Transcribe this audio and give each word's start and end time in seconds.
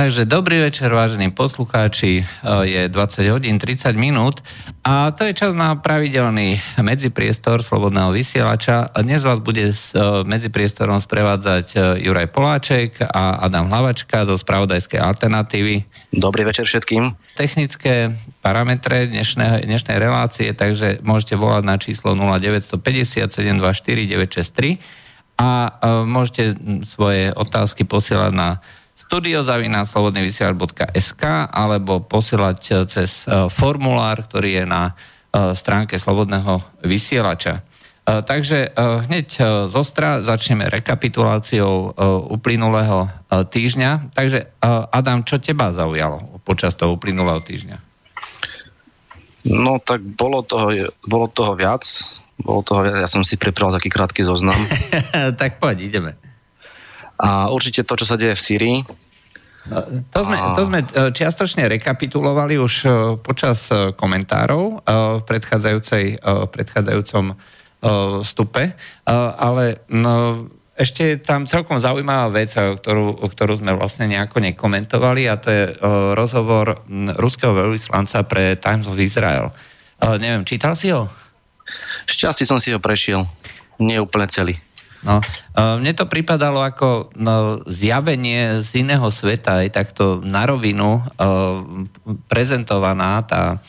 Takže 0.00 0.24
dobrý 0.24 0.64
večer, 0.64 0.88
vážení 0.88 1.28
poslucháči. 1.28 2.24
Je 2.64 2.88
20 2.88 3.20
hodín 3.36 3.60
30 3.60 3.92
minút 4.00 4.40
a 4.80 5.12
to 5.12 5.28
je 5.28 5.36
čas 5.36 5.52
na 5.52 5.76
pravidelný 5.76 6.56
medzipriestor 6.80 7.60
Slobodného 7.60 8.08
vysielača. 8.08 8.88
Dnes 8.96 9.20
vás 9.20 9.44
bude 9.44 9.76
s 9.76 9.92
medzipriestorom 10.24 11.04
sprevádzať 11.04 12.00
Juraj 12.00 12.32
Poláček 12.32 12.96
a 13.12 13.44
Adam 13.44 13.68
Hlavačka 13.68 14.24
zo 14.24 14.40
Spravodajskej 14.40 15.04
alternatívy. 15.04 15.84
Dobrý 16.16 16.48
večer 16.48 16.64
všetkým. 16.64 17.36
Technické 17.36 18.16
parametre 18.40 19.04
dnešnej, 19.04 19.68
dnešnej 19.68 20.00
relácie, 20.00 20.48
takže 20.56 21.04
môžete 21.04 21.36
volať 21.36 21.62
na 21.68 21.76
číslo 21.76 22.16
0950 22.16 23.28
724 23.28 24.16
963 24.16 24.80
a 25.36 25.76
môžete 26.08 26.56
svoje 26.88 27.36
otázky 27.36 27.84
posielať 27.84 28.32
na 28.32 28.64
studiozavináslobodnyvysielač.sk 29.08 31.24
alebo 31.48 32.04
posielať 32.04 32.60
eh, 32.70 32.86
cez 32.86 33.24
eh, 33.24 33.48
formulár, 33.48 34.28
ktorý 34.28 34.60
je 34.62 34.68
na 34.68 34.92
eh, 34.92 35.56
stránke 35.56 35.96
Slobodného 35.96 36.60
vysielača. 36.84 37.64
Takže 38.10 38.74
hneď 39.06 39.38
zostra 39.70 40.18
začneme 40.18 40.66
rekapituláciou 40.66 41.94
uplynulého 42.32 43.06
týždňa. 43.30 44.10
Takže 44.10 44.50
Adam, 44.90 45.22
čo 45.22 45.38
teba 45.38 45.70
zaujalo 45.70 46.42
počas 46.42 46.74
toho 46.74 46.98
uplynulého 46.98 47.38
týždňa? 47.38 47.78
No 49.46 49.78
tak 49.78 50.02
bolo 50.02 50.42
toho, 50.42 50.90
bolo 51.06 51.30
toho 51.30 51.54
viac. 51.54 51.86
Bolo 52.42 52.66
toho 52.66 52.82
viac. 52.82 53.06
Ja 53.06 53.10
som 53.12 53.22
si 53.22 53.38
pripravil 53.38 53.78
taký 53.78 53.94
krátky 53.94 54.26
zoznam. 54.26 54.58
tak 55.38 55.62
poď, 55.62 55.86
ideme. 55.86 56.18
A 57.20 57.52
určite 57.52 57.84
to, 57.84 57.94
čo 58.00 58.08
sa 58.08 58.16
deje 58.16 58.32
v 58.32 58.44
Syrii. 58.44 58.78
To 60.16 60.20
sme, 60.24 60.36
to 60.56 60.62
sme 60.64 60.80
e, 60.80 60.86
čiastočne 61.12 61.68
rekapitulovali 61.68 62.56
už 62.56 62.74
e, 62.80 62.88
počas 63.20 63.68
e, 63.68 63.92
komentárov 63.92 64.80
v 65.20 65.22
predchádzajúcej, 65.28 66.24
predchádzajúcom 66.24 67.36
stupe, 68.20 68.76
ale 69.08 69.88
no, 69.88 70.44
ešte 70.76 71.16
je 71.16 71.16
tam 71.16 71.48
celkom 71.48 71.80
zaujímavá 71.80 72.28
vec, 72.28 72.52
ktorú, 72.52 73.24
ktorú 73.24 73.56
sme 73.56 73.72
vlastne 73.72 74.04
nejako 74.04 74.44
nekomentovali 74.44 75.24
a 75.24 75.40
to 75.40 75.48
je 75.48 75.64
rozhovor 76.12 76.84
ruského 77.16 77.56
veľvyslanca 77.56 78.28
pre 78.28 78.60
Times 78.60 78.84
of 78.84 79.00
Israel. 79.00 79.56
Neviem, 79.96 80.44
čítal 80.44 80.76
si 80.76 80.92
ho? 80.92 81.08
Šťastie 82.04 82.44
som 82.44 82.60
si 82.60 82.68
ho 82.68 82.76
prešiel. 82.76 83.24
Nie 83.80 83.96
úplne 83.96 84.28
celý. 84.28 84.60
No, 85.00 85.24
mne 85.56 85.92
to 85.96 86.04
pripadalo 86.04 86.60
ako 86.60 87.08
no, 87.16 87.64
zjavenie 87.64 88.60
z 88.60 88.84
iného 88.84 89.08
sveta, 89.08 89.64
aj 89.64 89.70
takto 89.72 90.20
na 90.20 90.44
rovinu 90.44 91.00
prezentovaná 92.28 93.24
tá 93.24 93.64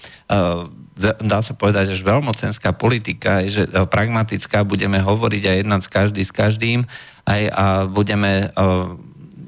dá 1.01 1.39
sa 1.41 1.53
povedať, 1.57 1.97
že 1.97 2.05
veľmocenská 2.05 2.77
politika, 2.77 3.41
že 3.47 3.65
pragmatická, 3.89 4.61
budeme 4.61 5.01
hovoriť 5.01 5.43
a 5.49 5.57
jednať 5.57 5.81
s 5.81 5.89
každý 5.89 6.21
s 6.21 6.31
každým 6.35 6.79
aj 7.25 7.41
a 7.49 7.65
budeme 7.89 8.53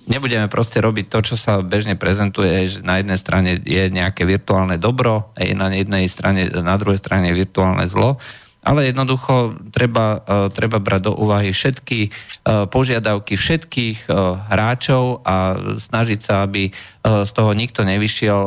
nebudeme 0.03 0.51
proste 0.51 0.83
robiť 0.83 1.05
to, 1.07 1.19
čo 1.23 1.35
sa 1.39 1.63
bežne 1.63 1.95
prezentuje, 1.95 2.67
že 2.67 2.83
na 2.83 2.99
jednej 2.99 3.15
strane 3.15 3.55
je 3.63 3.87
nejaké 3.87 4.27
virtuálne 4.27 4.75
dobro, 4.75 5.31
aj 5.39 5.47
na 5.55 5.71
jednej 5.71 6.11
strane, 6.11 6.51
na 6.51 6.75
druhej 6.75 6.99
strane 6.99 7.31
virtuálne 7.31 7.87
zlo 7.87 8.19
ale 8.63 8.89
jednoducho 8.89 9.59
treba, 9.75 10.23
uh, 10.23 10.47
treba 10.47 10.79
brať 10.79 11.11
do 11.11 11.13
úvahy 11.19 11.51
všetky 11.51 12.09
uh, 12.09 12.65
požiadavky 12.71 13.35
všetkých 13.35 14.07
uh, 14.07 14.39
hráčov 14.49 15.21
a 15.27 15.59
snažiť 15.77 16.19
sa, 16.23 16.47
aby 16.47 16.71
z 17.03 17.31
toho 17.35 17.51
nikto 17.51 17.83
nevyšiel 17.83 18.41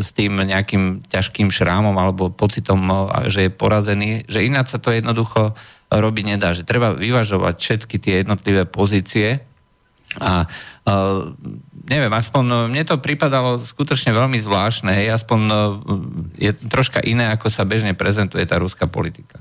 s 0.00 0.16
tým 0.16 0.40
nejakým 0.40 1.04
ťažkým 1.12 1.52
šrámom 1.52 1.92
alebo 1.92 2.32
pocitom, 2.32 2.88
že 3.28 3.46
je 3.46 3.50
porazený, 3.52 4.24
že 4.32 4.48
ináč 4.48 4.72
sa 4.72 4.80
to 4.80 4.96
jednoducho 4.96 5.52
robiť 5.92 6.24
nedá, 6.24 6.56
že 6.56 6.64
treba 6.64 6.96
vyvažovať 6.96 7.54
všetky 7.60 7.96
tie 8.00 8.24
jednotlivé 8.24 8.64
pozície 8.64 9.44
a 10.16 10.48
neviem, 11.86 12.12
aspoň 12.12 12.42
no, 12.42 12.58
mne 12.66 12.82
to 12.82 12.98
pripadalo 12.98 13.62
skutočne 13.62 14.10
veľmi 14.10 14.38
zvláštne, 14.42 14.90
hej, 14.90 15.14
aspoň 15.14 15.38
no, 15.46 15.58
je 16.36 16.50
troška 16.66 17.00
iné, 17.02 17.30
ako 17.30 17.46
sa 17.48 17.62
bežne 17.62 17.94
prezentuje 17.94 18.42
tá 18.46 18.58
ruská 18.58 18.90
politika. 18.90 19.38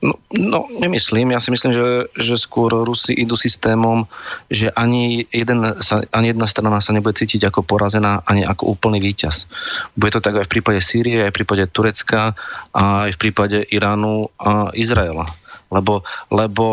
No, 0.00 0.16
no, 0.32 0.66
nemyslím. 0.80 1.36
Ja 1.36 1.44
si 1.44 1.52
myslím, 1.52 1.76
že, 1.76 1.88
že 2.16 2.34
skôr 2.40 2.72
Rusi 2.72 3.12
idú 3.12 3.36
systémom, 3.36 4.08
že 4.48 4.72
ani, 4.72 5.28
jeden 5.28 5.60
sa, 5.84 6.00
ani 6.10 6.32
jedna 6.32 6.48
strana 6.48 6.80
sa 6.80 6.96
nebude 6.96 7.20
cítiť 7.20 7.52
ako 7.52 7.68
porazená, 7.68 8.24
ani 8.24 8.42
ako 8.42 8.72
úplný 8.74 8.98
víťaz. 8.98 9.46
Bude 9.94 10.16
to 10.16 10.24
tak 10.24 10.40
aj 10.40 10.48
v 10.48 10.52
prípade 10.56 10.80
Sýrie, 10.80 11.28
aj 11.28 11.36
v 11.36 11.38
prípade 11.44 11.68
Turecka, 11.68 12.32
aj 12.72 13.12
v 13.12 13.20
prípade 13.20 13.62
Iránu 13.68 14.32
a 14.40 14.72
Izraela. 14.72 15.28
Lebo, 15.70 16.02
lebo 16.32 16.64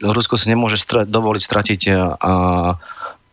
Rusko 0.00 0.38
si 0.40 0.48
nemôže 0.48 0.80
stra- 0.80 1.04
dovoliť 1.04 1.42
stratiť 1.42 1.80
a, 1.92 1.98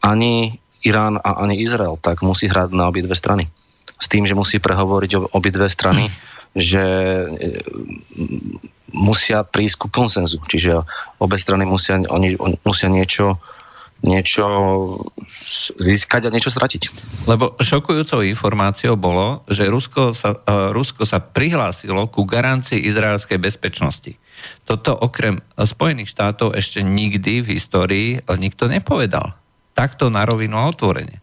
ani 0.04 0.63
Irán 0.84 1.20
a 1.20 1.40
ani 1.40 1.60
Izrael, 1.64 1.96
tak 2.00 2.22
musí 2.22 2.52
hrať 2.52 2.76
na 2.76 2.92
obidve 2.92 3.16
strany. 3.16 3.48
S 3.98 4.12
tým, 4.12 4.28
že 4.28 4.36
musí 4.36 4.60
prehovoriť 4.60 5.12
o 5.16 5.22
obidve 5.32 5.72
strany, 5.72 6.12
že 6.54 6.84
e, 6.84 7.28
musia 8.94 9.48
prísť 9.48 9.76
ku 9.80 9.88
konsenzu. 9.90 10.44
Čiže 10.44 10.84
obe 11.18 11.40
strany 11.40 11.64
musia, 11.66 11.98
oni, 11.98 12.36
musia 12.64 12.92
niečo 12.92 13.40
niečo 14.04 14.44
získať 15.80 16.28
a 16.28 16.34
niečo 16.36 16.52
stratiť. 16.52 16.92
Lebo 17.24 17.56
šokujúcou 17.56 18.20
informáciou 18.28 19.00
bolo, 19.00 19.48
že 19.48 19.72
Rusko 19.72 20.12
sa, 20.12 20.36
uh, 20.36 20.76
Rusko 20.76 21.08
sa 21.08 21.24
prihlásilo 21.24 22.12
ku 22.12 22.28
garancii 22.28 22.84
izraelskej 22.84 23.40
bezpečnosti. 23.40 24.20
Toto 24.68 24.92
okrem 24.92 25.40
Spojených 25.56 26.12
štátov 26.12 26.52
ešte 26.52 26.84
nikdy 26.84 27.48
v 27.48 27.56
histórii 27.56 28.20
nikto 28.28 28.68
nepovedal 28.68 29.40
takto 29.74 30.10
na 30.14 30.24
rovinu 30.26 30.58
a 30.58 30.70
otvorene. 30.70 31.20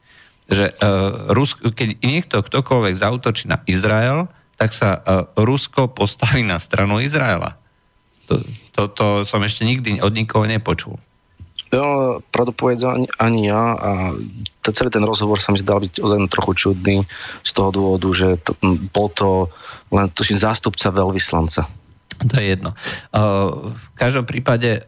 Že 0.50 0.74
uh, 0.74 1.30
Rusko, 1.30 1.70
keď 1.70 2.02
niekto 2.02 2.42
ktokoľvek 2.42 2.94
zautočí 2.98 3.46
na 3.46 3.62
Izrael, 3.70 4.26
tak 4.58 4.74
sa 4.74 4.98
uh, 4.98 5.30
Rusko 5.38 5.88
postaví 5.90 6.42
na 6.42 6.58
stranu 6.58 6.98
Izraela. 6.98 7.56
To, 8.28 8.42
to, 8.74 8.82
to 8.92 9.06
som 9.26 9.42
ešte 9.42 9.66
nikdy 9.66 10.02
od 10.02 10.12
nikoho 10.14 10.46
nepočul. 10.46 10.98
No, 11.70 12.18
pravdu 12.34 12.50
ani, 12.66 13.06
ani 13.22 13.46
ja 13.46 13.78
a 13.78 13.90
to, 14.66 14.74
celý 14.74 14.90
ten 14.90 15.06
rozhovor 15.06 15.38
sa 15.38 15.54
mi 15.54 15.62
zdal 15.62 15.78
byť 15.78 16.02
len 16.02 16.26
trochu 16.26 16.66
čudný 16.66 17.06
z 17.46 17.50
toho 17.54 17.70
dôvodu, 17.70 18.10
že 18.10 18.28
to, 18.42 18.58
bol 18.90 19.06
to 19.14 19.46
len 19.94 20.10
tuším 20.10 20.34
zástupca 20.34 20.90
veľvyslanca 20.90 21.70
to 22.28 22.34
je 22.36 22.56
jedno. 22.56 22.76
V 23.12 23.94
každom 23.96 24.28
prípade 24.28 24.84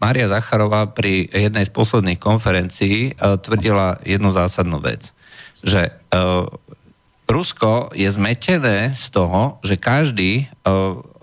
Maria 0.00 0.28
Zacharová 0.28 0.90
pri 0.92 1.24
jednej 1.30 1.64
z 1.64 1.72
posledných 1.72 2.20
konferencií 2.20 3.16
tvrdila 3.16 4.02
jednu 4.04 4.34
zásadnú 4.34 4.82
vec, 4.82 5.16
že 5.64 5.96
Rusko 7.32 7.96
je 7.96 8.12
zmetené 8.12 8.92
z 8.92 9.06
toho, 9.08 9.56
že 9.64 9.80
každý 9.80 10.52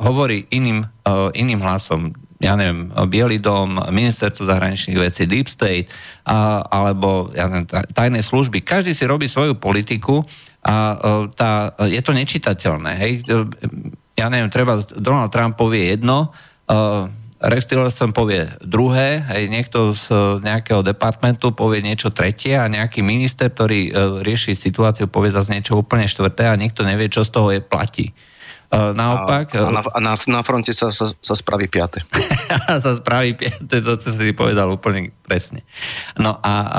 hovorí 0.01 0.49
iným, 0.49 0.89
iným 1.37 1.61
hlasom. 1.61 2.17
Ja 2.39 2.55
neviem, 2.55 2.89
Bielý 3.11 3.37
dom, 3.43 3.77
ministerstvo 3.77 4.47
zahraničných 4.47 4.95
vecí, 4.95 5.27
Deep 5.27 5.51
State, 5.51 5.91
alebo 6.71 7.35
ja 7.35 7.51
neviem, 7.51 7.67
tajné 7.67 8.23
služby. 8.23 8.63
Každý 8.63 8.95
si 8.95 9.03
robí 9.03 9.27
svoju 9.27 9.59
politiku 9.59 10.23
a 10.63 10.95
tá, 11.35 11.75
je 11.83 11.99
to 11.99 12.15
nečitateľné. 12.15 12.91
Hej? 12.95 13.11
Ja 14.19 14.27
neviem, 14.27 14.51
treba 14.51 14.75
Donald 14.99 15.31
Trump 15.31 15.55
povie 15.55 15.95
jedno, 15.95 16.35
uh, 16.67 17.07
Rex 17.39 17.71
Tillerson 17.71 18.11
povie 18.11 18.51
druhé, 18.59 19.23
hej, 19.31 19.47
niekto 19.47 19.95
z 19.95 20.11
nejakého 20.43 20.83
departmentu 20.83 21.55
povie 21.55 21.79
niečo 21.79 22.11
tretie 22.11 22.59
a 22.59 22.67
nejaký 22.67 22.99
minister, 22.99 23.47
ktorý 23.47 23.79
uh, 23.87 23.91
rieši 24.19 24.51
situáciu, 24.59 25.07
povie 25.07 25.31
zase 25.31 25.55
niečo 25.55 25.79
úplne 25.79 26.03
štvrté 26.03 26.51
a 26.51 26.59
nikto 26.59 26.83
nevie, 26.83 27.07
čo 27.07 27.23
z 27.23 27.31
toho 27.31 27.55
je 27.55 27.63
platí. 27.63 28.11
Uh, 28.69 28.93
naopak... 28.93 29.55
A, 29.55 29.65
a, 29.65 29.71
na, 29.71 29.81
a 29.81 29.99
na, 30.03 30.13
na 30.13 30.41
fronte 30.43 30.75
sa, 30.75 30.91
sa, 30.91 31.09
sa 31.09 31.33
spraví 31.33 31.71
piate. 31.71 32.03
sa 32.83 32.91
spraví 32.93 33.33
piate, 33.39 33.81
to, 33.81 33.97
to 33.97 34.11
si 34.11 34.35
povedal 34.35 34.69
úplne 34.75 35.15
presne. 35.23 35.63
No 36.19 36.37
a 36.43 36.53
uh, 36.53 36.69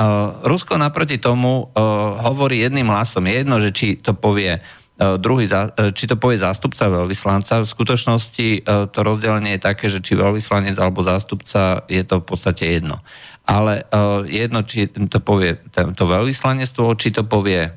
Rusko 0.45 0.77
naproti 0.77 1.17
tomu 1.17 1.67
uh, 1.67 2.21
hovorí 2.21 2.61
jedným 2.61 2.87
hlasom. 2.87 3.25
Je 3.25 3.43
jedno, 3.43 3.57
že 3.57 3.73
či 3.73 3.97
to 3.97 4.13
povie 4.13 4.61
E, 4.61 4.80
druhý, 5.17 5.49
e, 5.49 5.91
či 5.97 6.05
to 6.05 6.15
povie 6.15 6.37
zástupca 6.37 6.85
veľvyslanca. 6.85 7.65
V 7.65 7.73
skutočnosti 7.73 8.47
e, 8.57 8.59
to 8.93 8.99
rozdelenie 9.01 9.57
je 9.57 9.65
také, 9.65 9.89
že 9.89 10.03
či 10.03 10.13
veľvyslanec 10.13 10.77
alebo 10.77 11.01
zástupca 11.01 11.81
je 11.89 12.03
to 12.05 12.21
v 12.21 12.25
podstate 12.25 12.63
jedno. 12.77 13.01
Ale 13.41 13.89
jedno, 14.29 14.61
či 14.61 14.85
to 14.85 15.17
povie 15.17 15.57
to 15.73 16.05
veľvyslanectvo, 16.05 16.93
či 16.93 17.09
to 17.09 17.25
povie 17.25 17.73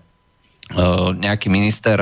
nejaký 1.21 1.53
minister 1.53 2.01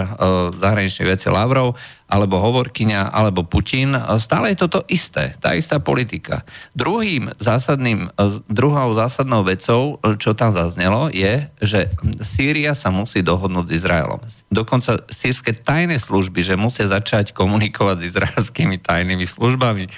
zahraničných 0.55 1.19
vecí 1.19 1.27
Lavrov, 1.27 1.75
alebo 2.07 2.39
Hovorkyňa, 2.39 3.09
alebo 3.09 3.43
Putin. 3.43 3.97
Stále 4.21 4.53
je 4.53 4.63
toto 4.63 4.85
isté, 4.87 5.33
tá 5.41 5.57
istá 5.57 5.81
politika. 5.81 6.45
Druhým 6.77 7.33
zásadným, 7.41 8.13
druhou 8.47 8.93
zásadnou 8.93 9.43
vecou, 9.43 9.99
čo 10.21 10.37
tam 10.37 10.53
zaznelo, 10.53 11.09
je, 11.09 11.49
že 11.59 11.89
Sýria 12.21 12.77
sa 12.77 12.93
musí 12.93 13.25
dohodnúť 13.25 13.73
s 13.73 13.77
Izraelom. 13.83 14.21
Dokonca 14.53 15.09
sírske 15.09 15.57
tajné 15.57 15.97
služby, 15.97 16.45
že 16.45 16.61
musia 16.61 16.87
začať 16.87 17.33
komunikovať 17.33 17.97
s 17.99 18.09
izraelskými 18.15 18.77
tajnými 18.79 19.25
službami, 19.25 19.89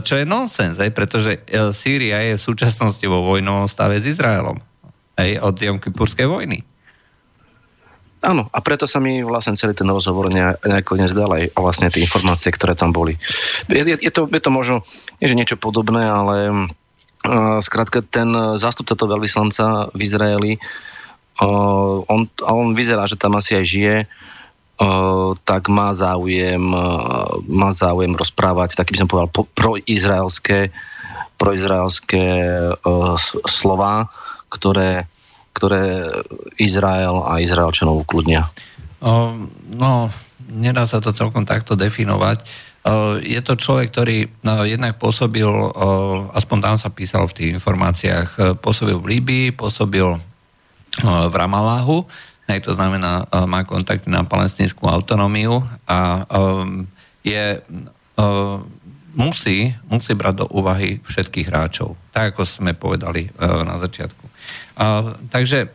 čo 0.00 0.14
je 0.14 0.24
nonsens, 0.24 0.78
pretože 0.94 1.42
Sýria 1.74 2.22
je 2.22 2.40
v 2.40 2.46
súčasnosti 2.46 3.04
vo 3.04 3.20
vojnovom 3.26 3.66
stave 3.66 3.98
s 4.00 4.06
Izraelom 4.06 4.62
aj 5.18 5.42
od 5.42 5.54
Jom 5.58 5.82
vojny. 6.30 6.62
Áno, 8.18 8.50
a 8.50 8.58
preto 8.58 8.90
sa 8.90 8.98
mi 8.98 9.22
vlastne 9.22 9.54
celý 9.54 9.78
ten 9.78 9.86
rozhovor 9.86 10.26
nejako 10.34 10.98
nezdal 10.98 11.30
aj 11.30 11.54
vlastne 11.54 11.86
tie 11.86 12.02
informácie, 12.02 12.50
ktoré 12.50 12.74
tam 12.74 12.90
boli. 12.90 13.14
Je, 13.70 13.78
je, 13.78 13.94
je, 13.94 14.10
to, 14.10 14.26
je 14.26 14.42
to 14.42 14.50
možno 14.50 14.82
je, 15.22 15.30
že 15.30 15.38
niečo 15.38 15.54
podobné, 15.54 16.02
ale 16.02 16.50
uh, 16.50 17.58
skrátka 17.62 18.02
ten 18.02 18.26
zástupca 18.58 18.98
toho 18.98 19.14
veľvyslanca 19.14 19.94
v 19.94 20.00
Izraeli, 20.02 20.52
uh, 20.58 22.02
on, 22.10 22.26
on 22.42 22.74
vyzerá, 22.74 23.06
že 23.06 23.14
tam 23.14 23.38
asi 23.38 23.54
aj 23.54 23.64
žije, 23.70 23.96
uh, 24.02 25.38
tak 25.46 25.70
má 25.70 25.94
záujem, 25.94 26.74
uh, 26.74 27.38
má 27.46 27.70
záujem 27.70 28.18
rozprávať, 28.18 28.74
taký 28.74 28.98
by 28.98 29.00
som 29.06 29.10
povedal, 29.10 29.30
po, 29.30 29.46
proizraelské, 29.54 30.74
proizraelské 31.38 32.26
uh, 32.82 33.14
slova, 33.46 34.10
ktoré 34.50 35.06
ktoré 35.58 36.06
Izrael 36.56 37.18
a 37.26 37.42
Izraelčanov 37.42 38.06
ukludnia? 38.06 38.46
No, 39.74 39.92
nedá 40.46 40.86
sa 40.86 41.02
to 41.02 41.10
celkom 41.10 41.42
takto 41.42 41.74
definovať. 41.74 42.46
Je 43.26 43.40
to 43.42 43.58
človek, 43.58 43.90
ktorý 43.90 44.16
no, 44.46 44.62
jednak 44.62 44.96
pôsobil, 44.96 45.50
aspoň 46.32 46.58
tam 46.62 46.76
sa 46.78 46.88
písalo 46.88 47.26
v 47.28 47.36
tých 47.36 47.50
informáciách, 47.60 48.28
e, 48.38 48.40
pôsobil 48.56 48.96
v 48.96 49.18
Líbii, 49.18 49.46
pôsobil 49.52 50.16
v 51.04 51.34
Ramaláhu, 51.34 52.08
aj 52.48 52.64
to 52.64 52.72
znamená, 52.72 53.28
má 53.44 53.60
kontakt 53.68 54.08
na 54.08 54.24
palestinskú 54.24 54.88
autonómiu 54.88 55.62
a 55.84 56.24
je, 57.20 57.60
musí, 59.18 59.74
musí 59.90 60.12
brať 60.14 60.34
do 60.44 60.46
úvahy 60.54 61.02
všetkých 61.02 61.48
hráčov, 61.50 61.98
tak 62.14 62.34
ako 62.34 62.46
sme 62.46 62.72
povedali 62.72 63.28
o, 63.28 63.66
na 63.66 63.76
začiatku. 63.82 64.27
Takže 65.34 65.74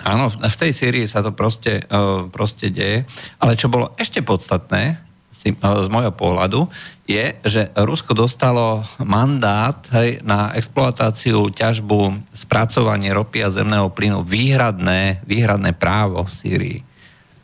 áno, 0.00 0.32
v 0.32 0.56
tej 0.56 0.72
sérii 0.72 1.04
sa 1.04 1.20
to 1.20 1.36
proste, 1.36 1.84
uh, 1.92 2.24
proste 2.32 2.72
deje. 2.72 3.04
Ale 3.36 3.52
čo 3.54 3.68
bolo 3.68 3.92
ešte 4.00 4.24
podstatné, 4.24 4.96
uh, 4.96 5.84
z 5.84 5.88
môjho 5.92 6.08
pohľadu, 6.16 6.72
je, 7.04 7.36
že 7.44 7.68
Rusko 7.76 8.16
dostalo 8.16 8.80
mandát 9.04 9.76
hej, 9.92 10.24
na 10.24 10.56
exploatáciu, 10.56 11.52
ťažbu, 11.52 12.32
spracovanie 12.32 13.12
ropy 13.12 13.44
a 13.44 13.52
zemného 13.52 13.92
plynu 13.92 14.24
výhradné, 14.24 15.20
výhradné 15.28 15.76
právo 15.76 16.24
v 16.24 16.32
Sýrii. 16.32 16.78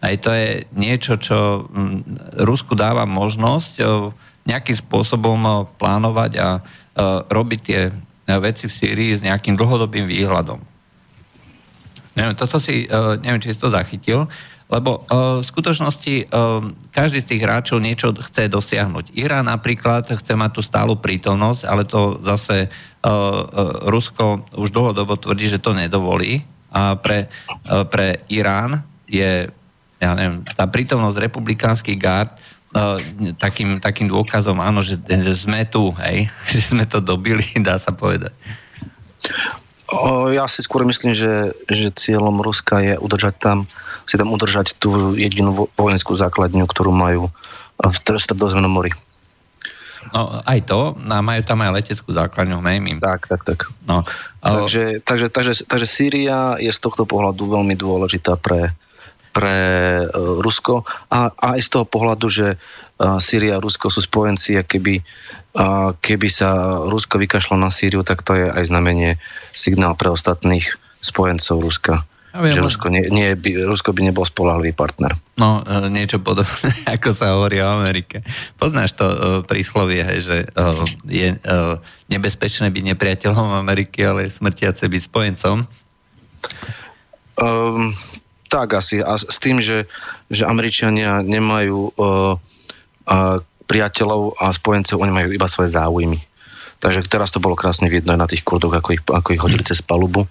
Aj 0.01 0.17
to 0.17 0.33
je 0.33 0.65
niečo, 0.73 1.21
čo 1.21 1.69
Rusku 2.41 2.73
dáva 2.73 3.05
možnosť 3.05 3.85
uh, 3.85 4.09
nejakým 4.49 4.81
spôsobom 4.81 5.69
plánovať 5.77 6.33
a 6.41 6.49
robiť 7.29 7.61
tie 7.65 7.93
veci 8.41 8.69
v 8.69 8.77
Sýrii 8.77 9.13
s 9.17 9.25
nejakým 9.25 9.57
dlhodobým 9.57 10.05
výhľadom. 10.05 10.70
Neviem, 12.19 12.35
toto 12.35 12.59
si, 12.59 12.87
uh, 12.91 13.15
neviem, 13.21 13.43
či 13.43 13.55
si 13.55 13.61
to 13.61 13.71
zachytil, 13.71 14.27
lebo 14.71 15.03
uh, 15.07 15.43
v 15.43 15.47
skutočnosti 15.47 16.15
uh, 16.31 16.63
každý 16.91 17.23
z 17.23 17.29
tých 17.35 17.43
hráčov 17.43 17.79
niečo 17.83 18.15
chce 18.15 18.51
dosiahnuť. 18.51 19.15
Irán 19.19 19.51
napríklad 19.51 20.07
chce 20.07 20.35
mať 20.35 20.51
tú 20.59 20.63
stálu 20.63 20.99
prítomnosť, 20.99 21.63
ale 21.67 21.83
to 21.87 22.19
zase 22.23 22.71
Rusko 23.89 24.45
už 24.61 24.77
dlhodobo 24.77 25.17
tvrdí, 25.17 25.49
že 25.49 25.57
to 25.57 25.73
nedovolí. 25.73 26.45
A 26.69 27.01
pre, 27.01 27.33
pre 27.65 28.29
Irán 28.29 28.85
je 29.09 29.49
ja 30.01 30.17
neviem, 30.17 30.45
tá 30.57 30.65
prítomnosť 30.65 31.17
republikánskych 31.17 32.01
gard 32.01 32.33
takým, 33.37 33.83
takým 33.83 34.09
dôkazom, 34.09 34.57
áno, 34.63 34.81
že, 34.81 34.97
že 34.97 35.35
sme 35.37 35.67
tu, 35.69 35.93
hej, 36.01 36.33
že 36.53 36.73
sme 36.73 36.89
to 36.89 37.05
dobili, 37.05 37.45
dá 37.61 37.77
sa 37.77 37.93
povedať. 37.93 38.33
O, 39.91 40.31
ja 40.31 40.47
si 40.47 40.63
skôr 40.63 40.87
myslím, 40.87 41.19
že, 41.19 41.51
že 41.67 41.91
cieľom 41.91 42.39
Ruska 42.39 42.79
je 42.79 42.95
udržať 42.95 43.35
tam, 43.43 43.59
si 44.07 44.15
tam 44.15 44.31
udržať 44.31 44.79
tú 44.79 45.19
jedinú 45.19 45.67
vojenskú 45.75 46.15
základňu, 46.15 46.63
ktorú 46.67 46.95
majú 46.95 47.35
v 47.81 47.97
Stredozemnom 47.97 48.71
mori. 48.71 48.95
No 50.15 50.41
aj 50.49 50.59
to, 50.65 50.97
no, 50.97 51.21
majú 51.21 51.43
tam 51.45 51.61
aj 51.61 51.77
leteckú 51.77 52.09
základňu, 52.17 52.65
hej, 52.65 52.79
Tak, 53.05 53.29
tak, 53.29 53.41
tak. 53.45 53.59
No, 53.85 54.01
ale... 54.41 54.65
takže, 54.65 55.05
takže, 55.05 55.27
takže, 55.29 55.53
takže 55.69 55.87
Sýria 55.87 56.57
je 56.57 56.73
z 56.73 56.81
tohto 56.81 57.05
pohľadu 57.05 57.45
veľmi 57.45 57.77
dôležitá 57.77 58.41
pre, 58.41 58.73
pre 59.31 59.59
uh, 60.05 60.43
Rusko 60.43 60.83
a, 61.11 61.31
a 61.31 61.47
aj 61.57 61.61
z 61.63 61.69
toho 61.73 61.87
pohľadu, 61.87 62.27
že 62.31 62.49
uh, 62.57 63.19
Sýria 63.23 63.59
a 63.59 63.63
Rusko 63.63 63.89
sú 63.89 64.03
spojenci 64.03 64.59
a 64.59 64.67
keby 64.67 65.03
a 65.51 65.99
keby 65.99 66.31
sa 66.31 66.79
Rusko 66.87 67.19
vykašlo 67.19 67.59
na 67.59 67.75
Sýriu, 67.75 68.07
tak 68.07 68.23
to 68.23 68.39
je 68.39 68.47
aj 68.47 68.71
znamenie 68.71 69.19
signál 69.51 69.99
pre 69.99 70.07
ostatných 70.07 70.63
spojencov 71.03 71.59
Ruska. 71.59 72.07
Ja 72.31 72.47
viem, 72.47 72.55
že 72.55 72.63
Rusko, 72.63 72.87
nie, 72.95 73.11
nie, 73.11 73.35
by, 73.35 73.67
Rusko 73.67 73.91
by 73.91 74.07
nebol 74.07 74.23
spolahlivý 74.23 74.71
partner. 74.71 75.19
No, 75.35 75.67
e, 75.67 75.91
niečo 75.91 76.23
podobné, 76.23 76.71
ako 76.95 77.11
sa 77.11 77.35
hovorí 77.35 77.59
o 77.59 77.67
Amerike. 77.67 78.23
Poznáš 78.55 78.95
to 78.95 79.07
uh, 79.11 79.17
príslovie, 79.43 80.07
hej, 80.07 80.21
že 80.23 80.37
uh, 80.55 80.87
je 81.11 81.35
uh, 81.35 81.83
nebezpečné 82.07 82.71
byť 82.71 82.85
nepriateľom 82.95 83.59
Ameriky, 83.59 84.07
ale 84.07 84.31
je 84.31 84.39
smrtiace 84.39 84.87
byť 84.87 85.03
spojencom? 85.11 85.67
Um, 87.43 87.99
tak 88.51 88.75
asi. 88.75 88.99
A 88.99 89.15
s 89.15 89.39
tým, 89.39 89.63
že, 89.63 89.87
že 90.27 90.43
Američania 90.43 91.23
nemajú 91.23 91.95
uh, 91.95 92.35
uh, 92.35 93.39
priateľov 93.71 94.43
a 94.43 94.51
spojencov, 94.51 94.99
oni 94.99 95.13
majú 95.15 95.29
iba 95.31 95.47
svoje 95.47 95.71
záujmy. 95.71 96.19
Takže 96.83 97.07
teraz 97.07 97.31
to 97.31 97.39
bolo 97.39 97.55
krásne 97.55 97.87
vidno 97.87 98.19
na 98.19 98.27
tých 98.27 98.43
kurdoch, 98.43 98.75
ako 98.75 98.89
ich, 98.99 99.03
ako 99.07 99.29
ich 99.31 99.43
hodili 99.43 99.63
cez 99.63 99.79
palubu 99.79 100.27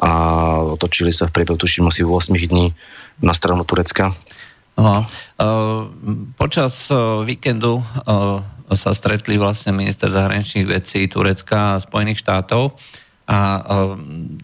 a 0.00 0.10
otočili 0.74 1.14
sa 1.14 1.28
v 1.30 1.36
priebehu, 1.36 1.60
tuším, 1.60 1.86
asi 1.86 2.02
8 2.02 2.32
dní 2.32 2.72
na 3.20 3.36
stranu 3.36 3.62
Turecka. 3.62 4.10
No, 4.72 5.04
uh, 5.04 5.84
počas 6.34 6.90
uh, 6.90 7.22
víkendu 7.22 7.84
sa 8.72 8.96
stretli 8.96 9.36
vlastne 9.36 9.76
minister 9.76 10.08
zahraničných 10.08 10.64
vecí 10.64 11.04
Turecka 11.04 11.76
a 11.76 11.82
Spojených 11.82 12.24
štátov 12.24 12.72
a 13.28 13.38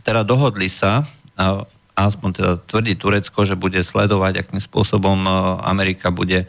teda 0.06 0.22
dohodli 0.22 0.70
sa, 0.70 1.02
aspoň 1.98 2.30
teda 2.30 2.52
tvrdí 2.62 2.94
Turecko, 2.94 3.42
že 3.42 3.58
bude 3.58 3.82
sledovať, 3.82 4.46
akým 4.46 4.62
spôsobom 4.62 5.26
Amerika 5.66 6.14
bude, 6.14 6.46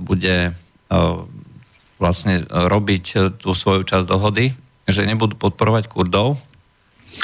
bude 0.00 0.56
vlastne 2.00 2.48
robiť 2.48 3.36
tú 3.36 3.52
svoju 3.52 3.84
časť 3.84 4.08
dohody, 4.08 4.56
že 4.88 5.04
nebudú 5.04 5.36
podporovať 5.36 5.92
Kurdov. 5.92 6.40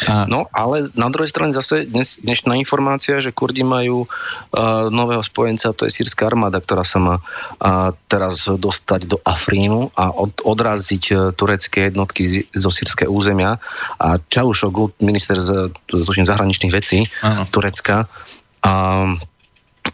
A... 0.07 0.27
No, 0.29 0.51
ale 0.53 0.93
na 0.99 1.09
druhej 1.09 1.31
strane 1.31 1.57
zase 1.57 1.87
dnes, 1.89 2.21
dnešná 2.21 2.59
informácia, 2.61 3.23
že 3.23 3.33
Kurdi 3.33 3.65
majú 3.65 4.05
uh, 4.05 4.91
nového 4.93 5.23
spojenca, 5.25 5.73
to 5.73 5.89
je 5.89 5.95
sírska 5.95 6.29
armáda, 6.29 6.61
ktorá 6.61 6.85
sa 6.85 6.99
má 7.01 7.17
uh, 7.19 7.95
teraz 8.11 8.51
dostať 8.51 9.09
do 9.09 9.17
Afrínu 9.25 9.95
a 9.97 10.13
od, 10.13 10.37
odraziť 10.43 11.05
uh, 11.11 11.19
turecké 11.33 11.89
jednotky 11.89 12.45
zo 12.53 12.71
sírske 12.71 13.09
územia. 13.09 13.63
A 13.97 14.21
Čaušoglu, 14.21 14.99
minister 15.01 15.41
z, 15.41 15.73
z, 15.73 16.07
z 16.07 16.29
zahraničných 16.29 16.75
vecí 16.75 17.07
Áno. 17.25 17.49
Turecka, 17.49 18.11
a, 18.67 18.73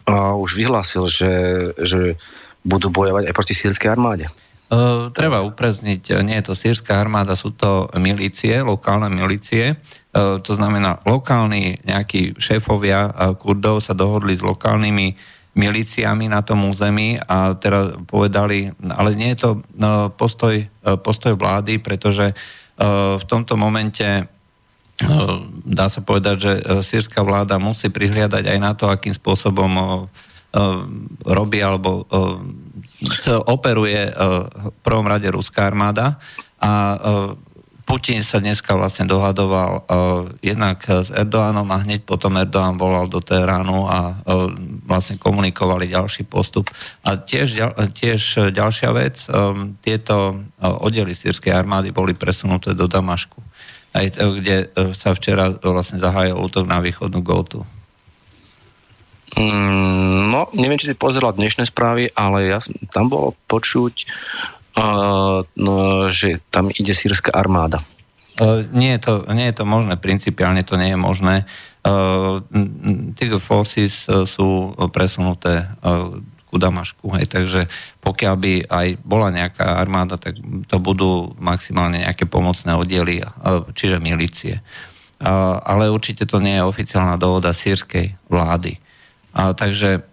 a 0.09 0.15
už 0.33 0.57
vyhlásil, 0.57 1.05
že, 1.05 1.33
že 1.77 2.17
budú 2.65 2.89
bojovať 2.89 3.29
aj 3.29 3.35
proti 3.35 3.53
sírskej 3.53 3.93
armáde. 3.93 4.27
Uh, 4.73 5.13
treba 5.13 5.45
uprezniť, 5.45 6.25
nie 6.25 6.33
je 6.41 6.49
to 6.49 6.57
sírska 6.57 6.97
armáda, 6.97 7.37
sú 7.37 7.53
to 7.53 7.93
milície, 8.01 8.57
lokálne 8.57 9.05
milície. 9.05 9.77
Uh, 10.09 10.41
to 10.41 10.57
znamená, 10.57 10.97
lokálni 11.05 11.77
nejakí 11.85 12.33
šéfovia 12.41 13.13
Kurdov 13.37 13.85
sa 13.85 13.93
dohodli 13.93 14.33
s 14.33 14.41
lokálnymi 14.41 15.13
milíciami 15.53 16.25
na 16.25 16.41
tom 16.41 16.65
území 16.65 17.21
a 17.21 17.53
teda 17.53 18.01
povedali, 18.09 18.73
ale 18.89 19.13
nie 19.13 19.37
je 19.37 19.45
to 19.45 19.49
postoj, 20.17 20.65
postoj 21.05 21.37
vlády, 21.37 21.77
pretože 21.77 22.33
v 22.73 23.23
tomto 23.29 23.53
momente 23.53 24.25
dá 25.61 25.85
sa 25.93 26.01
povedať, 26.01 26.35
že 26.41 26.53
sírska 26.81 27.21
vláda 27.21 27.61
musí 27.61 27.93
prihliadať 27.93 28.49
aj 28.49 28.57
na 28.57 28.73
to, 28.73 28.89
akým 28.89 29.13
spôsobom 29.13 30.09
robí 31.21 31.61
alebo 31.61 32.09
operuje 33.47 34.01
eh, 34.07 34.13
v 34.47 34.77
prvom 34.83 35.07
rade 35.07 35.27
ruská 35.31 35.67
armáda 35.67 36.17
a 36.63 36.71
Putin 37.83 38.23
sa 38.23 38.39
dneska 38.39 38.79
vlastne 38.79 39.03
dohadoval 39.03 39.71
uh, 39.75 40.25
jednak 40.39 40.79
s 40.87 41.11
Erdoánom 41.11 41.67
a 41.67 41.83
hneď 41.83 42.07
potom 42.07 42.39
Erdoán 42.39 42.79
volal 42.79 43.11
do 43.11 43.19
Teheránu 43.19 43.85
a 43.91 44.15
vlastne 44.87 45.19
komunikovali 45.19 45.91
ďalší 45.91 46.23
postup. 46.23 46.71
A 47.03 47.19
tiež, 47.19 47.59
tiež 47.91 48.49
ďalšia 48.55 48.89
vec, 48.95 49.27
tieto 49.83 50.15
oddely 50.63 51.11
sírskej 51.11 51.51
armády 51.51 51.91
boli 51.91 52.15
presunuté 52.15 52.71
do 52.71 52.87
Damašku, 52.87 53.43
aj, 53.93 54.05
uh, 54.15 54.31
kde 54.39 54.71
sa 54.95 55.11
včera 55.11 55.51
vlastne 55.59 55.99
zahájil 55.99 56.39
útok 56.39 56.63
na 56.63 56.79
východnú 56.79 57.19
Gotu. 57.19 57.67
Mm, 59.33 60.29
no, 60.29 60.45
neviem, 60.53 60.77
či 60.77 60.93
si 60.93 60.97
pozeral 60.97 61.33
dnešné 61.33 61.65
správy, 61.65 62.13
ale 62.13 62.53
ja, 62.53 62.61
tam 62.93 63.09
bolo 63.09 63.33
počuť, 63.49 64.05
no, 65.57 65.75
že 66.13 66.37
tam 66.53 66.69
ide 66.69 66.93
sírska 66.93 67.33
armáda. 67.33 67.81
Uh, 68.33 68.65
nie, 68.73 68.97
je 68.97 69.01
to, 69.01 69.13
nie 69.29 69.45
je 69.49 69.61
to 69.61 69.65
možné, 69.65 69.93
principiálne 69.97 70.65
to 70.65 70.73
nie 70.73 70.93
je 70.93 70.97
možné. 70.97 71.45
Uh, 71.85 72.41
Tiger 73.13 73.37
Forces 73.37 74.09
uh, 74.09 74.25
sú 74.25 74.73
presunuté 74.89 75.69
uh, 75.85 76.17
ku 76.49 76.57
Damašku, 76.57 77.13
hej, 77.13 77.29
takže 77.29 77.69
pokiaľ 78.01 78.35
by 78.37 78.53
aj 78.65 78.87
bola 79.05 79.29
nejaká 79.29 79.77
armáda, 79.77 80.17
tak 80.17 80.41
to 80.65 80.77
budú 80.81 81.37
maximálne 81.37 82.01
nejaké 82.01 82.25
pomocné 82.25 82.73
oddiely, 82.73 83.21
uh, 83.21 83.65
čiže 83.73 84.01
milície. 84.01 84.65
Uh, 85.21 85.61
ale 85.61 85.93
určite 85.93 86.25
to 86.25 86.41
nie 86.41 86.57
je 86.57 86.65
oficiálna 86.65 87.21
dohoda 87.21 87.53
sírskej 87.53 88.17
vlády. 88.33 88.81
Uh, 88.81 88.92
takže 89.33 90.05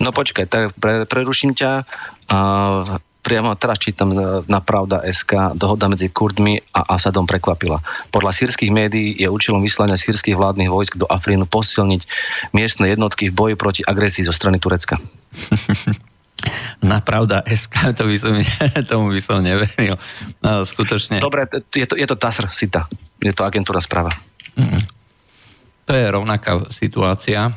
No 0.00 0.16
počkaj, 0.16 0.48
tak 0.48 0.72
pre, 0.80 1.04
preruším 1.04 1.52
ťa. 1.52 1.84
Uh, 2.24 2.96
priamo 3.20 3.52
teraz 3.52 3.76
čítam 3.76 4.16
na 4.48 4.60
Pravda 4.64 5.04
SK, 5.04 5.52
dohoda 5.52 5.92
medzi 5.92 6.08
Kurdmi 6.08 6.56
a 6.72 6.96
Asadom 6.96 7.28
prekvapila. 7.28 7.84
Podľa 8.08 8.32
sírskych 8.32 8.72
médií 8.72 9.12
je 9.20 9.28
účelom 9.28 9.60
vyslania 9.60 10.00
sírskych 10.00 10.40
vládnych 10.40 10.72
vojsk 10.72 10.96
do 10.96 11.04
Afrínu 11.04 11.44
posilniť 11.44 12.02
miestne 12.56 12.88
jednotky 12.88 13.28
v 13.28 13.36
boji 13.36 13.54
proti 13.60 13.82
agresii 13.84 14.24
zo 14.24 14.32
strany 14.32 14.56
Turecka. 14.56 14.96
Na 16.80 17.04
pravda 17.04 17.44
SK, 17.44 17.92
to 17.92 18.08
by 18.08 18.16
som, 18.16 18.32
tomu 18.90 19.12
by 19.12 19.20
som 19.20 19.44
neveril. 19.44 20.00
No, 20.40 20.64
skutočne. 20.64 21.20
Dobre, 21.20 21.44
je 21.76 21.84
to, 21.84 22.00
je 22.00 22.08
to 22.08 22.16
TASR 22.16 22.48
SITA. 22.48 22.88
Je 23.20 23.36
to 23.36 23.44
agentúra 23.44 23.84
správa. 23.84 24.08
Mm. 24.56 24.80
To 25.84 25.92
je 25.92 26.06
rovnaká 26.08 26.72
situácia. 26.72 27.52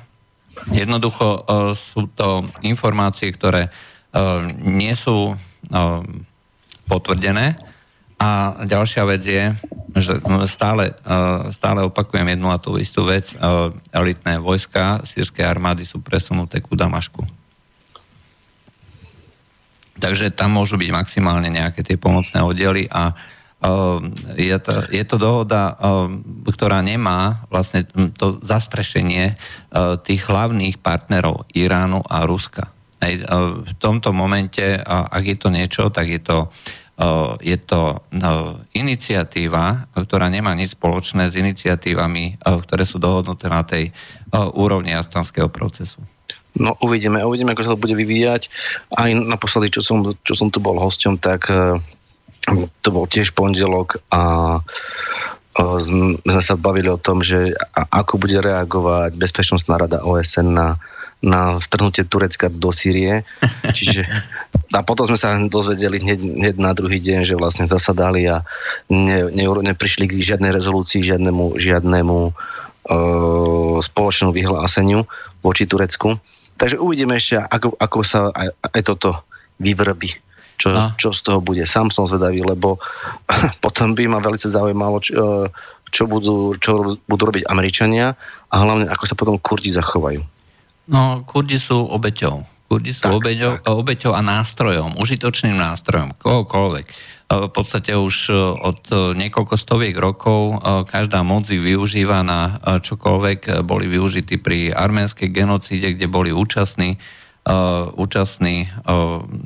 Jednoducho 0.69 1.27
uh, 1.41 1.73
sú 1.73 2.07
to 2.13 2.47
informácie, 2.61 3.33
ktoré 3.33 3.69
uh, 3.69 4.45
nie 4.61 4.93
sú 4.93 5.33
Um, 5.71 6.27
potvrdené. 6.83 7.55
A 8.19 8.59
ďalšia 8.67 9.03
vec 9.07 9.23
je, 9.23 9.55
že 9.95 10.19
stále, 10.47 10.91
stále 11.51 11.79
opakujem 11.87 12.35
jednu 12.35 12.51
a 12.51 12.59
tú 12.59 12.75
istú 12.75 13.07
vec. 13.07 13.35
Elitné 13.91 14.39
vojska 14.39 15.03
sírskej 15.03 15.47
armády 15.47 15.87
sú 15.87 16.03
presunuté 16.03 16.59
ku 16.59 16.75
Damašku. 16.75 17.23
Takže 19.99 20.35
tam 20.35 20.59
môžu 20.59 20.75
byť 20.75 20.91
maximálne 20.91 21.47
nejaké 21.47 21.83
tie 21.83 21.95
pomocné 21.95 22.43
oddely 22.43 22.87
a 22.91 23.11
uh, 23.11 23.42
je 24.35 24.57
to, 24.59 24.73
je 24.91 25.03
to 25.07 25.15
dohoda, 25.15 25.79
ktorá 26.43 26.83
nemá 26.83 27.47
vlastne 27.47 27.87
to 28.19 28.43
zastrešenie 28.43 29.39
tých 30.03 30.21
hlavných 30.27 30.83
partnerov 30.83 31.47
Iránu 31.55 32.03
a 32.03 32.27
Ruska. 32.27 32.75
V 33.03 33.73
tomto 33.79 34.11
momente, 34.11 34.79
ak 34.87 35.23
je 35.23 35.37
to 35.39 35.47
niečo, 35.47 35.91
tak 35.91 36.11
je 36.11 36.19
to, 36.19 36.51
je 37.39 37.57
to 37.63 38.03
iniciatíva, 38.75 39.91
ktorá 39.95 40.27
nemá 40.27 40.51
nič 40.55 40.75
spoločné 40.75 41.31
s 41.31 41.39
iniciatívami, 41.39 42.43
ktoré 42.43 42.83
sú 42.83 42.99
dohodnuté 42.99 43.47
na 43.47 43.63
tej 43.63 43.95
úrovni 44.55 44.91
astanského 44.91 45.47
procesu. 45.47 46.03
No 46.53 46.77
uvidíme, 46.85 47.17
uvidíme, 47.25 47.57
ako 47.57 47.63
sa 47.65 47.73
to 47.73 47.83
bude 47.83 47.97
vyvíjať. 47.97 48.45
Aj 48.93 49.09
naposledy, 49.09 49.73
čo 49.73 49.81
som, 49.81 50.05
čo 50.21 50.33
som 50.37 50.53
tu 50.53 50.61
bol 50.61 50.77
hosťom, 50.77 51.17
tak 51.17 51.49
to 52.83 52.89
bol 52.91 53.05
tiež 53.07 53.31
pondelok 53.31 54.03
a 54.11 54.59
sme 55.53 56.41
sa 56.41 56.57
bavili 56.57 56.89
o 56.89 56.97
tom, 56.97 57.21
že 57.21 57.53
ako 57.73 58.17
bude 58.17 58.41
reagovať 58.41 59.13
Bezpečnostná 59.13 59.77
rada 59.77 60.01
OSN 60.01 60.49
na 60.49 60.67
na 61.23 61.55
vtrhnutie 61.55 62.03
Turecka 62.03 62.51
do 62.51 62.69
Sýrie. 62.75 63.23
Čiže, 63.77 64.03
a 64.75 64.83
potom 64.83 65.07
sme 65.07 65.15
sa 65.15 65.39
dozvedeli 65.39 66.03
hneď, 66.03 66.19
hneď 66.19 66.55
na 66.59 66.75
druhý 66.75 66.99
deň, 66.99 67.23
že 67.23 67.39
vlastne 67.39 67.65
zasadali 67.65 68.27
a 68.27 68.43
ne, 68.91 69.31
ne, 69.31 69.45
neprišli 69.47 70.11
k 70.11 70.19
žiadnej 70.19 70.51
rezolúcii, 70.51 70.99
žiadnemu, 70.99 71.55
žiadnemu 71.55 72.19
e, 72.27 72.31
spoločnému 73.79 74.35
vyhláseniu 74.35 75.07
voči 75.39 75.63
Turecku. 75.63 76.19
Takže 76.59 76.75
uvidíme 76.77 77.15
ešte, 77.15 77.39
ako, 77.39 77.79
ako 77.79 77.97
sa 78.03 78.27
aj, 78.35 78.47
aj 78.75 78.81
toto 78.83 79.23
vyvrbí. 79.63 80.11
Čo, 80.53 80.95
čo 81.01 81.09
z 81.11 81.19
toho 81.25 81.39
bude. 81.41 81.65
Sám 81.65 81.89
som 81.89 82.05
zvedavý, 82.05 82.45
lebo 82.45 82.77
potom 83.63 83.97
by 83.97 84.05
ma 84.07 84.19
veľmi 84.21 84.39
zaujímalo, 84.39 85.01
čo, 85.01 85.49
čo, 85.89 86.03
budú, 86.05 86.55
čo 86.61 86.97
budú 87.09 87.23
robiť 87.29 87.49
Američania 87.49 88.13
a 88.49 88.55
hlavne 88.61 88.85
ako 88.89 89.03
sa 89.05 89.17
potom 89.17 89.35
Kurdi 89.41 89.73
zachovajú. 89.73 90.21
No, 90.89 91.23
Kurdi 91.23 91.57
sú 91.57 91.89
obeťou. 91.89 92.43
Kurdi 92.67 92.89
sú 92.89 93.05
tak, 93.05 93.13
obeťou, 93.21 93.53
tak. 93.61 93.69
obeťou 93.69 94.13
a 94.17 94.21
nástrojom, 94.25 94.97
užitočným 94.97 95.53
nástrojom, 95.53 96.17
kohokoľvek. 96.17 96.85
V 97.33 97.49
podstate 97.49 97.97
už 97.97 98.29
e, 98.29 98.35
od 98.37 98.81
e, 98.93 98.95
niekoľko 99.17 99.55
stoviek 99.57 99.95
rokov 99.97 100.53
e, 100.53 100.55
každá 100.85 101.25
moc 101.25 101.49
ich 101.49 101.61
využíva 101.61 102.21
na 102.21 102.61
čokoľvek. 102.61 103.65
Boli 103.65 103.89
využití 103.89 104.37
pri 104.37 104.69
arménskej 104.69 105.33
genocíde, 105.33 105.97
kde 105.97 106.05
boli 106.05 106.29
účastní 106.29 107.01
účastní 107.99 108.71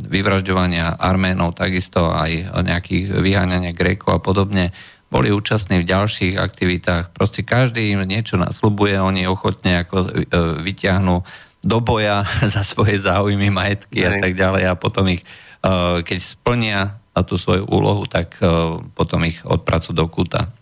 vyvražďovania 0.06 1.02
Arménov, 1.02 1.58
takisto 1.58 2.14
aj 2.14 2.54
nejakých 2.62 3.10
vyháňania 3.10 3.74
Grékov 3.74 4.18
a 4.18 4.22
podobne 4.22 4.70
boli 5.08 5.32
účastní 5.32 5.82
v 5.82 5.90
ďalších 5.90 6.36
aktivitách. 6.36 7.16
Proste 7.16 7.42
každý 7.42 7.96
im 7.96 8.04
niečo 8.04 8.36
nasľubuje, 8.36 9.00
oni 9.00 9.24
ochotne 9.24 9.88
ako 9.88 9.96
e, 10.04 10.08
vyťahnú 10.68 11.24
do 11.64 11.78
boja 11.80 12.28
za 12.54 12.62
svoje 12.62 13.02
záujmy, 13.02 13.50
majetky 13.50 14.06
a 14.06 14.20
tak 14.20 14.36
ďalej 14.38 14.64
a 14.68 14.74
potom 14.76 15.08
ich, 15.10 15.24
keď 16.04 16.20
splnia 16.22 17.02
tú 17.26 17.34
svoju 17.34 17.66
úlohu, 17.66 18.06
tak 18.06 18.38
potom 18.94 19.26
ich 19.26 19.42
odpracujú 19.42 19.98
do 19.98 20.06
kúta. 20.06 20.54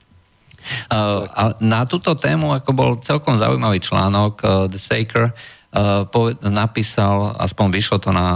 A 0.90 1.52
na 1.60 1.84
túto 1.84 2.16
tému 2.16 2.56
ako 2.56 2.72
bol 2.72 2.92
celkom 3.04 3.36
zaujímavý 3.36 3.84
článok 3.84 4.40
The 4.72 4.80
Saker 4.80 5.36
napísal, 6.42 7.36
aspoň 7.36 7.66
vyšlo 7.70 7.98
to 8.00 8.16
na 8.16 8.28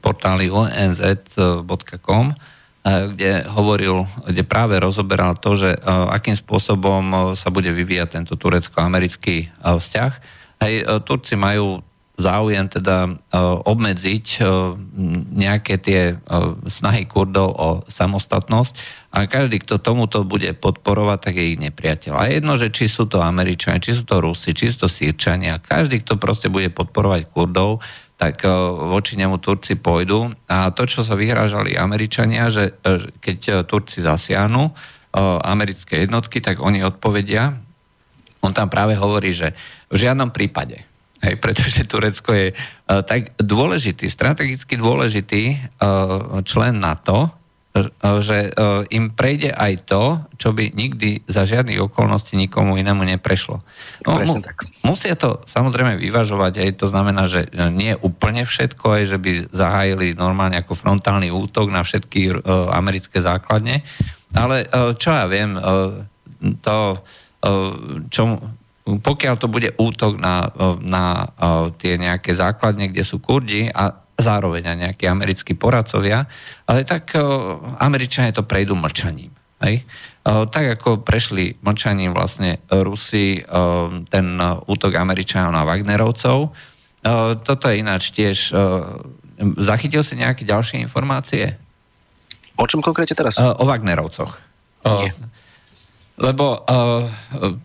portáli 0.00 0.48
onz.com 0.48 2.32
kde 2.84 3.48
hovoril, 3.48 4.04
kde 4.28 4.44
práve 4.44 4.76
rozoberal 4.76 5.40
to, 5.40 5.56
že 5.56 5.72
akým 5.88 6.36
spôsobom 6.36 7.32
sa 7.32 7.48
bude 7.48 7.72
vyvíjať 7.72 8.20
tento 8.20 8.36
turecko-americký 8.36 9.48
vzťah. 9.64 10.12
Hej, 10.60 10.84
Turci 11.08 11.32
majú 11.32 11.80
záujem 12.14 12.70
teda 12.70 13.10
obmedziť 13.66 14.26
nejaké 15.34 15.74
tie 15.82 16.14
snahy 16.70 17.10
Kurdov 17.10 17.50
o 17.58 17.68
samostatnosť 17.90 18.74
a 19.10 19.26
každý, 19.26 19.58
kto 19.58 19.82
tomuto 19.82 20.22
bude 20.22 20.50
podporovať, 20.54 21.18
tak 21.18 21.34
je 21.38 21.54
ich 21.54 21.58
nepriateľ. 21.58 22.14
A 22.14 22.30
jedno, 22.30 22.54
že 22.54 22.70
či 22.70 22.86
sú 22.86 23.10
to 23.10 23.18
Američania, 23.18 23.82
či 23.82 23.98
sú 23.98 24.06
to 24.06 24.22
Rusi, 24.22 24.54
či 24.54 24.70
sú 24.70 24.86
to 24.86 24.88
Sýrčania, 24.90 25.58
každý, 25.58 26.06
kto 26.06 26.14
proste 26.18 26.46
bude 26.46 26.70
podporovať 26.70 27.30
Kurdov, 27.34 27.82
tak 28.14 28.46
voči 28.94 29.18
nemu 29.18 29.42
Turci 29.42 29.74
pôjdu. 29.74 30.30
A 30.46 30.70
to, 30.70 30.86
čo 30.86 31.02
sa 31.02 31.18
vyhrážali 31.18 31.74
Američania, 31.74 32.46
že 32.46 32.78
keď 33.18 33.66
Turci 33.66 34.06
zasiahnu 34.06 34.70
americké 35.42 36.06
jednotky, 36.06 36.38
tak 36.38 36.62
oni 36.62 36.86
odpovedia. 36.86 37.58
On 38.38 38.54
tam 38.54 38.70
práve 38.70 38.94
hovorí, 38.94 39.34
že 39.34 39.50
v 39.90 39.98
žiadnom 39.98 40.30
prípade, 40.30 40.86
hej, 41.24 41.40
pretože 41.40 41.88
Turecko 41.88 42.30
je 42.36 42.52
tak 42.84 43.32
dôležitý, 43.40 44.12
strategicky 44.12 44.76
dôležitý 44.76 45.56
člen 46.44 46.74
NATO, 46.78 47.32
že 48.22 48.38
e, 48.46 48.50
im 48.94 49.10
prejde 49.10 49.50
aj 49.50 49.90
to, 49.90 50.22
čo 50.38 50.54
by 50.54 50.70
nikdy 50.78 51.26
za 51.26 51.42
žiadnych 51.42 51.90
okolností 51.90 52.38
nikomu 52.38 52.78
inému 52.78 53.02
neprešlo. 53.02 53.66
No, 54.06 54.22
mu, 54.22 54.38
musia 54.86 55.18
to 55.18 55.42
samozrejme 55.42 55.98
vyvažovať, 55.98 56.62
aj 56.62 56.70
to 56.78 56.86
znamená, 56.86 57.26
že 57.26 57.50
nie 57.74 57.98
úplne 57.98 58.46
všetko, 58.46 58.86
aj 58.94 59.02
že 59.10 59.18
by 59.18 59.30
zahájili 59.50 60.14
normálne 60.14 60.62
ako 60.62 60.78
frontálny 60.78 61.34
útok 61.34 61.74
na 61.74 61.82
všetky 61.82 62.30
uh, 62.30 62.70
americké 62.70 63.18
základne, 63.18 63.82
ale 64.30 64.70
uh, 64.70 64.94
čo 64.94 65.10
ja 65.10 65.26
viem, 65.26 65.58
uh, 65.58 65.98
to, 66.62 66.78
uh, 66.94 67.74
čo, 68.06 68.38
pokiaľ 68.84 69.34
to 69.40 69.48
bude 69.48 69.72
útok 69.80 70.20
na, 70.20 70.52
na 70.84 71.32
tie 71.80 71.96
nejaké 71.96 72.36
základne, 72.36 72.92
kde 72.92 73.00
sú 73.00 73.16
Kurdi 73.16 73.72
a 73.72 74.04
zároveň 74.14 74.70
aj 74.70 74.78
nejakí 74.78 75.04
americkí 75.08 75.56
poradcovia, 75.56 76.28
ale 76.68 76.84
tak 76.84 77.16
Američania 77.80 78.36
to 78.36 78.44
prejdú 78.44 78.76
mlčaním. 78.76 79.32
Hej? 79.64 79.88
Tak 80.24 80.78
ako 80.80 81.00
prešli 81.00 81.56
mlčaním 81.64 82.12
vlastne 82.12 82.60
Rusi 82.68 83.40
ten 84.12 84.26
útok 84.68 84.92
Američanov 85.00 85.56
na 85.56 85.64
Wagnerovcov. 85.64 86.52
Toto 87.40 87.64
je 87.72 87.80
ináč 87.80 88.12
tiež... 88.12 88.52
Zachytil 89.58 90.06
si 90.06 90.14
nejaké 90.14 90.46
ďalšie 90.46 90.78
informácie? 90.78 91.58
O 92.54 92.70
čom 92.70 92.78
konkrétne 92.78 93.18
teraz? 93.18 93.34
O 93.40 93.66
Wagnerovcoch. 93.66 94.38
Nie. 94.86 95.10
Lebo 96.14 96.62
uh, 96.62 97.10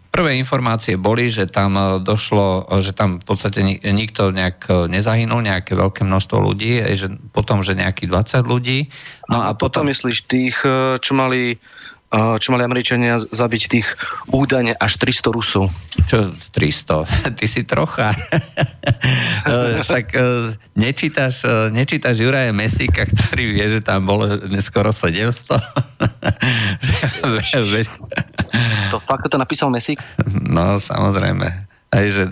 prvé 0.09 0.41
informácie 0.41 0.97
boli, 0.97 1.29
že 1.29 1.45
tam 1.45 2.01
došlo, 2.01 2.65
že 2.81 2.97
tam 2.97 3.21
v 3.21 3.25
podstate 3.25 3.61
nikto 3.85 4.33
nejak 4.33 4.89
nezahynul, 4.89 5.45
nejaké 5.45 5.77
veľké 5.77 6.01
množstvo 6.01 6.37
ľudí, 6.43 6.81
že 6.97 7.13
potom, 7.29 7.61
že 7.61 7.77
nejakých 7.77 8.09
20 8.41 8.49
ľudí. 8.49 8.89
No 9.29 9.45
a, 9.45 9.53
a 9.53 9.57
potom... 9.57 9.85
myslíš 9.85 10.17
tých, 10.25 10.57
čo 10.99 11.11
mali 11.13 11.61
čo 12.09 12.49
mali 12.49 12.65
Američania 12.65 13.21
zabiť 13.21 13.63
tých 13.69 13.85
údajne 14.33 14.73
až 14.73 14.97
300 14.97 15.29
Rusov. 15.29 15.69
Čo 16.09 16.33
300? 16.57 17.05
Ty 17.37 17.45
si 17.45 17.61
trocha. 17.69 18.09
Však 19.85 20.05
e, 20.17 20.57
nečítaš, 20.73 21.45
e, 21.45 21.69
nečítaš 21.69 22.17
Juraja 22.17 22.49
Mesíka, 22.49 23.05
ktorý 23.05 23.53
vie, 23.53 23.65
že 23.77 23.85
tam 23.85 24.09
bolo 24.09 24.25
skoro 24.57 24.89
700. 24.89 25.53
to 28.89 28.97
fakt 29.05 29.29
to 29.29 29.37
napísal 29.37 29.69
Mesík? 29.69 30.01
No, 30.49 30.81
samozrejme. 30.81 31.68
Aj, 31.89 32.05
že 32.05 32.29
e, 32.29 32.31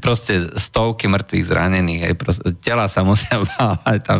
proste 0.00 0.48
stovky 0.56 1.04
mŕtvych 1.04 1.44
zranených, 1.44 2.02
aj 2.08 2.14
proste, 2.16 2.42
tela 2.64 2.88
sa 2.88 3.04
musia 3.04 3.36
bávať 3.52 4.00
tam. 4.00 4.18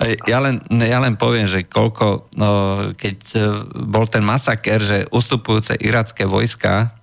Aj, 0.00 0.12
ja, 0.24 0.38
len, 0.40 0.64
ja 0.72 0.98
len 1.04 1.20
poviem, 1.20 1.44
že 1.44 1.68
koľko, 1.68 2.32
no, 2.40 2.48
keď 2.96 3.18
e, 3.36 3.40
bol 3.84 4.08
ten 4.08 4.24
masaker, 4.24 4.80
že 4.80 4.98
ustupujúce 5.12 5.76
iracké 5.76 6.24
vojska 6.24 6.96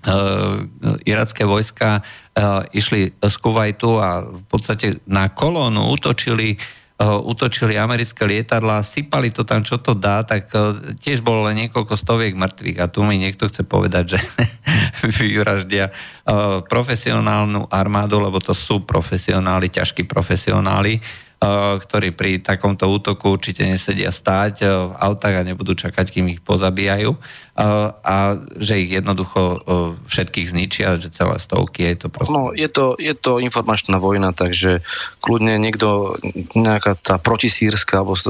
uh, 0.00 0.64
iracké 1.04 1.44
vojska 1.44 2.00
uh, 2.00 2.64
išli 2.72 3.12
z 3.20 3.34
Kuwaitu 3.36 4.00
a 4.00 4.24
v 4.24 4.44
podstate 4.48 4.96
na 5.04 5.28
kolónu 5.28 5.92
útočili 5.92 6.56
uh, 6.56 6.79
útočili 7.00 7.80
americké 7.80 8.28
lietadla, 8.28 8.84
sypali 8.84 9.32
to 9.32 9.48
tam, 9.48 9.64
čo 9.64 9.80
to 9.80 9.96
dá, 9.96 10.20
tak 10.20 10.52
tiež 11.00 11.24
bolo 11.24 11.48
len 11.48 11.64
niekoľko 11.64 11.96
stoviek 11.96 12.36
mŕtvych. 12.36 12.76
A 12.76 12.92
tu 12.92 13.00
mi 13.08 13.16
niekto 13.16 13.48
chce 13.48 13.64
povedať, 13.64 14.16
že 14.16 14.20
vyraždia 15.24 15.88
profesionálnu 16.68 17.72
armádu, 17.72 18.20
lebo 18.20 18.36
to 18.36 18.52
sú 18.52 18.84
profesionáli, 18.84 19.72
ťažkí 19.72 20.04
profesionáli, 20.04 21.00
ktorí 21.80 22.12
pri 22.12 22.44
takomto 22.44 22.84
útoku 22.84 23.32
určite 23.32 23.64
nesedia 23.64 24.12
stáť 24.12 24.54
v 24.68 24.92
autách 24.92 25.40
a 25.40 25.46
nebudú 25.48 25.72
čakať, 25.72 26.12
kým 26.12 26.36
ich 26.36 26.44
pozabíjajú. 26.44 27.16
A 28.04 28.16
že 28.60 28.84
ich 28.84 28.92
jednoducho 28.92 29.64
všetkých 30.04 30.52
zničia, 30.52 31.00
že 31.00 31.08
celé 31.08 31.40
stovky 31.40 31.96
je 31.96 32.04
to 32.04 32.06
proste... 32.12 32.36
No, 32.36 32.52
je 32.52 32.68
to, 32.68 32.92
je 33.00 33.16
to 33.16 33.40
informačná 33.40 33.96
vojna, 33.96 34.36
takže 34.36 34.84
kľudne 35.24 35.56
niekto, 35.56 36.20
nejaká 36.52 37.00
tá 37.00 37.16
protisírska 37.16 38.04
alebo 38.04 38.20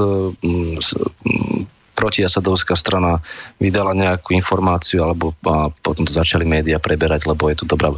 protiasadovská 1.93 2.73
strana 2.73 3.19
vydala 3.59 3.91
nejakú 3.93 4.33
informáciu 4.33 5.03
alebo 5.03 5.35
a 5.45 5.69
potom 5.83 6.07
to 6.07 6.13
začali 6.15 6.47
médiá 6.47 6.79
preberať, 6.79 7.27
lebo 7.27 7.51
je 7.51 7.61
to 7.61 7.65
dobrá, 7.67 7.91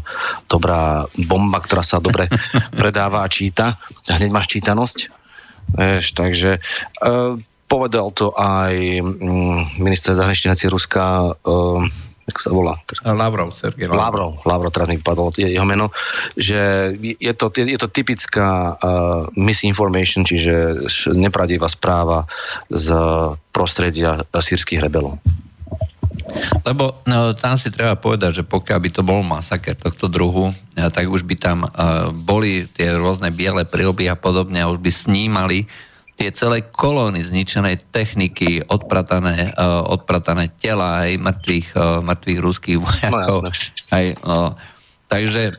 dobrá 0.50 1.06
bomba, 1.28 1.62
ktorá 1.62 1.86
sa 1.86 2.02
dobre 2.02 2.28
predáva 2.80 3.24
a 3.24 3.32
číta. 3.32 3.78
A 4.10 4.18
hneď 4.18 4.32
máš 4.34 4.52
čítanosť. 4.52 4.98
Eš, 5.80 6.12
takže 6.14 6.60
e, 6.60 6.60
povedal 7.72 8.12
to 8.12 8.36
aj 8.36 8.74
mm, 9.02 9.80
minister 9.80 10.14
zahraničných 10.14 10.54
vecí 10.54 10.68
Ruska 10.68 11.04
e, 11.04 11.32
ako 12.24 12.40
sa 12.40 12.52
volá? 12.56 12.74
Lavrov, 13.04 13.52
Sergej 13.52 13.92
Lavrov. 13.92 14.40
Lavrov, 14.48 14.72
teraz 14.72 14.88
mi 14.88 14.96
padlo 15.00 15.36
jeho 15.36 15.68
meno, 15.68 15.92
že 16.40 16.94
je 17.00 17.34
to, 17.36 17.52
je 17.52 17.76
to 17.76 17.90
typická 17.92 18.80
uh, 18.80 19.28
misinformation, 19.36 20.24
čiže 20.24 20.88
nepravdivá 21.12 21.68
správa 21.68 22.24
z 22.72 22.96
prostredia 23.52 24.24
sírskych 24.32 24.80
rebelov. 24.80 25.20
Lebo 26.64 27.04
no, 27.06 27.36
tam 27.36 27.60
si 27.60 27.70
treba 27.70 28.00
povedať, 28.00 28.42
že 28.42 28.44
pokiaľ 28.48 28.80
by 28.80 28.90
to 28.90 29.02
bol 29.04 29.22
masaker 29.22 29.76
tohto 29.76 30.08
druhu, 30.08 30.56
eh, 30.80 30.88
tak 30.88 31.12
už 31.12 31.28
by 31.28 31.36
tam 31.36 31.68
uh, 31.68 32.10
boli 32.14 32.66
tie 32.72 32.96
rôzne 32.96 33.30
biele 33.34 33.68
prílby 33.68 34.08
a 34.08 34.16
podobne 34.16 34.64
a 34.64 34.72
už 34.72 34.80
by 34.80 34.92
snímali 34.92 35.68
tie 36.14 36.30
celé 36.30 36.62
kolóny 36.70 37.26
zničenej 37.26 37.90
techniky, 37.90 38.62
odpratané, 38.70 39.50
uh, 39.58 39.82
odpratané 39.90 40.54
tela 40.62 41.10
aj 41.10 41.18
mŕtvych, 41.18 41.70
uh, 41.74 42.06
mŕtvych 42.06 42.40
ruských 42.40 42.78
vojakov. 42.78 43.40
No, 43.44 43.52
aj, 43.90 44.06
uh, 44.22 44.54
takže 45.10 45.58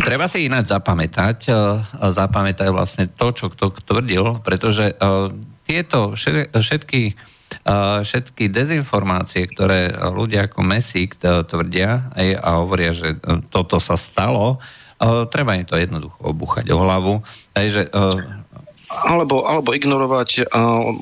treba 0.00 0.24
si 0.24 0.48
ináč 0.48 0.72
zapamätať, 0.72 1.38
uh, 1.52 1.84
zapamätať 2.10 2.68
vlastne 2.72 3.04
to, 3.12 3.28
čo 3.36 3.52
kto 3.52 3.76
tvrdil, 3.84 4.40
pretože 4.40 4.96
uh, 4.96 5.28
tieto 5.68 6.16
všetky, 6.16 7.02
uh, 7.68 8.00
všetky 8.00 8.48
dezinformácie, 8.48 9.48
ktoré 9.52 9.92
ľudia 9.92 10.48
ako 10.48 10.64
Mesík 10.64 11.20
tvrdia 11.20 12.08
aj, 12.16 12.28
a 12.40 12.50
hovoria, 12.60 12.92
že 12.96 13.20
toto 13.52 13.76
sa 13.80 14.00
stalo, 14.00 14.56
uh, 14.56 15.24
treba 15.28 15.56
im 15.60 15.68
to 15.68 15.76
jednoducho 15.76 16.20
obuchať 16.24 16.68
o 16.72 16.80
hlavu. 16.80 17.14
Takže 17.52 17.88
uh, 17.92 18.43
alebo, 18.94 19.42
alebo 19.42 19.74
ignorovať, 19.74 20.46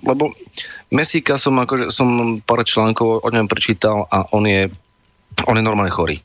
lebo 0.06 0.32
Mesíka 0.92 1.36
som, 1.36 1.56
akože, 1.60 1.92
som 1.92 2.40
pár 2.40 2.64
článkov 2.64 3.24
o 3.24 3.28
ňom 3.28 3.48
prečítal 3.48 4.08
a 4.08 4.24
on 4.32 4.48
je, 4.48 4.68
on 5.44 5.56
je 5.56 5.64
normálne 5.64 5.92
chorý. 5.92 6.20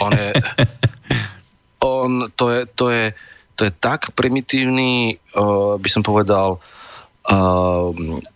On 0.00 0.12
je, 0.12 0.30
on, 1.84 2.28
to 2.36 2.44
je, 2.52 2.60
to 2.72 2.86
je, 2.92 3.04
to 3.56 3.60
je 3.68 3.72
tak 3.76 4.12
primitívny, 4.12 5.20
by 5.80 5.88
som 5.88 6.04
povedal, 6.04 6.60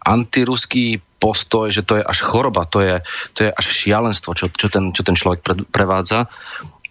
antiruský 0.04 1.00
postoj, 1.22 1.70
že 1.70 1.87
to 1.87 1.96
je 1.96 2.04
až 2.04 2.18
choroba, 2.26 2.66
to 2.66 2.82
je, 2.82 2.98
to 3.32 3.46
je 3.46 3.50
až 3.54 3.66
šialenstvo, 3.70 4.35
čo, 4.35 4.50
čo, 4.50 4.66
ten, 4.66 4.90
čo 4.90 5.06
ten 5.06 5.14
človek 5.14 5.40
pre, 5.40 5.54
prevádza. 5.70 6.26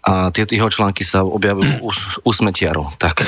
A 0.02 0.34
tieto 0.34 0.56
jeho 0.56 0.66
články 0.66 1.06
sa 1.06 1.22
objavujú 1.22 1.78
u, 1.78 1.90
u 2.26 2.30
smetiarov. 2.34 2.96
Tak 2.98 3.22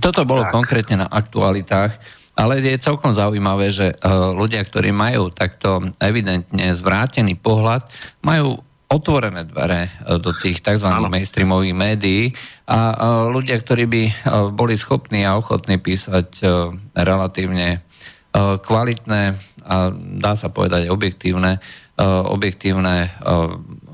toto 0.00 0.24
bolo 0.24 0.48
tak. 0.48 0.52
konkrétne 0.52 1.04
na 1.04 1.08
aktualitách, 1.08 1.96
ale 2.34 2.58
je 2.58 2.74
celkom 2.82 3.14
zaujímavé, 3.14 3.70
že 3.70 3.94
uh, 3.94 4.34
ľudia, 4.34 4.64
ktorí 4.66 4.90
majú 4.90 5.30
takto 5.30 5.86
evidentne 6.02 6.74
zvrátený 6.74 7.38
pohľad, 7.38 7.86
majú 8.26 8.58
otvorené 8.90 9.46
dvere 9.46 9.92
uh, 10.02 10.18
do 10.18 10.34
tých 10.34 10.58
tzv. 10.58 10.88
Ano. 10.88 11.06
mainstreamových 11.06 11.76
médií 11.76 12.22
a 12.66 12.78
uh, 12.90 12.96
ľudia, 13.30 13.60
ktorí 13.62 13.84
by 13.86 14.02
boli 14.50 14.74
schopní 14.74 15.22
a 15.22 15.38
ochotní 15.38 15.78
písať 15.78 16.42
relatívne 16.96 17.86
kvalitné 18.34 19.22
a 19.62 19.94
dá 19.94 20.34
sa 20.34 20.50
povedať 20.50 20.90
objektívne, 20.90 21.62
objektívne 22.26 23.14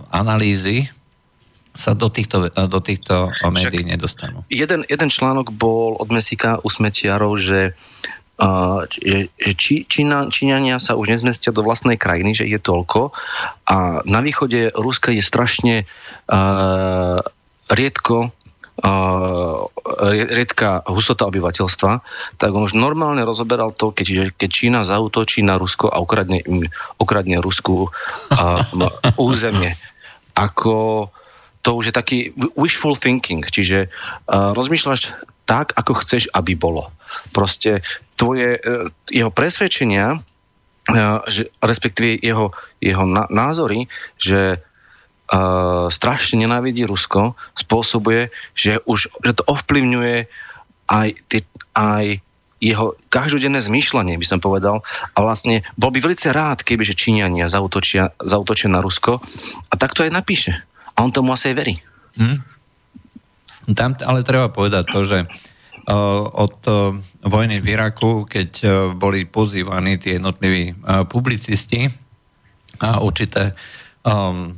analýzy 0.09 0.89
sa 1.75 1.95
do 1.95 2.11
týchto, 2.11 2.51
do 2.51 2.81
týchto 2.83 3.31
médií 3.49 3.87
nedostanú. 3.87 4.43
Jeden, 4.51 4.83
jeden 4.91 5.11
článok 5.11 5.55
bol 5.55 5.95
od 5.99 6.09
Mesika 6.11 6.59
u 6.63 6.69
Smetiarov, 6.69 7.39
že 7.39 7.75
Uh, 8.41 8.89
že, 8.89 9.29
že 9.37 9.53
či, 9.53 9.75
Čína, 9.85 10.33
Číňania 10.33 10.81
sa 10.81 10.97
už 10.97 11.13
nezmestia 11.13 11.53
do 11.53 11.61
vlastnej 11.61 12.01
krajiny, 12.01 12.33
že 12.33 12.49
je 12.49 12.57
toľko 12.57 13.13
a 13.69 14.01
na 14.09 14.25
východe 14.25 14.73
Ruska 14.73 15.13
je 15.13 15.21
strašne 15.21 15.85
uh, 15.85 17.21
riedko 17.69 18.33
uh, 18.81 19.61
riedka 20.09 20.81
hustota 20.89 21.29
obyvateľstva, 21.29 21.93
tak 22.41 22.51
on 22.57 22.65
už 22.65 22.81
normálne 22.81 23.21
rozoberal 23.29 23.77
to, 23.77 23.93
keď, 23.93 24.33
keď 24.33 24.49
Čína 24.49 24.81
zautočí 24.89 25.45
na 25.45 25.61
Rusko 25.61 25.93
a 25.93 26.01
ukradne, 26.01 26.41
ukradne 26.97 27.45
Rusku 27.45 27.93
uh, 27.93 28.65
územie. 29.21 29.77
Ako 30.33 31.13
to 31.61 31.77
už 31.77 31.93
je 31.93 31.95
taký 31.95 32.19
wishful 32.57 32.97
thinking, 32.97 33.45
čiže 33.45 33.89
uh, 33.89 34.57
rozmýšľaš 34.57 35.13
tak, 35.45 35.77
ako 35.77 36.01
chceš, 36.01 36.33
aby 36.33 36.57
bolo. 36.57 36.89
Proste 37.37 37.85
tvoje, 38.17 38.57
uh, 38.57 38.89
jeho 39.13 39.29
presvedčenia, 39.29 40.17
uh, 40.17 41.21
že, 41.29 41.53
respektíve 41.61 42.17
jeho, 42.25 42.57
jeho 42.81 43.05
na, 43.05 43.29
názory, 43.29 43.93
že 44.17 44.57
uh, 44.57 45.93
strašne 45.93 46.41
nenávidí 46.41 46.89
Rusko, 46.89 47.37
spôsobuje, 47.61 48.33
že, 48.57 48.81
už, 48.89 49.13
že 49.21 49.33
to 49.37 49.45
ovplyvňuje 49.45 50.17
aj, 50.89 51.09
tie, 51.29 51.41
aj 51.77 52.25
jeho 52.61 52.93
každodenné 53.09 53.65
zmýšľanie, 53.65 54.21
by 54.21 54.27
som 54.29 54.41
povedal. 54.41 54.85
A 55.17 55.19
vlastne 55.25 55.65
bol 55.81 55.89
by 55.89 56.05
veľmi 56.05 56.29
rád, 56.33 56.61
keby 56.61 56.85
že 56.85 56.97
Číňania 56.97 57.49
zautočia, 57.49 58.13
zautočia 58.21 58.69
na 58.69 58.85
Rusko. 58.85 59.21
A 59.73 59.75
tak 59.81 59.97
to 59.97 60.05
aj 60.05 60.13
napíše. 60.13 60.61
A 61.01 61.03
on 61.03 61.09
tomu 61.09 61.33
asi 61.33 61.49
aj 61.49 61.57
verí. 61.57 61.81
Hmm. 62.21 62.45
Tam 63.73 63.97
ale 64.05 64.21
treba 64.21 64.53
povedať 64.53 64.85
to, 64.93 65.01
že 65.09 65.25
od 66.37 66.61
vojny 67.25 67.65
v 67.65 67.67
Iraku, 67.73 68.29
keď 68.29 68.51
boli 69.01 69.25
pozývaní 69.25 69.97
tie 69.97 70.21
jednotliví 70.21 70.77
publicisti, 71.09 71.89
a 72.81 73.01
určité 73.01 73.57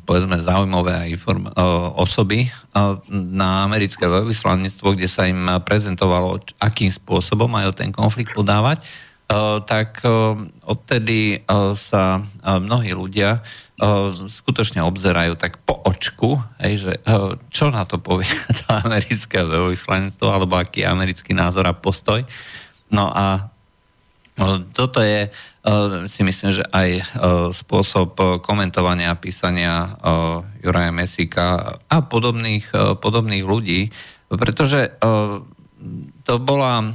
povedzme 0.07 0.39
zaujímavé 0.39 1.11
inform- 1.11 1.51
uh, 1.51 1.91
osoby 1.99 2.47
na 3.11 3.67
americké 3.67 4.07
veľvyslanectvo, 4.07 4.95
kde 4.95 5.11
sa 5.11 5.27
im 5.27 5.51
prezentovalo, 5.67 6.39
akým 6.63 6.87
spôsobom 6.87 7.51
majú 7.51 7.75
ten 7.75 7.91
konflikt 7.91 8.31
podávať, 8.31 8.87
tak 9.67 10.05
odtedy 10.63 11.43
sa 11.75 12.23
mnohí 12.45 12.95
ľudia 12.95 13.43
skutočne 14.31 14.79
obzerajú 14.87 15.35
tak 15.35 15.59
po 15.67 15.75
očku, 15.75 16.39
hej, 16.63 16.75
že 16.79 16.93
uh, 17.03 17.35
čo 17.51 17.75
na 17.75 17.83
to 17.83 17.99
povie 17.99 18.31
to 18.63 18.65
americké 18.71 19.43
veľvyslanectvo, 19.43 20.27
alebo 20.31 20.55
aký 20.55 20.87
je 20.87 20.91
americký 20.91 21.35
názor 21.35 21.67
a 21.67 21.75
postoj. 21.75 22.23
No 22.95 23.11
a 23.11 23.51
uh, 24.39 24.59
toto 24.71 25.03
je 25.03 25.33
Eh, 25.63 26.11
si 26.11 26.27
myslím, 26.27 26.51
že 26.51 26.67
aj 26.75 26.89
eh, 26.91 27.03
spôsob 27.55 28.19
eh, 28.19 28.27
komentovania 28.43 29.15
a 29.15 29.21
písania 29.21 29.95
Juraja 30.59 30.91
Mesika 30.91 31.79
a 31.87 31.99
podobných, 32.03 32.99
podobných 32.99 33.47
ľudí, 33.47 33.95
pretože 34.33 34.97
to 36.25 36.35
bola, 36.41 36.95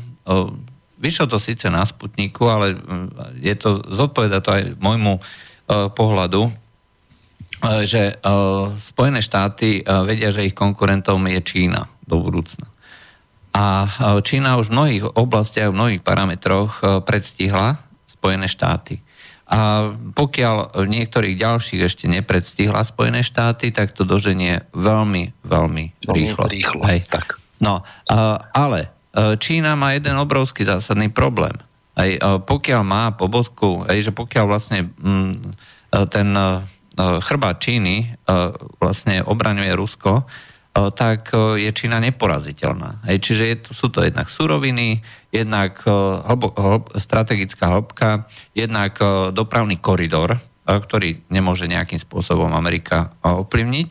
vyšlo 0.97 1.26
to 1.30 1.38
síce 1.38 1.69
na 1.69 1.86
Sputniku, 1.86 2.50
ale 2.50 2.73
je 3.38 3.54
to, 3.54 3.86
zodpoveda 3.86 4.41
to 4.41 4.50
aj 4.58 4.63
môjmu 4.82 5.21
pohľadu, 5.69 6.50
že 7.62 8.22
Spojené 8.78 9.20
štáty 9.20 9.82
vedia, 9.84 10.30
že 10.30 10.46
ich 10.46 10.54
konkurentom 10.54 11.26
je 11.26 11.41
Čína 11.41 11.89
do 12.06 12.22
budúcna. 12.22 12.70
A 13.58 13.89
Čína 14.22 14.62
už 14.62 14.70
v 14.70 14.76
mnohých 14.78 15.04
oblastiach, 15.17 15.74
v 15.74 15.78
mnohých 15.78 16.02
parametroch 16.06 17.04
predstihla 17.04 17.82
Spojené 18.06 18.46
štáty. 18.46 19.02
A 19.48 19.89
pokiaľ 19.96 20.76
niektorých 20.84 21.39
ďalších 21.39 21.82
ešte 21.88 22.06
nepredstihla 22.12 22.84
Spojené 22.84 23.24
štáty, 23.24 23.72
tak 23.72 23.96
to 23.96 24.04
doženie 24.04 24.67
veľmi, 24.76 25.32
veľmi 25.48 25.86
rýchlo. 26.04 26.46
rýchlo 26.52 26.84
Hej. 26.84 27.08
Tak. 27.08 27.39
No, 27.63 27.82
ale 28.52 28.80
e, 28.84 29.39
Čína 29.39 29.80
má 29.80 29.96
jeden 29.96 30.20
obrovský 30.20 30.67
zásadný 30.67 31.10
problém. 31.10 31.56
E, 31.96 32.20
pokiaľ 32.22 32.82
má 32.84 33.15
pobodku, 33.15 33.88
aj 33.88 33.98
že 33.98 34.12
pokiaľ 34.12 34.46
vlastne 34.46 34.91
mm, 34.91 35.34
e, 35.96 36.00
ten 36.12 36.30
chrbát 36.98 37.62
Číny 37.62 38.18
vlastne 38.82 39.22
obraňuje 39.22 39.72
Rusko, 39.78 40.26
tak 40.98 41.34
je 41.58 41.70
Čína 41.74 42.02
neporaziteľná. 42.02 43.06
Čiže 43.06 43.70
sú 43.70 43.90
to 43.94 44.02
jednak 44.06 44.30
suroviny, 44.30 45.02
jednak 45.34 45.82
hlbo, 46.26 46.54
hlb, 46.54 46.94
strategická 46.98 47.74
hĺbka, 47.74 48.26
jednak 48.54 48.98
dopravný 49.34 49.78
koridor, 49.82 50.38
ktorý 50.68 51.26
nemôže 51.34 51.66
nejakým 51.66 51.98
spôsobom 51.98 52.54
Amerika 52.54 53.16
ovplyvniť. 53.26 53.88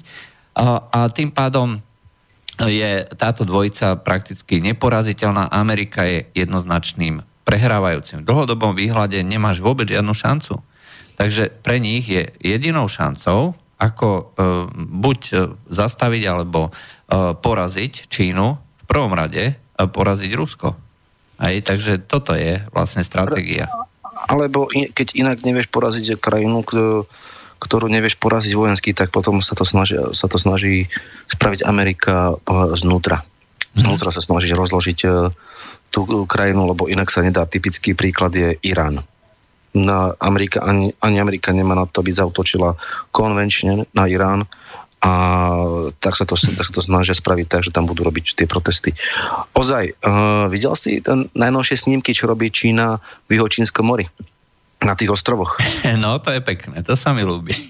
A 0.92 1.10
tým 1.10 1.34
pádom 1.34 1.82
je 2.56 3.04
táto 3.18 3.44
dvojica 3.44 4.00
prakticky 4.00 4.62
neporaziteľná. 4.64 5.50
Amerika 5.52 6.06
je 6.06 6.24
jednoznačným 6.38 7.20
prehrávajúcim. 7.44 8.22
V 8.22 8.28
dlhodobom 8.28 8.72
výhľade 8.78 9.20
nemáš 9.26 9.60
vôbec 9.60 9.90
žiadnu 9.90 10.14
šancu. 10.14 10.62
Takže 11.16 11.48
pre 11.64 11.80
nich 11.80 12.04
je 12.04 12.28
jedinou 12.44 12.86
šancou, 12.92 13.56
ako 13.76 14.08
e, 14.08 14.22
buď 14.76 15.20
e, 15.32 15.34
zastaviť 15.68 16.22
alebo 16.28 16.68
e, 16.68 16.70
poraziť 17.36 18.08
Čínu, 18.08 18.46
v 18.56 18.84
prvom 18.86 19.12
rade 19.16 19.56
poraziť 19.76 20.32
Rusko. 20.32 20.68
Aj, 21.36 21.52
takže 21.60 22.00
toto 22.08 22.32
je 22.32 22.64
vlastne 22.72 23.04
stratégia. 23.04 23.68
Alebo 24.32 24.72
keď 24.72 25.12
inak 25.12 25.44
nevieš 25.44 25.68
poraziť 25.68 26.16
krajinu, 26.16 26.64
ktorú 27.60 27.86
nevieš 27.92 28.16
poraziť 28.16 28.56
vojensky, 28.56 28.96
tak 28.96 29.12
potom 29.12 29.44
sa 29.44 29.52
to 29.52 29.68
snaží, 29.68 30.00
sa 30.16 30.32
to 30.32 30.40
snaží 30.40 30.88
spraviť 31.28 31.60
Amerika 31.68 32.32
znútra. 32.80 33.20
Mhm. 33.76 33.84
Znútra 33.84 34.08
sa 34.08 34.24
snaží 34.24 34.48
rozložiť 34.56 34.98
tú 35.92 36.00
krajinu, 36.24 36.72
lebo 36.72 36.88
inak 36.88 37.12
sa 37.12 37.20
nedá. 37.20 37.44
Typický 37.44 37.92
príklad 37.92 38.32
je 38.32 38.56
Irán 38.64 39.04
na 39.76 40.16
Amerika, 40.16 40.64
ani, 40.64 40.96
ani 41.04 41.20
Amerika 41.20 41.52
nemá 41.52 41.76
na 41.76 41.84
to, 41.84 42.00
aby 42.00 42.16
zautočila 42.16 42.80
konvenčne 43.12 43.84
na 43.92 44.04
Irán 44.08 44.48
a 45.04 45.12
tak 46.00 46.16
sa, 46.16 46.24
to, 46.24 46.34
tak 46.34 46.64
sa 46.64 46.72
to 46.72 46.82
snažia 46.82 47.12
spraviť 47.12 47.46
tak, 47.46 47.62
že 47.68 47.70
tam 47.70 47.84
budú 47.84 48.02
robiť 48.08 48.32
tie 48.32 48.48
protesty. 48.48 48.96
Ozaj, 49.52 50.02
uh, 50.02 50.48
videl 50.48 50.72
si 50.74 51.04
ten 51.04 51.28
najnovšie 51.36 51.76
snímky, 51.76 52.16
čo 52.16 52.26
robí 52.26 52.48
Čína 52.48 52.98
v 53.28 53.36
Jihočínskom 53.36 53.84
mori? 53.84 54.08
Na 54.80 54.96
tých 54.96 55.12
ostrovoch. 55.12 55.60
No, 55.96 56.18
to 56.20 56.34
je 56.34 56.40
pekné, 56.42 56.82
to 56.82 56.96
sa 56.96 57.12
mi 57.12 57.22
ľúbi. 57.22 57.54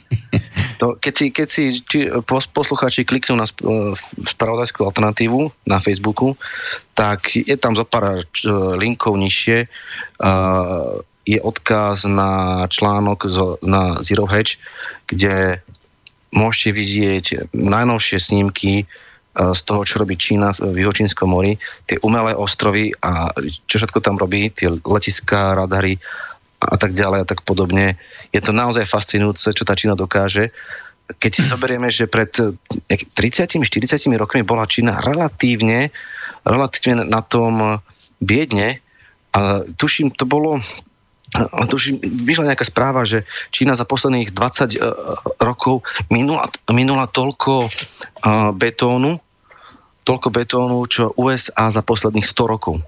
To, 0.77 1.01
keď 1.01 1.15
si, 1.17 1.27
keď 1.33 1.49
si 1.49 1.63
či, 1.89 2.05
posluchači 2.29 3.09
kliknú 3.09 3.41
na 3.41 3.49
spravodajskú 4.29 4.85
alternatívu 4.85 5.65
na 5.65 5.81
Facebooku, 5.81 6.37
tak 6.93 7.33
je 7.33 7.57
tam 7.57 7.73
zo 7.73 7.89
pár 7.89 8.29
linkov 8.77 9.17
nižšie. 9.17 9.65
Uh, 10.21 11.01
je 11.27 11.43
odkaz 11.43 12.07
na 12.07 12.65
článok 12.71 13.27
zo, 13.27 13.59
na 13.61 13.99
Zero 14.07 14.31
Hedge, 14.31 14.63
kde 15.11 15.59
môžete 16.31 16.71
vidieť 16.71 17.25
najnovšie 17.51 18.19
snímky 18.23 18.73
e, 18.83 18.85
z 19.35 19.61
toho, 19.67 19.83
čo 19.83 19.99
robí 19.99 20.15
Čína 20.15 20.55
v 20.55 20.87
Juhočínskom 20.87 21.27
mori, 21.27 21.59
tie 21.91 21.99
umelé 22.07 22.31
ostrovy 22.39 22.95
a 23.03 23.35
čo 23.67 23.83
všetko 23.83 23.99
tam 23.99 24.23
robí, 24.23 24.55
tie 24.55 24.71
letiská, 24.71 25.59
radary 25.59 25.99
a 26.63 26.79
tak 26.79 26.95
ďalej 26.95 27.27
a 27.27 27.29
tak 27.29 27.43
podobne. 27.43 27.99
Je 28.31 28.39
to 28.39 28.55
naozaj 28.55 28.87
fascinujúce, 28.87 29.51
čo 29.51 29.67
tá 29.67 29.75
Čína 29.75 29.99
dokáže. 29.99 30.55
Keď 31.07 31.31
si 31.31 31.43
zoberieme, 31.47 31.91
že 31.91 32.11
pred 32.11 32.31
30-40 32.87 33.63
rokmi 34.15 34.43
bola 34.47 34.67
Čína 34.67 35.03
relatívne, 35.03 35.91
relatívne 36.47 37.07
na 37.07 37.23
tom 37.23 37.83
biedne, 38.23 38.83
a 39.37 39.69
tuším, 39.69 40.17
to 40.17 40.25
bolo 40.25 40.65
a 41.37 41.63
tu 41.69 41.77
už 41.77 42.01
vyšla 42.01 42.53
nejaká 42.53 42.65
správa, 42.65 43.05
že 43.05 43.29
Čína 43.53 43.77
za 43.77 43.85
posledných 43.85 44.33
20 44.33 44.37
uh, 44.37 44.41
e, 44.41 44.93
rokov 45.39 45.85
minula, 46.09 46.49
minula 46.73 47.05
toľko 47.07 47.69
uh, 47.69 48.51
betónu, 48.57 49.21
toľko 50.07 50.29
betónu, 50.33 50.79
čo 50.89 51.13
USA 51.21 51.69
za 51.69 51.85
posledných 51.85 52.25
100 52.25 52.53
rokov. 52.53 52.81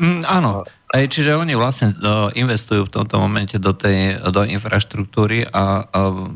Mm, 0.00 0.24
áno, 0.24 0.64
Ej, 0.90 1.06
čiže 1.06 1.38
oni 1.38 1.54
vlastne 1.54 1.94
uh, 2.02 2.34
investujú 2.34 2.90
v 2.90 2.94
tomto 2.98 3.22
momente 3.22 3.62
do 3.62 3.70
tej 3.70 4.18
do 4.34 4.42
infraštruktúry 4.42 5.46
a 5.46 5.86
uh, 5.86 6.26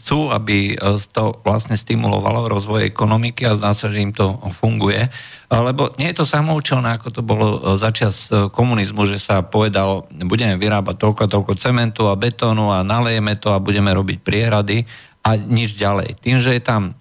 chcú, 0.00 0.32
aby 0.32 0.72
to 1.12 1.36
vlastne 1.44 1.76
stimulovalo 1.76 2.48
rozvoj 2.48 2.88
ekonomiky 2.88 3.44
a 3.44 3.60
zdá 3.60 3.76
sa, 3.76 3.92
že 3.92 4.00
im 4.00 4.16
to 4.16 4.40
funguje. 4.56 5.12
Lebo 5.52 5.92
nie 6.00 6.08
je 6.12 6.16
to 6.16 6.24
samoučelné, 6.24 6.96
ako 6.96 7.08
to 7.12 7.20
bolo 7.20 7.46
začas 7.76 8.32
komunizmu, 8.52 9.04
že 9.04 9.20
sa 9.20 9.44
povedalo, 9.44 10.08
budeme 10.24 10.56
vyrábať 10.56 10.96
toľko 10.96 11.20
a 11.28 11.32
toľko 11.32 11.52
cementu 11.60 12.08
a 12.08 12.16
betónu 12.16 12.72
a 12.72 12.80
nalejeme 12.80 13.36
to 13.36 13.52
a 13.52 13.60
budeme 13.60 13.92
robiť 13.92 14.24
priehrady 14.24 14.88
a 15.24 15.36
nič 15.36 15.76
ďalej. 15.76 16.20
Tým, 16.24 16.40
že 16.40 16.56
je 16.56 16.62
tam 16.64 16.96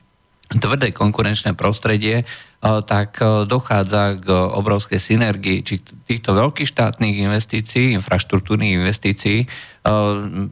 tvrdé 0.47 0.95
konkurenčné 0.95 1.53
prostredie, 1.59 2.23
tak 2.63 3.21
dochádza 3.45 4.17
k 4.17 4.27
obrovskej 4.31 4.97
synergii 4.97 5.59
či 5.61 5.83
týchto 6.07 6.33
veľkých 6.33 6.71
štátnych 6.71 7.19
investícií, 7.21 7.93
infraštruktúrnych 7.99 8.79
investícií. 8.81 9.45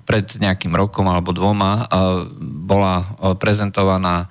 Pred 0.05 0.27
nejakým 0.37 0.75
rokom 0.75 1.07
alebo 1.09 1.31
dvoma 1.31 1.87
bola 2.37 3.09
prezentovaná 3.39 4.27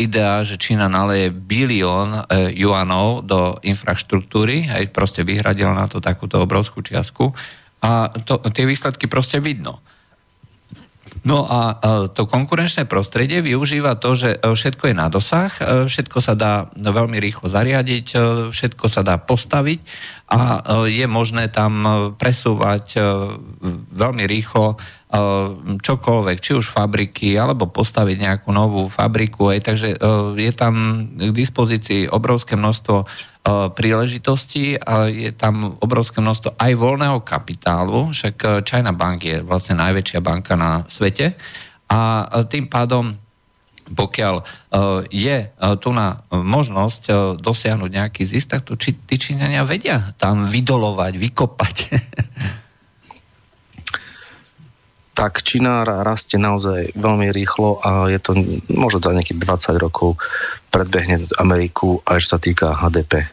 idea, 0.00 0.40
že 0.40 0.56
Čína 0.56 0.88
naleje 0.88 1.28
bilión 1.28 2.16
e, 2.16 2.48
juanov 2.56 3.28
do 3.28 3.60
infraštruktúry, 3.60 4.72
aj 4.72 4.88
proste 4.88 5.20
vyhradila 5.20 5.76
na 5.76 5.84
to 5.84 6.00
takúto 6.00 6.40
obrovskú 6.40 6.80
čiastku 6.80 7.28
a 7.84 8.08
to, 8.24 8.40
tie 8.56 8.64
výsledky 8.64 9.04
proste 9.04 9.36
vidno. 9.36 9.84
No 11.20 11.44
a 11.44 11.76
to 12.16 12.24
konkurenčné 12.24 12.88
prostredie 12.88 13.44
využíva 13.44 14.00
to, 14.00 14.16
že 14.16 14.40
e, 14.40 14.56
všetko 14.56 14.88
je 14.88 14.94
na 14.96 15.12
dosah, 15.12 15.52
e, 15.60 15.84
všetko 15.84 16.18
sa 16.24 16.32
dá 16.32 16.72
veľmi 16.72 17.20
rýchlo 17.20 17.44
zariadiť, 17.44 18.06
e, 18.12 18.18
všetko 18.48 18.86
sa 18.88 19.04
dá 19.04 19.20
postaviť 19.20 19.80
a 20.30 20.62
je 20.86 21.10
možné 21.10 21.50
tam 21.50 21.82
presúvať 22.14 22.94
veľmi 23.90 24.24
rýchlo 24.30 24.78
čokoľvek, 25.82 26.38
či 26.38 26.54
už 26.54 26.70
fabriky, 26.70 27.34
alebo 27.34 27.66
postaviť 27.66 28.16
nejakú 28.16 28.54
novú 28.54 28.86
fabriku. 28.86 29.50
Aj, 29.50 29.58
takže 29.58 29.98
je 30.38 30.52
tam 30.54 31.06
k 31.18 31.34
dispozícii 31.34 32.06
obrovské 32.06 32.54
množstvo 32.54 33.10
E, 33.40 33.72
príležitosti 33.72 34.76
a 34.76 35.08
je 35.08 35.32
tam 35.32 35.80
obrovské 35.80 36.20
množstvo 36.20 36.60
aj 36.60 36.72
voľného 36.76 37.24
kapitálu, 37.24 38.12
však 38.12 38.36
e, 38.36 38.48
China 38.68 38.92
Bank 38.92 39.24
je 39.24 39.40
vlastne 39.40 39.80
najväčšia 39.80 40.20
banka 40.20 40.60
na 40.60 40.84
svete 40.84 41.40
a 41.88 42.28
tým 42.44 42.68
pádom 42.68 43.16
pokiaľ 43.90 44.46
je 45.10 45.50
tu 45.82 45.90
na 45.90 46.22
možnosť 46.30 47.34
dosiahnuť 47.42 47.90
nejaký 47.90 48.22
zisk, 48.22 48.54
tak 48.54 48.62
to 48.62 48.78
či, 48.78 48.94
tí 48.94 49.18
Číňania 49.18 49.66
vedia 49.66 50.14
tam 50.14 50.46
vydolovať, 50.46 51.18
vykopať. 51.18 51.76
tak 55.20 55.44
Čína 55.44 55.84
rastie 55.84 56.40
naozaj 56.40 56.96
veľmi 56.96 57.28
rýchlo 57.28 57.76
a 57.84 58.08
je 58.08 58.16
to 58.16 58.32
možno 58.72 59.04
za 59.04 59.12
nejakých 59.12 59.44
20 59.44 59.76
rokov 59.76 60.16
predbehne 60.72 61.28
Ameriku 61.36 62.00
aj 62.08 62.24
čo 62.24 62.28
sa 62.36 62.38
týka 62.40 62.72
HDP. 62.72 63.28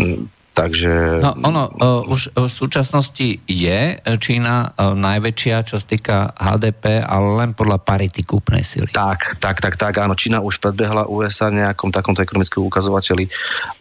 Mm, 0.00 0.32
takže... 0.56 1.20
No 1.20 1.36
ono 1.44 1.68
uh, 1.68 2.08
už 2.08 2.32
v 2.32 2.48
súčasnosti 2.48 3.44
je 3.44 3.80
Čína 4.00 4.72
uh, 4.72 4.96
najväčšia, 4.96 5.68
čo 5.68 5.76
sa 5.76 5.84
týka 5.84 6.16
HDP, 6.32 7.04
ale 7.04 7.28
len 7.44 7.50
podľa 7.52 7.84
parity 7.84 8.24
kúpnej 8.24 8.64
sily. 8.64 8.88
Tak, 8.96 9.36
tak, 9.36 9.60
tak, 9.60 9.76
tak, 9.76 10.00
áno. 10.00 10.16
Čína 10.16 10.40
už 10.40 10.56
predbehla 10.56 11.04
USA 11.04 11.52
nejakom 11.52 11.92
takomto 11.92 12.24
ekonomickom 12.24 12.64
ukazovateľi, 12.64 13.28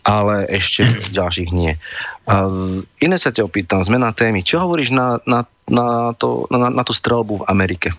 ale 0.03 0.43
ešte 0.51 0.83
ďalších 1.23 1.55
nie. 1.55 1.79
Uh, 2.25 2.81
iné 2.97 3.21
sa 3.21 3.29
ťa 3.29 3.45
opýtam, 3.45 3.85
zmena 3.85 4.09
témy. 4.09 4.41
Čo 4.41 4.65
hovoríš 4.65 4.89
na, 4.89 5.21
na, 5.29 5.45
na, 5.69 6.17
to, 6.17 6.49
na, 6.49 6.73
na 6.73 6.81
tú 6.81 6.89
strelbu 6.89 7.45
v 7.45 7.47
Amerike? 7.49 7.93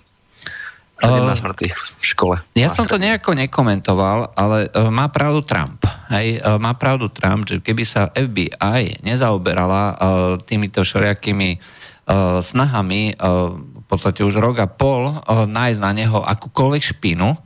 17 0.97 1.45
mŕtvych 1.45 1.77
v 1.77 2.05
škole. 2.05 2.37
Ja 2.57 2.73
som 2.73 2.89
to 2.89 2.97
nejako 2.97 3.37
nekomentoval, 3.37 4.33
ale 4.33 4.73
uh, 4.73 4.89
má 4.89 5.13
pravdu 5.13 5.45
Trump. 5.45 5.85
Hej, 6.09 6.41
uh, 6.41 6.57
má 6.57 6.73
pravdu 6.73 7.13
Trump, 7.13 7.45
že 7.45 7.61
keby 7.61 7.85
sa 7.85 8.09
FBI 8.17 9.05
nezaoberala 9.05 9.83
uh, 9.93 9.97
týmito 10.41 10.81
všelijakými 10.81 11.61
uh, 11.61 12.41
snahami 12.41 13.13
uh, 13.13 13.53
v 13.53 13.85
podstate 13.85 14.25
už 14.25 14.41
rok 14.41 14.57
a 14.65 14.67
pol 14.67 15.13
uh, 15.13 15.45
nájsť 15.45 15.81
na 15.85 15.93
neho 15.93 16.19
akúkoľvek 16.25 16.83
špinu, 16.97 17.37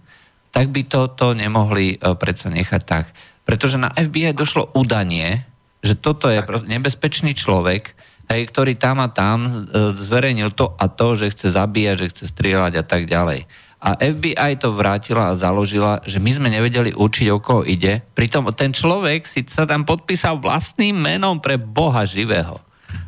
tak 0.55 0.71
by 0.71 0.87
to, 0.87 1.11
to 1.19 1.35
nemohli 1.35 1.99
uh, 1.99 2.15
predsa 2.15 2.55
nechať 2.55 2.83
tak. 2.87 3.11
Pretože 3.43 3.83
na 3.83 3.91
FBI 3.91 4.31
došlo 4.31 4.71
udanie, 4.79 5.50
že 5.81 5.97
toto 5.97 6.29
je 6.29 6.41
nebezpečný 6.69 7.33
človek, 7.33 7.97
hej, 8.31 8.43
ktorý 8.53 8.77
tam 8.77 9.01
a 9.01 9.09
tam 9.09 9.39
e, 9.45 9.51
zverejnil 9.97 10.53
to 10.53 10.77
a 10.77 10.87
to, 10.87 11.17
že 11.17 11.33
chce 11.33 11.57
zabíjať, 11.57 11.97
že 11.99 12.11
chce 12.13 12.25
strieľať 12.31 12.73
a 12.81 12.85
tak 12.85 13.09
ďalej. 13.09 13.49
A 13.81 13.97
FBI 13.97 14.61
to 14.61 14.77
vrátila 14.77 15.33
a 15.33 15.39
založila, 15.41 16.05
že 16.05 16.21
my 16.21 16.37
sme 16.37 16.49
nevedeli 16.53 16.93
určiť, 16.93 17.27
o 17.33 17.41
koho 17.41 17.65
ide. 17.65 18.05
Pritom 18.13 18.45
ten 18.53 18.77
človek 18.77 19.25
si 19.25 19.41
sa 19.49 19.65
tam 19.65 19.89
podpísal 19.89 20.37
vlastným 20.37 21.01
menom 21.01 21.41
pre 21.41 21.57
Boha 21.57 22.05
živého. 22.05 22.61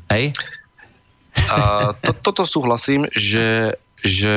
Hej? 0.09 0.33
A 1.53 1.93
to, 2.01 2.17
toto 2.17 2.49
súhlasím, 2.49 3.05
že 3.13 3.77
že 4.03 4.35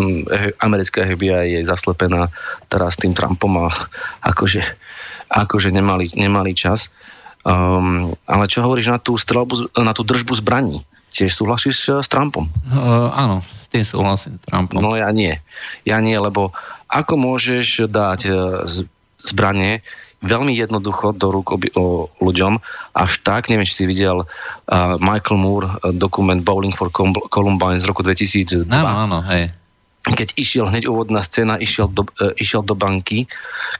mm, 0.00 0.32
americká 0.64 1.04
FBI 1.04 1.60
je 1.60 1.68
zaslepená 1.68 2.32
teraz 2.72 2.96
tým 2.96 3.12
Trumpom 3.12 3.68
a 3.68 3.70
akože, 4.24 4.64
akože 5.28 5.68
nemali, 5.68 6.08
nemali 6.16 6.56
čas. 6.56 6.88
Um, 7.46 8.18
ale 8.26 8.50
čo 8.50 8.66
hovoríš 8.66 8.90
na 8.90 8.98
tú, 8.98 9.14
strelbu, 9.14 9.70
na 9.78 9.94
tú 9.94 10.02
držbu 10.02 10.34
zbraní? 10.42 10.82
Tiež 11.14 11.30
súhlasíš 11.30 12.02
s 12.02 12.10
Trumpom? 12.10 12.50
Uh, 12.66 13.06
áno, 13.14 13.46
s 13.46 13.70
tým 13.70 13.86
súhlasím 13.86 14.34
s 14.34 14.44
Trumpom. 14.50 14.82
No 14.82 14.98
ja 14.98 15.14
nie. 15.14 15.38
Ja 15.86 16.02
nie, 16.02 16.18
lebo 16.18 16.50
ako 16.90 17.14
môžeš 17.14 17.86
dať 17.86 18.20
uh, 18.26 18.66
zbranie 19.22 19.86
veľmi 20.26 20.58
jednoducho 20.58 21.14
do 21.14 21.30
rúk 21.30 21.54
obi, 21.54 21.70
o 21.78 22.10
ľuďom, 22.18 22.58
až 22.98 23.12
tak, 23.22 23.46
neviem, 23.46 23.68
či 23.68 23.78
si 23.78 23.84
videl 23.86 24.26
uh, 24.26 24.98
Michael 24.98 25.38
Moore 25.38 25.68
dokument 25.94 26.42
Bowling 26.42 26.74
for 26.74 26.90
Columbine 27.30 27.78
z 27.78 27.86
roku 27.86 28.02
2002. 28.02 28.66
Áno, 28.74 28.90
áno, 29.06 29.18
hej 29.30 29.54
keď 30.14 30.38
išiel 30.38 30.70
hneď 30.70 30.86
úvodná 30.86 31.26
scéna, 31.26 31.58
išiel 31.58 31.90
do, 31.90 32.06
e, 32.22 32.30
išiel 32.38 32.62
do 32.62 32.78
banky, 32.78 33.26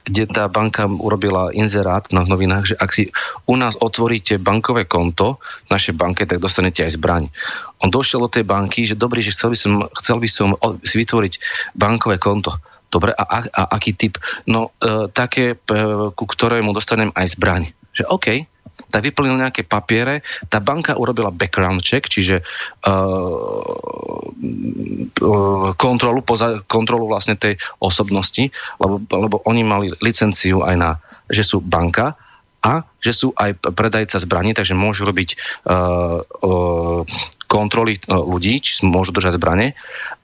kde 0.03 0.27
tá 0.27 0.51
banka 0.51 0.83
urobila 0.83 1.55
inzerát 1.55 2.03
na 2.11 2.27
novinách, 2.27 2.73
že 2.73 2.75
ak 2.75 2.89
si 2.91 3.03
u 3.47 3.55
nás 3.55 3.79
otvoríte 3.79 4.35
bankové 4.35 4.83
konto 4.83 5.39
v 5.67 5.69
našej 5.71 5.95
banke, 5.95 6.27
tak 6.27 6.43
dostanete 6.43 6.83
aj 6.83 6.99
zbraň. 6.99 7.31
On 7.79 7.87
došiel 7.87 8.19
do 8.19 8.27
tej 8.27 8.43
banky, 8.43 8.83
že 8.83 8.99
dobrý, 8.99 9.23
že 9.23 9.31
chcel 9.31 9.55
by 9.55 9.57
som, 9.57 9.73
chcel 10.03 10.17
by 10.19 10.27
som 10.27 10.47
si 10.83 10.95
vytvoriť 10.99 11.33
bankové 11.79 12.19
konto. 12.19 12.59
Dobre, 12.91 13.15
a, 13.15 13.23
a, 13.23 13.37
a 13.47 13.61
aký 13.79 13.95
typ? 13.95 14.19
No, 14.47 14.75
e, 14.83 15.07
také, 15.11 15.55
p, 15.55 15.75
ku 16.11 16.25
ktorému 16.27 16.75
dostanem 16.75 17.11
aj 17.15 17.39
zbraň. 17.39 17.71
Že 17.95 18.03
OK, 18.11 18.27
tak 18.87 19.03
vyplnil 19.03 19.35
nejaké 19.41 19.65
papiere, 19.65 20.21
tá 20.47 20.61
banka 20.61 20.95
urobila 20.95 21.33
background 21.33 21.83
check, 21.83 22.07
čiže 22.07 22.45
uh, 22.85 23.73
kontrolu, 25.75 26.21
poza, 26.21 26.61
kontrolu 26.69 27.09
vlastne 27.09 27.35
tej 27.35 27.57
osobnosti, 27.81 28.47
lebo, 28.79 29.01
lebo 29.09 29.41
oni 29.43 29.61
mali 29.65 29.87
licenciu 29.99 30.63
aj 30.63 30.75
na, 30.77 30.91
že 31.27 31.43
sú 31.43 31.59
banka 31.59 32.15
a 32.63 32.85
že 33.01 33.13
sú 33.13 33.33
aj 33.37 33.59
predajca 33.73 34.17
zbraní, 34.21 34.53
takže 34.53 34.77
môžu 34.77 35.05
robiť 35.05 35.29
uh, 35.67 36.21
uh, 36.23 37.01
kontroly 37.49 37.99
uh, 38.07 38.17
ľudí, 38.21 38.59
či 38.61 38.85
môžu 38.85 39.13
držať 39.13 39.37
zbranie. 39.37 39.77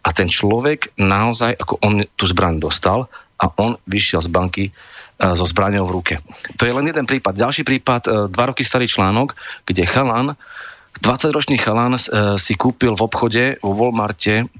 A 0.04 0.10
ten 0.12 0.28
človek 0.28 0.92
naozaj, 1.00 1.56
ako 1.56 1.80
on 1.84 2.04
tú 2.20 2.26
zbraň 2.28 2.60
dostal 2.60 3.08
a 3.40 3.46
on 3.60 3.80
vyšiel 3.88 4.22
z 4.24 4.30
banky 4.30 4.66
E, 4.70 4.93
so 5.32 5.48
zbraňou 5.48 5.88
v 5.88 5.96
ruke. 5.96 6.16
To 6.60 6.68
je 6.68 6.76
len 6.76 6.84
jeden 6.84 7.08
prípad. 7.08 7.40
Ďalší 7.40 7.64
prípad, 7.64 8.02
e, 8.04 8.10
dva 8.28 8.52
roky 8.52 8.68
starý 8.68 8.92
článok, 8.92 9.32
kde 9.64 9.88
chalan, 9.88 10.36
20-ročný 11.00 11.56
chalan 11.56 11.96
e, 11.96 12.02
si 12.36 12.54
kúpil 12.60 12.92
v 12.94 13.02
obchode 13.08 13.44
vo 13.64 13.72
Walmarte 13.72 14.52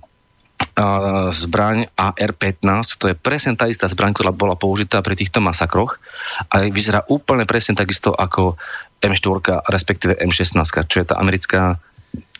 zbraň 1.30 1.86
AR-15, 1.94 2.98
to 2.98 3.06
je 3.12 3.16
presne 3.18 3.54
tá 3.54 3.70
istá 3.70 3.86
zbraň, 3.86 4.18
ktorá 4.18 4.34
bola 4.34 4.58
použitá 4.58 5.06
pri 5.06 5.14
týchto 5.14 5.38
masakroch 5.38 6.02
a 6.50 6.66
vyzerá 6.66 7.06
úplne 7.14 7.46
presne 7.46 7.78
takisto 7.78 8.10
ako 8.16 8.58
M4, 8.98 9.70
respektíve 9.70 10.18
M16, 10.18 10.66
čo 10.90 10.98
je 11.04 11.06
tá 11.06 11.22
americká 11.22 11.78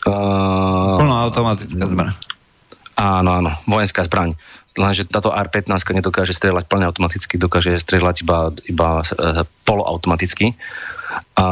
uh, 0.08 0.98
plnoautomatická 0.98 1.84
zbraň. 1.86 2.10
Áno, 2.94 3.30
áno, 3.38 3.50
vojenská 3.70 4.02
zbraň 4.06 4.34
lenže 4.74 5.06
táto 5.06 5.30
R15 5.30 5.70
nedokáže 5.94 6.34
strieľať 6.34 6.66
plne 6.66 6.90
automaticky, 6.90 7.38
dokáže 7.38 7.78
strieľať 7.78 8.26
iba, 8.26 8.38
iba 8.66 8.90
e, 9.00 9.04
poloautomaticky. 9.62 10.58
A, 11.38 11.44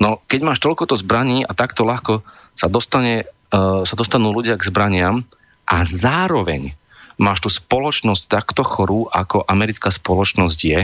no, 0.00 0.10
keď 0.24 0.40
máš 0.40 0.58
toľko 0.64 0.88
to 0.88 0.96
zbraní 0.96 1.44
a 1.44 1.52
takto 1.52 1.84
ľahko 1.84 2.24
sa, 2.56 2.72
dostane, 2.72 3.28
e, 3.52 3.54
sa 3.84 3.94
dostanú 3.96 4.32
ľudia 4.32 4.56
k 4.56 4.68
zbraniam 4.68 5.28
a 5.68 5.84
zároveň 5.84 6.72
máš 7.20 7.44
tu 7.44 7.48
spoločnosť 7.52 8.28
takto 8.28 8.64
chorú, 8.64 9.08
ako 9.12 9.44
americká 9.44 9.92
spoločnosť 9.92 10.58
je, 10.60 10.80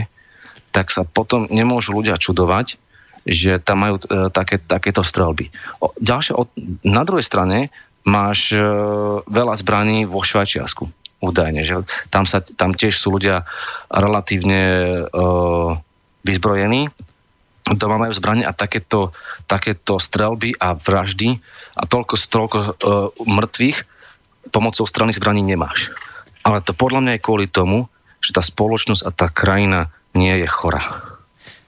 tak 0.73 0.89
sa 0.89 1.05
potom 1.05 1.49
nemôžu 1.49 1.93
ľudia 1.93 2.17
čudovať, 2.17 2.77
že 3.25 3.57
tam 3.57 3.89
majú 3.89 3.95
e, 3.97 4.29
také, 4.29 4.61
takéto 4.61 5.01
strelby. 5.01 5.49
O, 5.81 5.93
ďalšie, 5.97 6.37
o, 6.37 6.45
na 6.85 7.01
druhej 7.01 7.25
strane 7.25 7.73
máš 8.05 8.53
e, 8.53 8.59
veľa 9.25 9.55
zbraní 9.57 10.05
vo 10.05 10.21
Švajčiarsku 10.21 11.02
údajne, 11.23 11.63
že 11.63 11.87
tam, 12.11 12.27
sa, 12.27 12.43
tam 12.43 12.75
tiež 12.75 12.99
sú 12.99 13.15
ľudia 13.15 13.47
relatívne 13.87 14.61
uh, 15.07 15.79
vyzbrojení, 16.27 16.91
doma 17.71 17.95
majú 17.95 18.11
zbranie 18.11 18.43
a 18.43 18.51
takéto, 18.51 19.15
takéto 19.47 19.95
strelby 19.95 20.51
a 20.59 20.75
vraždy 20.75 21.39
a 21.79 21.87
toľko, 21.87 22.13
toľko 22.19 22.57
uh, 22.59 22.71
mŕtvych 23.23 23.77
pomocou 24.51 24.83
strany 24.83 25.15
zbraní 25.15 25.39
nemáš. 25.39 25.95
Ale 26.43 26.59
to 26.59 26.75
podľa 26.75 26.99
mňa 26.99 27.11
je 27.15 27.23
kvôli 27.23 27.47
tomu, 27.47 27.87
že 28.19 28.35
tá 28.35 28.43
spoločnosť 28.43 29.03
a 29.07 29.11
tá 29.15 29.27
krajina 29.31 29.91
nie 30.11 30.31
je 30.43 30.47
chorá. 30.47 31.02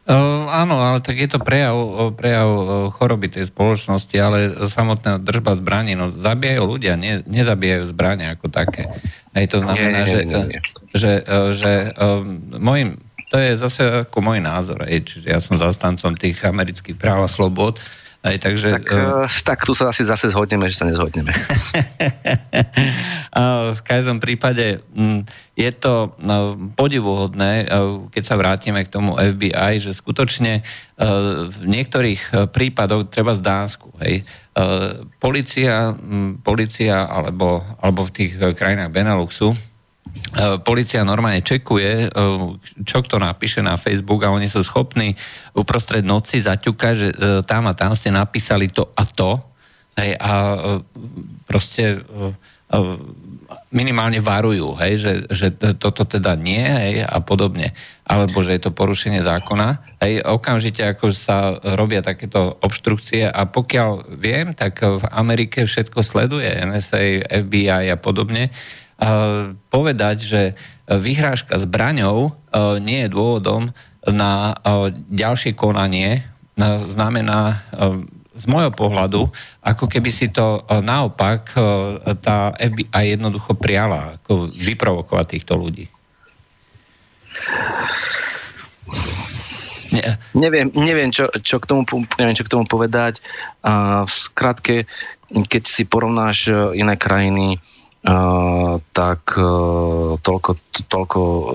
Uh, 0.06 0.46
áno, 0.54 0.78
ale 0.78 1.02
tak 1.02 1.18
je 1.18 1.26
to 1.26 1.42
prejav, 1.42 1.74
prejav 2.14 2.50
choroby 2.94 3.26
tej 3.26 3.50
spoločnosti, 3.50 4.14
ale 4.22 4.54
samotná 4.70 5.18
držba 5.18 5.58
zbraní, 5.58 5.98
no 5.98 6.14
zabíjajú 6.14 6.62
ľudia, 6.62 6.94
ne, 6.94 7.26
nezabíjajú 7.26 7.90
zbranie 7.90 8.30
ako 8.38 8.54
také. 8.54 8.86
Hej, 9.34 9.50
to 9.50 9.66
znamená, 9.66 10.06
nie, 10.06 10.14
že, 10.14 10.20
nie, 10.30 10.44
nie. 10.46 10.62
že, 10.94 11.26
že, 11.26 11.38
že 11.58 11.74
um, 11.98 12.38
môjim, 12.54 13.02
to 13.34 13.42
je 13.42 13.58
zase 13.58 13.82
ako 14.06 14.18
môj 14.22 14.46
názor, 14.46 14.86
hej, 14.86 15.10
čiže 15.10 15.26
ja 15.26 15.42
som 15.42 15.58
zastancom 15.58 16.14
tých 16.14 16.38
amerických 16.46 17.02
práv 17.02 17.26
a 17.26 17.30
slobod, 17.30 17.82
aj, 18.26 18.36
takže, 18.42 18.82
tak, 18.82 18.90
uh, 18.90 19.30
tak 19.46 19.62
tu 19.62 19.78
sa 19.78 19.94
asi 19.94 20.02
zase 20.02 20.34
zhodneme, 20.34 20.66
že 20.74 20.82
sa 20.82 20.90
nezhodneme. 20.90 21.30
v 23.78 23.82
každom 23.86 24.18
prípade 24.18 24.82
mm, 24.98 25.30
je 25.54 25.70
to 25.78 26.18
no, 26.26 26.58
podivuhodné, 26.74 27.70
keď 28.10 28.24
sa 28.26 28.36
vrátime 28.36 28.82
k 28.82 28.90
tomu 28.90 29.14
FBI, 29.16 29.78
že 29.78 29.94
skutočne 29.94 30.66
v 31.52 31.58
niektorých 31.64 32.52
prípadoch, 32.52 33.08
treba 33.08 33.36
z 33.36 33.42
Dánsku, 33.44 33.92
hej, 34.04 34.28
policia, 35.20 35.96
mm, 35.96 36.44
policia 36.44 37.08
alebo, 37.08 37.64
alebo 37.80 38.08
v 38.08 38.12
tých 38.12 38.32
krajinách 38.56 38.92
Beneluxu, 38.92 39.56
policia 40.64 41.08
normálne 41.08 41.40
čekuje, 41.40 42.08
e, 42.08 42.10
čo 42.84 42.98
kto 43.04 43.20
napíše 43.20 43.64
na 43.64 43.80
Facebook 43.80 44.24
a 44.28 44.34
oni 44.36 44.52
sú 44.52 44.64
schopní 44.64 45.16
uprostred 45.56 46.04
noci 46.04 46.44
zaťukať, 46.44 46.94
že 46.96 47.10
e, 47.12 47.16
tam 47.48 47.72
a 47.72 47.74
tam 47.74 47.96
ste 47.96 48.12
napísali 48.12 48.68
to 48.72 48.92
a 48.96 49.04
to. 49.08 49.40
Hej, 49.96 50.12
a 50.20 50.32
proste 51.48 52.04
minimálne 53.72 54.24
varujú, 54.24 54.76
hej, 54.80 54.94
že, 55.00 55.14
že 55.32 55.48
toto 55.80 56.08
teda 56.08 56.36
nie 56.40 56.64
hej, 56.64 57.04
a 57.04 57.20
podobne, 57.20 57.76
alebo 58.08 58.40
že 58.40 58.56
je 58.56 58.62
to 58.68 58.76
porušenie 58.76 59.20
zákona. 59.20 60.00
Hej, 60.00 60.24
okamžite 60.24 60.84
ako 60.84 61.12
sa 61.12 61.60
robia 61.76 62.00
takéto 62.00 62.56
obštrukcie 62.64 63.28
a 63.28 63.48
pokiaľ 63.48 64.16
viem, 64.16 64.56
tak 64.56 64.80
v 64.84 65.04
Amerike 65.12 65.68
všetko 65.68 66.04
sleduje, 66.04 66.48
NSA, 66.48 67.28
FBI 67.48 67.92
a 67.92 67.98
podobne. 68.00 68.52
A 68.96 69.08
povedať, 69.68 70.18
že 70.24 70.42
vyhrážka 70.88 71.60
zbraňou 71.60 72.32
nie 72.80 73.04
je 73.04 73.12
dôvodom 73.12 73.76
na 74.08 74.56
ďalšie 75.12 75.58
konanie, 75.58 76.24
znamená 76.88 77.66
z 78.36 78.46
môjho 78.52 78.72
pohľadu, 78.72 79.32
ako 79.64 79.86
keby 79.88 80.12
si 80.12 80.28
to 80.32 80.64
naopak 80.84 81.56
tá 82.20 82.52
FBI 82.56 83.16
jednoducho 83.16 83.56
prijala, 83.56 84.20
ako 84.20 84.52
vyprovokovať 84.52 85.26
týchto 85.28 85.56
ľudí. 85.56 85.88
Nie. 89.96 90.20
Neviem, 90.36 90.72
neviem, 90.76 91.12
čo, 91.16 91.32
čo, 91.40 91.64
k 91.64 91.66
tomu, 91.72 91.88
neviem 92.20 92.36
čo 92.36 92.44
k 92.44 92.52
tomu 92.52 92.68
povedať. 92.68 93.24
V 94.04 94.12
skratke, 94.12 94.84
keď 95.32 95.64
si 95.64 95.88
porovnáš 95.88 96.52
iné 96.76 97.00
krajiny, 97.00 97.64
Uh, 98.06 98.78
tak 98.94 99.34
uh, 99.34 100.14
toľko, 100.22 100.52
toľko 100.94 101.20
uh, 101.26 101.46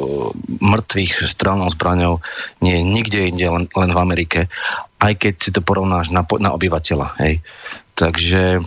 mŕtvych 0.58 1.22
strelnou 1.22 1.70
zbraňou 1.70 2.18
nie 2.58 2.74
je 2.74 2.82
nikde 2.82 3.20
inde, 3.22 3.46
len, 3.46 3.64
len 3.70 3.90
v 3.94 4.02
Amerike. 4.02 4.40
Aj 4.98 5.14
keď 5.14 5.34
si 5.38 5.54
to 5.54 5.62
porovnáš 5.62 6.10
na, 6.10 6.26
na 6.42 6.50
obyvateľa. 6.50 7.22
Hej. 7.22 7.38
Takže 7.94 8.66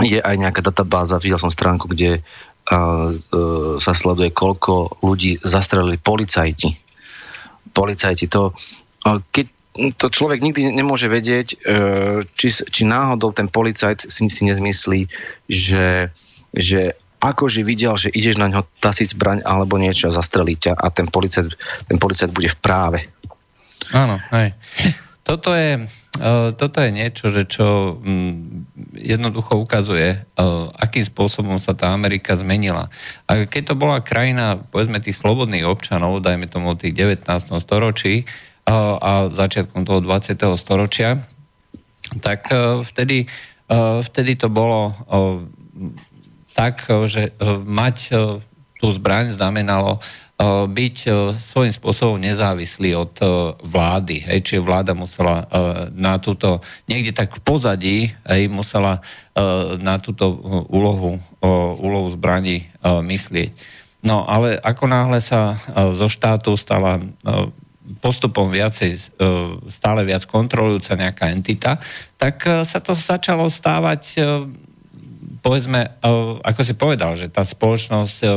je 0.00 0.18
aj 0.24 0.36
nejaká 0.40 0.64
databáza, 0.64 1.20
videl 1.20 1.36
som 1.36 1.52
stránku, 1.52 1.84
kde 1.92 2.24
uh, 2.24 3.12
uh, 3.12 3.76
sa 3.76 3.92
sleduje, 3.92 4.32
koľko 4.32 5.04
ľudí 5.04 5.36
zastrelili 5.44 6.00
policajti. 6.00 6.80
Policajti, 7.76 8.24
to 8.24 8.56
uh, 9.04 9.20
keď 9.36 9.52
to 10.00 10.08
človek 10.08 10.40
nikdy 10.40 10.68
nemôže 10.68 11.08
vedieť, 11.08 11.64
či, 12.36 12.48
či 12.52 12.82
náhodou 12.84 13.32
ten 13.32 13.48
policajt 13.48 14.04
si, 14.04 14.28
si 14.28 14.42
nezmyslí, 14.44 15.08
že, 15.48 16.12
že 16.52 16.96
akože 17.22 17.62
videl, 17.62 17.94
že 17.94 18.10
ideš 18.10 18.36
na 18.36 18.50
ňo 18.50 18.66
tasiť 18.82 19.14
zbraň 19.14 19.38
alebo 19.46 19.78
niečo 19.78 20.10
a 20.10 20.16
zastreliť 20.16 20.58
ťa 20.58 20.72
a 20.74 20.86
ten 20.90 21.06
policajt, 21.06 21.54
ten 21.86 21.96
policajt 21.96 22.34
bude 22.34 22.50
v 22.50 22.58
práve. 22.58 22.98
Áno, 23.94 24.18
hej. 24.34 24.58
Toto 25.22 25.54
je, 25.54 25.86
uh, 25.86 26.50
toto 26.58 26.82
je 26.82 26.90
niečo, 26.90 27.30
že 27.30 27.46
čo 27.46 27.94
um, 27.94 28.66
jednoducho 28.98 29.54
ukazuje, 29.54 30.18
uh, 30.18 30.74
akým 30.74 31.06
spôsobom 31.06 31.62
sa 31.62 31.78
tá 31.78 31.94
Amerika 31.94 32.34
zmenila. 32.34 32.90
A 33.30 33.46
keď 33.46 33.70
to 33.70 33.74
bola 33.78 34.02
krajina, 34.02 34.58
povedzme, 34.58 34.98
tých 34.98 35.22
slobodných 35.22 35.62
občanov, 35.62 36.26
dajme 36.26 36.50
tomu 36.50 36.74
tých 36.74 36.98
19. 36.98 37.22
storočí 37.62 38.26
uh, 38.26 38.98
a 38.98 39.30
začiatkom 39.30 39.86
toho 39.86 40.02
20. 40.02 40.42
storočia, 40.58 41.22
tak 42.12 42.52
vtedy, 42.92 43.24
vtedy 44.04 44.36
to 44.36 44.52
bolo 44.52 44.92
tak, 46.52 46.86
e, 46.86 47.08
že 47.08 47.22
e, 47.28 47.32
mať 47.64 47.96
e, 48.08 48.40
tú 48.78 48.86
zbraň 48.90 49.30
znamenalo 49.34 50.02
byť 50.42 50.96
svojím 51.38 51.70
spôsobom 51.70 52.18
nezávislý 52.18 52.98
od 52.98 53.14
vlády. 53.62 54.26
Hej, 54.26 54.42
čiže 54.42 54.66
vláda 54.66 54.90
musela 54.90 55.46
na 55.94 56.18
túto, 56.18 56.58
niekde 56.90 57.14
tak 57.14 57.30
v 57.30 57.46
pozadí, 57.46 58.10
hej, 58.26 58.50
musela 58.50 58.98
na 59.78 60.02
túto 60.02 60.34
úlohu, 60.66 61.22
úlohu 61.78 62.10
zbraní 62.10 62.66
myslieť. 62.82 63.54
No 64.02 64.26
ale 64.26 64.58
ako 64.58 64.90
náhle 64.90 65.22
sa 65.22 65.62
zo 65.94 66.10
štátu 66.10 66.58
stala 66.58 66.98
postupom 68.02 68.50
viacej, 68.50 68.98
stále 69.70 70.02
viac 70.02 70.26
kontrolujúca 70.26 70.98
nejaká 70.98 71.30
entita, 71.30 71.78
tak 72.18 72.66
sa 72.66 72.82
to 72.82 72.98
začalo 72.98 73.46
stávať 73.46 74.18
povedzme, 75.42 75.80
e, 75.84 76.10
ako 76.40 76.60
si 76.62 76.74
povedal, 76.78 77.18
že 77.18 77.28
tá 77.28 77.42
spoločnosť 77.42 78.16
e, 78.22 78.28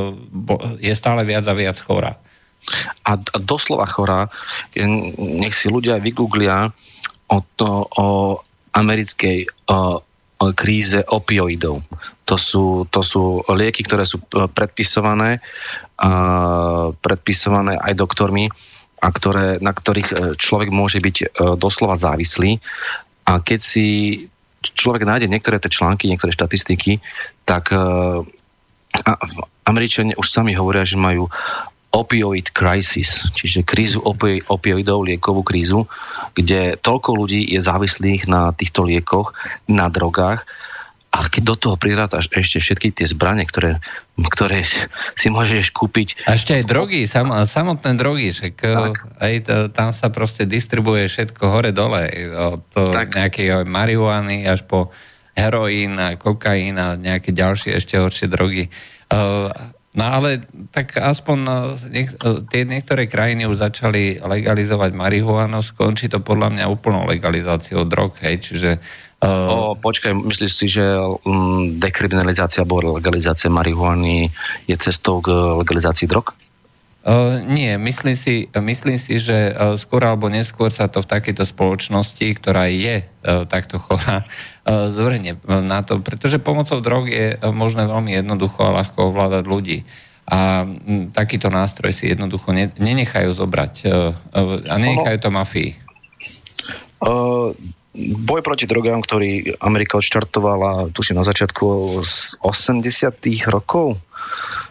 je 0.82 0.94
stále 0.98 1.22
viac 1.24 1.46
a 1.46 1.54
viac 1.54 1.78
chorá. 1.78 2.18
A, 3.06 3.12
doslova 3.38 3.86
chorá, 3.86 4.26
nech 4.74 5.54
si 5.54 5.70
ľudia 5.70 6.02
vygooglia 6.02 6.74
o, 7.30 7.38
to, 7.56 7.86
o 7.86 8.08
americkej 8.74 9.70
o, 9.70 10.02
o 10.42 10.46
kríze 10.58 11.06
opioidov. 11.06 11.86
To 12.26 12.36
sú, 12.42 12.90
to 12.90 13.06
sú 13.06 13.46
lieky, 13.54 13.86
ktoré 13.86 14.04
sú 14.04 14.18
e, 14.20 14.50
predpisované, 14.50 15.46
a, 16.02 16.10
predpisované 16.98 17.78
aj 17.78 17.94
doktormi 17.94 18.50
a 19.06 19.08
ktoré, 19.14 19.62
na 19.62 19.70
ktorých 19.70 20.42
človek 20.42 20.74
môže 20.74 20.98
byť 20.98 21.38
doslova 21.62 21.94
závislý. 21.94 22.58
A 23.30 23.38
keď 23.38 23.60
si 23.62 23.88
človek 24.74 25.06
nájde 25.06 25.30
niektoré 25.30 25.62
tie 25.62 25.70
články, 25.70 26.10
niektoré 26.10 26.34
štatistiky, 26.34 27.04
tak 27.46 27.70
uh, 27.70 28.26
Američania 29.68 30.18
už 30.18 30.32
sami 30.32 30.56
hovoria, 30.56 30.88
že 30.88 30.98
majú 30.98 31.30
opioid 31.96 32.52
crisis, 32.52 33.24
čiže 33.32 33.64
krízu 33.64 34.04
opi- 34.04 34.44
opioidov, 34.52 35.08
liekovú 35.08 35.48
krízu, 35.48 35.88
kde 36.36 36.76
toľko 36.84 37.10
ľudí 37.24 37.56
je 37.56 37.64
závislých 37.64 38.28
na 38.28 38.52
týchto 38.52 38.84
liekoch, 38.84 39.32
na 39.72 39.88
drogách, 39.88 40.44
a 41.16 41.32
keď 41.32 41.44
do 41.48 41.56
toho 41.56 41.76
prirátaš 41.80 42.28
ešte 42.28 42.60
všetky 42.60 42.92
tie 42.92 43.08
zbranie, 43.08 43.48
ktoré, 43.48 43.80
ktoré 44.20 44.68
si 45.16 45.28
môžeš 45.32 45.72
kúpiť. 45.72 46.28
A 46.28 46.36
ešte 46.36 46.60
aj 46.60 46.64
drogy, 46.68 47.08
sam, 47.08 47.32
samotné 47.32 47.96
drogy, 47.96 48.36
však 48.36 48.56
aj 49.24 49.34
to, 49.48 49.56
tam 49.72 49.96
sa 49.96 50.12
proste 50.12 50.44
distribuje 50.44 51.08
všetko 51.08 51.44
hore-dole, 51.48 52.12
od 52.36 52.68
nejakej 53.16 53.64
marihuany 53.64 54.44
až 54.44 54.68
po 54.68 54.92
heroín 55.32 55.96
a 55.96 56.20
kokain 56.20 56.76
a 56.76 57.00
nejaké 57.00 57.32
ďalšie 57.32 57.80
ešte 57.80 57.96
horšie 57.96 58.28
drogy. 58.28 58.68
No 59.96 60.04
ale 60.04 60.44
tak 60.76 61.00
aspoň 61.00 61.40
niek- 61.88 62.20
tie 62.52 62.68
niektoré 62.68 63.08
krajiny 63.08 63.48
už 63.48 63.64
začali 63.64 64.20
legalizovať 64.20 64.92
marihuanu, 64.92 65.64
skončí 65.64 66.12
to 66.12 66.20
podľa 66.20 66.52
mňa 66.60 66.66
úplnou 66.68 67.08
legalizáciou 67.08 67.88
drog, 67.88 68.20
hej, 68.20 68.44
čiže 68.44 68.84
Uh, 69.26 69.50
o, 69.50 69.58
počkaj, 69.74 70.14
myslíš 70.14 70.54
si, 70.54 70.66
že 70.70 70.86
um, 71.26 71.82
dekriminalizácia 71.82 72.62
alebo 72.62 73.02
legalizácia 73.02 73.50
marihuany 73.50 74.30
je 74.70 74.76
cestou 74.78 75.18
k 75.18 75.34
legalizácii 75.34 76.06
drog? 76.06 76.38
Uh, 77.06 77.42
nie, 77.42 77.74
myslím 77.78 78.14
si, 78.14 78.50
myslím 78.54 79.02
si, 79.02 79.18
že 79.18 79.54
uh, 79.54 79.74
skôr 79.78 80.06
alebo 80.06 80.30
neskôr 80.30 80.70
sa 80.70 80.86
to 80.86 81.02
v 81.02 81.10
takejto 81.10 81.42
spoločnosti, 81.42 82.22
ktorá 82.38 82.70
je 82.70 83.02
uh, 83.02 83.46
takto 83.50 83.82
chorá, 83.82 84.26
uh, 84.26 84.94
zvrhne 84.94 85.42
na 85.46 85.82
to, 85.82 86.02
pretože 86.06 86.38
pomocou 86.38 86.78
drog 86.82 87.10
je 87.10 87.34
uh, 87.34 87.50
možné 87.50 87.90
veľmi 87.90 88.14
jednoducho 88.14 88.62
a 88.62 88.78
ľahko 88.82 89.10
ovládať 89.10 89.46
ľudí. 89.50 89.78
A 90.26 90.66
m, 90.66 91.14
takýto 91.14 91.54
nástroj 91.54 91.94
si 91.94 92.10
jednoducho 92.10 92.50
ne, 92.54 92.74
nenechajú 92.78 93.38
zobrať 93.38 93.74
uh, 93.86 94.14
uh, 94.34 94.66
a 94.66 94.76
nenechajú 94.82 95.18
to 95.22 95.30
mafii. 95.30 95.78
Uh, 97.06 97.54
boj 97.98 98.44
proti 98.44 98.68
drogám, 98.68 99.00
ktorý 99.00 99.56
Amerika 99.64 99.96
odštartovala, 99.98 100.92
tuším 100.92 101.20
na 101.20 101.26
začiatku 101.26 101.66
z 102.04 102.36
80 102.44 102.84
rokov, 103.48 103.96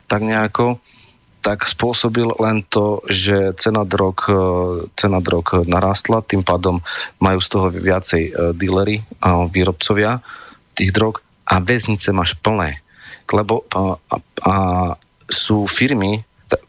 tak 0.05 0.21
nejako, 0.21 0.77
tak 1.41 1.65
spôsobil 1.65 2.29
len 2.41 2.65
to, 2.69 3.01
že 3.09 3.57
cena 3.57 3.85
drog, 3.85 4.17
e, 4.29 4.41
cena 4.97 5.21
drog 5.25 5.65
narástla, 5.65 6.25
tým 6.25 6.45
pádom 6.45 6.85
majú 7.21 7.41
z 7.41 7.49
toho 7.49 7.67
viacej 7.73 8.23
e, 8.29 8.33
dílery 8.57 9.05
a 9.25 9.45
výrobcovia 9.49 10.21
tých 10.77 10.93
drog 10.93 11.25
a 11.49 11.61
väznice 11.61 12.13
máš 12.13 12.37
plné. 12.41 12.81
Lebo 13.29 13.65
a, 13.73 13.97
a, 14.13 14.17
a 14.45 14.55
sú 15.29 15.65
firmy, 15.65 16.21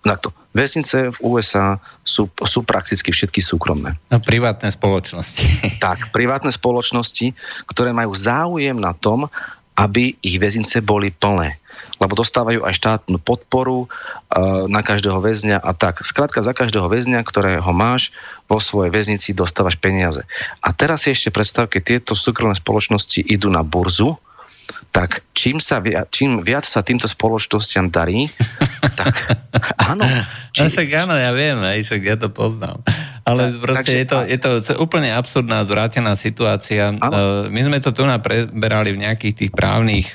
takto, 0.03 0.31
Vesnice 0.55 1.11
v 1.11 1.17
USA 1.35 1.75
sú, 2.07 2.31
sú 2.47 2.63
prakticky 2.63 3.11
všetky 3.11 3.43
súkromné. 3.43 3.99
No, 4.07 4.23
privátne 4.23 4.71
spoločnosti. 4.71 5.43
Tak, 5.85 6.15
privátne 6.15 6.49
spoločnosti, 6.55 7.35
ktoré 7.67 7.91
majú 7.91 8.15
záujem 8.15 8.79
na 8.79 8.95
tom, 8.95 9.27
aby 9.75 10.15
ich 10.23 10.39
väznice 10.39 10.79
boli 10.79 11.11
plné. 11.11 11.59
Lebo 11.99 12.15
dostávajú 12.15 12.63
aj 12.63 12.79
štátnu 12.79 13.19
podporu 13.19 13.85
uh, 13.85 14.65
na 14.71 14.79
každého 14.79 15.19
väzňa 15.19 15.59
a 15.59 15.71
tak. 15.75 16.01
Skrátka 16.07 16.39
za 16.39 16.55
každého 16.55 16.87
väzňa, 16.87 17.19
ktorého 17.27 17.67
máš 17.75 18.15
vo 18.47 18.63
svojej 18.63 18.95
väznici, 18.95 19.35
dostávaš 19.35 19.75
peniaze. 19.75 20.23
A 20.63 20.71
teraz 20.71 21.03
si 21.03 21.11
ešte 21.11 21.29
predstav, 21.35 21.67
keď 21.67 21.81
tieto 21.83 22.11
súkromné 22.15 22.55
spoločnosti 22.55 23.19
idú 23.19 23.51
na 23.51 23.61
burzu, 23.61 24.15
tak 24.95 25.27
čím, 25.35 25.59
sa 25.59 25.83
viac, 25.83 26.07
čím 26.07 26.39
viac 26.39 26.63
sa 26.63 26.79
týmto 26.79 27.03
spoločnosťam 27.03 27.91
darí, 27.91 28.31
tak 28.99 29.43
áno. 29.75 30.07
Či... 30.55 30.59
No 30.63 30.71
však 30.71 30.87
áno, 31.03 31.19
ja 31.19 31.35
viem, 31.35 31.59
aj 31.59 31.83
však 31.83 32.01
ja 32.07 32.15
to 32.15 32.31
poznám. 32.31 32.79
Ale 33.27 33.59
proste 33.59 33.91
Takže, 33.91 33.99
je, 33.99 34.05
to, 34.07 34.19
je 34.23 34.37
to 34.39 34.49
úplne 34.79 35.11
absurdná, 35.11 35.67
zvrátená 35.67 36.15
situácia. 36.15 36.95
Ano. 36.95 37.51
My 37.51 37.61
sme 37.67 37.83
to 37.83 37.91
tu 37.91 38.07
preberali 38.07 38.95
v 38.95 39.01
nejakých 39.03 39.35
tých 39.35 39.51
právnych 39.51 40.13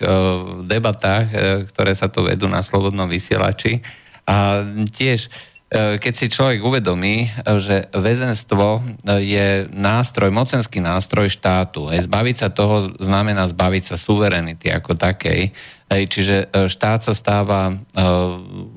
debatách, 0.65 1.27
ktoré 1.75 1.93
sa 1.93 2.09
to 2.09 2.25
vedú 2.25 2.47
na 2.47 2.63
slobodnom 2.63 3.11
vysielači. 3.11 3.83
A 4.31 4.63
tiež 4.95 5.27
keď 5.71 6.13
si 6.19 6.27
človek 6.27 6.59
uvedomí, 6.67 7.27
e, 7.27 7.29
že 7.63 7.87
väzenstvo 7.95 8.69
e, 8.79 8.83
je 9.23 9.49
nástroj, 9.71 10.35
mocenský 10.35 10.83
nástroj 10.83 11.31
štátu. 11.31 11.95
Zbaviť 11.95 12.37
sa 12.37 12.49
toho 12.51 12.91
znamená 12.99 13.47
zbaviť 13.47 13.95
sa 13.95 13.97
suverenity 13.97 14.67
ako 14.75 14.99
takej. 14.99 15.55
Čiže 15.91 16.55
štát 16.71 17.03
sa 17.03 17.19
stáva 17.19 17.75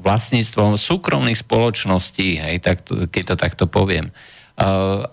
vlastníctvom 0.01 0.81
súkromných 0.81 1.45
spoločností, 1.45 2.41
hej, 2.41 2.57
tak, 2.57 2.89
keď 2.89 3.23
to 3.29 3.35
takto 3.37 3.65
poviem. 3.69 4.09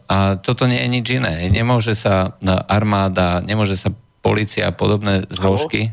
A 0.09 0.41
toto 0.41 0.65
nie 0.65 0.81
je 0.81 0.89
nič 0.89 1.07
iné. 1.21 1.45
Nemôže 1.53 1.93
sa 1.93 2.41
armáda, 2.73 3.45
nemôže 3.45 3.77
sa 3.77 3.93
policia 4.25 4.73
a 4.73 4.77
podobné 4.77 5.29
zložky 5.29 5.93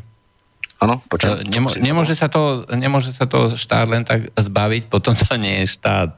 Áno, 0.78 1.02
počujem. 1.10 1.42
Nemo, 1.50 1.74
nemôže, 1.74 2.14
sa 2.14 2.30
to, 2.30 2.62
nemôže 2.70 3.10
sa 3.10 3.26
to 3.26 3.58
štát 3.58 3.86
len 3.90 4.06
tak 4.06 4.30
zbaviť, 4.38 4.86
potom 4.86 5.18
to 5.18 5.34
nie 5.34 5.66
je 5.66 5.74
štát. 5.74 6.14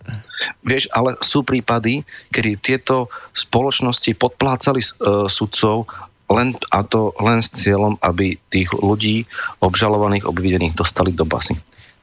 Vieš, 0.61 0.93
ale 0.93 1.17
sú 1.25 1.41
prípady, 1.41 2.05
kedy 2.29 2.61
tieto 2.61 3.09
spoločnosti 3.33 4.13
podplácali 4.21 4.81
uh, 4.85 5.25
sudcov 5.33 5.89
len, 6.31 6.53
a 6.71 6.85
to 6.85 7.17
len 7.19 7.41
s 7.41 7.51
cieľom, 7.57 7.97
aby 8.05 8.37
tých 8.53 8.71
ľudí 8.77 9.25
obžalovaných, 9.65 10.29
obvidených 10.29 10.77
dostali 10.77 11.11
do 11.17 11.25
basy. 11.25 11.57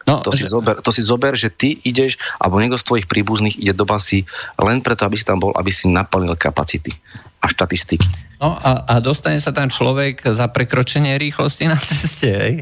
No, 0.08 0.24
to, 0.24 0.32
si 0.32 0.48
zober, 0.48 0.80
to 0.80 0.96
si 0.96 1.04
zober, 1.04 1.36
že 1.36 1.52
ty 1.52 1.84
ideš, 1.84 2.16
alebo 2.40 2.64
niekto 2.64 2.80
z 2.80 2.88
tvojich 2.88 3.08
príbuzných 3.12 3.60
ide 3.60 3.76
do 3.76 3.84
basy 3.84 4.24
len 4.56 4.80
preto, 4.80 5.04
aby 5.04 5.20
si 5.20 5.28
tam 5.28 5.44
bol, 5.44 5.52
aby 5.52 5.68
si 5.68 5.92
naplnil 5.92 6.40
kapacity 6.40 6.96
a 7.44 7.52
štatistiky. 7.52 8.08
No 8.40 8.56
a, 8.56 8.88
a 8.88 8.94
dostane 9.04 9.44
sa 9.44 9.52
tam 9.52 9.68
človek 9.68 10.24
za 10.32 10.48
prekročenie 10.48 11.20
rýchlosti 11.20 11.68
na 11.68 11.76
ceste, 11.84 12.32
hej? 12.32 12.56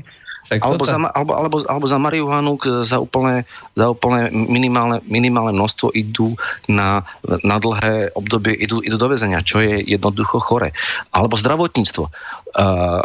alebo, 0.62 0.86
za, 0.86 1.02
alebo, 1.02 1.34
alebo, 1.34 1.58
alebo 1.66 1.86
za 1.90 1.98
marihuanu 1.98 2.62
za 2.86 3.02
úplne, 3.02 3.50
za 3.74 3.90
úplne 3.90 4.30
minimálne, 4.30 5.02
minimálne 5.10 5.58
množstvo 5.58 5.90
idú 5.98 6.38
na, 6.70 7.02
na 7.42 7.58
dlhé 7.58 8.14
obdobie, 8.14 8.54
idú, 8.54 8.86
idú 8.86 8.98
do 9.02 9.10
väzenia, 9.10 9.42
čo 9.42 9.58
je 9.58 9.82
jednoducho 9.82 10.38
chore. 10.38 10.78
Alebo 11.10 11.34
zdravotníctvo. 11.34 12.14
Uh, 12.54 13.02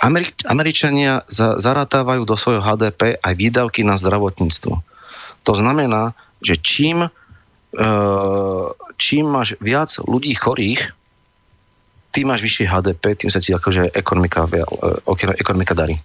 Ameri- 0.00 0.32
Američania 0.48 1.28
za, 1.28 1.60
zaratávajú 1.60 2.24
do 2.24 2.34
svojho 2.34 2.64
HDP 2.64 3.20
aj 3.20 3.34
výdavky 3.36 3.84
na 3.84 4.00
zdravotníctvo. 4.00 4.74
To 5.44 5.52
znamená, 5.52 6.16
že 6.40 6.56
čím, 6.56 7.06
e, 7.06 7.10
čím 8.96 9.24
máš 9.28 9.60
viac 9.60 9.92
ľudí 10.00 10.32
chorých, 10.32 10.96
tým 12.10 12.26
máš 12.32 12.42
vyššie 12.42 12.66
HDP, 12.66 13.04
tým 13.14 13.30
sa 13.30 13.38
ti 13.44 13.52
akože 13.52 13.92
ekonomika, 13.92 14.48
e, 14.48 14.64
ekonomika 15.36 15.76
darí. 15.76 16.00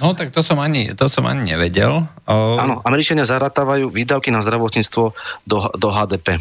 No 0.00 0.16
tak 0.16 0.32
to 0.32 0.40
som 0.40 0.56
ani, 0.58 0.96
to 0.96 1.06
som 1.06 1.28
ani 1.28 1.52
nevedel. 1.52 2.08
Áno, 2.26 2.80
Američania 2.82 3.28
zaratávajú 3.28 3.92
výdavky 3.92 4.32
na 4.32 4.40
zdravotníctvo 4.40 5.04
do, 5.44 5.58
do 5.76 5.88
HDP. 5.92 6.40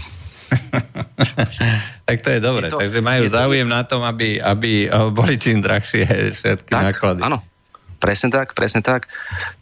tak 2.07 2.17
to 2.21 2.29
je 2.31 2.39
dobre. 2.43 2.67
To, 2.71 2.79
Takže 2.79 2.99
majú 2.99 3.27
záujem 3.31 3.67
to... 3.67 3.73
na 3.73 3.81
tom, 3.87 4.01
aby, 4.03 4.39
aby 4.41 4.87
eh, 4.87 5.09
boli 5.11 5.35
čím 5.39 5.63
drahšie 5.63 6.05
všetky 6.37 6.71
tak, 6.71 6.83
náklady. 6.91 7.21
Áno, 7.23 7.39
presne 7.99 8.29
tak, 8.31 8.53
presne 8.53 8.81
tak. 8.83 9.07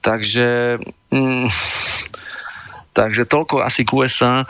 Takže... 0.01 0.79
Mm, 1.13 1.47
takže 2.93 3.23
toľko 3.29 3.63
asi 3.63 3.85
k 3.87 3.95
USA. 3.95 4.43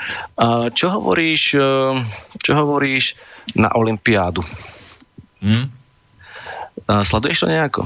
Čo 0.73 0.87
hovoríš, 0.99 1.59
eh, 1.59 1.93
čo 2.39 2.51
hovoríš 2.55 3.19
na 3.53 3.69
Olympiádu? 3.75 4.41
Hmm? 5.39 5.71
Sleduješ 6.89 7.45
to 7.45 7.47
nejako? 7.47 7.85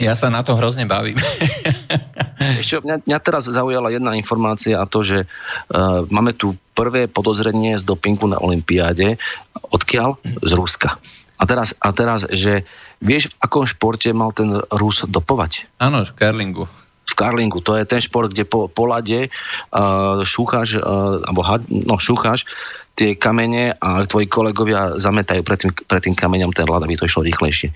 Ja 0.00 0.16
sa 0.16 0.32
na 0.32 0.40
to 0.40 0.56
hrozne 0.56 0.88
bavím. 0.88 1.20
Ešte, 2.64 2.80
mňa, 2.80 3.04
mňa 3.04 3.18
teraz 3.20 3.44
zaujala 3.52 3.92
jedna 3.92 4.16
informácia 4.16 4.80
a 4.80 4.88
to, 4.88 5.04
že 5.04 5.28
uh, 5.28 6.08
máme 6.08 6.32
tu 6.32 6.56
prvé 6.72 7.04
podozrenie 7.04 7.76
z 7.76 7.84
dopingu 7.84 8.24
na 8.24 8.40
Olympiáde. 8.40 9.20
Odkiaľ? 9.68 10.16
Z 10.40 10.52
Ruska. 10.56 10.96
A 11.36 11.42
teraz, 11.44 11.76
a 11.84 11.92
teraz, 11.92 12.24
že 12.32 12.64
vieš, 13.04 13.28
v 13.28 13.44
akom 13.44 13.68
športe 13.68 14.08
mal 14.16 14.32
ten 14.32 14.56
Rus 14.72 15.04
dopovať? 15.04 15.68
Áno, 15.76 16.00
v 16.00 16.12
karlingu. 16.16 16.64
V 17.04 17.14
karlingu. 17.16 17.60
To 17.60 17.76
je 17.76 17.84
ten 17.84 18.00
šport, 18.00 18.32
kde 18.32 18.48
po, 18.48 18.72
po 18.72 18.88
lade 18.88 19.28
uh, 19.28 20.24
šúchaš, 20.24 20.80
uh, 20.80 21.20
alebo 21.28 21.44
had, 21.44 21.60
no, 21.68 22.00
šúchaš 22.00 22.48
tie 22.96 23.16
kamene 23.16 23.76
a 23.80 24.04
tvoji 24.04 24.28
kolegovia 24.28 25.00
zametajú 25.00 25.40
pred 25.40 25.58
tým, 25.60 25.72
pred 25.72 26.02
tým 26.04 26.16
kameňom 26.16 26.52
ten 26.52 26.68
ľad, 26.68 26.84
aby 26.84 27.00
to 27.00 27.08
išlo 27.08 27.24
rýchlejšie. 27.24 27.72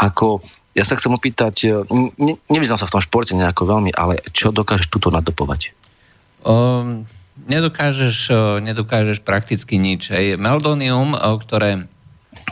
Ako 0.00 0.40
ja 0.74 0.84
sa 0.84 0.98
chcem 0.98 1.14
opýtať, 1.14 1.54
e, 1.64 1.86
ne, 2.18 2.34
nevyznam 2.50 2.78
sa 2.78 2.90
v 2.90 2.94
tom 2.98 3.02
športe 3.02 3.32
nejako 3.32 3.70
veľmi, 3.70 3.94
ale 3.94 4.20
čo 4.34 4.50
dokážeš 4.50 4.90
túto 4.90 5.08
nadopovať? 5.14 5.70
Um, 6.44 7.08
nedokážeš, 7.48 8.28
nedokážeš 8.60 9.22
prakticky 9.22 9.80
nič. 9.80 10.12
Hej. 10.12 10.36
Meldonium, 10.36 11.16
ktoré 11.16 11.88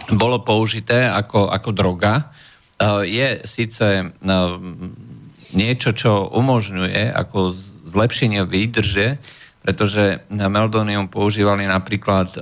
bolo 0.09 0.41
použité 0.41 1.05
ako, 1.07 1.53
ako 1.53 1.71
droga, 1.77 2.33
je 3.07 3.47
síce 3.47 4.11
niečo, 5.53 5.91
čo 5.95 6.27
umožňuje 6.33 7.13
ako 7.15 7.55
zlepšenie 7.93 8.43
výdrže, 8.49 9.21
pretože 9.63 10.27
meldonium 10.33 11.07
používali 11.07 11.69
napríklad 11.69 12.35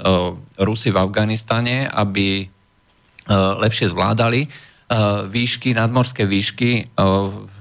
Rusy 0.57 0.89
v 0.89 1.01
Afganistane, 1.03 1.85
aby 1.85 2.49
lepšie 3.61 3.93
zvládali 3.93 4.49
výšky, 5.31 5.71
nadmorské 5.71 6.27
výšky 6.27 6.71
eh, 6.83 7.03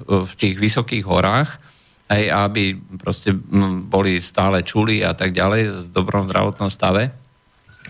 v 0.10 0.34
tých 0.34 0.56
vysokých 0.58 1.06
horách, 1.06 1.62
aj 2.10 2.24
aby 2.26 2.74
proste 2.98 3.38
boli 3.86 4.18
stále 4.18 4.66
čuli 4.66 5.06
a 5.06 5.14
tak 5.14 5.38
ďalej 5.38 5.62
v 5.70 5.88
dobrom 5.94 6.26
zdravotnom 6.26 6.74
stave. 6.74 7.14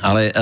Ale 0.04 0.22
eh, 0.30 0.34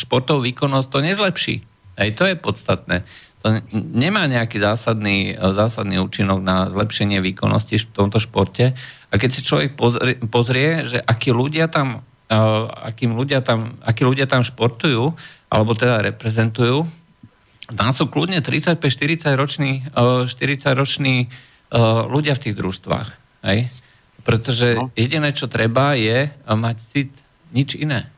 športovú 0.00 0.40
výkonnosť 0.48 0.88
to 0.88 0.98
nezlepší. 1.04 1.56
Aj 1.96 2.08
to 2.16 2.24
je 2.24 2.36
podstatné. 2.36 3.04
To 3.44 3.60
nemá 3.72 4.24
nejaký 4.26 4.58
zásadný, 4.58 5.36
zásadný 5.36 6.00
účinok 6.00 6.40
na 6.40 6.66
zlepšenie 6.72 7.20
výkonnosti 7.20 7.78
v 7.78 7.92
tomto 7.92 8.18
športe. 8.18 8.72
A 9.08 9.14
keď 9.16 9.30
si 9.32 9.40
človek 9.44 9.78
pozrie, 9.78 10.18
pozrie 10.28 10.68
že 10.84 10.98
akí 10.98 11.30
ľudia 11.30 11.70
tam, 11.70 12.02
akým 12.28 13.14
ľudia 13.14 13.40
tam, 13.40 13.78
akí 13.86 14.02
ľudia 14.02 14.26
tam 14.26 14.42
športujú, 14.42 15.14
alebo 15.46 15.72
teda 15.78 16.02
reprezentujú, 16.04 16.84
tam 17.74 17.90
sú 17.90 18.06
kľudne 18.06 18.38
35-40 18.38 19.34
roční, 19.34 19.72
40 19.90 20.30
roční 20.78 21.26
ľudia 22.06 22.38
v 22.38 22.42
tých 22.46 22.54
družstvách. 22.54 23.08
Hej? 23.42 23.70
Pretože 24.22 24.78
no. 24.78 24.90
jediné, 24.94 25.34
čo 25.34 25.50
treba, 25.50 25.98
je 25.98 26.30
mať 26.46 26.76
cit, 26.78 27.10
nič 27.50 27.74
iné. 27.78 28.10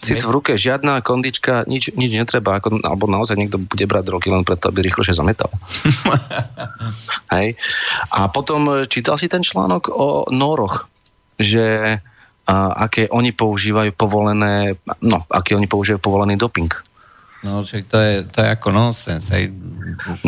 Cit 0.00 0.24
v 0.24 0.32
ruke, 0.32 0.56
žiadna 0.56 1.04
kondička, 1.04 1.68
nič, 1.68 1.92
nič 1.92 2.16
netreba, 2.16 2.56
ako, 2.56 2.80
alebo 2.80 3.04
naozaj 3.04 3.36
niekto 3.36 3.60
bude 3.60 3.84
brať 3.84 4.04
drogy 4.08 4.32
len 4.32 4.48
preto, 4.48 4.72
aby 4.72 4.88
rýchlejšie 4.88 5.12
zametal. 5.12 5.52
Hej. 7.36 7.60
A 8.08 8.32
potom 8.32 8.88
čítal 8.88 9.20
si 9.20 9.28
ten 9.28 9.44
článok 9.44 9.92
o 9.92 10.24
noroch, 10.32 10.88
že 11.36 12.00
a, 12.48 12.54
aké 12.88 13.12
oni 13.12 13.36
používajú 13.36 13.92
povolené, 13.92 14.80
no, 15.04 15.20
aké 15.28 15.52
oni 15.52 15.68
používajú 15.68 16.00
povolený 16.00 16.40
doping. 16.40 16.72
No, 17.40 17.64
však 17.64 17.88
to 17.88 17.96
je, 17.96 18.14
to 18.28 18.44
je 18.44 18.48
ako 18.52 18.68
nonsens. 18.68 19.32
Hej. 19.32 19.48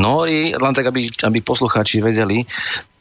Nóri, 0.01 0.57
len 0.57 0.73
tak, 0.73 0.89
aby, 0.89 1.13
aby 1.13 1.39
poslucháči 1.45 2.01
vedeli, 2.01 2.49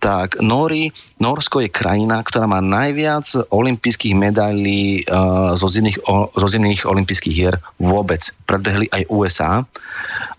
tak 0.04 0.36
Nóri, 0.44 0.92
Norsko 1.24 1.64
je 1.64 1.72
krajina, 1.72 2.20
ktorá 2.20 2.44
má 2.44 2.60
najviac 2.60 3.24
olympijských 3.48 4.12
medailí 4.12 5.08
uh, 5.08 5.56
zo, 5.56 5.72
zimných, 5.72 6.84
olympijských 6.84 7.36
hier 7.36 7.56
vôbec. 7.80 8.28
Predbehli 8.44 8.92
aj 8.92 9.04
USA, 9.08 9.64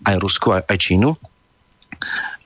aj 0.05 0.15
Rusko, 0.21 0.61
aj, 0.61 0.69
aj 0.69 0.77
Čínu. 0.77 1.09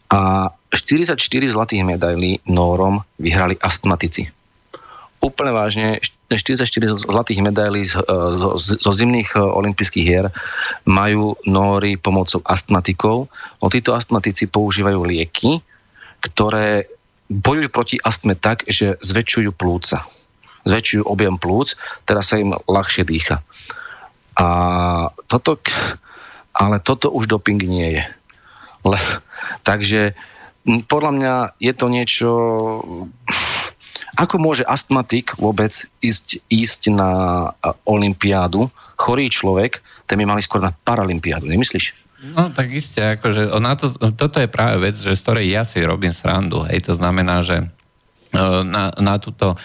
A 0.08 0.48
44 0.72 1.20
zlatých 1.52 1.84
medailí 1.84 2.40
Nórom 2.48 3.04
vyhrali 3.20 3.60
astmatici 3.60 4.32
úplne 5.28 5.52
vážne 5.52 6.00
44 6.32 7.08
zlatých 7.08 7.44
medailí 7.44 7.84
z, 7.88 8.00
zo, 8.40 8.60
zo 8.60 8.92
zimných 8.92 9.36
e, 9.36 9.40
olympijských 9.40 10.06
hier 10.08 10.28
majú 10.84 11.36
Nóri 11.48 12.00
pomocou 12.00 12.44
astmatikov. 12.44 13.32
No 13.60 13.66
títo 13.68 13.96
astmatici 13.96 14.48
používajú 14.48 15.04
lieky, 15.04 15.60
ktoré 16.24 16.88
bojujú 17.28 17.70
proti 17.72 17.96
astme 18.00 18.40
tak, 18.40 18.64
že 18.68 18.96
zväčšujú 19.04 19.52
plúca. 19.56 20.08
Zväčšujú 20.68 21.04
objem 21.08 21.40
plúc, 21.40 21.80
teraz 22.04 22.32
sa 22.32 22.40
im 22.40 22.56
ľahšie 22.56 23.04
dýcha. 23.08 23.44
A 24.36 24.48
toto, 25.28 25.60
ale 26.52 26.84
toto 26.84 27.12
už 27.12 27.28
doping 27.28 27.60
nie 27.60 28.00
je. 28.00 28.04
Le, 28.84 29.00
takže 29.64 30.16
podľa 30.88 31.12
mňa 31.16 31.34
je 31.64 31.74
to 31.74 31.86
niečo 31.88 32.30
Ako 34.18 34.42
môže 34.42 34.66
astmatik 34.66 35.38
vôbec 35.38 35.70
ísť, 36.02 36.42
ísť 36.50 36.90
na 36.90 37.12
olympiádu, 37.86 38.66
chorý 38.98 39.30
človek, 39.30 39.80
ten 40.10 40.18
by 40.18 40.26
mali 40.26 40.42
skôr 40.42 40.58
na 40.58 40.74
paralympiádu, 40.74 41.46
nemyslíš? 41.46 41.94
No 42.18 42.50
tak 42.50 42.74
isté, 42.74 43.14
akože 43.14 43.54
na 43.62 43.78
to, 43.78 43.94
toto 44.18 44.42
je 44.42 44.50
práve 44.50 44.82
vec, 44.82 44.98
že 44.98 45.14
z 45.14 45.22
ktorej 45.22 45.48
ja 45.54 45.62
si 45.62 45.86
robím 45.86 46.10
srandu, 46.10 46.66
hej, 46.66 46.90
to 46.90 46.98
znamená, 46.98 47.46
že 47.46 47.62
e, 47.62 47.66
na, 48.66 48.90
na 48.98 49.22
túto 49.22 49.54
e, 49.54 49.58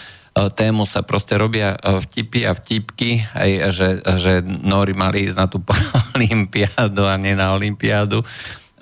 tému 0.53 0.85
sa 0.85 1.01
proste 1.01 1.33
robia 1.33 1.73
e, 1.73 1.97
vtipy 2.05 2.45
a 2.45 2.53
vtipky, 2.53 3.25
hej, 3.25 3.73
že, 3.73 3.87
že 4.21 4.45
Nori 4.45 4.93
mali 4.93 5.25
ísť 5.25 5.37
na 5.37 5.49
tú 5.49 5.65
olympiádu 6.13 7.09
a 7.09 7.17
nie 7.17 7.33
na 7.33 7.57
olympiádu. 7.57 8.21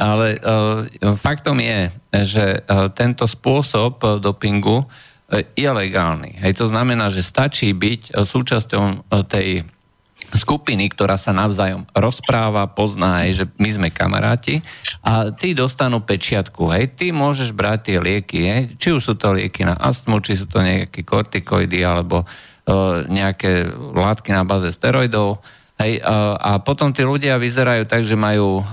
Ale 0.01 0.41
uh, 0.41 1.13
faktom 1.13 1.61
je, 1.61 1.93
že 2.25 2.65
uh, 2.65 2.89
tento 2.89 3.29
spôsob 3.29 4.01
uh, 4.01 4.17
dopingu 4.17 4.89
je 5.31 5.69
legálny. 5.71 6.35
Hej, 6.43 6.59
to 6.59 6.65
znamená, 6.67 7.07
že 7.07 7.23
stačí 7.23 7.71
byť 7.71 8.19
súčasťou 8.19 9.07
tej 9.31 9.63
skupiny, 10.31 10.87
ktorá 10.91 11.19
sa 11.19 11.35
navzájom 11.35 11.87
rozpráva, 11.91 12.71
pozná 12.71 13.27
aj, 13.27 13.29
že 13.35 13.45
my 13.59 13.69
sme 13.69 13.89
kamaráti 13.91 14.63
a 15.03 15.31
ty 15.35 15.51
dostanú 15.51 15.99
pečiatku, 16.03 16.71
hej, 16.71 16.95
ty 16.95 17.11
môžeš 17.11 17.51
brať 17.51 17.79
tie 17.91 17.97
lieky, 17.99 18.39
hej, 18.47 18.63
či 18.79 18.95
už 18.95 19.01
sú 19.03 19.13
to 19.19 19.35
lieky 19.35 19.67
na 19.67 19.75
astmu, 19.75 20.23
či 20.23 20.39
sú 20.39 20.47
to 20.47 20.63
nejaké 20.63 21.03
kortikoidy 21.03 21.83
alebo 21.83 22.23
uh, 22.23 23.03
nejaké 23.11 23.67
látky 23.75 24.31
na 24.31 24.47
báze 24.47 24.71
steroidov, 24.71 25.43
hej, 25.81 25.97
a 26.37 26.61
potom 26.61 26.93
tí 26.93 27.01
ľudia 27.01 27.41
vyzerajú 27.41 27.89
tak, 27.89 28.05
že 28.05 28.13
majú 28.13 28.61
uh, 28.61 28.65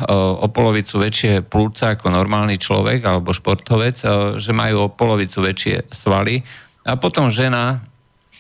o 0.45 0.47
polovicu 0.53 1.01
väčšie 1.01 1.43
plúca 1.49 1.97
ako 1.97 2.13
normálny 2.13 2.61
človek 2.61 3.01
alebo 3.03 3.33
športovec, 3.33 3.97
uh, 4.05 4.37
že 4.37 4.53
majú 4.53 4.87
o 4.87 4.93
polovicu 4.93 5.41
väčšie 5.41 5.89
svaly 5.89 6.45
a 6.85 7.01
potom 7.01 7.33
žena 7.33 7.89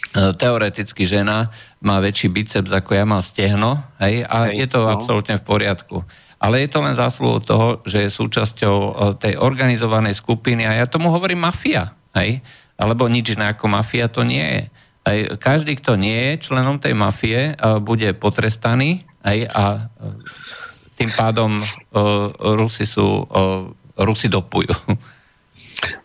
E, 0.08 0.32
teoreticky 0.32 1.04
žena 1.04 1.52
má 1.84 2.00
väčší 2.00 2.32
biceps 2.32 2.72
ako 2.72 2.96
ja 2.96 3.04
mám 3.04 3.20
stehno, 3.20 3.84
hej, 4.00 4.24
a 4.24 4.48
hej, 4.48 4.64
je 4.64 4.66
to 4.72 4.80
no. 4.80 4.88
absolútne 4.88 5.36
v 5.36 5.44
poriadku. 5.44 6.00
Ale 6.40 6.64
je 6.64 6.68
to 6.70 6.80
len 6.80 6.96
zásluhou 6.96 7.44
toho, 7.44 7.68
že 7.84 8.08
je 8.08 8.16
súčasťou 8.16 8.76
e, 8.78 8.90
tej 9.20 9.34
organizovanej 9.36 10.16
skupiny 10.16 10.64
a 10.64 10.80
ja 10.80 10.88
tomu 10.88 11.12
hovorím 11.12 11.44
mafia, 11.44 11.92
hej, 12.16 12.40
alebo 12.80 13.04
nič 13.04 13.36
iné 13.36 13.52
ako 13.52 13.68
mafia 13.68 14.08
to 14.08 14.24
nie 14.24 14.40
je. 14.40 14.62
Hej, 15.09 15.40
každý, 15.40 15.80
kto 15.80 15.96
nie 15.96 16.36
je 16.36 16.52
členom 16.52 16.76
tej 16.76 16.92
mafie, 16.92 17.56
e, 17.56 17.80
bude 17.80 18.12
potrestaný 18.12 19.09
hej, 19.24 19.48
a 19.48 19.88
tým 20.98 21.14
pádom 21.14 21.62
uh, 21.62 22.34
Rusi 22.59 22.82
sú, 22.82 23.22
Rusi 23.94 24.26
dopujú. 24.26 24.74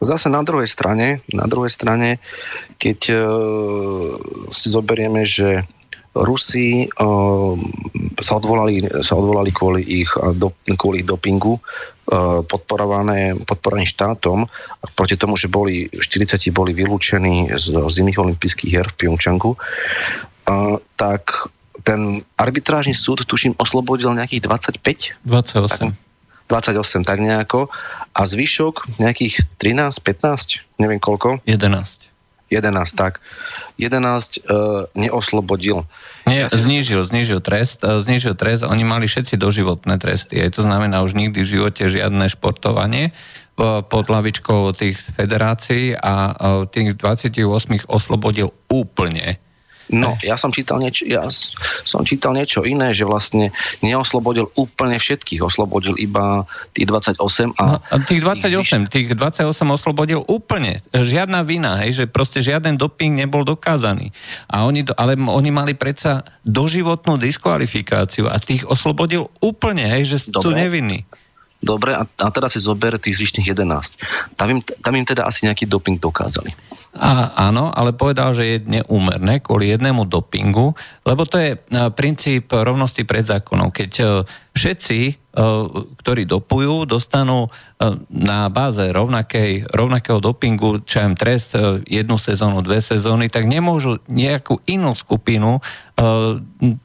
Zase 0.06 0.30
na 0.30 0.45
druhej 0.45 0.70
strane, 0.70 1.26
na 1.34 1.49
druhej 1.49 1.74
strane, 1.74 2.22
keď 2.78 2.99
uh, 3.10 3.26
si 4.54 4.70
zoberieme, 4.70 5.26
že 5.26 5.66
Rusi 6.14 6.86
uh, 6.86 7.58
sa, 8.22 8.38
odvolali, 8.38 8.86
sa 9.01 9.18
odvolali 9.18 9.49
kvôli 9.49 9.82
ich, 10.06 10.14
do, 10.38 10.54
kvôli 10.78 11.01
dopingu 11.01 11.58
podporované, 12.43 13.36
podporované 13.47 13.88
štátom 13.88 14.43
a 14.45 14.86
proti 14.91 15.16
tomu, 15.16 15.39
že 15.39 15.47
boli 15.47 15.88
40 15.88 16.36
boli 16.51 16.76
vylúčení 16.76 17.47
z 17.56 17.66
zimných 17.72 18.20
olympijských 18.20 18.70
hier 18.70 18.88
v 18.91 18.95
Pyeongchangu, 18.99 19.56
uh, 19.56 20.78
tak 20.99 21.47
ten 21.84 22.22
arbitrážny 22.39 22.95
súd, 22.95 23.26
tuším, 23.28 23.58
oslobodil 23.60 24.14
nejakých 24.16 24.45
25? 24.45 25.26
28. 25.26 25.91
Tak, 25.91 25.95
28 26.47 27.08
tak 27.08 27.18
nejako 27.24 27.72
a 28.14 28.22
zvyšok 28.24 28.99
nejakých 29.01 29.41
13, 29.58 29.99
15, 29.99 30.80
neviem 30.80 30.99
koľko. 30.99 31.41
11. 31.47 32.12
11, 32.50 32.96
tak. 32.96 33.20
11 33.78 34.44
uh, 34.48 34.86
neoslobodil. 34.94 35.84
Nie, 36.30 36.48
znížil, 36.48 37.04
znížil 37.04 37.41
trest, 37.41 37.82
uh, 37.84 38.00
znížil 38.00 38.38
trest, 38.38 38.64
oni 38.64 38.86
mali 38.86 39.10
všetci 39.10 39.36
doživotné 39.36 39.98
tresty, 40.00 40.39
aj 40.39 40.56
to 40.56 40.62
znamená 40.64 41.04
už 41.04 41.18
nikdy 41.18 41.44
v 41.44 41.52
živote 41.60 41.89
žiadne 41.89 42.30
športovanie 42.30 43.12
uh, 43.12 43.82
pod 43.82 44.06
lavičkou 44.08 44.72
tých 44.78 44.98
federácií 44.98 45.98
a 45.98 46.14
uh, 46.32 46.70
tých 46.70 46.96
28 46.96 47.89
oslobodil 47.89 48.54
úplne. 48.70 49.43
No, 49.94 50.18
ja 50.26 50.34
som 50.34 50.50
čítal 50.50 50.82
niečo, 50.82 51.06
ja 51.06 51.30
som 51.86 52.02
čítal 52.02 52.34
niečo 52.34 52.66
iné, 52.66 52.98
že 52.98 53.06
vlastne 53.06 53.54
neoslobodil 53.86 54.50
úplne 54.58 54.98
všetkých, 54.98 55.46
oslobodil 55.46 55.94
iba 56.02 56.50
tých 56.74 56.89
28 56.89 57.54
a... 57.62 57.78
No, 57.78 58.02
tých 58.02 58.22
28, 58.26 58.89
tých 58.89 59.08
28 59.14 59.46
oslobodil 59.70 60.26
úplne. 60.26 60.82
Žiadna 60.89 61.46
vina, 61.46 61.86
hej, 61.86 62.04
že 62.04 62.06
proste 62.10 62.41
žiaden 62.41 62.74
doping 62.74 63.14
nebol 63.14 63.46
dokázaný. 63.46 64.10
A 64.50 64.66
oni, 64.66 64.89
ale 64.98 65.14
oni 65.14 65.50
mali 65.54 65.78
predsa 65.78 66.26
doživotnú 66.41 67.22
diskvalifikáciu 67.22 68.26
a 68.26 68.41
tých 68.41 68.66
oslobodil 68.66 69.30
úplne, 69.39 69.86
hej, 69.86 70.04
že 70.10 70.18
Dobre. 70.34 70.41
sú 70.41 70.50
nevinní. 70.58 71.06
Dobre, 71.64 71.95
a, 71.95 72.03
a 72.03 72.28
teraz 72.28 72.53
si 72.53 72.59
zober 72.59 72.99
tých 72.99 73.24
zvyšných 73.24 73.55
11. 73.55 74.36
Tam 74.36 74.47
im, 74.51 74.59
tam 74.59 74.93
im 74.99 75.07
teda 75.07 75.24
asi 75.24 75.47
nejaký 75.47 75.64
doping 75.64 75.95
dokázali. 75.95 76.51
A, 76.93 77.32
áno, 77.49 77.72
ale 77.72 77.95
povedal, 77.95 78.36
že 78.36 78.43
je 78.43 78.57
neúmerné 78.68 79.39
kvôli 79.39 79.72
jednému 79.72 80.05
dopingu, 80.05 80.76
lebo 81.07 81.24
to 81.24 81.39
je 81.39 81.55
e, 81.55 81.59
princíp 81.95 82.51
rovnosti 82.51 83.01
pred 83.07 83.24
zákonom. 83.24 83.72
Keď 83.72 83.91
e, 83.97 84.05
všetci, 84.53 85.22
ktorí 85.98 86.30
dopujú, 86.30 86.86
dostanú 86.86 87.50
na 88.14 88.54
báze 88.54 88.86
rovnakej, 88.86 89.66
rovnakého 89.74 90.22
dopingu, 90.22 90.86
čo 90.86 91.02
im 91.02 91.18
trest 91.18 91.58
jednu 91.90 92.22
sezónu, 92.22 92.62
dve 92.62 92.78
sezóny, 92.78 93.34
tak 93.34 93.50
nemôžu 93.50 93.98
nejakú 94.06 94.62
inú 94.70 94.94
skupinu 94.94 95.58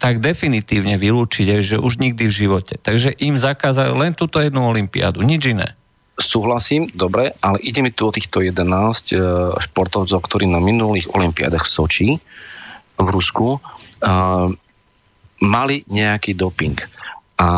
tak 0.00 0.24
definitívne 0.24 0.96
vylúčiť, 0.96 1.60
že 1.60 1.76
už 1.76 2.00
nikdy 2.00 2.24
v 2.28 2.36
živote. 2.44 2.80
Takže 2.80 3.20
im 3.20 3.36
zakázajú 3.36 3.92
len 4.00 4.16
túto 4.16 4.40
jednu 4.40 4.64
olympiádu, 4.64 5.20
nič 5.20 5.52
iné 5.52 5.76
súhlasím, 6.18 6.90
dobre, 6.90 7.30
ale 7.38 7.62
ide 7.62 7.78
mi 7.78 7.94
tu 7.94 8.10
o 8.10 8.14
týchto 8.14 8.42
11 8.42 8.58
e, 8.58 9.22
športovcov, 9.54 10.18
ktorí 10.26 10.50
na 10.50 10.58
minulých 10.58 11.06
olympiádach 11.14 11.62
v 11.62 11.70
Soči, 11.70 12.08
v 12.98 13.06
Rusku, 13.06 13.62
mali 15.38 15.76
nejaký 15.86 16.34
doping. 16.34 16.74
A 17.38 17.48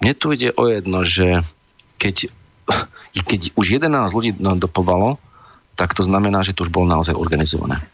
mne 0.00 0.12
tu 0.16 0.32
ide 0.32 0.52
o 0.54 0.68
jedno, 0.68 1.02
že 1.02 1.44
keď, 1.96 2.28
keď 3.28 3.40
už 3.56 3.66
11 3.80 4.16
ľudí 4.16 4.30
dopovalo, 4.36 5.20
tak 5.76 5.92
to 5.92 6.02
znamená, 6.02 6.40
že 6.40 6.56
to 6.56 6.64
už 6.64 6.72
bolo 6.72 6.88
naozaj 6.88 7.12
organizované. 7.12 7.84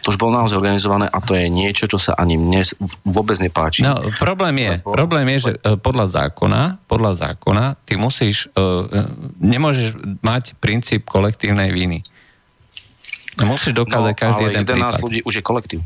To 0.00 0.16
už 0.16 0.16
bolo 0.16 0.32
naozaj 0.32 0.56
organizované 0.56 1.12
a 1.12 1.20
to 1.20 1.36
je 1.36 1.44
niečo, 1.52 1.84
čo 1.84 2.00
sa 2.00 2.16
ani 2.16 2.40
mne 2.40 2.64
vôbec 3.04 3.36
nepáči. 3.36 3.84
No, 3.84 4.00
problém 4.16 4.56
je, 4.56 4.72
lebo, 4.80 4.96
problém 4.96 5.26
je, 5.36 5.38
že 5.44 5.52
e, 5.60 5.76
podľa 5.76 6.06
zákona, 6.08 6.80
podľa 6.88 7.12
zákona, 7.20 7.64
ty 7.84 8.00
musíš, 8.00 8.48
uh, 8.56 8.88
nemôžeš 9.36 10.00
mať 10.24 10.56
princíp 10.56 11.04
kolektívnej 11.04 11.68
viny. 11.68 12.00
Musíš 13.44 13.76
dokázať 13.76 14.14
no, 14.16 14.20
každý 14.20 14.42
jeden 14.48 14.64
prípad. 14.64 15.04
ľudí 15.04 15.20
už 15.20 15.34
je 15.40 15.44
kolektív. 15.44 15.80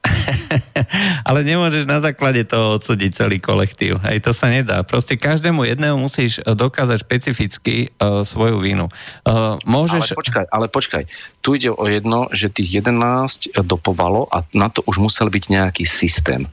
Ale 1.28 1.44
nemôžeš 1.44 1.84
na 1.84 2.00
základe 2.00 2.44
toho 2.48 2.80
odsúdiť 2.80 3.10
celý 3.12 3.36
kolektív. 3.38 4.00
Hej, 4.04 4.24
to 4.24 4.32
sa 4.32 4.48
nedá. 4.48 4.80
Proste 4.82 5.20
každému 5.20 5.68
jednému 5.68 5.96
musíš 6.00 6.40
eh, 6.40 6.56
dokázať 6.56 7.04
špecificky 7.04 7.92
uh, 8.00 8.24
svoju 8.24 8.60
vinu. 8.60 8.88
Uh, 9.24 9.60
môžeš... 9.68 10.16
Ale 10.16 10.20
počkaj, 10.20 10.44
ale 10.48 10.66
počkaj. 10.72 11.02
Tu 11.44 11.48
ide 11.60 11.70
o 11.72 11.84
jedno, 11.88 12.28
že 12.32 12.52
tých 12.52 12.80
11 12.84 13.60
dopovalo 13.64 14.28
a 14.28 14.44
na 14.56 14.68
to 14.72 14.84
už 14.88 15.00
musel 15.00 15.28
byť 15.28 15.44
nejaký 15.52 15.84
systém. 15.84 16.48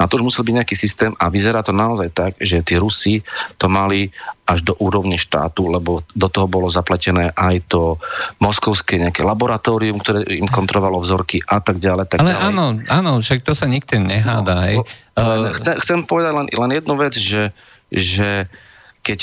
Na 0.00 0.08
to 0.08 0.16
už 0.16 0.32
musel 0.32 0.48
byť 0.48 0.54
nejaký 0.56 0.76
systém 0.80 1.12
a 1.20 1.28
vyzerá 1.28 1.60
to 1.60 1.76
naozaj 1.76 2.08
tak, 2.16 2.32
že 2.40 2.64
tí 2.64 2.80
Rusi 2.80 3.20
to 3.60 3.68
mali 3.68 4.08
až 4.48 4.64
do 4.64 4.74
úrovne 4.80 5.20
štátu, 5.20 5.68
lebo 5.68 6.00
do 6.16 6.28
toho 6.32 6.48
bolo 6.48 6.72
zapletené 6.72 7.30
aj 7.36 7.68
to 7.68 8.00
moskovské 8.40 8.96
nejaké 8.96 9.20
laboratórium, 9.20 10.00
ktoré 10.00 10.24
im 10.40 10.48
kontrolovalo 10.48 11.04
vzorky 11.04 11.44
a 11.44 11.60
tak 11.60 11.78
ďalej. 11.78 12.16
Tak 12.16 12.18
Ale 12.24 12.32
ďalej. 12.32 12.48
áno, 12.48 12.64
áno, 12.88 13.10
však 13.20 13.44
to 13.44 13.52
sa 13.52 13.68
nikto 13.68 14.00
neháda. 14.00 14.72
No, 14.72 14.88
no, 15.20 15.52
chcem, 15.60 15.76
chcem 15.84 15.98
povedať 16.08 16.32
len, 16.32 16.46
len 16.48 16.70
jednu 16.72 16.94
vec, 16.96 17.14
že, 17.14 17.52
že 17.92 18.48
keď, 19.04 19.18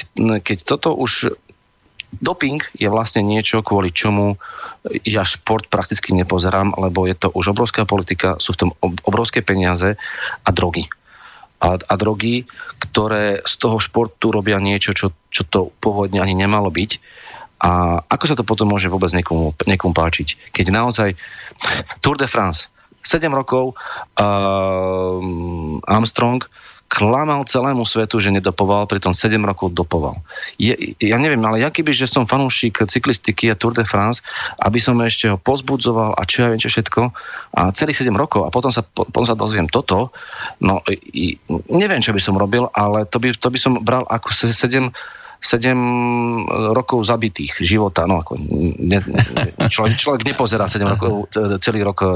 keď 0.45 0.57
toto 0.61 0.93
už 0.93 1.33
Doping 2.07 2.63
je 2.79 2.87
vlastne 2.87 3.19
niečo, 3.19 3.59
kvôli 3.59 3.91
čomu 3.91 4.39
ja 5.03 5.27
šport 5.27 5.67
prakticky 5.67 6.15
nepozerám, 6.15 6.71
lebo 6.79 7.03
je 7.03 7.15
to 7.19 7.27
už 7.35 7.51
obrovská 7.51 7.83
politika, 7.83 8.39
sú 8.39 8.55
v 8.55 8.59
tom 8.63 8.69
obrovské 9.03 9.43
peniaze 9.43 9.99
a 10.43 10.49
drogy. 10.55 10.87
A, 11.59 11.75
a 11.75 11.93
drogy, 11.99 12.47
ktoré 12.79 13.43
z 13.43 13.53
toho 13.59 13.81
športu 13.81 14.31
robia 14.31 14.61
niečo, 14.61 14.95
čo, 14.95 15.11
čo 15.33 15.43
to 15.43 15.73
pôvodne 15.83 16.23
ani 16.23 16.37
nemalo 16.37 16.71
byť. 16.71 16.91
A 17.57 17.99
ako 18.05 18.25
sa 18.29 18.37
to 18.37 18.45
potom 18.45 18.69
môže 18.69 18.87
vôbec 18.87 19.09
niekomu, 19.11 19.51
niekomu 19.65 19.91
páčiť? 19.91 20.53
Keď 20.53 20.65
naozaj 20.69 21.17
Tour 22.05 22.15
de 22.15 22.29
France, 22.29 22.69
7 23.01 23.31
rokov 23.33 23.73
uh, 23.73 25.17
Armstrong 25.87 26.43
klamal 26.87 27.43
celému 27.43 27.83
svetu, 27.83 28.23
že 28.23 28.31
nedopoval, 28.31 28.87
pritom 28.87 29.11
7 29.11 29.35
rokov 29.43 29.75
dopoval. 29.75 30.23
Je, 30.55 30.95
ja 31.03 31.19
neviem, 31.19 31.39
ale 31.43 31.59
ja 31.59 31.69
keby, 31.69 31.91
že 31.91 32.07
som 32.07 32.23
fanúšik 32.23 32.87
cyklistiky 32.87 33.51
a 33.51 33.59
Tour 33.59 33.75
de 33.75 33.83
France, 33.83 34.23
aby 34.63 34.79
som 34.79 34.95
ešte 35.03 35.27
ho 35.27 35.37
pozbudzoval 35.37 36.15
a 36.15 36.21
čo 36.23 36.47
ja 36.47 36.49
viem 36.49 36.63
čo 36.63 36.71
všetko, 36.71 37.11
a 37.59 37.61
celých 37.75 38.07
7 38.07 38.15
rokov 38.15 38.47
a 38.47 38.49
potom 38.49 38.71
sa, 38.71 38.87
potom 38.87 39.27
sa 39.27 39.35
dozviem 39.35 39.67
toto, 39.67 40.15
no 40.63 40.79
i, 41.11 41.35
neviem, 41.67 41.99
čo 41.99 42.15
by 42.15 42.21
som 42.23 42.39
robil, 42.39 42.71
ale 42.71 43.03
to 43.03 43.19
by, 43.19 43.35
to 43.35 43.51
by 43.51 43.59
som 43.59 43.83
bral 43.83 44.07
ako 44.07 44.31
7 44.31 44.89
7 45.37 46.73
rokov 46.73 47.05
zabitých 47.05 47.61
života. 47.61 48.09
No, 48.09 48.25
ako 48.25 48.41
ne, 48.81 48.97
človek, 49.69 49.93
človek 49.93 50.21
nepozerá 50.25 50.65
7 50.65 50.81
rokov, 50.97 51.29
celý 51.61 51.85
rok 51.85 51.99
eh, 52.01 52.09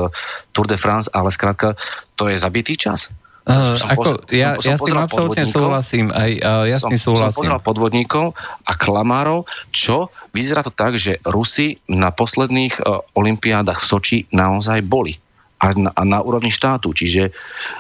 Tour 0.50 0.66
de 0.66 0.78
France, 0.78 1.06
ale 1.14 1.30
skrátka 1.30 1.78
to 2.18 2.34
je 2.34 2.38
zabitý 2.42 2.74
čas. 2.74 3.14
Uh, 3.42 3.74
ako, 3.74 4.02
pozor, 4.06 4.16
ja, 4.30 4.54
ja 4.62 4.78
s 4.78 4.86
tým 4.86 5.02
absolútne 5.02 5.50
súhlasím. 5.50 6.14
Aj, 6.14 6.30
uh, 6.30 6.70
ja 6.70 6.78
s 6.78 6.86
tým 6.86 7.02
súhlasím. 7.02 7.50
Som 7.50 7.66
podvodníkov 7.66 8.38
a 8.70 8.74
klamárov, 8.78 9.50
čo 9.74 10.14
vyzerá 10.30 10.62
to 10.62 10.70
tak, 10.70 11.02
že 11.02 11.18
Rusi 11.26 11.82
na 11.90 12.14
posledných 12.14 12.78
uh, 12.86 13.02
olimpiádach 13.18 13.82
v 13.82 13.88
Soči 13.90 14.18
naozaj 14.30 14.86
boli. 14.86 15.18
A 15.58 15.74
na, 15.74 15.90
a 15.90 16.02
na 16.06 16.22
úrovni 16.22 16.54
štátu. 16.54 16.94
Čiže, 16.94 17.34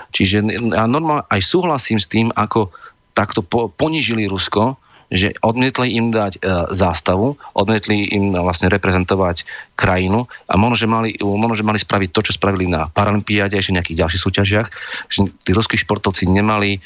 čiže 0.09 0.41
ja 0.49 0.85
normálne 0.89 1.29
aj 1.29 1.41
súhlasím 1.45 2.01
s 2.01 2.09
tým, 2.09 2.33
ako 2.33 2.73
takto 3.13 3.45
po, 3.45 3.69
ponižili 3.69 4.25
Rusko, 4.25 4.80
že 5.11 5.35
odmietli 5.43 5.99
im 5.99 6.09
dať 6.09 6.39
e, 6.39 6.71
zástavu, 6.71 7.35
odmietli 7.51 8.07
im 8.15 8.31
vlastne 8.31 8.71
reprezentovať 8.71 9.43
krajinu 9.75 10.31
a 10.47 10.55
možno, 10.55 10.75
že 10.79 10.87
mali, 10.87 11.09
možno, 11.19 11.59
že 11.59 11.67
mali 11.67 11.79
spraviť 11.83 12.09
to, 12.15 12.21
čo 12.31 12.39
spravili 12.39 12.71
na 12.71 12.87
Paralympiáde 12.87 13.59
ešte 13.59 13.75
nejakých 13.75 13.99
ďalších 14.07 14.23
súťažiach, 14.23 14.67
že 15.11 15.27
tí 15.43 15.51
ruskí 15.51 15.75
športovci 15.75 16.31
nemali, 16.31 16.79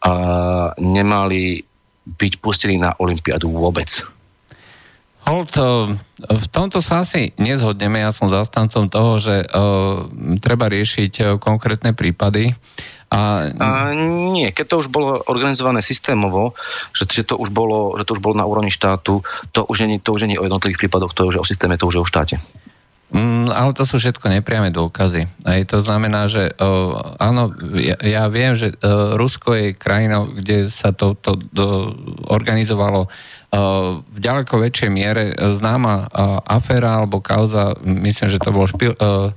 e, 0.00 0.14
nemali 0.80 1.60
byť 2.06 2.32
pustení 2.40 2.80
na 2.80 2.96
Olympiádu 2.96 3.52
vôbec. 3.52 3.92
Holt, 5.26 5.58
e, 5.58 5.90
v 6.22 6.46
tomto 6.54 6.78
sa 6.78 7.04
asi 7.04 7.34
nezhodneme. 7.36 8.00
Ja 8.00 8.14
som 8.14 8.30
zastancom 8.30 8.86
toho, 8.88 9.20
že 9.20 9.44
uh, 9.44 10.08
treba 10.40 10.70
riešiť 10.70 11.12
uh, 11.20 11.26
konkrétne 11.36 11.92
prípady. 11.92 12.56
A... 13.06 13.54
A 13.54 13.94
nie, 13.94 14.50
keď 14.50 14.66
to 14.66 14.76
už 14.82 14.88
bolo 14.90 15.22
organizované 15.30 15.78
systémovo, 15.78 16.58
že, 16.90 17.06
že, 17.06 17.22
to 17.22 17.38
už 17.38 17.54
bolo, 17.54 17.94
že 17.94 18.02
to 18.02 18.18
už 18.18 18.22
bolo 18.22 18.34
na 18.34 18.42
úrovni 18.42 18.74
štátu, 18.74 19.22
to 19.54 19.62
už 19.62 19.86
nie, 19.86 20.02
to 20.02 20.10
už 20.10 20.26
nie 20.26 20.38
o 20.38 20.46
jednotlivých 20.46 20.86
prípadoch, 20.86 21.14
to 21.14 21.30
už 21.30 21.38
je 21.38 21.42
o 21.42 21.46
systéme, 21.46 21.78
to 21.78 21.86
už 21.86 21.94
je 21.98 22.02
o 22.02 22.10
štáte. 22.10 22.36
Mm, 23.06 23.54
ale 23.54 23.70
to 23.70 23.86
sú 23.86 24.02
všetko 24.02 24.26
nepriame 24.26 24.74
dôkazy. 24.74 25.30
Aj 25.46 25.62
to 25.62 25.78
znamená, 25.78 26.26
že 26.26 26.50
uh, 26.50 27.14
áno, 27.22 27.54
ja, 27.78 27.94
ja 28.02 28.26
viem, 28.26 28.58
že 28.58 28.74
uh, 28.74 29.14
Rusko 29.14 29.54
je 29.54 29.78
krajinou, 29.78 30.34
kde 30.34 30.66
sa 30.66 30.90
to, 30.90 31.14
to, 31.14 31.38
to 31.54 31.94
organizovalo 32.26 33.06
uh, 33.06 34.02
v 34.02 34.18
ďaleko 34.18 34.58
väčšej 34.58 34.90
miere 34.90 35.38
známa 35.38 36.10
uh, 36.10 36.42
aféra 36.42 36.98
alebo 36.98 37.22
kauza, 37.22 37.78
myslím, 37.86 38.26
že 38.26 38.42
to 38.42 38.50
bol 38.50 38.66
špil, 38.66 38.98
uh, 38.98 39.30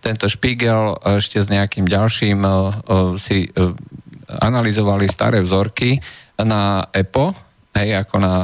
tento 0.00 0.26
Spiegel 0.26 0.96
ešte 1.20 1.40
s 1.40 1.52
nejakým 1.52 1.84
ďalším 1.84 2.40
uh, 2.42 3.14
si 3.20 3.48
uh, 3.48 3.76
analyzovali 4.26 5.06
staré 5.06 5.38
vzorky 5.38 6.00
na 6.42 6.84
EPO, 6.92 7.32
hej, 7.76 7.92
ako 8.04 8.16
na 8.18 8.34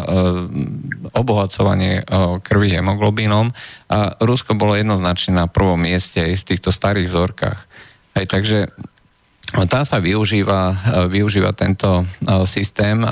obohacovanie 1.17 2.05
krvi 2.45 2.69
hemoglobínom 2.73 3.51
a 3.89 4.15
Rusko 4.21 4.55
bolo 4.55 4.77
jednoznačne 4.77 5.37
na 5.37 5.47
prvom 5.49 5.81
mieste 5.81 6.21
aj 6.21 6.45
v 6.45 6.47
týchto 6.55 6.71
starých 6.71 7.09
vzorkách. 7.11 7.61
Hej, 8.17 8.27
takže 8.29 8.59
tá 9.69 9.85
sa 9.85 10.01
využíva, 10.01 10.77
využíva 11.13 11.53
tento 11.53 12.09
systém 12.49 13.05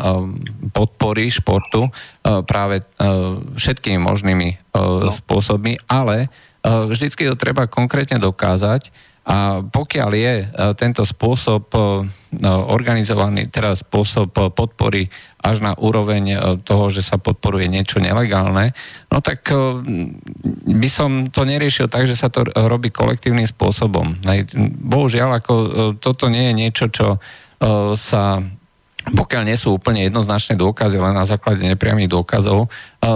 podpory 0.73 1.29
športu 1.29 1.93
práve 2.25 2.89
všetkými 3.57 4.01
možnými 4.01 4.49
no. 4.73 5.13
spôsobmi, 5.13 5.85
ale 5.85 6.33
vždycky 6.65 7.25
to 7.25 7.35
treba 7.37 7.65
konkrétne 7.69 8.21
dokázať 8.21 8.93
a 9.31 9.61
pokiaľ 9.63 10.11
je 10.17 10.35
eh, 10.41 10.47
tento 10.75 11.05
spôsob 11.05 11.71
eh, 11.71 11.81
organizovaný, 12.49 13.53
teda 13.53 13.77
spôsob 13.77 14.33
podpory 14.55 15.13
až 15.41 15.65
na 15.65 15.73
úroveň 15.73 16.37
toho, 16.63 16.93
že 16.93 17.01
sa 17.01 17.17
podporuje 17.17 17.65
niečo 17.65 17.97
nelegálne, 17.97 18.77
no 19.09 19.25
tak 19.25 19.49
by 20.69 20.89
som 20.93 21.33
to 21.33 21.49
neriešil 21.49 21.89
tak, 21.89 22.05
že 22.05 22.13
sa 22.13 22.29
to 22.29 22.45
robí 22.45 22.93
kolektívnym 22.93 23.49
spôsobom. 23.49 24.21
Bohužiaľ, 24.85 25.41
ako 25.41 25.55
toto 25.97 26.29
nie 26.29 26.53
je 26.53 26.55
niečo, 26.55 26.85
čo 26.93 27.17
sa 27.97 28.45
pokiaľ 29.11 29.43
nie 29.47 29.59
sú 29.59 29.75
úplne 29.75 30.07
jednoznačné 30.07 30.55
dôkazy, 30.55 30.97
len 30.99 31.15
na 31.15 31.27
základe 31.27 31.63
nepriamých 31.67 32.11
dôkazov, 32.11 32.67
eh, 32.67 33.09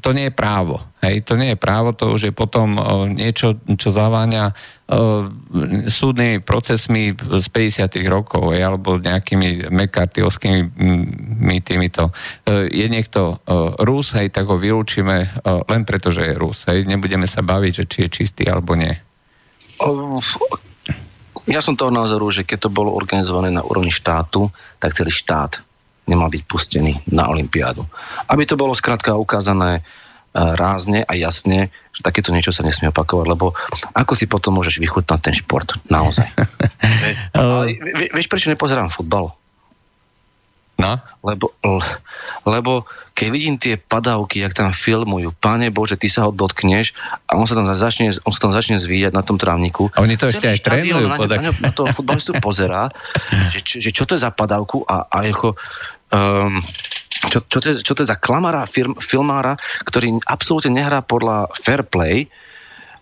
to 0.00 0.10
nie 0.12 0.28
je 0.28 0.34
právo. 0.34 0.80
Hej, 0.98 1.30
to 1.30 1.38
nie 1.38 1.54
je 1.54 1.58
právo, 1.58 1.94
to 1.94 2.10
už 2.10 2.28
je 2.28 2.32
potom 2.34 2.76
eh, 2.76 2.82
niečo, 3.16 3.56
čo 3.78 3.88
zaváňa 3.88 4.52
eh, 4.52 4.56
súdnymi 5.88 6.44
procesmi 6.44 7.16
z 7.16 7.46
50. 7.48 7.96
rokov, 8.08 8.52
hej, 8.52 8.62
alebo 8.68 9.00
nejakými 9.00 9.72
mekartiovskými 9.72 10.60
mm, 10.68 11.60
týmito. 11.64 12.14
Je 12.48 12.86
niekto 12.86 13.42
Rus, 13.82 14.14
hej, 14.14 14.30
tak 14.30 14.46
ho 14.46 14.56
vylúčime 14.56 15.42
len 15.42 15.82
preto, 15.82 16.14
že 16.14 16.32
je 16.32 16.38
Rus. 16.38 16.70
Hej. 16.70 16.86
Nebudeme 16.86 17.26
sa 17.26 17.42
baviť, 17.42 17.72
že 17.82 17.84
či 17.84 17.98
je 18.06 18.08
čistý 18.08 18.44
alebo 18.46 18.78
nie. 18.78 18.94
Ja 21.48 21.64
som 21.64 21.74
toho 21.74 21.88
názoru, 21.88 22.28
že 22.28 22.44
keď 22.44 22.68
to 22.68 22.70
bolo 22.70 22.92
organizované 22.92 23.48
na 23.48 23.64
úrovni 23.64 23.88
štátu, 23.88 24.52
tak 24.76 24.92
celý 24.92 25.08
štát 25.08 25.64
nemal 26.04 26.28
byť 26.28 26.42
pustený 26.44 26.92
na 27.08 27.28
Olympiádu. 27.28 27.84
Aby 28.28 28.48
to 28.48 28.56
bolo 28.56 28.76
skrátka 28.76 29.16
ukázané 29.16 29.80
e, 29.80 29.82
rázne 30.32 31.04
a 31.04 31.12
jasne, 31.16 31.72
že 31.92 32.00
takéto 32.00 32.32
niečo 32.32 32.52
sa 32.52 32.64
nesmie 32.64 32.92
opakovať, 32.92 33.26
lebo 33.28 33.56
ako 33.92 34.12
si 34.16 34.24
potom 34.28 34.56
môžeš 34.56 34.80
vychutnať 34.80 35.20
ten 35.20 35.34
šport? 35.36 35.76
Naozaj. 35.88 36.28
vieš, 38.16 38.28
prečo 38.28 38.52
nepozerám 38.52 38.92
futbal? 38.92 39.32
No? 40.78 41.02
Lebo, 41.26 41.50
lebo 42.46 42.86
keď 43.10 43.26
vidím 43.34 43.58
tie 43.58 43.74
padavky, 43.74 44.46
jak 44.46 44.54
tam 44.54 44.70
filmujú, 44.70 45.34
pane 45.34 45.74
Bože, 45.74 45.98
ty 45.98 46.06
sa 46.06 46.22
ho 46.22 46.30
dotkneš 46.30 46.94
a 47.26 47.34
on 47.34 47.50
sa 47.50 47.58
tam 47.58 47.66
začne, 47.66 48.14
on 48.22 48.30
sa 48.30 48.46
tam 48.46 48.54
začne 48.54 48.78
zvíjať 48.78 49.10
na 49.10 49.26
tom 49.26 49.42
trávniku. 49.42 49.90
A 49.98 50.06
oni 50.06 50.14
to 50.14 50.30
ešte 50.30 50.46
aj 50.46 50.62
trénujú. 50.62 51.10
Na, 51.10 51.18
na, 51.18 51.50
na 51.50 51.70
toho 51.74 51.90
futbalistu 51.90 52.30
pozerá, 52.38 52.94
že, 53.54 53.66
čo, 53.66 53.82
že 53.82 53.90
čo 53.90 54.06
to 54.06 54.14
je 54.14 54.22
za 54.22 54.30
padavku 54.30 54.86
a, 54.86 55.10
a 55.10 55.26
jeho, 55.26 55.58
um, 56.14 56.62
čo, 57.26 57.42
čo, 57.42 57.58
to 57.58 57.66
je, 57.74 57.74
čo 57.82 57.92
to 57.98 58.06
je 58.06 58.14
za 58.14 58.18
klamára, 58.22 58.62
firm, 58.70 58.94
filmára, 59.02 59.58
ktorý 59.82 60.22
absolútne 60.30 60.78
nehrá 60.78 61.02
podľa 61.02 61.50
fair 61.58 61.82
play 61.82 62.30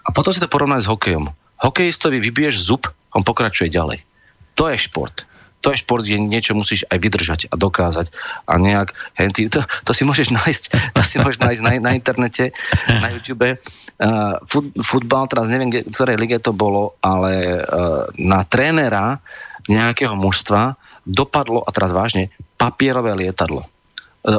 a 0.00 0.08
potom 0.16 0.32
si 0.32 0.40
to 0.40 0.48
porovná 0.48 0.80
s 0.80 0.88
hokejom. 0.88 1.28
Hokejistovi 1.60 2.24
vybiješ 2.24 2.72
zub, 2.72 2.88
on 3.12 3.20
pokračuje 3.20 3.68
ďalej. 3.68 4.00
To 4.56 4.72
je 4.72 4.80
šport 4.80 5.35
to 5.60 5.74
je 5.74 5.82
šport, 5.82 6.06
kde 6.06 6.22
niečo 6.22 6.54
musíš 6.54 6.86
aj 6.88 6.98
vydržať 7.00 7.40
a 7.50 7.54
dokázať. 7.58 8.12
A 8.46 8.52
nejak, 8.60 8.94
henty, 9.18 9.50
to, 9.50 9.64
to 9.82 9.90
si 9.90 10.06
môžeš 10.06 10.30
nájsť, 10.38 10.64
to 10.94 11.02
si 11.02 11.16
môžeš 11.18 11.38
nájsť 11.42 11.62
na, 11.64 11.70
na 11.80 11.92
internete, 11.96 12.54
na 12.86 13.08
YouTube. 13.10 13.58
Uh, 13.96 14.36
fut, 14.52 14.68
futbal, 14.84 15.24
teraz 15.24 15.48
neviem, 15.48 15.72
v 15.72 15.88
ktorej 15.88 16.20
lige 16.20 16.36
to 16.44 16.52
bolo, 16.52 17.00
ale 17.00 17.64
uh, 17.64 18.04
na 18.20 18.44
trénera 18.44 19.24
nejakého 19.72 20.12
mužstva 20.12 20.76
dopadlo, 21.08 21.64
a 21.64 21.72
teraz 21.72 21.96
vážne, 21.96 22.28
papierové 22.60 23.16
lietadlo. 23.16 23.64
Uh, 24.20 24.36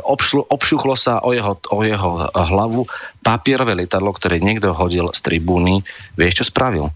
obšuchlo 0.53 0.93
sa 0.93 1.25
o 1.25 1.33
jeho, 1.33 1.57
o 1.73 1.79
jeho 1.81 2.29
hlavu 2.29 2.85
papierové 3.25 3.73
lietadlo, 3.73 4.13
ktoré 4.13 4.37
niekto 4.37 4.77
hodil 4.77 5.09
z 5.09 5.19
tribúny. 5.25 5.81
Vieš, 6.13 6.45
čo 6.45 6.53
spravil? 6.53 6.93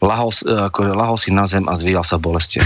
Lahol, 0.00 0.30
akože 0.44 0.92
lahol 0.92 1.16
si 1.16 1.30
na 1.32 1.48
zem 1.48 1.64
a 1.68 1.74
zvíjal 1.76 2.04
sa 2.04 2.20
bolestie. 2.20 2.60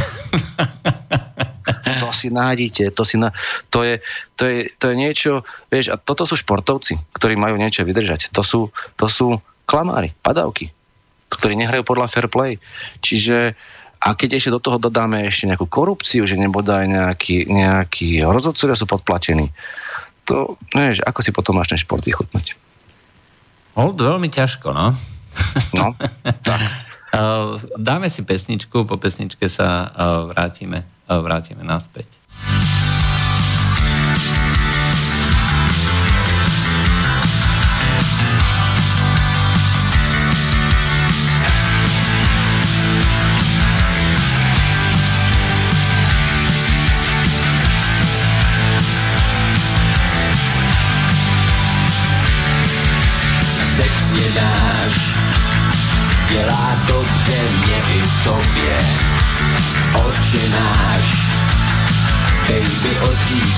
to 2.01 2.11
si 2.17 2.29
nájdete, 2.31 2.91
to, 2.91 3.03
si 3.07 3.17
na, 3.21 3.31
to, 3.71 3.87
je, 3.87 4.03
to, 4.35 4.45
je, 4.51 4.59
to 4.79 4.85
je 4.91 4.95
niečo, 4.99 5.33
vieš, 5.71 5.95
a 5.95 5.97
toto 5.97 6.27
sú 6.27 6.35
športovci, 6.35 6.99
ktorí 7.15 7.39
majú 7.39 7.55
niečo 7.55 7.87
vydržať. 7.87 8.35
To 8.35 8.43
sú, 8.43 8.75
to 8.99 9.07
sú 9.07 9.39
klamári, 9.71 10.11
padavky, 10.23 10.75
ktorí 11.31 11.55
nehrajú 11.55 11.87
podľa 11.87 12.11
fair 12.11 12.27
play. 12.27 12.59
Čiže 12.99 13.55
a 14.01 14.17
keď 14.17 14.41
ešte 14.41 14.55
do 14.57 14.65
toho 14.65 14.81
dodáme 14.81 15.29
ešte 15.29 15.45
nejakú 15.45 15.69
korupciu, 15.69 16.25
že 16.25 16.41
nebodaj 16.41 16.89
nejakí, 16.89 17.45
nejakí 17.47 18.25
rozhodcovia 18.25 18.73
sú 18.73 18.89
podplatení, 18.89 19.53
to, 20.25 20.57
vieš, 20.73 21.05
ako 21.05 21.21
si 21.21 21.31
potom 21.37 21.61
máš 21.61 21.77
ten 21.77 21.81
šport 21.81 22.01
vychutnať? 22.01 22.57
Hold 23.77 24.01
veľmi 24.01 24.33
ťažko, 24.33 24.73
no. 24.73 24.97
No, 25.77 25.95
tak. 26.43 26.61
Eh, 27.11 27.55
dáme 27.75 28.07
si 28.07 28.23
pesničku, 28.23 28.87
po 28.87 28.95
pesničke 28.95 29.51
sa 29.51 29.91
eh, 29.91 30.31
vrátime, 30.31 30.87
eh, 30.87 31.19
vrátime 31.19 31.67
naspäť. 31.67 32.07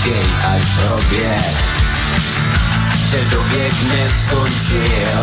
Odříkej 0.03 0.26
až 0.46 0.64
hrobě. 0.64 1.38
Středověk 3.05 3.74
neskončil, 3.82 5.22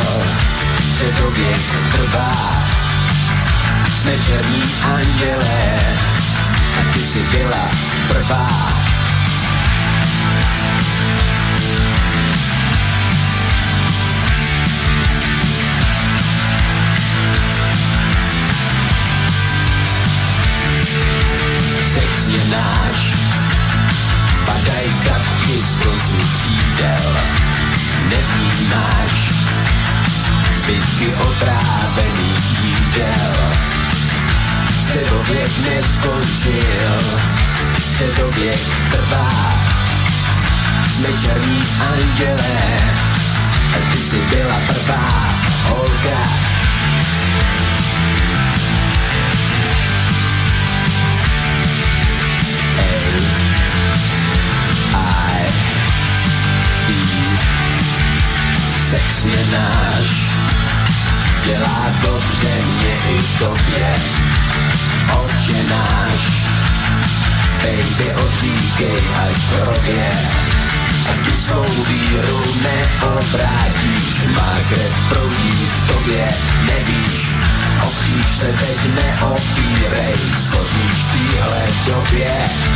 středověk 0.92 1.62
trvá. 1.92 2.64
Jsme 3.94 4.18
černí 4.18 4.64
andělé, 4.84 5.98
a 6.80 6.94
ty 6.94 7.00
si 7.00 7.20
byla 7.20 7.70
prvá. 8.08 8.48
je 22.30 22.46
náš. 22.52 23.19
Padaj 24.70 24.90
kapky 25.04 25.58
z 25.58 25.84
koncu 25.84 26.18
křídel, 26.34 27.14
nevnímáš 28.10 29.14
zbytky 30.62 31.08
otrávených 31.16 32.46
jídel. 32.64 33.34
Středověk 34.82 35.52
neskončil, 35.70 36.94
středověk 37.82 38.60
trvá. 38.92 39.54
Jsme 40.90 41.08
černí 41.22 41.64
andělé, 41.92 42.62
ty 43.92 43.98
jsi 43.98 44.22
byla 44.30 44.60
prvá 44.68 45.34
holka, 45.64 46.39
sex 58.90 59.26
je 59.26 59.46
náš, 59.52 60.10
dělá 61.46 61.82
dobře 62.02 62.54
mě 62.66 62.96
i 63.16 63.20
tobě, 63.40 63.96
oče 65.14 65.64
náš, 65.70 66.22
baby 67.62 68.16
odříkej 68.16 69.02
až 69.24 69.38
v 69.38 69.62
hrobě, 69.62 70.12
a 71.10 71.26
tu 71.26 71.32
svou 71.32 71.84
víru 71.84 72.42
neobrátíš, 72.64 74.24
má 74.36 74.54
krev 74.70 74.96
proudí 75.10 75.70
v 75.76 75.88
tobě, 75.94 76.28
nevíš, 76.66 77.32
o 77.82 77.90
kříž 77.90 78.30
se 78.32 78.46
teď 78.46 78.78
neopírej, 78.96 80.16
skoříš 80.44 80.94
v 80.94 81.12
téhle 81.12 81.64
době, 81.86 82.32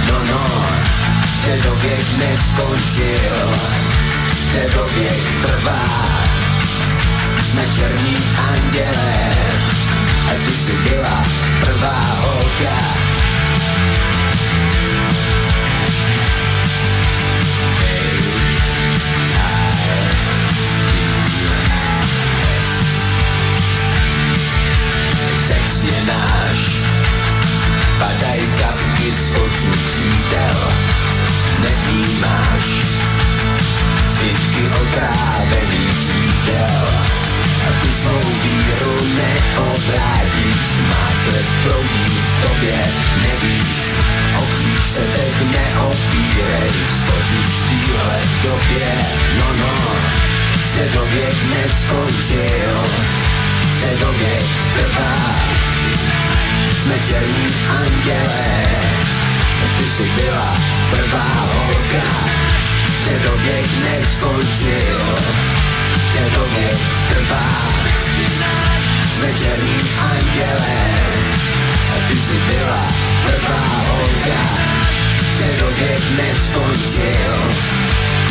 no 0.07 0.23
no, 0.31 0.45
středověk 1.39 2.05
neskončil, 2.17 3.53
středověk 4.53 5.41
trvá. 5.41 5.83
Jsme 7.43 7.61
černí 7.75 8.17
andělé 8.37 9.31
a 10.27 10.45
ty 10.45 10.55
jsi 10.55 10.71
byla 10.89 11.23
prvá 11.63 12.01
holka. 12.19 12.77
Sex 25.47 25.83
je 25.83 26.05
náš, 26.05 26.81
padaj 27.99 28.39
kapky 28.59 29.11
z 29.11 29.31
odsud 29.31 29.77
křídel, 29.77 30.71
nevnímáš, 31.59 32.83
zbytky 34.13 34.63
otrávených 34.81 35.99
jídel. 36.13 36.87
A 37.67 37.69
tu 37.81 37.89
svou 37.89 38.21
víru 38.43 38.95
neobrátíš, 39.17 40.69
má 40.89 41.07
krev 41.25 41.49
proudí 41.63 42.05
v 42.27 42.31
tobě, 42.43 42.79
nevíš, 43.23 43.79
o 44.37 44.43
se 44.93 45.03
teď 45.15 45.35
neopírej, 45.55 46.71
skoříš 46.99 47.53
v 47.55 47.63
téhle 47.69 48.19
době, 48.43 48.89
no 49.39 49.47
no, 49.59 49.75
středověk 50.65 51.37
neskončil, 51.53 52.75
středověk 53.77 54.45
trvá, 54.75 55.15
jsme 56.77 56.99
černí 57.07 57.47
andělé, 57.79 58.45
ty 59.77 59.83
jsi 59.83 60.03
byla 60.15 60.55
prvá 60.91 61.31
holka 61.53 62.42
středověk 63.03 63.67
neskončil, 63.83 64.99
středověk 66.07 66.77
trvá. 67.09 67.47
Jsme 69.11 69.29
černí 69.39 69.79
andělé, 69.99 70.83
a 71.91 71.95
ty 72.07 72.15
jsi 72.17 72.37
byla 72.47 72.87
prvá 73.25 73.63
holka. 73.87 74.41
Středověk 75.35 76.01
neskončil, 76.17 77.35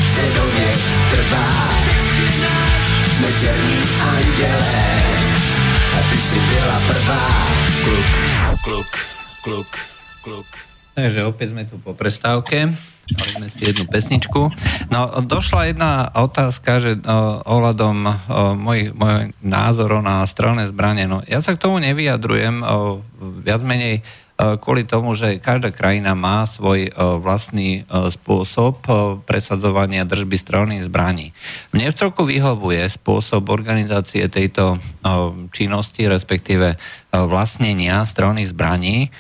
středověk 0.08 0.80
trvá. 1.10 1.48
Jsme 3.12 3.28
černí 3.40 3.80
andělé, 4.00 5.02
a 5.92 6.10
ty 6.10 6.16
jsi 6.16 6.38
byla 6.40 6.80
prvá. 6.88 7.28
Kluk, 7.84 8.06
kluk, 8.64 8.90
kluk, 9.44 9.70
kluk. 10.24 10.46
Takže 10.92 11.24
opäť 11.24 11.56
sme 11.56 11.64
tu 11.68 11.76
po 11.80 11.92
prestávke. 11.92 12.91
Mali 13.12 13.32
sme 13.36 13.48
si 13.52 13.60
jednu 13.68 13.84
pesničku. 13.88 14.40
No, 14.88 15.00
došla 15.20 15.72
jedna 15.72 16.08
otázka, 16.12 16.80
že 16.80 16.96
o, 16.96 17.44
ohľadom 17.44 17.96
o, 18.04 18.12
môj, 18.56 18.96
môj 18.96 19.36
názor 19.44 20.00
na 20.00 20.24
strelné 20.24 20.68
zbranie. 20.68 21.04
No, 21.04 21.20
ja 21.28 21.44
sa 21.44 21.52
k 21.52 21.62
tomu 21.62 21.76
nevyjadrujem 21.80 22.64
o, 22.64 23.00
viac 23.44 23.60
menej 23.62 24.00
o, 24.00 24.56
kvôli 24.56 24.88
tomu, 24.88 25.12
že 25.12 25.38
každá 25.44 25.70
krajina 25.70 26.16
má 26.16 26.48
svoj 26.48 26.88
o, 26.92 27.20
vlastný 27.20 27.84
o, 27.86 28.08
spôsob 28.08 28.74
o, 28.88 29.20
presadzovania 29.20 30.08
držby 30.08 30.36
strelných 30.40 30.88
zbraní. 30.88 31.36
Mne 31.76 31.92
v 31.92 31.98
celku 31.98 32.24
vyhovuje 32.24 32.88
spôsob 32.88 33.52
organizácie 33.52 34.24
tejto 34.32 34.76
o, 34.76 34.78
činnosti, 35.52 36.08
respektíve 36.08 36.74
o, 36.74 36.76
vlastnenia 37.28 38.08
strelných 38.08 38.50
zbraní, 38.50 39.12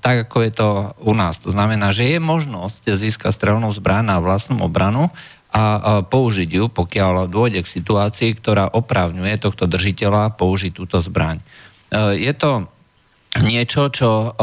tak 0.00 0.28
ako 0.28 0.36
je 0.44 0.52
to 0.52 0.68
u 1.00 1.12
nás. 1.16 1.40
To 1.40 1.50
znamená, 1.50 1.96
že 1.96 2.16
je 2.16 2.18
možnosť 2.20 2.92
získať 2.92 3.32
strelnú 3.32 3.72
zbraň 3.72 4.12
na 4.12 4.16
vlastnú 4.20 4.60
obranu 4.60 5.08
a 5.50 6.04
použiť 6.06 6.46
ju, 6.46 6.70
pokiaľ 6.70 7.26
dôjde 7.26 7.66
k 7.66 7.74
situácii, 7.80 8.38
ktorá 8.38 8.70
oprávňuje 8.70 9.34
tohto 9.40 9.66
držiteľa 9.66 10.38
použiť 10.38 10.72
túto 10.76 11.02
zbraň. 11.02 11.42
Je 12.14 12.30
to 12.38 12.70
niečo, 13.42 13.90
čo 13.90 14.36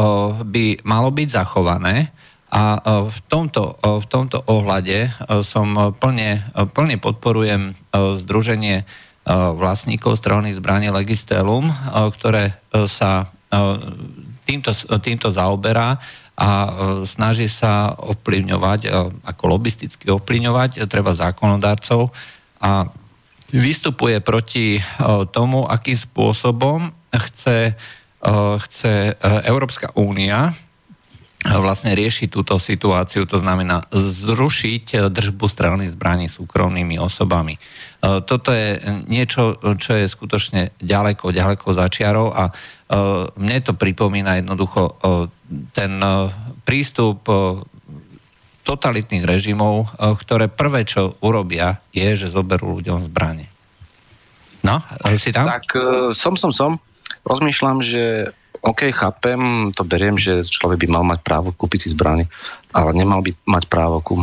by 0.44 0.84
malo 0.84 1.08
byť 1.08 1.28
zachované 1.32 2.12
a 2.48 2.80
v 3.08 3.18
tomto, 3.28 3.76
v 3.80 4.06
tomto 4.08 4.40
ohľade 4.48 5.12
som 5.44 5.96
plne, 5.96 6.44
plne 6.76 6.96
podporujem 7.00 7.76
Združenie 7.94 8.84
vlastníkov 9.28 10.16
strelných 10.16 10.56
zbraní 10.56 10.88
Legistelum, 10.88 11.68
ktoré 12.16 12.56
sa 12.88 13.28
týmto, 14.48 14.72
týmto 15.04 15.28
zaoberá 15.28 16.00
a 16.38 16.48
e, 16.48 16.70
snaží 17.04 17.50
sa 17.50 17.92
ovplyvňovať, 17.92 18.80
e, 18.86 18.88
ako 19.28 19.44
lobisticky 19.44 20.08
ovplyvňovať, 20.08 20.88
treba 20.88 21.12
zákonodárcov 21.12 22.08
a 22.64 22.88
vystupuje 23.52 24.24
proti 24.24 24.78
e, 24.78 24.82
tomu, 25.28 25.68
akým 25.68 25.98
spôsobom 26.00 26.94
chce, 27.08 27.72
chce 28.60 29.16
Európska 29.48 29.94
únia 29.96 30.52
vlastne 31.40 31.96
riešiť 31.96 32.28
túto 32.28 32.60
situáciu, 32.60 33.24
to 33.24 33.40
znamená 33.40 33.86
zrušiť 33.94 35.08
držbu 35.08 35.46
strelných 35.48 35.94
zbraní 35.96 36.26
súkromnými 36.28 37.00
osobami. 37.00 37.56
Toto 37.98 38.54
je 38.54 38.78
niečo, 39.10 39.58
čo 39.58 39.98
je 39.98 40.06
skutočne 40.06 40.70
ďaleko, 40.78 41.34
ďaleko 41.34 41.74
začiarov 41.74 42.30
a 42.30 42.54
Eh, 42.88 43.24
mne 43.36 43.58
to 43.60 43.76
pripomína 43.76 44.40
jednoducho 44.40 44.96
eh, 44.96 45.28
ten 45.76 46.00
prístup 46.64 47.24
totalitných 48.68 49.24
režimov, 49.24 49.96
ktoré 49.96 50.52
prvé, 50.52 50.84
čo 50.84 51.16
urobia, 51.24 51.80
je, 51.88 52.04
že 52.12 52.28
zoberú 52.28 52.76
ľuďom 52.76 53.08
zbranie. 53.08 53.48
No, 54.60 54.84
si 55.16 55.32
tam? 55.32 55.48
Tak 55.48 55.72
som, 56.12 56.36
som, 56.36 56.52
som. 56.52 56.76
Rozmýšľam, 57.24 57.80
že 57.80 58.28
OK, 58.60 58.92
chápem, 58.92 59.72
to 59.72 59.88
beriem, 59.88 60.20
že 60.20 60.44
človek 60.44 60.84
by 60.84 61.00
mal 61.00 61.04
mať 61.08 61.24
právo 61.24 61.48
kúpiť 61.56 61.88
si 61.88 61.96
zbranie, 61.96 62.28
ale 62.76 62.92
nemal 62.92 63.24
by 63.24 63.32
mať 63.48 63.64
právo 63.72 64.04
kú, 64.04 64.20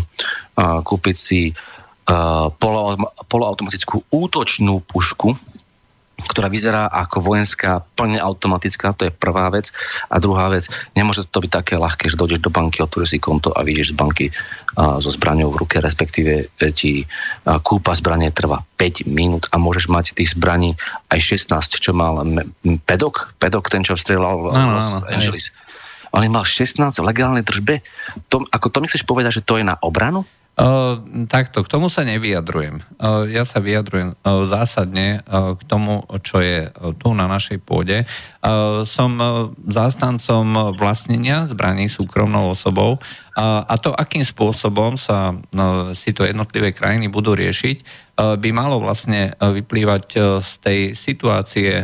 kúpiť 0.61 1.15
si 1.17 1.57
poloautomatickú 3.27 4.05
útočnú 4.13 4.81
pušku, 4.85 5.33
ktorá 6.15 6.47
vyzerá 6.47 6.87
ako 6.87 7.19
vojenská, 7.19 7.83
plne 7.93 8.23
automatická, 8.23 8.95
to 8.95 9.07
je 9.07 9.11
prvá 9.11 9.51
vec. 9.51 9.75
A 10.07 10.17
druhá 10.23 10.47
vec, 10.47 10.71
nemôže 10.95 11.27
to 11.27 11.43
byť 11.43 11.51
také 11.51 11.75
ľahké, 11.75 12.07
že 12.07 12.15
dojdeš 12.15 12.39
do 12.39 12.49
banky, 12.49 12.79
otvoríš 12.79 13.15
si 13.15 13.19
konto 13.19 13.51
a 13.51 13.59
vidíš 13.67 13.91
z 13.91 13.95
banky 13.99 14.25
a, 14.79 15.03
so 15.03 15.11
zbraňou 15.11 15.51
v 15.51 15.59
ruke, 15.59 15.77
respektíve 15.83 16.31
e, 16.47 16.71
ti 16.71 17.03
a, 17.43 17.59
kúpa 17.59 17.91
zbranie 17.99 18.31
trvá 18.31 18.63
5 18.79 19.11
minút 19.11 19.51
a 19.51 19.59
môžeš 19.59 19.91
mať 19.91 20.05
tých 20.15 20.33
zbraní 20.33 20.79
aj 21.11 21.19
16, 21.19 21.83
čo 21.83 21.91
mal 21.91 22.23
Pedok, 22.87 23.35
Pedok 23.35 23.67
ten, 23.67 23.83
čo 23.83 23.99
vstrelal 23.99 24.39
v 24.39 24.45
no, 24.55 24.79
Los 24.79 25.03
no, 25.03 25.11
Angeles. 25.11 25.51
On 26.15 26.23
mal 26.31 26.47
16 26.47 26.79
legálnej 27.03 27.43
držbe. 27.43 27.83
To, 28.31 28.47
ako 28.47 28.71
to 28.71 28.79
mi 28.79 28.87
chceš 28.87 29.03
povedať, 29.03 29.43
že 29.43 29.43
to 29.43 29.59
je 29.59 29.67
na 29.67 29.75
obranu? 29.83 30.23
Takto, 31.27 31.67
k 31.67 31.71
tomu 31.71 31.91
sa 31.91 32.07
nevyjadrujem. 32.07 32.79
Uh, 32.95 33.27
ja 33.27 33.43
sa 33.43 33.59
vyjadrujem 33.59 34.15
uh, 34.15 34.47
zásadne 34.47 35.19
k 35.27 35.61
tomu, 35.67 36.07
čo 36.23 36.39
je 36.39 36.71
tu 36.95 37.11
na 37.11 37.27
našej 37.27 37.59
pôde. 37.59 38.07
Som 38.87 39.19
zástancom 39.67 40.77
vlastnenia 40.79 41.43
zbraní 41.43 41.91
súkromnou 41.91 42.55
osobou 42.55 43.03
a 43.35 43.73
to, 43.75 43.91
akým 43.91 44.23
spôsobom 44.23 44.95
sa 44.95 45.35
uh, 45.35 45.91
si 45.91 46.15
to 46.15 46.23
jednotlivé 46.23 46.71
krajiny 46.71 47.11
budú 47.11 47.35
riešiť, 47.35 48.07
by 48.15 48.49
malo 48.55 48.79
vlastne 48.79 49.35
vyplývať 49.35 50.39
z 50.39 50.51
tej 50.63 50.79
situácie, 50.95 51.83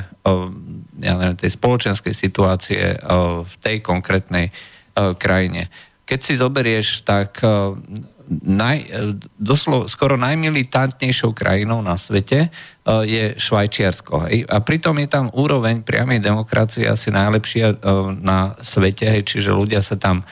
ja 1.03 1.13
neviem, 1.19 1.35
tej 1.35 1.51
spoločenskej 1.59 2.15
situácie 2.15 2.95
v 3.43 3.53
tej 3.59 3.83
konkrétnej 3.83 4.47
krajine. 4.95 5.67
Keď 6.07 6.19
si 6.23 6.39
zoberieš, 6.39 7.03
tak 7.03 7.43
naj, 8.31 8.87
doslo, 9.35 9.91
skoro 9.91 10.15
najmilitantnejšou 10.15 11.35
krajinou 11.35 11.83
na 11.83 11.99
svete 11.99 12.47
uh, 12.47 13.03
je 13.03 13.35
Švajčiarsko. 13.35 14.31
A 14.47 14.57
pritom 14.63 14.95
je 15.03 15.07
tam 15.11 15.27
úroveň 15.35 15.83
priamej 15.83 16.23
demokracie 16.23 16.87
asi 16.87 17.11
najlepšia 17.11 17.75
uh, 17.75 18.15
na 18.15 18.55
svete, 18.63 19.11
čiže 19.21 19.51
ľudia 19.51 19.83
sa 19.83 19.99
tam 19.99 20.23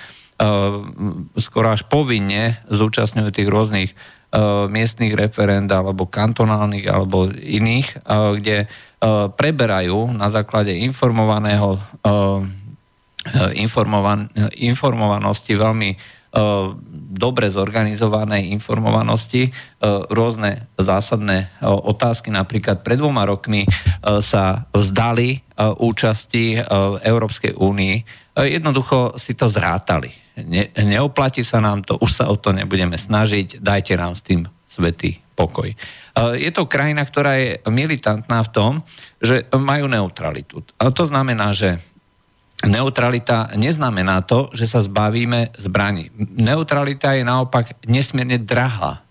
skoro 1.35 1.75
až 1.75 1.83
povinne 1.91 2.63
zúčastňujú 2.71 3.27
tých 3.27 3.51
rôznych 3.51 3.91
miestnych 4.71 5.11
referend 5.11 5.67
alebo 5.67 6.07
kantonálnych 6.07 6.87
alebo 6.87 7.27
iných, 7.27 8.07
kde 8.39 8.71
preberajú 9.35 10.15
na 10.15 10.31
základe 10.31 10.71
informovaného 10.79 11.75
informovan, 13.51 14.31
informovanosti 14.55 15.59
veľmi 15.59 15.89
E, 16.29 16.41
dobre 17.09 17.49
zorganizovanej 17.49 18.53
informovanosti 18.53 19.49
e, 19.49 19.51
rôzne 20.13 20.69
zásadné 20.77 21.49
e, 21.49 21.65
otázky. 21.65 22.29
Napríklad 22.29 22.85
pred 22.85 23.01
dvoma 23.01 23.25
rokmi 23.25 23.65
sa 24.21 24.69
vzdali 24.69 25.41
účasti 25.59 26.61
v 26.63 26.95
Európskej 27.03 27.59
únii. 27.59 27.95
Jednoducho 28.37 29.19
si 29.19 29.35
to 29.35 29.51
zrátali. 29.51 30.07
Ne, 30.39 30.71
neoplatí 30.71 31.43
sa 31.43 31.59
nám 31.59 31.83
to, 31.83 31.99
už 31.99 32.23
sa 32.23 32.25
o 32.31 32.39
to 32.39 32.55
nebudeme 32.55 32.95
snažiť, 32.95 33.59
dajte 33.59 33.99
nám 33.99 34.15
s 34.15 34.23
tým 34.23 34.47
svetý 34.63 35.19
pokoj. 35.35 35.71
Je 36.35 36.51
to 36.51 36.67
krajina, 36.67 37.03
ktorá 37.03 37.39
je 37.39 37.49
militantná 37.67 38.43
v 38.43 38.53
tom, 38.55 38.71
že 39.19 39.47
majú 39.55 39.87
neutralitu. 39.87 40.63
A 40.79 40.91
to 40.91 41.07
znamená, 41.07 41.51
že 41.51 41.79
neutralita 42.67 43.55
neznamená 43.55 44.19
to, 44.27 44.51
že 44.51 44.67
sa 44.67 44.83
zbavíme 44.83 45.55
zbraní. 45.55 46.11
Neutralita 46.19 47.15
je 47.15 47.23
naopak 47.23 47.79
nesmierne 47.87 48.35
drahá. 48.41 49.03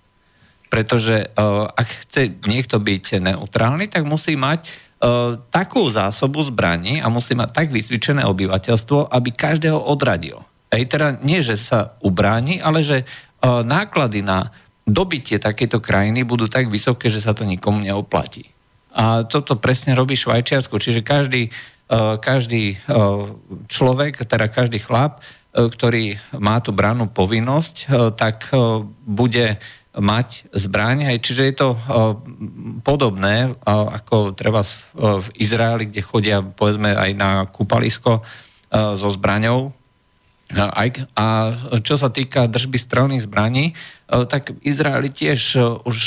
Pretože 0.69 1.33
uh, 1.33 1.65
ak 1.73 1.89
chce 2.05 2.29
niekto 2.45 2.77
byť 2.77 3.25
neutrálny, 3.25 3.89
tak 3.89 4.05
musí 4.05 4.37
mať 4.37 4.69
uh, 4.69 5.41
takú 5.49 5.89
zásobu 5.89 6.45
zbraní 6.45 7.01
a 7.01 7.09
musí 7.09 7.33
mať 7.33 7.49
tak 7.57 7.69
vysvičené 7.73 8.29
obyvateľstvo, 8.29 9.09
aby 9.09 9.33
každého 9.33 9.81
odradil. 9.81 10.45
Ej, 10.69 10.93
teda 10.93 11.17
nie, 11.25 11.41
že 11.41 11.57
sa 11.57 11.97
ubráni, 12.05 12.61
ale 12.61 12.85
že 12.85 13.09
uh, 13.09 13.65
náklady 13.65 14.21
na 14.21 14.53
dobitie 14.85 15.41
takéto 15.41 15.81
krajiny 15.81 16.21
budú 16.29 16.53
tak 16.53 16.69
vysoké, 16.69 17.09
že 17.09 17.25
sa 17.25 17.33
to 17.33 17.49
nikomu 17.49 17.81
neoplatí. 17.81 18.53
A 18.93 19.25
toto 19.25 19.57
presne 19.57 19.97
robí 19.97 20.17
Švajčiarsko. 20.17 20.77
Čiže 20.77 21.01
každý 21.01 21.49
každý 22.21 22.77
e, 22.77 22.77
človek, 23.65 24.21
teda 24.29 24.53
každý 24.53 24.77
chlap, 24.77 25.25
e, 25.25 25.67
ktorý 25.73 26.21
má 26.37 26.61
tú 26.61 26.77
brannú 26.77 27.09
povinnosť, 27.09 27.89
tak 28.15 28.53
bude 29.09 29.57
mať 29.99 30.53
zbraň. 30.53 31.17
Čiže 31.19 31.43
je 31.49 31.55
to 31.57 31.69
podobné 32.87 33.51
ako 33.67 34.37
treba 34.37 34.63
v 34.95 35.27
Izraeli, 35.41 35.91
kde 35.91 36.07
chodia 36.07 36.39
povedzme 36.45 36.95
aj 36.95 37.11
na 37.19 37.31
kúpalisko 37.51 38.23
so 38.71 39.09
zbraňou. 39.11 39.75
A 41.19 41.27
čo 41.83 41.99
sa 41.99 42.15
týka 42.15 42.47
držby 42.47 42.79
strelných 42.79 43.27
zbraní, 43.27 43.75
tak 44.09 44.57
Izraeli 44.65 45.13
tiež 45.13 45.41
už 45.85 45.99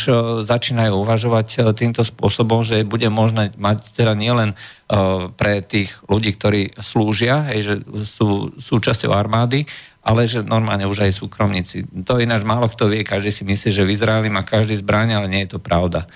začínajú 0.41 1.05
uvažovať 1.05 1.77
týmto 1.77 2.01
spôsobom, 2.01 2.65
že 2.65 2.81
bude 2.81 3.05
možné 3.13 3.53
mať 3.61 3.93
teda 3.93 4.17
nielen 4.17 4.57
pre 5.37 5.61
tých 5.61 5.93
ľudí, 6.09 6.33
ktorí 6.33 6.73
slúžia, 6.81 7.45
hej, 7.53 7.61
že 7.61 7.75
sú 8.01 8.57
súčasťou 8.57 9.13
armády, 9.13 9.69
ale 10.01 10.25
že 10.25 10.41
normálne 10.41 10.89
už 10.89 11.05
aj 11.05 11.13
súkromníci. 11.13 11.85
To 12.09 12.17
ináč 12.17 12.41
málo 12.41 12.65
kto 12.73 12.89
vie, 12.89 13.05
každý 13.05 13.29
si 13.29 13.45
myslí, 13.45 13.69
že 13.69 13.85
v 13.85 13.93
Izraeli 13.93 14.33
má 14.33 14.41
každý 14.41 14.81
zbraň, 14.81 15.21
ale 15.21 15.29
nie 15.29 15.45
je 15.45 15.53
to 15.53 15.59
pravda. 15.61 16.09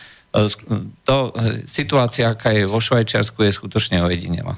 To, 1.06 1.32
situácia, 1.70 2.34
aká 2.34 2.50
je 2.50 2.66
vo 2.66 2.82
Švajčiarsku, 2.82 3.46
je 3.46 3.54
skutočne 3.54 4.02
ojedinela. 4.02 4.58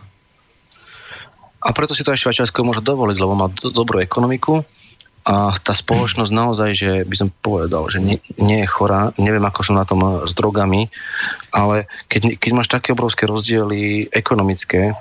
A 1.60 1.76
preto 1.76 1.92
si 1.92 2.08
to 2.08 2.16
aj 2.16 2.24
Švajčiarsko 2.24 2.64
môže 2.64 2.80
dovoliť, 2.80 3.18
lebo 3.20 3.36
má 3.36 3.52
do, 3.52 3.68
dobrú 3.68 4.00
ekonomiku, 4.00 4.64
a 5.28 5.52
tá 5.60 5.76
spoločnosť 5.76 6.32
naozaj, 6.32 6.70
že 6.72 6.92
by 7.04 7.16
som 7.20 7.30
povedal, 7.44 7.92
že 7.92 8.00
nie, 8.00 8.18
nie 8.40 8.64
je 8.64 8.72
chorá, 8.72 9.12
neviem 9.20 9.44
ako 9.44 9.60
som 9.60 9.76
na 9.76 9.84
tom 9.84 10.00
eh, 10.00 10.24
s 10.24 10.32
drogami, 10.32 10.88
ale 11.52 11.92
keď, 12.08 12.40
keď 12.40 12.52
máš 12.56 12.72
také 12.72 12.96
obrovské 12.96 13.28
rozdiely 13.28 14.08
ekonomické, 14.16 14.96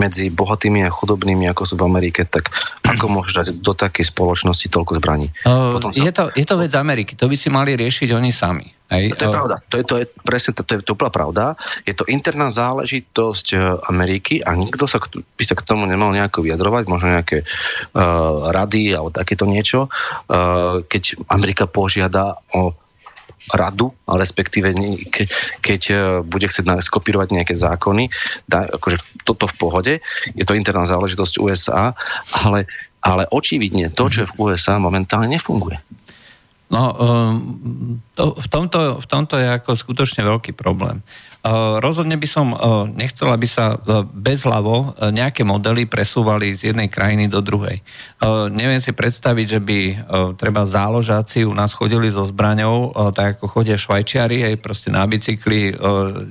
medzi 0.00 0.32
bohatými 0.32 0.88
a 0.88 0.94
chudobnými, 0.94 1.44
ako 1.52 1.68
sú 1.68 1.74
v 1.76 1.84
Amerike, 1.84 2.24
tak 2.24 2.48
ako 2.80 3.12
môžeš 3.12 3.34
dať 3.34 3.46
do 3.60 3.72
takej 3.76 4.08
spoločnosti 4.08 4.72
toľko 4.72 4.96
zbraní? 4.96 5.28
Uh, 5.44 5.76
Potom 5.76 5.92
je, 5.92 6.08
to, 6.08 6.32
je 6.32 6.46
to 6.48 6.56
vec 6.56 6.72
Ameriky, 6.72 7.12
to 7.12 7.28
by 7.28 7.36
si 7.36 7.52
mali 7.52 7.76
riešiť 7.76 8.08
oni 8.16 8.30
sami. 8.32 8.64
Hej? 8.92 9.16
To 9.16 9.22
je 9.24 9.30
uh, 9.32 9.34
pravda, 9.34 9.56
to 9.72 9.74
je, 9.80 9.84
to 9.88 9.94
je 9.96 10.04
presne, 10.20 10.52
to, 10.52 10.62
to 10.62 10.70
je 10.76 10.92
úplná 10.92 11.08
pravda. 11.08 11.44
Je 11.88 11.96
to 11.96 12.04
interná 12.04 12.52
záležitosť 12.52 13.46
e, 13.52 13.56
Ameriky 13.88 14.44
a 14.44 14.52
nikto 14.52 14.84
sa, 14.84 15.00
by 15.00 15.44
sa 15.48 15.56
k 15.56 15.64
tomu 15.64 15.88
nemal 15.88 16.12
nejako 16.12 16.44
vyjadrovať, 16.44 16.84
možno 16.92 17.08
nejaké 17.16 17.42
uh, 17.42 18.52
rady 18.52 18.92
alebo 18.92 19.08
takéto 19.08 19.48
niečo. 19.48 19.88
Uh, 20.28 20.84
keď 20.84 21.16
Amerika 21.32 21.64
požiada 21.64 22.36
o 22.52 22.76
radu, 23.50 23.90
respektíve 24.06 24.70
ke, 25.10 25.26
keď 25.58 25.82
bude 26.22 26.46
chcieť 26.46 26.78
skopírovať 26.78 27.34
nejaké 27.34 27.58
zákony, 27.58 28.06
dá, 28.46 28.70
akože 28.70 29.02
toto 29.26 29.50
v 29.50 29.58
pohode, 29.58 29.94
je 30.38 30.44
to 30.46 30.54
interná 30.54 30.86
záležitosť 30.86 31.42
USA, 31.42 31.90
ale, 32.46 32.70
ale 33.02 33.26
očividne 33.34 33.90
to, 33.90 34.06
čo 34.06 34.22
je 34.22 34.30
v 34.30 34.36
USA 34.46 34.78
momentálne 34.78 35.26
nefunguje. 35.26 35.82
No, 36.72 36.82
ehm, 36.96 38.00
to, 38.16 38.32
v, 38.32 38.46
tomto, 38.48 38.96
v 39.04 39.06
tomto 39.06 39.36
je 39.36 39.44
ako 39.44 39.76
skutočne 39.76 40.24
veľký 40.24 40.56
problém. 40.56 41.04
Rozhodne 41.82 42.14
by 42.14 42.28
som 42.30 42.54
nechcel, 42.94 43.26
aby 43.26 43.50
sa 43.50 43.74
bezhlavo 44.14 44.94
nejaké 45.10 45.42
modely 45.42 45.90
presúvali 45.90 46.54
z 46.54 46.70
jednej 46.70 46.86
krajiny 46.86 47.26
do 47.26 47.42
druhej. 47.42 47.82
Neviem 48.54 48.78
si 48.78 48.94
predstaviť, 48.94 49.46
že 49.58 49.58
by 49.58 49.78
treba 50.38 50.62
záložáci 50.62 51.42
u 51.42 51.50
nás 51.50 51.74
chodili 51.74 52.14
so 52.14 52.22
zbraňou, 52.22 52.94
tak 53.10 53.42
ako 53.42 53.58
chodia 53.58 53.74
švajčiari, 53.74 54.54
aj 54.54 54.62
proste 54.62 54.94
na 54.94 55.02
bicykli 55.02 55.74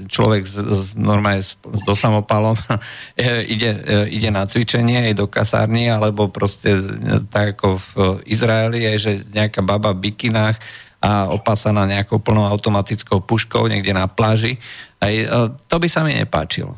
človek 0.08 0.48
z, 0.48 0.56
z, 0.64 0.86
normálne 0.96 1.44
s, 1.44 1.60
s 1.60 1.82
dosamopalom 1.84 2.56
ide, 3.54 3.72
ide 4.08 4.30
na 4.32 4.48
cvičenie, 4.48 5.12
aj 5.12 5.20
do 5.20 5.28
kasárny, 5.28 5.92
alebo 5.92 6.32
proste 6.32 6.80
tak 7.28 7.60
ako 7.60 7.84
v 7.84 7.88
Izraeli, 8.32 8.88
aj 8.88 8.98
že 8.98 9.12
nejaká 9.28 9.60
baba 9.60 9.92
v 9.92 10.08
bikinách 10.08 10.56
a 11.02 11.34
opásaná 11.34 11.90
nejakou 11.90 12.22
plnou 12.22 12.46
automatickou 12.46 13.26
puškou 13.26 13.66
niekde 13.66 13.90
na 13.90 14.06
pláži. 14.06 14.62
Aj, 15.02 15.14
e, 15.14 15.26
to 15.66 15.76
by 15.82 15.88
sa 15.90 16.06
mi 16.06 16.14
nepáčilo. 16.14 16.78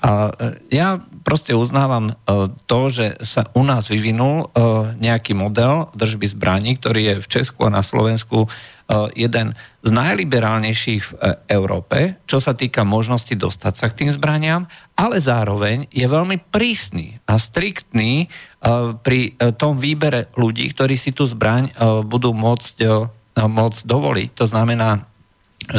A 0.00 0.30
e, 0.30 0.32
ja 0.72 0.96
proste 1.20 1.52
uznávam 1.52 2.08
e, 2.08 2.14
to, 2.64 2.80
že 2.88 3.20
sa 3.20 3.52
u 3.52 3.62
nás 3.62 3.92
vyvinul 3.92 4.48
nejaký 4.98 5.36
model 5.36 5.92
držby 5.92 6.32
zbraní, 6.32 6.80
ktorý 6.80 7.00
je 7.04 7.14
v 7.20 7.30
Česku 7.30 7.68
a 7.68 7.74
na 7.74 7.84
Slovensku 7.84 8.48
jeden 9.16 9.56
z 9.80 9.88
najliberálnejších 9.88 11.02
v 11.08 11.12
Európe, 11.48 12.20
čo 12.28 12.44
sa 12.44 12.52
týka 12.52 12.84
možnosti 12.84 13.32
dostať 13.32 13.72
sa 13.72 13.88
k 13.88 14.04
tým 14.04 14.10
zbraniam, 14.12 14.68
ale 15.00 15.16
zároveň 15.16 15.88
je 15.88 16.04
veľmi 16.04 16.36
prísny 16.52 17.16
a 17.24 17.40
striktný 17.40 18.28
pri 19.00 19.32
tom 19.56 19.80
výbere 19.80 20.28
ľudí, 20.36 20.68
ktorí 20.76 21.00
si 21.00 21.16
tú 21.16 21.24
zbraň 21.24 21.72
budú 22.04 22.36
môcť 22.36 22.76
môcť 23.32 23.80
dovoliť. 23.88 24.28
To 24.36 24.44
znamená, 24.44 25.08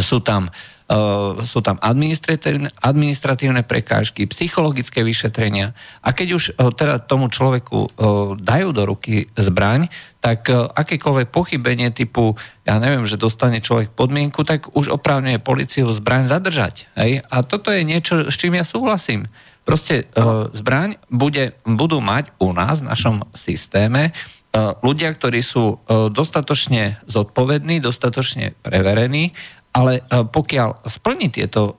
sú 0.01 0.17
tam 0.25 0.49
sú 1.41 1.59
tam 1.65 1.81
administratívne, 1.81 2.69
administratívne 2.77 3.65
prekážky, 3.65 4.29
psychologické 4.29 5.01
vyšetrenia 5.01 5.73
a 6.05 6.13
keď 6.13 6.27
už 6.37 6.43
teda 6.77 7.01
tomu 7.01 7.33
človeku 7.33 7.97
dajú 8.37 8.69
do 8.69 8.83
ruky 8.85 9.25
zbraň, 9.33 9.89
tak 10.21 10.53
akékoľvek 10.53 11.33
pochybenie 11.33 11.89
typu, 11.89 12.37
ja 12.61 12.77
neviem, 12.77 13.09
že 13.09 13.17
dostane 13.17 13.57
človek 13.57 13.97
podmienku, 13.97 14.45
tak 14.45 14.69
už 14.77 14.93
oprávňuje 14.93 15.41
policiu 15.41 15.89
zbraň 15.89 16.29
zadržať. 16.29 16.85
Hej? 16.93 17.25
A 17.25 17.41
toto 17.41 17.73
je 17.73 17.81
niečo, 17.81 18.29
s 18.29 18.37
čím 18.37 18.53
ja 18.53 18.63
súhlasím. 18.63 19.25
Proste 19.65 20.11
zbraň 20.53 21.01
bude, 21.09 21.57
budú 21.65 22.05
mať 22.05 22.37
u 22.37 22.53
nás 22.53 22.85
v 22.85 22.93
našom 22.93 23.25
systéme 23.33 24.13
ľudia, 24.85 25.09
ktorí 25.09 25.41
sú 25.41 25.81
dostatočne 25.89 27.01
zodpovední, 27.09 27.81
dostatočne 27.81 28.53
preverení, 28.61 29.33
ale 29.73 29.99
e, 29.99 30.23
pokiaľ 30.23 30.85
splní 30.85 31.33
tieto, 31.33 31.75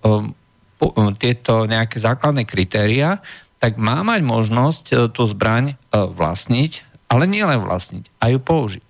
tieto 1.17 1.55
nejaké 1.65 1.97
základné 2.03 2.45
kritéria, 2.45 3.23
tak 3.63 3.81
má 3.81 4.05
mať 4.05 4.21
možnosť 4.21 4.85
tú 5.17 5.25
zbraň 5.25 5.81
vlastniť, 5.89 6.85
ale 7.09 7.25
nie 7.25 7.41
len 7.41 7.63
vlastniť, 7.63 8.05
aj 8.21 8.31
ju 8.37 8.41
použiť. 8.43 8.87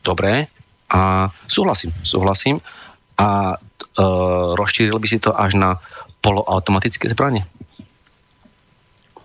Dobre, 0.00 0.48
a 0.88 1.28
súhlasím, 1.44 1.92
súhlasím. 2.00 2.56
A 3.20 3.52
e, 3.52 3.56
rozšíril 4.56 4.96
by 4.96 5.08
si 5.10 5.18
to 5.20 5.36
až 5.36 5.58
na 5.58 5.70
poloautomatické 6.24 7.12
zbranie? 7.12 7.44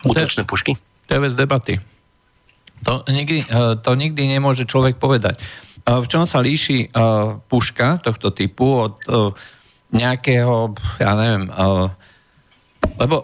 Útočné 0.03 0.43
pušky? 0.43 0.75
To 1.07 1.11
je 1.15 1.23
vec 1.23 1.33
debaty. 1.35 1.73
To 2.85 3.01
nikdy, 3.09 3.49
to 3.81 3.91
nikdy 3.97 4.29
nemôže 4.29 4.69
človek 4.69 5.01
povedať. 5.01 5.41
V 5.87 6.05
čom 6.11 6.27
sa 6.27 6.43
líši 6.43 6.79
eh, 6.83 6.89
puška 7.47 8.03
tohto 8.03 8.35
typu 8.35 8.91
od 8.91 8.99
nejakého, 9.87 10.75
ja 10.99 11.15
neviem, 11.15 11.47
lebo 12.99 13.23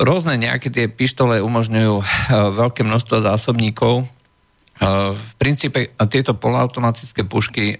rôzne 0.00 0.40
nejaké 0.40 0.72
tie 0.72 0.88
pištole 0.88 1.44
umožňujú 1.44 1.94
veľké 2.56 2.80
množstvo 2.88 3.20
zásobníkov. 3.20 4.08
V 5.12 5.32
princípe 5.36 5.92
tieto 6.08 6.32
poloautomatické 6.32 7.28
pušky 7.28 7.76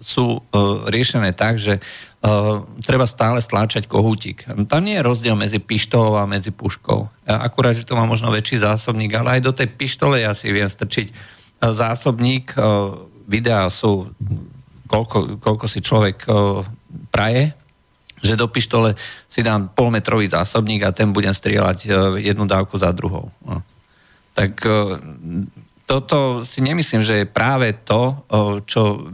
sú 0.00 0.40
riešené 0.88 1.36
tak, 1.36 1.60
že 1.60 1.78
treba 2.82 3.04
stále 3.04 3.44
stláčať 3.44 3.84
kohútik. 3.84 4.48
Tam 4.66 4.80
nie 4.80 4.96
je 4.96 5.06
rozdiel 5.06 5.36
medzi 5.36 5.60
pištolou 5.60 6.18
a 6.18 6.24
medzi 6.24 6.56
puškou. 6.56 7.28
Akurát, 7.28 7.76
že 7.76 7.84
to 7.84 7.94
má 8.00 8.08
možno 8.08 8.32
väčší 8.32 8.64
zásobník, 8.64 9.12
ale 9.12 9.38
aj 9.38 9.40
do 9.44 9.52
tej 9.52 9.68
pištole 9.70 10.24
ja 10.24 10.32
si 10.32 10.48
viem 10.50 10.72
strčiť 10.72 11.12
zásobník. 11.62 12.56
Videá 13.32 13.64
sú, 13.72 14.12
koľko, 14.84 15.40
koľko 15.40 15.64
si 15.64 15.80
človek 15.80 16.28
praje, 17.08 17.56
že 18.20 18.36
do 18.36 18.44
pištole 18.44 18.92
si 19.26 19.40
dám 19.40 19.72
polmetrový 19.72 20.28
zásobník 20.28 20.84
a 20.84 20.92
ten 20.92 21.16
budem 21.16 21.32
strieľať 21.32 21.88
jednu 22.20 22.44
dávku 22.44 22.76
za 22.76 22.92
druhou. 22.92 23.32
No. 23.40 23.64
Tak 24.36 24.60
toto 25.88 26.44
si 26.44 26.60
nemyslím, 26.60 27.00
že 27.00 27.24
je 27.24 27.26
práve 27.26 27.72
to, 27.88 28.20
čo 28.68 29.08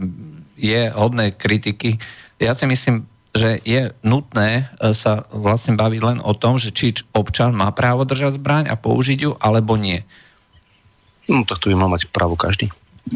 je 0.59 0.91
hodné 0.91 1.31
kritiky 1.31 1.95
ja 2.39 2.55
si 2.55 2.63
myslím, 2.63 3.03
že 3.35 3.59
je 3.67 3.91
nutné 4.01 4.71
e, 4.79 4.95
sa 4.95 5.27
vlastne 5.29 5.75
baviť 5.75 6.01
len 6.01 6.19
o 6.23 6.31
tom, 6.33 6.55
že 6.55 6.71
či 6.71 6.95
občan 7.11 7.51
má 7.51 7.69
právo 7.75 8.07
držať 8.07 8.39
zbraň 8.39 8.71
a 8.71 8.79
použiť 8.79 9.19
ju, 9.27 9.31
alebo 9.37 9.75
nie. 9.75 10.01
No 11.27 11.43
tak 11.45 11.61
to 11.61 11.69
by 11.69 11.75
mal 11.77 11.91
mať 11.91 12.09
právo 12.09 12.39
každý. 12.39 12.71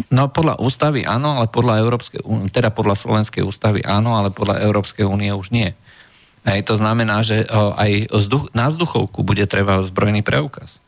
No 0.09 0.29
podľa 0.29 0.59
ústavy 0.59 1.05
áno, 1.05 1.37
ale 1.37 1.47
podľa 1.49 1.81
Európskej 1.81 2.19
teda 2.49 2.73
podľa 2.73 2.95
Slovenskej 2.97 3.43
ústavy 3.45 3.79
áno, 3.85 4.17
ale 4.17 4.33
podľa 4.33 4.63
Európskej 4.63 5.05
únie 5.05 5.29
už 5.33 5.53
nie. 5.53 5.71
Hej, 6.43 6.67
to 6.67 6.75
znamená, 6.75 7.23
že 7.23 7.47
aj 7.51 8.11
na 8.51 8.67
vzduchovku 8.67 9.23
bude 9.23 9.47
treba 9.47 9.79
zbrojný 9.79 10.25
preukaz 10.25 10.83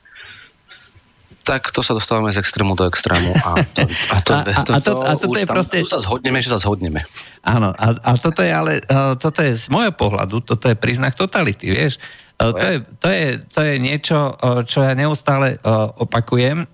tak 1.45 1.69
to 1.69 1.85
sa 1.85 1.93
dostávame 1.93 2.33
z 2.33 2.41
extrému 2.41 2.73
do 2.73 2.89
extrému. 2.89 3.29
A, 3.45 3.61
to, 3.61 3.85
a, 3.85 4.17
to, 4.25 4.31
a, 4.33 4.41
a, 4.41 4.61
to, 4.65 4.71
a, 4.73 4.79
to, 4.81 4.91
a 5.05 5.13
toto 5.13 5.37
je 5.37 5.45
tam, 5.45 5.53
proste... 5.53 5.77
Tu 5.85 5.93
sa 5.93 6.01
zhodneme, 6.01 6.41
že 6.41 6.49
sa 6.49 6.59
zhodneme. 6.59 7.05
Áno, 7.45 7.69
a, 7.69 7.87
a 8.01 8.11
toto 8.17 8.41
je 8.41 8.49
ale, 8.49 8.81
toto 9.21 9.45
je 9.45 9.53
z 9.53 9.69
môjho 9.69 9.93
pohľadu, 9.93 10.41
toto 10.41 10.65
je 10.65 10.75
príznak 10.75 11.13
totality, 11.13 11.69
vieš. 11.69 12.01
To, 12.41 12.51
je, 12.51 12.83
to, 12.99 13.07
je, 13.07 13.25
to 13.47 13.59
je 13.63 13.73
niečo, 13.79 14.35
čo 14.67 14.83
ja 14.83 14.91
neustále 14.97 15.55
opakujem, 16.01 16.67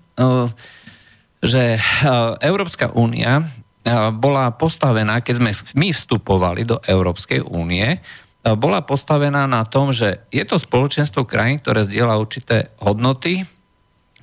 že 1.42 1.76
uh, 1.76 2.38
Európska 2.38 2.94
únia 2.94 3.42
uh, 3.42 4.14
bola 4.14 4.54
postavená, 4.54 5.20
keď 5.20 5.34
sme 5.42 5.50
my 5.74 5.88
vstupovali 5.90 6.62
do 6.62 6.78
Európskej 6.86 7.42
únie, 7.42 7.98
bola 8.42 8.82
postavená 8.82 9.46
na 9.46 9.62
tom, 9.62 9.94
že 9.94 10.26
je 10.34 10.42
to 10.42 10.58
spoločenstvo 10.58 11.22
krajín, 11.22 11.62
ktoré 11.62 11.86
zdieľa 11.86 12.18
určité 12.18 12.74
hodnoty, 12.82 13.46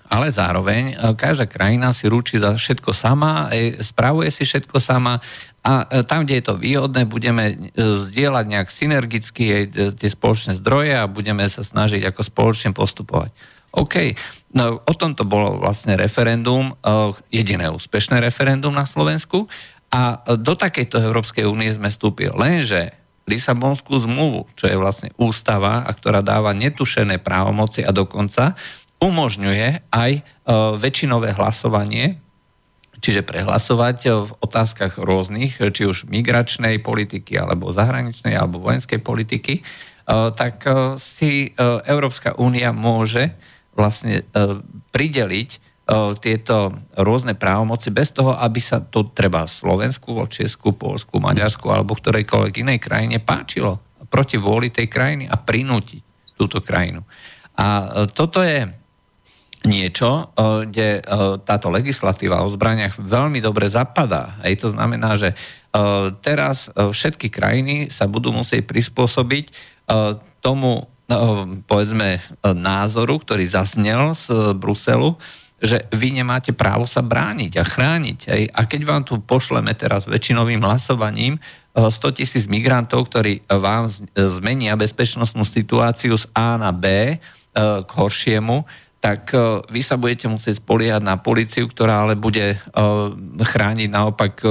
ale 0.10 0.34
zároveň 0.34 0.84
e, 0.92 0.94
každá 1.14 1.46
krajina 1.46 1.94
si 1.94 2.10
rúči 2.10 2.42
za 2.42 2.58
všetko 2.58 2.92
sama, 2.92 3.48
e, 3.54 3.78
spravuje 3.78 4.34
si 4.34 4.42
všetko 4.42 4.82
sama 4.82 5.22
a 5.62 5.86
e, 5.86 6.02
tam, 6.04 6.26
kde 6.26 6.42
je 6.42 6.46
to 6.50 6.58
výhodné, 6.58 7.06
budeme 7.06 7.70
zdieľať 7.78 8.46
nejak 8.50 8.70
synergicky 8.74 9.70
tie 9.70 10.10
spoločné 10.10 10.58
zdroje 10.58 10.98
a 10.98 11.06
budeme 11.06 11.46
sa 11.46 11.62
snažiť 11.62 12.10
ako 12.10 12.22
spoločne 12.26 12.74
postupovať. 12.74 13.30
OK, 13.70 14.18
no, 14.54 14.82
o 14.82 14.94
tomto 14.98 15.26
bolo 15.26 15.62
vlastne 15.62 15.94
referendum, 16.00 16.74
jediné 17.30 17.70
úspešné 17.70 18.22
referendum 18.22 18.74
na 18.74 18.86
Slovensku 18.86 19.46
a 19.90 20.22
do 20.38 20.54
takejto 20.54 21.02
Európskej 21.02 21.50
únie 21.50 21.70
sme 21.74 21.90
vstúpili. 21.90 22.34
Lenže 22.34 22.94
Lisabonskú 23.30 23.94
zmluvu, 24.02 24.50
čo 24.58 24.66
je 24.66 24.78
vlastne 24.78 25.14
ústava 25.22 25.86
a 25.86 25.92
ktorá 25.94 26.26
dáva 26.26 26.50
netušené 26.58 27.22
právomoci 27.22 27.86
a 27.86 27.94
dokonca 27.94 28.58
umožňuje 28.98 29.94
aj 29.94 30.12
e, 30.18 30.22
väčšinové 30.82 31.38
hlasovanie, 31.38 32.18
čiže 33.00 33.24
prehlasovať 33.24 33.98
v 34.28 34.32
otázkach 34.44 35.00
rôznych, 35.00 35.62
či 35.72 35.88
už 35.88 36.10
migračnej 36.12 36.84
politiky, 36.84 37.40
alebo 37.40 37.72
zahraničnej, 37.72 38.36
alebo 38.36 38.60
vojenskej 38.60 39.00
politiky, 39.00 39.64
tak 40.10 40.66
si 40.98 41.54
Európska 41.86 42.34
únia 42.36 42.74
môže 42.74 43.32
vlastne 43.80 44.28
prideliť 44.92 45.50
tieto 46.22 46.70
rôzne 47.00 47.34
právomoci 47.34 47.90
bez 47.90 48.14
toho, 48.14 48.38
aby 48.38 48.62
sa 48.62 48.84
to 48.84 49.10
treba 49.10 49.48
Slovensku, 49.48 50.14
Česku, 50.30 50.78
Polsku, 50.78 51.18
Maďarsku 51.18 51.66
alebo 51.72 51.98
ktorejkoľvek 51.98 52.54
inej 52.62 52.78
krajine 52.84 53.18
páčilo 53.24 53.82
proti 54.12 54.38
vôli 54.38 54.70
tej 54.70 54.86
krajiny 54.86 55.26
a 55.26 55.40
prinútiť 55.40 56.36
túto 56.38 56.62
krajinu. 56.62 57.02
A 57.58 57.66
toto 58.12 58.46
je 58.46 58.70
niečo, 59.66 60.32
kde 60.70 61.04
táto 61.44 61.68
legislatíva 61.68 62.46
o 62.46 62.54
zbraniach 62.54 62.96
veľmi 62.96 63.44
dobre 63.44 63.68
zapadá. 63.68 64.40
Hej, 64.46 64.64
to 64.64 64.68
znamená, 64.72 65.20
že 65.20 65.36
teraz 66.24 66.72
všetky 66.72 67.28
krajiny 67.28 67.92
sa 67.92 68.08
budú 68.08 68.32
musieť 68.32 68.64
prispôsobiť 68.64 69.52
tomu, 70.40 70.86
povedzme, 71.66 72.22
názoru, 72.46 73.18
ktorý 73.18 73.50
zaznel 73.50 74.14
z 74.14 74.54
Bruselu, 74.54 75.18
že 75.60 75.84
vy 75.92 76.16
nemáte 76.16 76.56
právo 76.56 76.88
sa 76.88 77.04
brániť 77.04 77.60
a 77.60 77.68
chrániť. 77.68 78.20
Hej. 78.32 78.44
A 78.56 78.64
keď 78.64 78.82
vám 78.88 79.04
tu 79.04 79.20
pošleme 79.20 79.76
teraz 79.76 80.08
väčšinovým 80.08 80.64
hlasovaním 80.64 81.36
100 81.76 82.00
tisíc 82.16 82.48
migrantov, 82.48 83.12
ktorí 83.12 83.44
vám 83.44 83.92
zmenia 84.16 84.80
bezpečnostnú 84.80 85.44
situáciu 85.44 86.16
z 86.16 86.32
A 86.32 86.56
na 86.56 86.72
B 86.72 87.18
k 87.58 87.90
horšiemu, 87.92 88.64
tak 89.00 89.32
vy 89.68 89.80
sa 89.80 89.96
budete 89.96 90.28
musieť 90.28 90.60
spoliehať 90.60 91.04
na 91.04 91.16
policiu, 91.20 91.72
ktorá 91.72 92.04
ale 92.08 92.20
bude 92.20 92.60
chrániť 93.40 93.90
naopak 93.92 94.44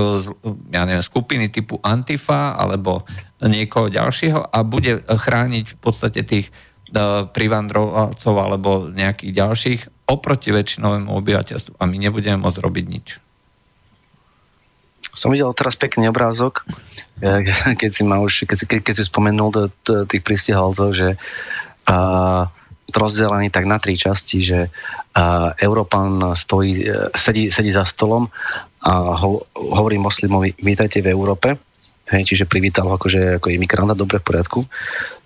ja 0.73 0.83
neviem, 0.89 1.05
skupiny 1.05 1.53
typu 1.53 1.81
Antifa 1.85 2.57
alebo 2.57 3.05
niekoho 3.43 3.87
ďalšieho 3.87 4.51
a 4.51 4.59
bude 4.67 5.07
chrániť 5.07 5.65
v 5.75 5.79
podstate 5.79 6.21
tých 6.27 6.51
uh, 6.51 7.31
privandrovcov 7.31 8.35
alebo 8.35 8.91
nejakých 8.91 9.33
ďalších 9.33 9.81
oproti 10.11 10.51
väčšinovému 10.51 11.13
obyvateľstvu 11.13 11.79
a 11.79 11.85
my 11.87 11.97
nebudeme 12.01 12.43
môcť 12.43 12.59
robiť 12.59 12.85
nič. 12.89 13.07
Som 15.15 15.35
videl 15.35 15.51
teraz 15.55 15.79
pekný 15.79 16.11
obrázok, 16.11 16.67
keď 17.81 17.91
si, 17.95 18.03
ma 18.03 18.19
už, 18.19 18.49
keď 18.49 18.59
keď, 18.67 18.79
keď 18.83 18.95
si 18.99 19.05
spomenul 19.07 19.71
tých 19.87 20.23
pristihalcov, 20.27 20.97
že 20.97 21.15
uh, 21.15 22.43
rozdelený 22.89 23.53
tak 23.53 23.69
na 23.69 23.79
tri 23.79 23.95
časti, 23.95 24.43
že 24.43 24.61
uh, 24.67 25.53
Európan 25.61 26.35
stojí, 26.35 26.89
uh, 26.89 27.13
sedí, 27.15 27.53
sedí 27.53 27.71
za 27.71 27.85
stolom 27.87 28.27
a 28.83 28.93
ho, 29.19 29.45
hovorí 29.55 30.01
moslimovi, 30.01 30.57
vítajte 30.59 31.05
v 31.05 31.13
Európe, 31.13 31.68
hej, 32.11 32.23
čiže 32.25 32.49
privítal 32.49 32.89
ho 32.89 32.97
akože 32.97 33.41
ako 33.41 33.53
imigranta, 33.53 33.97
dobre 33.97 34.19
v 34.21 34.27
poriadku. 34.27 34.61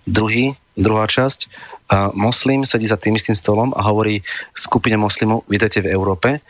Druhý, 0.03 0.55
druhá 0.75 1.07
časť, 1.07 1.39
uh, 1.47 2.11
moslim 2.15 2.67
sedí 2.67 2.87
za 2.87 2.99
tým 2.99 3.15
istým 3.15 3.35
stolom 3.35 3.71
a 3.75 3.83
hovorí 3.87 4.21
skupine 4.53 4.99
moslimov, 4.99 5.47
vítajte 5.47 5.83
v 5.83 5.91
Európe. 5.91 6.43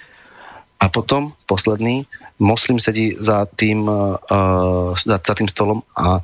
A 0.84 0.86
potom, 0.92 1.32
posledný, 1.48 2.04
moslim 2.42 2.82
sedí 2.82 3.16
za 3.16 3.46
tým, 3.46 3.88
uh, 3.88 4.92
za, 4.98 5.18
za 5.22 5.34
tým 5.38 5.48
stolom 5.48 5.86
a 5.96 6.20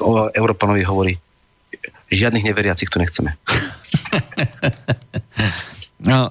o 0.00 0.30
Európanovi 0.32 0.84
hovorí, 0.84 1.14
žiadnych 2.08 2.44
neveriacich 2.46 2.88
tu 2.88 3.00
nechceme. 3.00 3.34
No, 6.04 6.28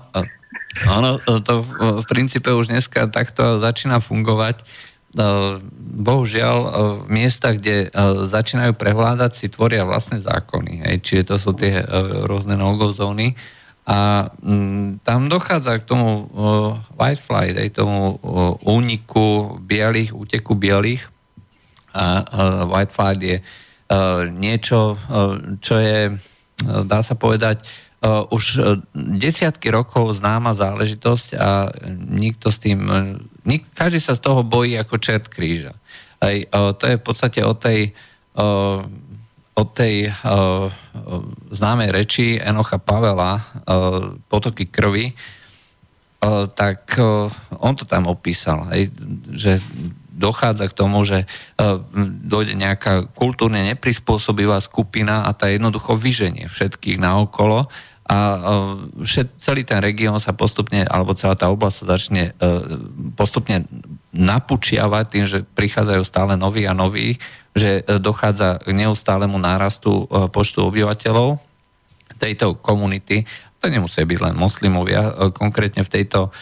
ono 0.86 1.18
to 1.42 1.66
v 2.02 2.06
princípe 2.06 2.54
už 2.54 2.70
dneska 2.70 3.10
takto 3.10 3.58
začína 3.58 3.98
fungovať. 3.98 4.62
Bohužiaľ, 5.94 6.58
v 7.06 7.10
miestach, 7.14 7.62
kde 7.62 7.94
začínajú 8.26 8.74
prevládať, 8.74 9.32
si 9.38 9.48
tvoria 9.48 9.86
vlastné 9.86 10.26
zákony. 10.26 10.90
Hej. 10.90 10.96
Čiže 11.06 11.24
to 11.30 11.36
sú 11.38 11.54
tie 11.54 11.86
rôzne 12.26 12.58
no-go 12.58 12.90
zóny. 12.90 13.38
A 13.84 14.32
m, 14.42 14.98
tam 15.04 15.28
dochádza 15.30 15.78
k 15.78 15.86
tomu 15.86 16.32
white 16.98 17.22
flight, 17.22 17.60
aj 17.60 17.78
tomu 17.78 18.18
úniku 18.64 19.60
bielých, 19.62 20.16
úteku 20.16 20.58
bielých. 20.58 21.06
A 21.94 22.26
white 22.66 22.96
flight 22.96 23.22
je 23.22 23.38
niečo, 24.34 24.98
čo 25.62 25.76
je, 25.78 26.18
dá 26.64 27.06
sa 27.06 27.14
povedať, 27.14 27.62
už 28.34 28.44
desiatky 28.96 29.70
rokov 29.72 30.18
známa 30.18 30.58
záležitosť 30.58 31.40
a 31.40 31.70
nikto 32.10 32.50
s 32.50 32.58
tým, 32.60 32.84
každý 33.76 34.00
sa 34.00 34.16
z 34.16 34.24
toho 34.24 34.42
bojí 34.44 34.80
ako 34.80 34.96
čert 35.00 35.28
kríža. 35.28 35.76
Aj, 36.24 36.36
uh, 36.36 36.72
to 36.76 36.84
je 36.88 36.96
v 37.00 37.04
podstate 37.04 37.40
o 37.44 37.54
tej 37.54 37.92
uh, 38.40 38.84
od 39.54 39.68
tej 39.78 40.10
uh, 40.10 40.74
známej 41.54 41.94
reči 41.94 42.42
Enocha 42.42 42.82
Pavela 42.82 43.38
uh, 43.38 44.18
Potoky 44.26 44.66
krvi, 44.66 45.14
uh, 45.14 46.50
tak 46.50 46.98
uh, 46.98 47.30
on 47.62 47.78
to 47.78 47.86
tam 47.86 48.10
opísal, 48.10 48.66
hej, 48.74 48.90
že 49.30 49.62
dochádza 50.14 50.70
k 50.70 50.78
tomu, 50.78 51.02
že 51.02 51.26
dojde 52.22 52.54
nejaká 52.54 53.10
kultúrne 53.18 53.66
neprispôsobivá 53.74 54.62
skupina 54.62 55.26
a 55.26 55.34
tá 55.34 55.50
jednoducho 55.50 55.98
vyženie 55.98 56.46
všetkých 56.46 57.02
naokolo 57.02 57.66
a 58.14 58.18
všet, 59.02 59.42
celý 59.42 59.66
ten 59.66 59.82
región 59.82 60.22
sa 60.22 60.38
postupne, 60.38 60.86
alebo 60.86 61.18
celá 61.18 61.34
tá 61.34 61.50
oblasť 61.50 61.78
sa 61.82 61.98
začne 61.98 62.38
postupne 63.18 63.66
napučiavať 64.14 65.06
tým, 65.10 65.26
že 65.26 65.42
prichádzajú 65.42 66.04
stále 66.06 66.38
noví 66.38 66.70
a 66.70 66.78
noví 66.78 67.18
že 67.54 67.82
e, 67.86 68.02
dochádza 68.02 68.62
k 68.66 68.70
neustálemu 68.74 69.38
nárastu 69.38 70.06
e, 70.10 70.28
počtu 70.30 70.66
obyvateľov 70.66 71.38
tejto 72.18 72.58
komunity. 72.60 73.26
To 73.62 73.70
nemusí 73.70 74.02
byť 74.04 74.20
len 74.20 74.36
moslimovia. 74.36 75.02
E, 75.06 75.12
konkrétne 75.32 75.86
v 75.86 75.94
tejto 75.94 76.34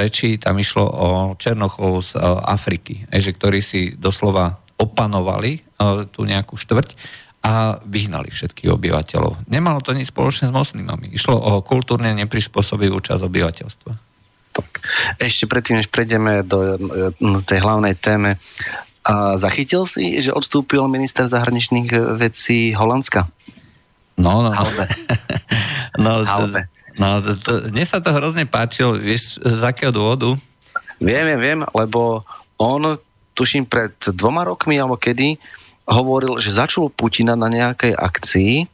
reči 0.00 0.40
tam 0.40 0.56
išlo 0.56 0.80
o 0.80 1.08
Černochov 1.36 2.00
z 2.00 2.10
Afriky, 2.40 3.04
že 3.12 3.36
ktorí 3.36 3.60
si 3.60 3.92
doslova 3.92 4.64
opanovali 4.80 5.60
tú 6.08 6.24
nejakú 6.24 6.56
štvrť 6.56 6.96
a 7.42 7.82
vyhnali 7.82 8.30
všetkých 8.30 8.70
obyvateľov. 8.70 9.50
Nemalo 9.50 9.82
to 9.82 9.90
nič 9.92 10.14
spoločné 10.14 10.48
s 10.48 10.54
moslimami. 10.54 11.10
Išlo 11.10 11.34
o 11.34 11.52
kultúrne 11.66 12.14
neprispôsobivú 12.14 13.02
časť 13.02 13.22
obyvateľstva. 13.26 13.92
Tak. 14.52 14.70
Ešte 15.18 15.50
predtým, 15.50 15.82
než 15.82 15.90
prejdeme 15.90 16.46
do 16.46 16.78
tej 17.42 17.58
hlavnej 17.58 17.98
téme, 17.98 18.38
a 19.02 19.34
zachytil 19.34 19.82
si, 19.82 20.22
že 20.22 20.30
odstúpil 20.30 20.86
minister 20.86 21.26
zahraničných 21.26 21.88
e, 21.90 21.98
vecí 22.22 22.70
Holandska? 22.70 23.26
No, 24.14 24.46
no. 24.46 24.54
Halbe. 24.54 24.86
no, 26.04 26.22
Halbe. 26.22 26.70
no 27.02 27.18
to, 27.18 27.34
to, 27.42 27.52
mne 27.74 27.82
sa 27.82 27.98
to 27.98 28.14
hrozne 28.14 28.46
páčilo. 28.46 28.94
Vieš, 28.94 29.42
z 29.42 29.60
akého 29.66 29.90
dôvodu? 29.90 30.38
Viem, 31.02 31.34
viem, 31.34 31.40
viem, 31.42 31.60
lebo 31.74 32.22
on, 32.62 32.94
tuším, 33.34 33.66
pred 33.66 33.90
dvoma 34.14 34.46
rokmi, 34.46 34.78
alebo 34.78 34.94
kedy, 34.94 35.34
hovoril, 35.86 36.38
že 36.38 36.54
začal 36.54 36.90
Putina 36.92 37.34
na 37.34 37.50
nejakej 37.50 37.94
akcii 37.96 38.66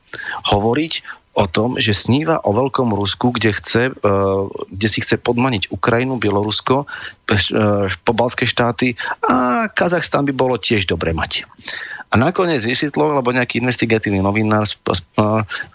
hovoriť 0.49 0.93
o 1.39 1.47
tom, 1.47 1.79
že 1.79 1.95
sníva 1.95 2.43
o 2.43 2.51
veľkom 2.51 2.91
Rusku, 2.91 3.31
kde, 3.31 3.55
chce, 3.55 3.95
e, 3.95 4.11
kde 4.75 4.89
si 4.91 4.99
chce 4.99 5.23
podmaniť 5.23 5.71
Ukrajinu, 5.71 6.19
Bielorusko, 6.19 6.83
e, 6.83 6.87
pobalské 8.03 8.43
štáty 8.51 8.99
a 9.23 9.71
Kazachstan 9.71 10.27
by 10.27 10.35
bolo 10.35 10.59
tiež 10.59 10.91
dobre 10.91 11.15
mať. 11.15 11.47
A 12.09 12.17
nakoniec 12.17 12.65
vysvetlo, 12.65 13.21
lebo 13.21 13.37
nejaký 13.37 13.61
investigatívny 13.61 14.25
novinár 14.25 14.65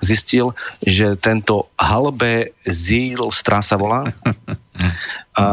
zistil, 0.01 0.57
že 0.81 1.13
tento 1.21 1.69
Halbe 1.77 2.57
Zil 2.65 3.21
Strasa 3.29 3.77
volá, 3.77 4.09
a, 5.33 5.45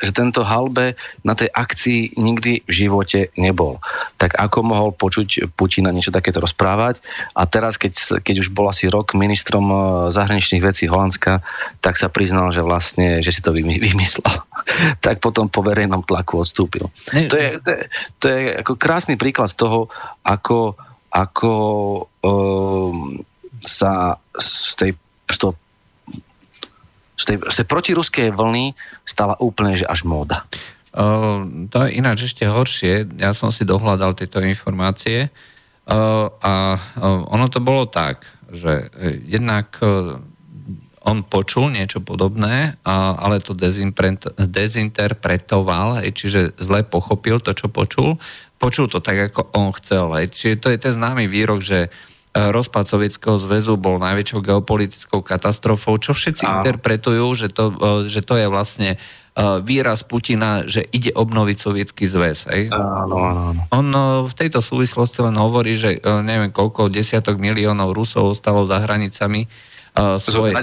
že 0.00 0.16
tento 0.16 0.40
Halbe 0.40 0.96
na 1.20 1.36
tej 1.36 1.52
akcii 1.52 2.16
nikdy 2.16 2.64
v 2.64 2.72
živote 2.72 3.28
nebol. 3.36 3.76
Tak 4.16 4.40
ako 4.40 4.58
mohol 4.64 4.90
počuť 4.96 5.52
Putina 5.52 5.92
niečo 5.92 6.08
takéto 6.08 6.40
rozprávať? 6.40 7.04
A 7.36 7.44
teraz, 7.44 7.76
keď, 7.76 8.24
keď 8.24 8.36
už 8.40 8.48
bol 8.56 8.72
asi 8.72 8.88
rok 8.88 9.12
ministrom 9.12 9.68
e, 9.68 9.76
zahraničných 10.08 10.64
vecí 10.64 10.88
Holandska, 10.88 11.44
tak 11.84 12.00
sa 12.00 12.08
priznal, 12.08 12.56
že 12.56 12.64
vlastne, 12.64 13.20
že 13.20 13.30
si 13.36 13.44
to 13.44 13.52
vymyslel. 13.52 14.32
tak 15.04 15.20
potom 15.20 15.52
po 15.52 15.60
verejnom 15.60 16.00
tlaku 16.08 16.48
odstúpil. 16.48 16.88
To 17.12 17.36
je, 17.36 17.60
to 17.60 17.68
je, 17.68 17.80
to 18.16 18.24
je 18.32 18.40
ako 18.64 18.72
krásny 18.80 19.20
príklad 19.20 19.52
toho, 19.52 19.92
ako, 20.24 20.72
ako 21.12 21.52
um, 22.24 23.20
sa 23.60 24.16
z 24.40 24.72
tej, 24.78 24.90
z 25.28 25.36
toho 25.36 25.52
z 27.18 27.24
tej, 27.26 27.42
z 27.42 27.66
protiruskej 27.66 28.30
vlny 28.30 28.78
stala 29.02 29.34
úplne, 29.42 29.74
že 29.74 29.82
až 29.84 30.06
móda. 30.06 30.46
Uh, 30.94 31.66
to 31.68 31.84
je 31.84 31.98
ináč 31.98 32.22
ešte 32.30 32.48
horšie. 32.48 33.04
Ja 33.20 33.34
som 33.34 33.50
si 33.52 33.66
dohľadal 33.66 34.14
tieto 34.16 34.40
informácie 34.40 35.28
uh, 35.28 36.30
a 36.30 36.78
uh, 36.78 37.26
ono 37.28 37.48
to 37.50 37.60
bolo 37.60 37.84
tak, 37.90 38.24
že 38.48 38.88
jednak 39.28 39.76
on 41.04 41.20
počul 41.20 41.68
niečo 41.68 42.00
podobné, 42.00 42.80
ale 42.84 43.40
to 43.44 43.52
dezinterpretoval, 43.52 46.00
čiže 46.00 46.56
zle 46.56 46.80
pochopil 46.80 47.44
to, 47.44 47.52
čo 47.52 47.68
počul. 47.68 48.16
Počul 48.56 48.88
to 48.88 49.04
tak, 49.04 49.20
ako 49.32 49.52
on 49.52 49.72
chcel. 49.76 50.16
Čiže 50.16 50.64
to 50.64 50.72
je 50.72 50.80
ten 50.80 50.96
známy 50.96 51.28
výrok, 51.28 51.60
že 51.60 51.88
E, 51.88 51.90
rozpad 52.38 52.86
Sovietskeho 52.86 53.34
zväzu 53.34 53.74
bol 53.74 53.98
najväčšou 53.98 54.40
geopolitickou 54.40 55.20
katastrofou, 55.26 55.98
čo 55.98 56.14
všetci 56.14 56.46
a... 56.46 56.62
interpretujú, 56.62 57.26
že 57.34 57.48
to, 57.50 57.74
e, 57.74 58.06
že 58.06 58.22
to 58.22 58.38
je 58.38 58.46
vlastne 58.46 58.94
e, 58.94 58.98
výraz 59.66 60.06
Putina, 60.06 60.62
že 60.62 60.86
ide 60.94 61.10
obnoviť 61.10 61.56
sovietský 61.58 62.06
zväz. 62.06 62.46
Áno, 62.70 63.16
áno. 63.18 63.62
On 63.74 63.86
v 64.30 64.34
tejto 64.38 64.62
súvislosti 64.62 65.26
len 65.26 65.34
hovorí, 65.34 65.74
že 65.74 65.98
neviem 66.22 66.54
koľko 66.54 66.86
desiatok 66.86 67.42
miliónov 67.42 67.90
Rusov 67.90 68.38
ostalo 68.38 68.62
za 68.62 68.78
hranicami 68.78 69.50
svoje... 70.22 70.54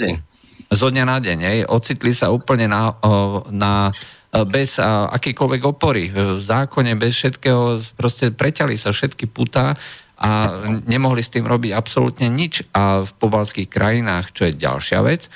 Zo 0.66 0.90
dňa 0.90 1.06
na 1.06 1.18
deň. 1.22 1.38
Hej. 1.46 1.60
Ocitli 1.70 2.10
sa 2.10 2.34
úplne 2.34 2.66
na, 2.66 2.98
na 3.54 3.94
bez 4.50 4.82
akýkoľvek 4.82 5.62
opory. 5.62 6.10
V 6.10 6.42
zákone, 6.42 6.98
bez 6.98 7.14
všetkého, 7.16 7.80
proste 7.94 8.34
preťali 8.34 8.74
sa 8.74 8.90
všetky 8.90 9.30
putá 9.30 9.78
a 10.16 10.64
nemohli 10.88 11.20
s 11.20 11.32
tým 11.32 11.44
robiť 11.44 11.76
absolútne 11.76 12.32
nič. 12.32 12.64
A 12.72 13.04
v 13.04 13.12
pobalských 13.20 13.68
krajinách, 13.68 14.32
čo 14.32 14.48
je 14.48 14.56
ďalšia 14.56 15.00
vec, 15.04 15.28
e, 15.28 15.30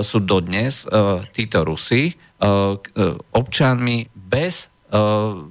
sú 0.00 0.24
dodnes 0.24 0.88
e, 0.88 1.20
títo 1.36 1.68
Rusi 1.68 2.12
e, 2.12 2.14
občanmi 3.32 4.08
bez 4.12 4.72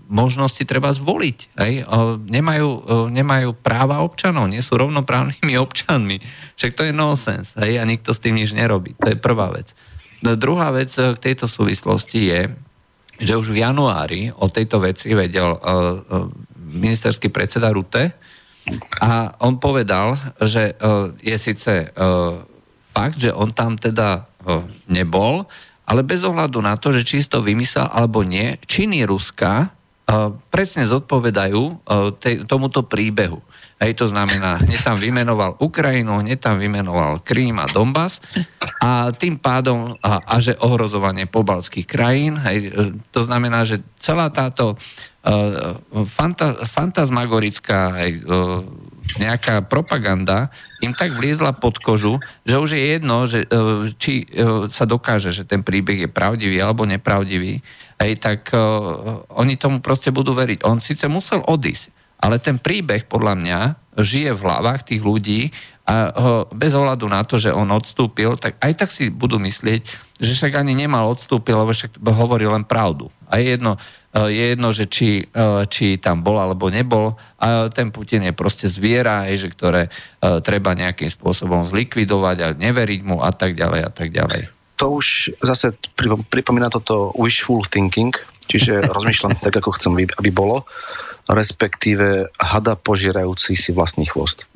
možnosti 0.06 0.62
treba 0.70 0.94
zvoliť. 0.94 1.58
Hej? 1.58 1.90
Nemajú, 2.30 2.70
nemajú 3.10 3.58
práva 3.58 4.06
občanov, 4.06 4.46
nie 4.46 4.62
sú 4.62 4.78
rovnoprávnymi 4.78 5.58
občanmi. 5.66 6.22
Však 6.62 6.78
to 6.78 6.86
je 6.86 6.94
nonsens 6.94 7.58
hej? 7.58 7.82
a 7.82 7.84
nikto 7.90 8.14
s 8.14 8.22
tým 8.22 8.38
nič 8.38 8.54
nerobí. 8.54 8.94
To 9.02 9.10
je 9.10 9.18
prvá 9.18 9.50
vec. 9.50 9.74
No, 10.22 10.38
druhá 10.38 10.70
vec 10.70 10.94
k 10.94 11.18
tejto 11.18 11.50
súvislosti 11.50 12.30
je, 12.30 12.42
že 13.18 13.34
už 13.34 13.50
v 13.50 13.66
januári 13.66 14.30
o 14.30 14.46
tejto 14.46 14.78
veci 14.78 15.10
vedel 15.18 15.58
ministerský 16.62 17.34
predseda 17.34 17.74
Rute, 17.74 18.14
a 19.02 19.36
on 19.42 19.58
povedal, 19.58 20.16
že 20.38 20.78
uh, 20.78 21.12
je 21.18 21.38
síce 21.38 21.90
uh, 21.90 22.40
fakt, 22.94 23.18
že 23.18 23.34
on 23.34 23.52
tam 23.52 23.76
teda 23.76 24.24
uh, 24.24 24.64
nebol, 24.86 25.50
ale 25.88 26.02
bez 26.08 26.24
ohľadu 26.24 26.62
na 26.64 26.78
to, 26.80 26.96
že 26.96 27.04
či 27.04 27.20
to 27.26 27.44
vymyslel 27.44 27.90
alebo 27.90 28.24
nie, 28.24 28.56
činy 28.64 29.04
Ruska 29.04 29.76
presne 30.52 30.84
zodpovedajú 30.88 31.88
tomuto 32.44 32.84
príbehu. 32.84 33.40
Hej, 33.80 33.98
to 33.98 34.06
znamená, 34.12 34.60
hneď 34.62 34.80
tam 34.84 35.00
vymenoval 35.02 35.58
Ukrajinu, 35.58 36.22
hneď 36.22 36.38
tam 36.38 36.60
vymenoval 36.62 37.24
Krím 37.24 37.58
a 37.58 37.66
Donbass 37.66 38.22
a 38.84 39.10
tým 39.16 39.42
pádom, 39.42 39.96
a, 40.04 40.22
a 40.22 40.36
že 40.38 40.54
ohrozovanie 40.60 41.26
pobalských 41.26 41.88
krajín, 41.88 42.38
hej, 42.44 42.76
to 43.10 43.24
znamená, 43.26 43.66
že 43.66 43.82
celá 43.98 44.30
táto 44.30 44.76
uh, 44.76 45.11
fanta, 46.10 46.66
fantasmagorická 46.66 47.94
aj 47.94 48.10
uh, 48.26 48.66
nejaká 49.22 49.66
propaganda 49.66 50.50
im 50.82 50.94
tak 50.98 51.14
vliezla 51.14 51.54
pod 51.54 51.78
kožu, 51.78 52.18
že 52.42 52.58
už 52.58 52.70
je 52.78 52.84
jedno, 52.98 53.30
že, 53.30 53.46
uh, 53.46 53.90
či 53.98 54.26
sa 54.74 54.90
dokáže, 54.90 55.30
že 55.30 55.46
ten 55.46 55.62
príbeh 55.62 56.06
je 56.06 56.10
pravdivý 56.10 56.58
alebo 56.58 56.90
nepravdivý, 56.90 57.62
aj 58.02 58.12
tak 58.18 58.42
oni 59.30 59.62
tomu 59.62 59.78
proste 59.78 60.10
budú 60.10 60.34
veriť. 60.34 60.66
On 60.66 60.82
síce 60.82 61.06
musel 61.06 61.46
odísť, 61.46 62.18
ale 62.18 62.42
ten 62.42 62.58
príbeh 62.58 63.06
podľa 63.06 63.38
mňa 63.38 63.60
žije 64.02 64.34
v 64.34 64.42
hlavách 64.42 64.90
tých 64.90 65.06
ľudí 65.06 65.54
a 65.86 66.10
bez 66.50 66.74
ohľadu 66.74 67.06
na 67.06 67.22
to, 67.22 67.38
že 67.38 67.54
on 67.54 67.70
odstúpil, 67.70 68.42
tak 68.42 68.58
aj 68.58 68.74
tak 68.74 68.90
si 68.90 69.14
budú 69.14 69.38
myslieť, 69.38 69.82
že 70.18 70.32
však 70.34 70.66
ani 70.66 70.74
nemal 70.74 71.14
odstúpil, 71.14 71.54
lebo 71.54 71.70
však 71.70 72.02
hovorí 72.02 72.50
len 72.50 72.66
pravdu. 72.66 73.14
A 73.30 73.38
je 73.38 73.54
jedno, 73.54 73.78
je 74.12 74.44
jedno 74.56 74.76
že 74.76 74.92
či, 74.92 75.24
či 75.72 75.96
tam 75.96 76.20
bol 76.20 76.36
alebo 76.36 76.68
nebol. 76.68 77.16
A 77.40 77.72
ten 77.72 77.96
Putin 77.96 78.28
je 78.28 78.36
proste 78.36 78.68
zviera, 78.68 79.24
že 79.32 79.48
ktoré 79.48 79.88
treba 80.20 80.76
nejakým 80.76 81.08
spôsobom 81.08 81.64
zlikvidovať 81.64 82.38
a 82.44 82.48
neveriť 82.52 83.02
mu 83.08 83.24
a 83.24 83.32
tak 83.32 83.56
ďalej 83.56 83.82
a 83.88 83.92
tak 83.92 84.12
ďalej 84.12 84.52
to 84.82 84.98
už 84.98 85.30
zase 85.46 85.78
pripomína 86.34 86.74
toto 86.74 87.14
wishful 87.14 87.62
thinking, 87.70 88.18
čiže 88.50 88.82
rozmýšľam 88.98 89.38
tak, 89.38 89.62
ako 89.62 89.78
chcem, 89.78 89.94
aby 90.18 90.30
bolo, 90.34 90.66
respektíve 91.30 92.34
hada 92.42 92.74
požierajúci 92.74 93.54
si 93.54 93.70
vlastný 93.70 94.10
chvost. 94.10 94.50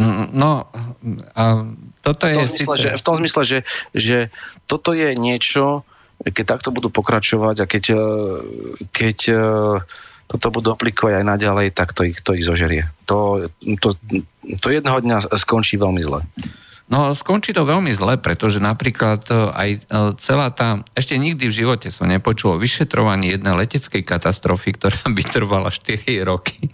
Mm, 0.00 0.32
no, 0.32 0.66
a 1.36 1.44
toto 2.00 2.24
je... 2.24 2.34
V 2.34 2.40
tom 2.40 2.48
zmysle, 2.48 2.74
síce... 2.74 2.80
že, 2.80 2.90
v 2.96 3.04
tom 3.04 3.16
zmysle 3.20 3.42
že, 3.44 3.58
že 3.92 4.18
toto 4.64 4.90
je 4.96 5.12
niečo, 5.12 5.84
keď 6.22 6.44
takto 6.44 6.70
budú 6.70 6.88
pokračovať 6.88 7.56
a 7.62 7.66
keď, 7.66 7.84
e, 7.92 8.04
keď 8.94 9.18
e, 9.28 9.36
toto 10.30 10.46
budú 10.54 10.72
aplikovať 10.72 11.20
aj 11.20 11.24
naďalej, 11.26 11.66
tak 11.74 11.92
to 11.92 12.06
ich, 12.06 12.22
to 12.22 12.32
ich 12.32 12.46
zožerie. 12.46 12.88
To, 13.10 13.50
to, 13.82 13.98
to 14.62 14.66
jedného 14.70 14.98
dňa 15.02 15.36
skončí 15.36 15.76
veľmi 15.76 16.00
zle. 16.00 16.24
No 16.84 17.16
skončí 17.16 17.56
to 17.56 17.64
veľmi 17.64 17.92
zle, 17.96 18.20
pretože 18.20 18.60
napríklad 18.60 19.24
e, 19.28 19.34
aj 19.34 19.70
celá 20.20 20.52
tá, 20.52 20.84
ešte 20.92 21.16
nikdy 21.16 21.48
v 21.48 21.56
živote 21.64 21.88
som 21.92 22.08
nepočul 22.08 22.56
o 22.56 22.60
vyšetrovaní 22.60 23.34
jednej 23.34 23.56
leteckej 23.56 24.04
katastrofy, 24.04 24.76
ktorá 24.76 25.00
by 25.16 25.22
trvala 25.24 25.68
4 25.72 26.06
roky. 26.24 26.72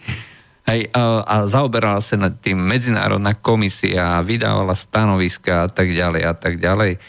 Hej, 0.69 0.93
a, 0.95 1.27
a 1.27 1.37
zaoberala 1.51 1.99
sa 1.99 2.15
nad 2.15 2.39
tým 2.39 2.61
medzinárodná 2.61 3.35
komisia, 3.35 4.23
vydávala 4.23 4.79
stanoviska 4.79 5.67
a 5.67 5.69
tak 5.73 5.91
ďalej 5.91 6.23
a 6.23 6.35
tak 6.37 6.63
ďalej. 6.63 7.01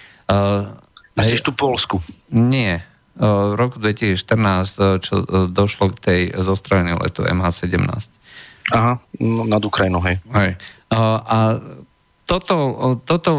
Myslíš 1.16 1.42
tu 1.44 1.52
Polsku? 1.52 2.00
Nie. 2.32 2.88
V 3.20 3.54
roku 3.60 3.78
2014, 3.78 5.04
čo 5.04 5.14
došlo 5.52 5.92
k 5.92 5.98
tej 6.00 6.22
zostrojeniu 6.40 6.96
letu 7.04 7.28
MH17. 7.28 8.08
Aha, 8.72 9.04
no, 9.20 9.44
nad 9.44 9.60
Ukrajinou, 9.62 10.00
hej. 10.00 10.24
hej. 10.32 10.56
A 10.96 11.60
toto, 12.24 12.56
toto 13.04 13.32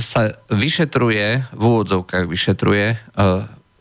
sa 0.00 0.32
vyšetruje, 0.48 1.52
v 1.52 1.62
úvodzovkách 1.62 2.24
vyšetruje 2.24 2.96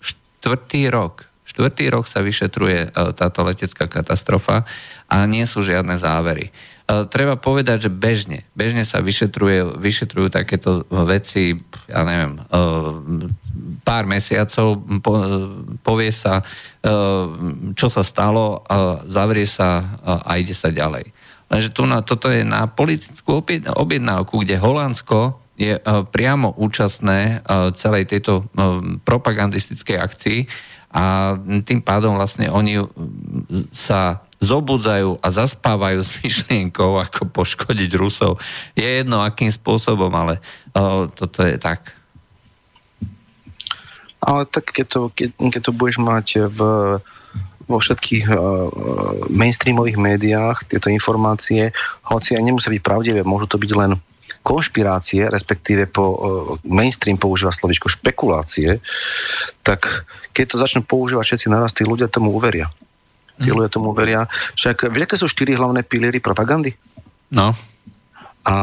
štvrtý 0.03 0.91
rok. 0.91 1.23
Štvrtý 1.47 1.87
rok 1.87 2.11
sa 2.11 2.19
vyšetruje 2.19 2.91
táto 3.15 3.47
letecká 3.47 3.87
katastrofa 3.87 4.67
a 5.07 5.23
nie 5.23 5.47
sú 5.47 5.63
žiadne 5.63 5.95
závery. 5.95 6.51
Treba 6.85 7.33
povedať, 7.33 7.89
že 7.89 7.91
bežne, 7.91 8.45
bežne 8.53 8.85
sa 8.85 9.01
vyšetruje, 9.01 9.81
vyšetrujú 9.81 10.29
takéto 10.29 10.85
veci, 11.09 11.57
ja 11.89 12.05
neviem, 12.05 12.37
pár 13.81 14.05
mesiacov, 14.05 14.85
povie 15.81 16.13
sa, 16.13 16.45
čo 17.73 17.87
sa 17.89 18.03
stalo, 18.05 18.61
zavrie 19.09 19.49
sa 19.49 19.97
a 20.05 20.37
ide 20.37 20.53
sa 20.53 20.69
ďalej. 20.69 21.09
Lenže 21.49 21.69
tu 21.73 21.89
na, 21.89 22.05
toto 22.05 22.29
je 22.29 22.45
na 22.45 22.69
politickú 22.69 23.41
objednávku, 23.73 24.45
kde 24.45 24.61
Holandsko 24.61 25.41
je 25.57 25.81
priamo 26.13 26.53
účastné 26.53 27.41
celej 27.73 28.11
tejto 28.11 28.43
uh, 28.43 28.83
propagandistickej 29.07 29.97
akcii 29.97 30.39
a 30.91 31.35
tým 31.39 31.79
pádom 31.79 32.15
vlastne 32.19 32.47
oni 32.51 32.79
sa 33.71 34.24
zobudzajú 34.43 35.19
a 35.19 35.27
zaspávajú 35.31 35.99
s 36.07 36.09
myšlienkou, 36.21 36.99
ako 36.99 37.29
poškodiť 37.31 37.91
Rusov. 37.95 38.41
Je 38.75 38.85
jedno, 38.85 39.21
akým 39.23 39.51
spôsobom, 39.51 40.11
ale 40.11 40.39
uh, 40.75 41.07
toto 41.11 41.43
je 41.43 41.55
tak. 41.59 41.95
Ale 44.25 44.49
tak 44.49 44.73
keď 44.73 44.85
to, 44.89 45.01
keď, 45.13 45.29
keď 45.37 45.61
to 45.69 45.71
budeš 45.71 45.97
mať 46.01 46.49
v 46.49 46.59
vo 47.65 47.81
všetkých 47.81 48.29
uh, 48.29 48.37
mainstreamových 49.33 49.97
médiách 49.97 50.69
tieto 50.69 50.93
informácie, 50.93 51.73
hoci 52.05 52.37
aj 52.37 52.45
nemusia 52.45 52.69
byť 52.69 52.81
pravdivé, 52.85 53.25
môžu 53.25 53.49
to 53.49 53.57
byť 53.57 53.71
len 53.73 53.97
konšpirácie, 54.45 55.25
respektíve 55.25 55.89
po, 55.89 56.05
uh, 56.05 56.17
mainstream 56.61 57.17
používa 57.17 57.49
slovičko 57.49 57.89
špekulácie, 57.89 58.77
tak 59.65 60.05
keď 60.37 60.45
to 60.53 60.61
začnú 60.61 60.81
používať 60.85 61.25
všetci 61.25 61.47
naraz, 61.49 61.73
tí 61.73 61.81
ľudia 61.81 62.05
tomu 62.05 62.37
uveria. 62.37 62.69
Tí 63.41 63.51
ľudia 63.51 63.67
tomu 63.67 63.91
uveria. 63.91 64.27
Však 64.55 64.87
viete, 64.91 65.11
aké 65.11 65.15
sú 65.19 65.27
štyri 65.27 65.55
hlavné 65.59 65.83
piliery 65.83 66.23
propagandy? 66.23 66.71
No. 67.35 67.51
A 68.45 68.55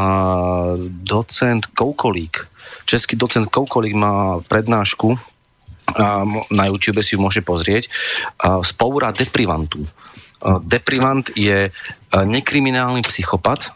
docent 1.04 1.66
Koukolík, 1.74 2.46
český 2.86 3.18
docent 3.18 3.50
Koukolík 3.50 3.92
má 3.98 4.40
prednášku 4.46 5.18
na 6.48 6.64
YouTube 6.70 7.04
si 7.04 7.18
ju 7.18 7.20
môže 7.20 7.44
pozrieť, 7.44 7.90
z 8.40 8.70
Poura 8.78 9.12
deprivantu. 9.12 9.84
Deprivant 10.64 11.28
je 11.36 11.68
nekriminálny 12.14 13.04
psychopat, 13.04 13.68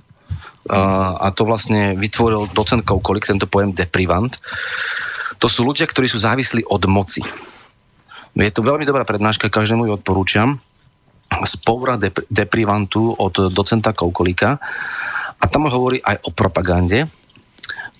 a 0.66 1.28
to 1.30 1.46
vlastne 1.46 1.94
vytvoril 1.94 2.50
docent 2.50 2.82
Koukolik, 2.82 3.28
tento 3.28 3.46
pojem 3.46 3.70
deprivant. 3.70 4.38
To 5.38 5.46
sú 5.46 5.62
ľudia, 5.62 5.86
ktorí 5.86 6.08
sú 6.08 6.18
závislí 6.18 6.66
od 6.66 6.82
moci. 6.88 7.22
Je 8.36 8.52
to 8.52 8.66
veľmi 8.66 8.82
dobrá 8.88 9.04
prednáška, 9.04 9.52
každému 9.52 9.86
ju 9.88 9.92
odporúčam. 9.94 10.58
Z 11.26 11.54
Poura 11.60 11.98
deprivantu 12.30 13.12
od 13.12 13.52
docenta 13.52 13.92
Koukolika. 13.92 14.56
A 15.36 15.44
tam 15.50 15.68
hovorí 15.68 16.00
aj 16.00 16.24
o 16.24 16.30
propagande. 16.32 17.04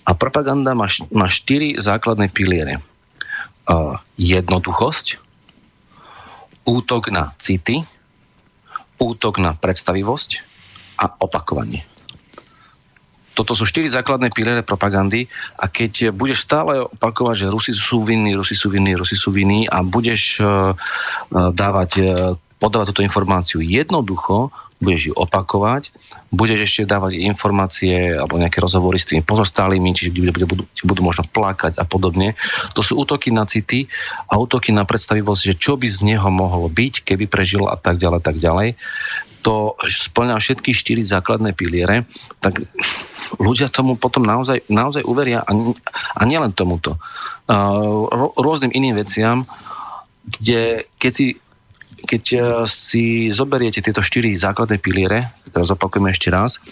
A 0.07 0.11
propaganda 0.15 0.71
má, 0.71 0.87
má 1.11 1.27
štyri 1.27 1.75
základné 1.75 2.31
piliere 2.31 2.79
uh, 2.79 3.99
jednoduchosť, 4.15 5.19
útok 6.63 7.11
na 7.11 7.35
city, 7.39 7.83
útok 8.97 9.43
na 9.43 9.51
predstavivosť 9.51 10.29
a 10.97 11.11
opakovanie. 11.21 11.83
Toto 13.37 13.53
sú 13.53 13.69
štyri 13.69 13.85
základné 13.85 14.33
piliere 14.33 14.65
propagandy 14.65 15.29
a 15.61 15.69
keď 15.69 16.09
budeš 16.09 16.41
stále 16.49 16.81
opakovať, 16.89 17.45
že 17.45 17.53
Rusi 17.53 17.71
sú 17.77 18.01
vinní, 18.01 18.33
Rusi 18.33 18.57
sú 18.57 18.73
vinní, 18.73 18.97
Rusi 18.97 19.13
sú 19.13 19.29
vinní 19.29 19.69
a 19.69 19.85
budeš 19.85 20.41
uh, 20.41 20.73
dávať, 21.29 21.91
uh, 22.01 22.33
podávať 22.57 22.89
túto 22.93 23.05
informáciu 23.05 23.61
jednoducho, 23.61 24.49
budeš 24.77 25.09
ju 25.09 25.13
opakovať, 25.17 25.89
budeš 26.29 26.69
ešte 26.69 26.81
dávať 26.85 27.17
informácie 27.17 28.13
alebo 28.13 28.37
nejaké 28.37 28.61
rozhovory 28.61 29.01
s 29.01 29.09
tými 29.09 29.25
pozostalými, 29.25 29.89
čiže 29.93 30.13
budú, 30.13 30.45
budú, 30.45 30.63
budú 30.85 31.01
možno 31.01 31.25
plakať 31.25 31.81
a 31.81 31.85
podobne. 31.85 32.37
To 32.77 32.85
sú 32.85 33.01
útoky 33.01 33.33
na 33.33 33.49
city 33.49 33.89
a 34.29 34.37
útoky 34.37 34.69
na 34.69 34.85
predstavivosť, 34.85 35.41
že 35.41 35.53
čo 35.57 35.81
by 35.81 35.89
z 35.89 36.13
neho 36.13 36.29
mohlo 36.29 36.69
byť, 36.69 37.09
keby 37.09 37.25
prežil 37.25 37.65
a 37.65 37.77
tak 37.77 37.97
ďalej, 37.97 38.21
tak 38.21 38.37
ďalej. 38.37 38.77
To 39.41 39.77
splňa 39.81 40.37
všetky 40.37 40.73
štyri 40.77 41.01
základné 41.01 41.57
piliere, 41.57 42.05
tak 42.37 42.61
ľudia 43.41 43.71
tomu 43.73 43.97
potom 43.97 44.25
naozaj, 44.25 44.65
naozaj 44.69 45.01
uveria 45.05 45.41
a, 45.41 45.51
a 46.15 46.21
nielen 46.25 46.53
tomuto. 46.53 47.01
Uh, 47.49 48.33
rôznym 48.37 48.69
iným 48.75 48.99
veciam, 48.99 49.47
kde 50.27 50.85
keď 50.99 51.11
si 51.15 51.25
keď 52.07 52.23
eh, 52.31 52.41
si 52.63 53.27
zoberiete 53.27 53.83
tieto 53.83 53.99
štyri 53.99 54.39
základné 54.39 54.79
piliere, 54.79 55.35
teraz 55.51 55.69
opakujeme 55.75 56.15
ešte 56.15 56.31
raz, 56.31 56.63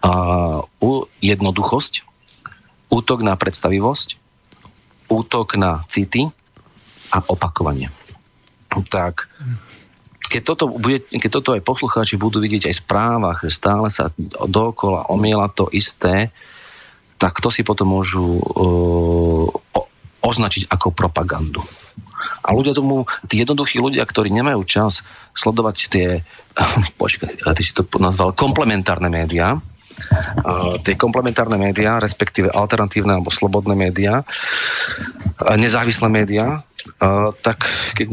uh, 0.00 0.64
jednoduchosť, 1.20 2.08
útok 2.88 3.20
na 3.20 3.36
predstavivosť, 3.36 4.16
útok 5.12 5.60
na 5.60 5.84
city 5.92 6.32
a 7.12 7.18
opakovanie. 7.28 7.92
Tak 8.68 9.28
keď 10.28 10.42
toto, 10.44 10.64
bude, 10.68 11.00
keď 11.08 11.30
toto 11.40 11.56
aj 11.56 11.64
poslucháči 11.64 12.20
budú 12.20 12.38
vidieť 12.44 12.68
aj 12.68 12.74
v 12.76 12.82
správach, 12.84 13.38
že 13.40 13.50
stále 13.56 13.88
sa 13.88 14.12
dookola 14.44 15.08
omiela 15.08 15.48
to 15.48 15.72
isté, 15.72 16.28
tak 17.16 17.40
to 17.40 17.48
si 17.48 17.64
potom 17.64 17.96
môžu 17.96 18.38
uh, 18.38 19.48
označiť 20.22 20.68
ako 20.70 20.92
propagandu. 20.92 21.64
A 22.42 22.48
ľudia 22.54 22.74
tomu, 22.74 23.06
tí 23.26 23.40
jednoduchí 23.42 23.78
ľudia, 23.78 24.04
ktorí 24.04 24.30
nemajú 24.34 24.62
čas 24.66 25.06
sledovať 25.34 25.76
tie, 25.90 26.08
počkaj, 27.00 27.42
ty 27.54 27.62
si 27.62 27.72
to 27.74 27.86
nazval 27.98 28.34
komplementárne 28.34 29.08
médiá, 29.10 29.58
tie 30.86 30.94
komplementárne 30.94 31.58
médiá, 31.58 31.98
respektíve 31.98 32.54
alternatívne 32.54 33.18
alebo 33.18 33.34
slobodné 33.34 33.74
médiá, 33.74 34.22
nezávislé 35.58 36.06
médiá, 36.06 36.62
tak 37.42 37.66
keď 37.98 38.08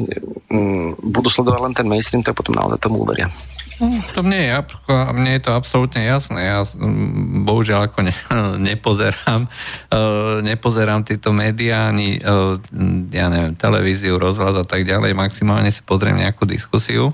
um, 0.50 0.98
budú 0.98 1.30
sledovať 1.30 1.62
len 1.62 1.74
ten 1.78 1.88
mainstream, 1.88 2.26
tak 2.26 2.34
potom 2.34 2.58
naozaj 2.58 2.82
tomu 2.82 3.06
uveria. 3.06 3.30
No, 3.76 4.00
to 4.16 4.24
mne 4.24 4.40
je, 4.40 4.52
mne 4.88 5.32
je 5.36 5.42
to 5.44 5.52
absolútne 5.52 6.00
jasné. 6.00 6.48
Ja 6.48 6.64
mm, 6.64 7.44
bohužiaľ 7.44 7.92
ako 7.92 8.08
ne, 8.08 8.14
nepozerám, 8.72 9.52
uh, 9.92 10.40
nepozerám 10.40 11.04
tieto 11.04 11.36
médiá, 11.36 11.92
ani 11.92 12.20
uh, 12.24 12.56
ja 13.12 13.28
neviem, 13.28 13.60
televíziu, 13.60 14.16
rozhľad 14.16 14.64
a 14.64 14.66
tak 14.66 14.88
ďalej. 14.88 15.12
Maximálne 15.12 15.68
si 15.76 15.84
pozriem 15.84 16.16
nejakú 16.16 16.48
diskusiu. 16.48 17.12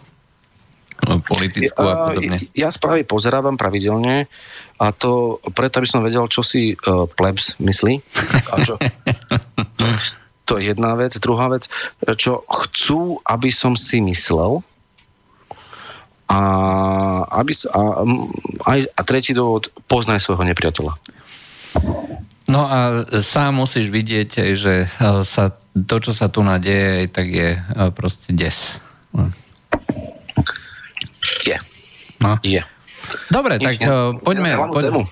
politickú 1.02 1.82
a 1.82 2.14
podobne. 2.14 2.38
Ja, 2.54 2.70
ja 2.70 2.70
správy 2.70 3.10
pozerávam 3.10 3.58
pravidelne 3.58 4.30
a 4.78 4.94
to 4.94 5.42
preto, 5.58 5.82
aby 5.82 5.90
som 5.90 6.06
vedel, 6.06 6.30
čo 6.30 6.46
si 6.46 6.78
uh, 6.78 7.10
plebs 7.10 7.58
myslí. 7.58 8.06
A 8.54 8.54
čo, 8.62 8.78
to 10.48 10.62
je 10.62 10.70
jedna 10.70 10.94
vec. 10.94 11.18
Druhá 11.18 11.50
vec, 11.50 11.66
čo 12.22 12.46
chcú, 12.46 13.18
aby 13.26 13.50
som 13.50 13.74
si 13.74 13.98
myslel, 13.98 14.62
a, 16.32 16.40
aby, 17.44 17.52
a, 17.76 17.80
a, 18.64 18.72
a 18.88 19.02
tretí 19.04 19.36
dôvod, 19.36 19.68
poznaj 19.92 20.24
svojho 20.24 20.48
nepriateľa. 20.48 20.96
No 22.48 22.68
a 22.68 23.04
sám 23.20 23.60
musíš 23.60 23.92
vidieť, 23.92 24.56
že 24.56 24.88
e, 24.88 25.24
sa, 25.28 25.52
to, 25.76 25.96
čo 26.00 26.12
sa 26.16 26.32
tu 26.32 26.44
nadeje, 26.44 27.12
tak 27.12 27.28
je 27.28 27.60
e, 27.60 27.60
proste 27.92 28.32
des. 28.32 28.80
Je. 31.44 31.58
No. 32.24 32.40
Je. 32.44 32.64
Dobre, 33.28 33.60
Nič 33.60 33.68
tak 33.68 33.76
ne, 33.84 34.16
poďme, 34.24 34.56
poďme, 34.72 35.04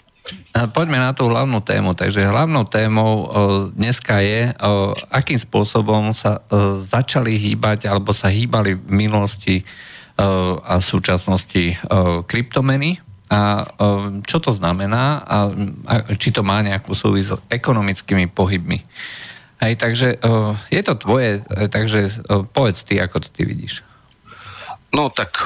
poďme 0.71 0.97
na 1.03 1.11
tú 1.11 1.27
hlavnú 1.27 1.59
tému. 1.59 1.99
Takže 1.99 2.31
hlavnou 2.31 2.63
témou 2.63 3.11
uh, 3.11 3.27
dneska 3.75 4.23
je, 4.23 4.55
akým 5.09 5.35
spôsobom 5.35 6.15
sa 6.15 6.39
začali 6.79 7.35
hýbať 7.35 7.91
alebo 7.91 8.15
sa 8.15 8.31
hýbali 8.31 8.77
v 8.77 8.87
minulosti 8.87 9.67
a 10.19 10.73
v 10.77 10.83
súčasnosti 10.83 11.79
uh, 11.79 12.27
kryptomeny 12.27 12.99
a 13.29 13.69
čo 14.25 14.41
to 14.41 14.49
znamená 14.49 15.21
a, 15.21 15.37
či 16.17 16.33
to 16.33 16.41
má 16.41 16.65
nejakú 16.65 16.97
súvis 16.97 17.29
s 17.29 17.37
ekonomickými 17.47 18.25
pohybmi. 18.25 18.81
Hej, 19.61 19.77
takže 19.77 20.17
je 20.73 20.81
to 20.81 20.93
tvoje, 20.97 21.45
takže 21.45 22.25
povedz 22.57 22.81
ty, 22.89 22.97
ako 22.97 23.21
to 23.21 23.29
ty 23.29 23.45
vidíš. 23.45 23.85
No 24.89 25.13
tak 25.13 25.45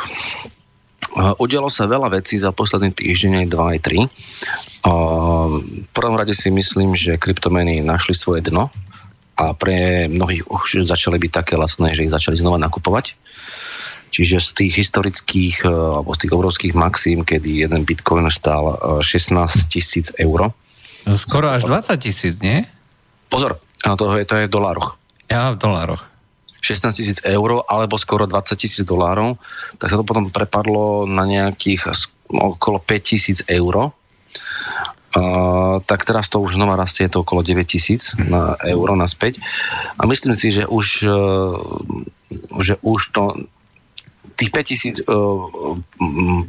udialo 1.13 1.67
sa 1.67 1.91
veľa 1.91 2.23
vecí 2.23 2.39
za 2.39 2.55
posledný 2.55 2.95
týždeň, 2.95 3.43
aj 3.43 3.47
2, 3.51 3.73
aj 3.75 3.79
3. 3.83 4.07
V 5.83 5.89
prvom 5.91 6.15
rade 6.15 6.31
si 6.31 6.47
myslím, 6.49 6.95
že 6.95 7.19
kryptomeny 7.19 7.83
našli 7.83 8.15
svoje 8.15 8.47
dno 8.47 8.71
a 9.35 9.51
pre 9.57 10.07
mnohých 10.07 10.45
už 10.47 10.85
začali 10.85 11.17
byť 11.17 11.31
také 11.33 11.53
lacné, 11.57 11.91
že 11.91 12.05
ich 12.05 12.13
začali 12.13 12.37
znova 12.37 12.61
nakupovať. 12.61 13.17
Čiže 14.13 14.37
z 14.37 14.49
tých 14.53 14.73
historických, 14.77 15.65
e, 15.65 15.73
alebo 15.73 16.13
z 16.13 16.19
tých 16.25 16.33
obrovských 16.37 16.73
maxím, 16.77 17.25
kedy 17.25 17.65
jeden 17.65 17.81
bitcoin 17.81 18.29
stál 18.29 18.77
16 19.01 19.33
e, 19.33 19.65
tisíc 19.73 20.13
eur. 20.21 20.53
No, 21.09 21.13
skoro 21.17 21.49
až 21.49 21.65
20 21.65 21.97
tisíc, 21.97 22.37
nie? 22.37 22.69
Pozor, 23.33 23.57
to 23.81 24.05
je, 24.15 24.23
to 24.29 24.33
je 24.37 24.45
v 24.47 24.53
dolároch. 24.53 24.95
Ja, 25.27 25.51
v 25.51 25.57
dolároch. 25.57 26.13
16 26.63 26.95
tisíc 26.95 27.19
eur 27.27 27.65
alebo 27.67 27.99
skoro 27.99 28.23
20 28.23 28.55
tisíc 28.55 28.87
dolárov, 28.87 29.35
tak 29.83 29.91
sa 29.91 29.99
to 29.99 30.07
potom 30.07 30.31
prepadlo 30.31 31.03
na 31.03 31.27
nejakých 31.27 31.91
okolo 32.31 32.79
5 32.79 33.03
tisíc 33.03 33.43
eur. 33.51 33.91
Uh, 35.13 35.77
tak 35.85 36.09
teraz 36.09 36.25
to 36.25 36.41
už 36.41 36.57
znova 36.57 36.73
rastie, 36.73 37.05
to 37.05 37.21
okolo 37.21 37.45
9 37.45 37.61
tisíc 37.69 38.17
na 38.17 38.57
euro 38.65 38.97
naspäť. 38.97 39.37
A 39.99 40.09
myslím 40.09 40.33
si, 40.33 40.49
že 40.49 40.65
už, 40.65 41.05
uh, 41.05 41.53
že 42.57 42.81
už 42.81 43.13
to 43.13 43.45
tých 44.35 44.51
5000 44.51 45.05
uh, 45.05 45.77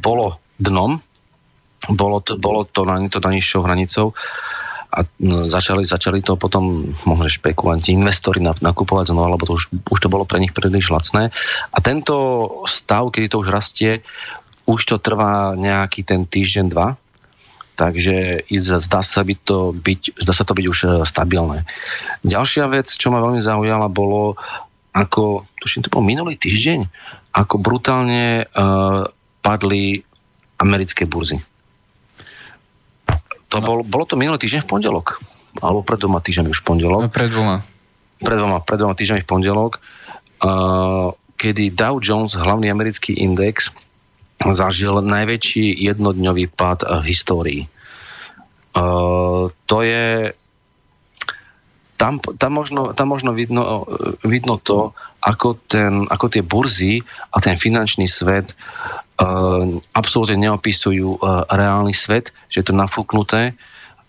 bolo 0.01 0.37
dnom, 0.57 0.99
bolo 1.91 2.17
to, 2.21 2.37
bolo 2.39 2.65
to 2.65 2.81
na, 2.85 2.97
to 3.09 3.21
na 3.21 3.31
nižšou 3.35 3.61
hranicou 3.61 4.13
a 4.95 5.03
začali, 5.51 5.83
začali 5.83 6.23
to 6.23 6.39
potom 6.39 6.87
mohli 7.03 7.27
špekulanti, 7.27 7.91
investori 7.91 8.39
nakupovať 8.39 9.11
znova, 9.11 9.35
lebo 9.35 9.43
to 9.43 9.59
už, 9.59 9.67
už 9.91 9.99
to 9.99 10.07
bolo 10.07 10.23
pre 10.23 10.39
nich 10.39 10.55
príliš 10.55 10.87
lacné. 10.87 11.35
A 11.75 11.77
tento 11.83 12.15
stav, 12.63 13.11
kedy 13.11 13.27
to 13.27 13.43
už 13.43 13.51
rastie, 13.51 13.99
už 14.63 14.87
to 14.87 14.95
trvá 14.95 15.51
nejaký 15.59 16.07
ten 16.07 16.23
týždeň, 16.23 16.65
dva, 16.71 16.95
takže 17.75 18.47
zdá 18.55 19.03
sa, 19.03 19.21
byť 19.27 19.39
to 19.43 19.75
byť, 19.75 20.01
zdá 20.15 20.33
sa 20.33 20.47
to 20.47 20.55
byť 20.55 20.65
už 20.65 20.79
e, 20.79 20.87
stabilné. 21.03 21.67
Ďalšia 22.23 22.65
vec, 22.71 22.87
čo 22.87 23.11
ma 23.11 23.19
veľmi 23.19 23.43
zaujala, 23.43 23.91
bolo 23.91 24.39
ako, 24.95 25.43
tuším, 25.65 25.81
to 25.81 25.89
bol 25.89 26.05
minulý 26.05 26.37
týždeň, 26.37 26.85
ako 27.33 27.57
brutálne 27.57 28.45
uh, 28.45 29.09
padli 29.41 30.05
americké 30.61 31.09
burzy. 31.09 31.41
To 33.49 33.57
no. 33.57 33.65
bol, 33.65 33.77
bolo 33.81 34.05
to 34.05 34.13
minulý 34.13 34.37
týždeň 34.37 34.61
v 34.61 34.69
pondelok. 34.69 35.17
Alebo 35.57 35.81
pred 35.81 35.97
dvoma 35.97 36.21
týždňami 36.21 36.53
už 36.53 36.61
v 36.61 36.67
pondelok. 36.69 37.01
No, 37.01 37.09
pred 37.09 37.33
dvoma. 37.33 37.65
Pred 38.21 38.37
dvoma, 38.37 38.57
pred 38.61 38.77
dvoma 38.77 38.93
týždňami 38.93 39.21
v 39.25 39.29
pondelok. 39.29 39.71
Uh, 40.45 41.17
kedy 41.41 41.73
Dow 41.73 41.97
Jones, 41.97 42.37
hlavný 42.37 42.69
americký 42.69 43.17
index, 43.17 43.73
zažil 44.37 45.01
najväčší 45.01 45.81
jednodňový 45.81 46.53
pád 46.53 46.85
v 47.01 47.03
histórii. 47.09 47.61
Uh, 48.75 49.49
to 49.65 49.81
je 49.81 50.35
tam, 51.95 52.19
tam, 52.19 52.51
možno, 52.51 52.91
tam 52.91 53.07
možno 53.07 53.31
vidno, 53.31 53.87
vidno 54.27 54.59
to, 54.59 54.91
ako, 55.25 55.57
ten, 55.65 56.05
ako 56.05 56.25
tie 56.29 56.43
burzy 56.45 57.01
a 57.33 57.41
ten 57.41 57.57
finančný 57.57 58.05
svet 58.05 58.53
uh, 58.53 59.65
absolútne 59.97 60.37
neopisujú 60.37 61.17
uh, 61.17 61.49
reálny 61.49 61.97
svet, 61.97 62.29
že 62.45 62.61
je 62.61 62.65
to 62.69 62.77
nafúknuté 62.77 63.57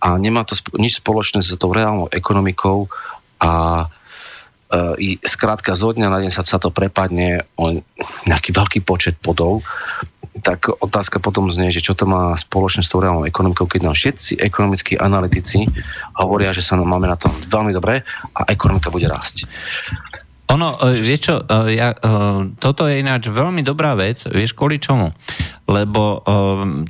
a 0.05 0.09
nemá 0.20 0.44
to 0.44 0.52
sp- 0.52 0.76
nič 0.76 1.01
spoločné 1.01 1.40
s 1.40 1.56
tou 1.56 1.72
reálnou 1.72 2.12
ekonomikou 2.12 2.93
a 3.40 3.52
uh, 3.88 4.94
i 5.01 5.16
skrátka 5.24 5.72
zo 5.72 5.97
dňa 5.97 6.09
na 6.12 6.20
deň 6.20 6.32
sa, 6.36 6.44
sa 6.44 6.60
to 6.60 6.68
prepadne 6.68 7.48
o 7.56 7.80
nejaký 8.28 8.52
veľký 8.52 8.84
počet 8.84 9.16
bodov 9.24 9.64
tak 10.44 10.68
otázka 10.68 11.16
potom 11.16 11.48
znie, 11.48 11.72
že 11.72 11.80
čo 11.80 11.97
to 11.97 12.05
má 12.05 12.36
spoločne 12.36 12.84
s 12.84 12.93
tou 12.93 13.01
reálnou 13.01 13.24
ekonomikou, 13.24 13.64
keď 13.64 13.88
nám 13.88 13.97
všetci 13.97 14.36
ekonomickí 14.40 15.01
analytici 15.01 15.64
hovoria, 16.16 16.52
že 16.52 16.60
sa 16.60 16.76
máme 16.76 17.09
na 17.09 17.16
tom 17.16 17.32
veľmi 17.48 17.72
dobre 17.72 18.05
a 18.36 18.40
ekonomika 18.52 18.93
bude 18.93 19.09
rásť. 19.09 19.48
Ono, 20.47 20.78
e, 20.78 21.02
vieš 21.02 21.20
čo, 21.27 21.35
e, 21.43 21.74
ja, 21.74 21.90
e, 21.90 21.98
toto 22.62 22.86
je 22.86 23.02
ináč 23.02 23.27
veľmi 23.27 23.66
dobrá 23.66 23.98
vec, 23.98 24.23
vieš 24.31 24.55
kvôli 24.55 24.78
čomu? 24.78 25.10
Lebo 25.66 26.23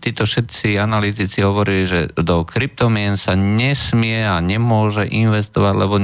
títo 0.04 0.28
všetci 0.28 0.76
analytici 0.76 1.40
hovorili, 1.40 1.88
že 1.88 2.00
do 2.12 2.44
kryptomien 2.44 3.16
sa 3.16 3.32
nesmie 3.32 4.20
a 4.20 4.36
nemôže 4.44 5.08
investovať, 5.08 5.74
lebo 5.80 5.94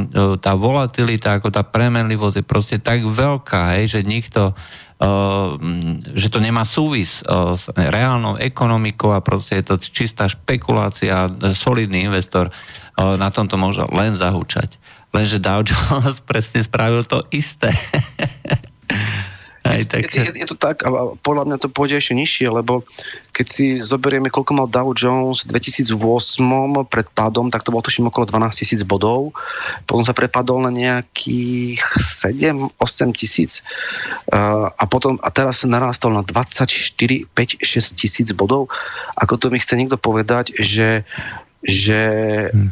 tá 0.40 0.56
volatilita, 0.56 1.36
ako 1.36 1.52
tá 1.52 1.68
premenlivosť 1.68 2.40
je 2.40 2.48
proste 2.48 2.76
tak 2.80 3.04
veľká, 3.04 3.76
hej, 3.76 4.00
že 4.00 4.08
nikto 4.08 4.56
že 6.16 6.28
to 6.30 6.38
nemá 6.38 6.62
súvis 6.62 7.26
s 7.26 7.64
reálnou 7.74 8.38
ekonomikou 8.38 9.12
a 9.12 9.20
proste 9.20 9.60
je 9.60 9.74
to 9.74 9.76
čistá 9.82 10.30
špekulácia, 10.30 11.28
solidný 11.52 12.08
investor 12.08 12.54
na 12.96 13.28
tomto 13.34 13.58
môže 13.58 13.82
len 13.90 14.14
zahúčať. 14.14 14.78
Lenže 15.12 15.38
Dow 15.38 15.60
Jones 15.60 16.20
presne 16.30 16.64
spravil 16.64 17.04
to 17.04 17.20
isté. 17.30 17.68
Aj, 19.62 19.78
tak... 19.86 20.10
je, 20.10 20.26
je, 20.26 20.42
je 20.42 20.46
to 20.50 20.58
tak 20.58 20.82
a 20.82 21.14
podľa 21.22 21.46
mňa 21.46 21.56
to 21.62 21.70
pôjde 21.70 22.02
ešte 22.02 22.18
nižšie, 22.18 22.50
lebo 22.50 22.82
keď 23.30 23.46
si 23.46 23.66
zoberieme, 23.78 24.26
koľko 24.26 24.52
mal 24.58 24.66
Dow 24.66 24.90
Jones 24.90 25.46
v 25.46 25.54
2008 25.54 25.94
pred 26.90 27.06
pádom, 27.14 27.46
tak 27.46 27.62
to 27.62 27.70
bolo 27.70 27.86
tuším 27.86 28.10
okolo 28.10 28.26
12 28.26 28.58
tisíc 28.58 28.82
bodov. 28.82 29.30
Potom 29.86 30.02
sa 30.02 30.12
prepadol 30.12 30.66
na 30.66 30.74
nejakých 30.74 31.78
7-8 31.94 32.74
tisíc 33.14 33.62
a 34.34 34.84
potom 34.90 35.22
a 35.22 35.30
teraz 35.30 35.62
narástol 35.62 36.18
na 36.18 36.26
24, 36.26 36.66
5, 37.30 37.62
6 37.62 38.02
tisíc 38.02 38.28
bodov. 38.34 38.66
Ako 39.14 39.38
to 39.38 39.46
mi 39.48 39.62
chce 39.62 39.78
niekto 39.78 39.94
povedať, 39.94 40.58
že 40.58 41.06
že 41.62 42.00
hmm. 42.50 42.70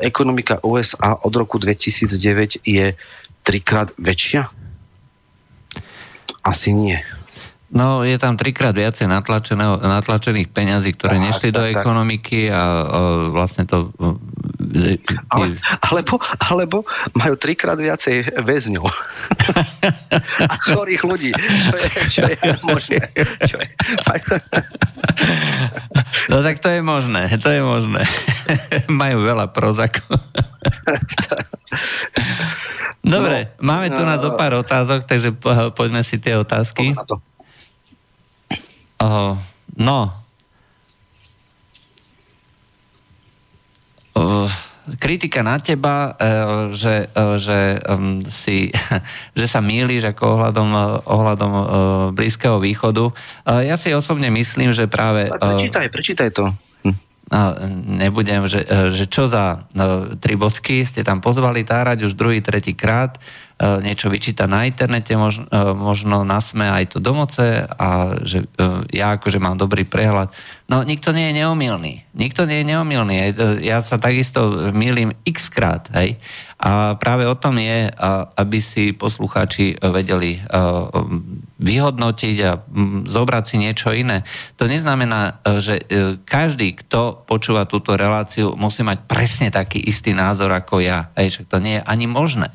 ekonomika 0.00 0.64
USA 0.64 1.12
od 1.20 1.32
roku 1.36 1.60
2009 1.60 2.64
je 2.64 2.96
trikrát 3.44 3.92
väčšia? 4.00 4.48
Asi 6.40 6.72
nie. 6.72 7.04
No, 7.70 8.02
je 8.02 8.18
tam 8.18 8.34
trikrát 8.34 8.74
viacej 8.74 9.06
natlačených 9.06 10.50
peňazí, 10.50 10.90
ktoré 10.98 11.22
tak, 11.22 11.24
nešli 11.30 11.48
tak, 11.50 11.56
do 11.56 11.62
tak. 11.62 11.74
ekonomiky 11.78 12.50
a, 12.50 12.58
a 12.58 12.62
vlastne 13.30 13.62
to... 13.62 13.94
Ale, 15.30 15.54
alebo, 15.86 16.18
alebo 16.50 16.78
majú 17.14 17.34
trikrát 17.38 17.78
viacej 17.78 18.42
väzňov 18.42 18.86
a 20.50 20.54
chorých 20.66 21.02
ľudí, 21.06 21.30
čo 21.38 21.74
je, 21.78 21.88
čo 22.10 22.22
je 22.26 22.38
možné. 22.66 23.06
Čo 23.46 23.56
je... 23.62 23.68
No 26.26 26.42
tak 26.42 26.58
to 26.58 26.74
je 26.74 26.82
možné, 26.82 27.30
to 27.38 27.54
je 27.54 27.62
možné. 27.62 28.02
majú 28.90 29.22
veľa 29.22 29.46
prozakov. 29.54 30.18
Dobre, 33.00 33.54
no, 33.62 33.72
máme 33.72 33.94
tu 33.94 34.02
na 34.02 34.18
zo 34.18 34.34
pár 34.34 34.58
otázok, 34.58 35.06
takže 35.06 35.38
poďme 35.72 36.02
si 36.02 36.18
tie 36.18 36.34
otázky. 36.34 36.98
Uh, 39.00 39.34
no. 39.80 40.12
Uh, 44.12 44.50
kritika 45.00 45.40
na 45.40 45.56
teba, 45.62 46.18
že, 46.74 47.08
že, 47.38 47.78
si, 48.28 48.74
že 49.38 49.46
sa 49.46 49.60
mýliš 49.62 50.12
ako 50.12 50.24
ohľadom, 50.36 50.68
ohľadom 51.06 51.52
Blízkeho 52.12 52.58
východu. 52.58 53.14
Ja 53.46 53.78
si 53.78 53.94
osobne 53.94 54.34
myslím, 54.34 54.74
že 54.74 54.90
práve... 54.90 55.30
Prečítaj, 55.30 55.86
prečítaj 55.94 56.30
to. 56.34 56.50
Hm. 57.30 58.02
Nebudem, 58.02 58.50
že, 58.50 58.66
že 58.90 59.06
čo 59.06 59.30
za 59.30 59.62
tri 60.18 60.34
bodky 60.34 60.82
ste 60.82 61.06
tam 61.06 61.22
pozvali 61.22 61.62
tárať 61.62 62.10
už 62.10 62.18
druhý, 62.18 62.42
tretí 62.42 62.74
krát 62.74 63.22
E, 63.60 63.84
niečo 63.84 64.08
vyčíta 64.08 64.48
na 64.48 64.64
internete, 64.64 65.12
možno, 65.20 65.44
e, 65.52 65.60
možno 65.76 66.24
nasme 66.24 66.64
aj 66.64 66.96
to 66.96 66.98
domoce 66.98 67.68
a 67.68 68.16
že 68.24 68.48
e, 68.56 68.88
ja 68.96 69.20
akože 69.20 69.36
mám 69.36 69.60
dobrý 69.60 69.84
prehľad. 69.84 70.32
No 70.70 70.86
nikto 70.86 71.10
nie 71.10 71.34
je 71.34 71.42
neomilný. 71.42 72.06
Nikto 72.14 72.46
nie 72.46 72.62
je 72.62 72.70
neomilný. 72.70 73.34
Ja 73.66 73.82
sa 73.82 73.98
takisto 73.98 74.70
milím 74.70 75.10
x 75.26 75.50
krát. 75.50 75.90
Hej? 75.90 76.22
A 76.62 76.94
práve 76.94 77.26
o 77.26 77.34
tom 77.34 77.58
je, 77.58 77.90
aby 78.38 78.62
si 78.62 78.94
poslucháči 78.94 79.74
vedeli 79.82 80.38
vyhodnotiť 81.58 82.36
a 82.46 82.62
zobrať 83.02 83.44
si 83.50 83.56
niečo 83.58 83.90
iné. 83.90 84.22
To 84.62 84.70
neznamená, 84.70 85.42
že 85.58 85.82
každý, 86.22 86.78
kto 86.78 87.26
počúva 87.26 87.66
túto 87.66 87.98
reláciu, 87.98 88.54
musí 88.54 88.86
mať 88.86 89.10
presne 89.10 89.50
taký 89.50 89.82
istý 89.82 90.14
názor 90.14 90.54
ako 90.54 90.78
ja. 90.78 91.10
Hej, 91.18 91.50
to 91.50 91.58
nie 91.58 91.82
je 91.82 91.82
ani 91.82 92.06
možné 92.06 92.54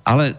ale 0.00 0.32
e, 0.32 0.34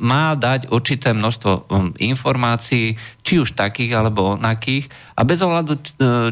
má 0.00 0.32
dať 0.32 0.72
určité 0.72 1.12
množstvo 1.12 1.52
um, 1.68 1.92
informácií, 2.00 2.96
či 3.20 3.44
už 3.44 3.52
takých 3.52 3.92
alebo 3.92 4.40
onakých 4.40 4.88
a 5.12 5.20
bez 5.20 5.44
ohľadu, 5.44 5.76
e, 5.76 5.82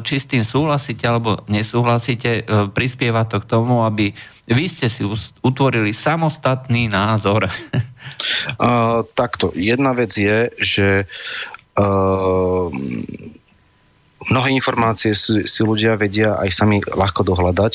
či 0.00 0.14
s 0.16 0.24
tým 0.24 0.40
súhlasíte 0.40 1.04
alebo 1.04 1.44
nesúhlasíte, 1.44 2.30
e, 2.40 2.42
prispieva 2.72 3.28
to 3.28 3.44
k 3.44 3.48
tomu, 3.52 3.84
aby 3.84 4.16
vy 4.48 4.64
ste 4.64 4.88
si 4.88 5.04
utvorili 5.44 5.92
samostatný 5.92 6.88
názor. 6.88 7.48
Uh, 8.60 9.02
takto. 9.18 9.50
Jedna 9.56 9.90
vec 9.90 10.14
je, 10.14 10.52
že 10.60 10.88
uh, 11.74 12.70
mnohé 14.30 14.50
informácie 14.54 15.14
si, 15.14 15.46
si 15.46 15.60
ľudia 15.62 15.94
vedia 15.94 16.34
aj 16.38 16.50
sami 16.50 16.82
ľahko 16.82 17.22
dohľadať. 17.22 17.72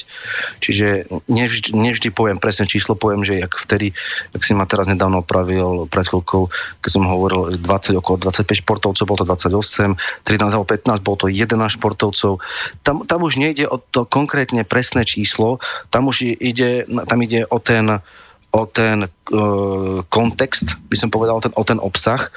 Čiže 0.60 1.12
nevždy, 1.32 1.72
nevždy 1.72 2.08
poviem 2.12 2.38
presne 2.38 2.68
číslo, 2.68 2.98
poviem, 2.98 3.24
že 3.24 3.40
jak 3.40 3.54
vtedy, 3.56 3.96
jak 4.36 4.44
si 4.44 4.54
ma 4.54 4.68
teraz 4.68 4.88
nedávno 4.88 5.24
opravil 5.24 5.88
pred 5.88 6.06
chvíľkou, 6.08 6.52
keď 6.84 6.92
som 6.92 7.08
hovoril 7.08 7.56
20, 7.56 8.02
okolo 8.02 8.18
25 8.28 8.62
športovcov, 8.64 9.04
bolo 9.08 9.20
to 9.24 9.28
28, 9.28 9.96
13 10.28 10.56
alebo 10.56 10.68
15, 10.68 11.08
bolo 11.08 11.18
to 11.24 11.28
11 11.32 11.78
športovcov. 11.80 12.44
Tam, 12.84 13.08
tam 13.08 13.20
už 13.24 13.40
nejde 13.40 13.68
o 13.68 13.80
to 13.80 14.04
konkrétne 14.04 14.68
presné 14.68 15.08
číslo, 15.08 15.64
tam 15.88 16.12
už 16.12 16.36
ide, 16.36 16.84
tam 16.88 17.20
ide 17.24 17.48
o 17.48 17.60
ten 17.60 18.04
o 18.52 18.68
ten 18.68 19.08
uh, 19.08 20.04
kontext, 20.12 20.76
by 20.92 21.00
som 21.00 21.08
povedal, 21.08 21.40
ten, 21.40 21.56
o 21.56 21.64
ten 21.64 21.80
obsah 21.80 22.28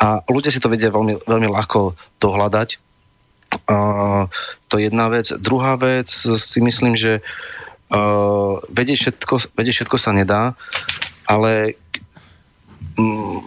a 0.00 0.24
ľudia 0.24 0.48
si 0.48 0.56
to 0.56 0.72
vedia 0.72 0.88
veľmi, 0.88 1.20
veľmi 1.28 1.48
ľahko 1.52 2.00
dohľadať 2.16 2.89
Uh, 3.70 4.30
to 4.70 4.78
je 4.78 4.90
jedna 4.90 5.10
vec. 5.10 5.30
Druhá 5.38 5.74
vec 5.74 6.06
si 6.10 6.58
myslím, 6.62 6.94
že 6.94 7.18
uh, 7.90 8.62
vedieť, 8.70 8.98
všetko, 8.98 9.34
vedieť 9.58 9.74
všetko 9.82 9.96
sa 9.98 10.14
nedá, 10.14 10.54
ale 11.26 11.74
um, 12.94 13.42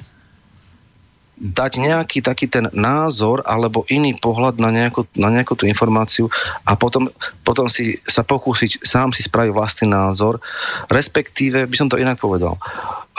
dať 1.43 1.71
nejaký 1.75 2.23
taký 2.23 2.47
ten 2.47 2.71
názor 2.71 3.43
alebo 3.43 3.83
iný 3.91 4.15
pohľad 4.15 4.63
na 4.63 4.71
nejakú, 4.71 5.03
na 5.19 5.27
nejakú 5.27 5.59
tú 5.59 5.67
informáciu 5.67 6.31
a 6.63 6.79
potom, 6.79 7.11
potom 7.43 7.67
si 7.67 7.99
sa 8.07 8.23
pokúsiť 8.23 8.83
sám 8.83 9.11
si 9.11 9.27
spraviť 9.27 9.51
vlastný 9.51 9.91
názor, 9.91 10.39
respektíve, 10.87 11.67
by 11.67 11.75
som 11.75 11.91
to 11.91 11.99
inak 11.99 12.15
povedal, 12.15 12.55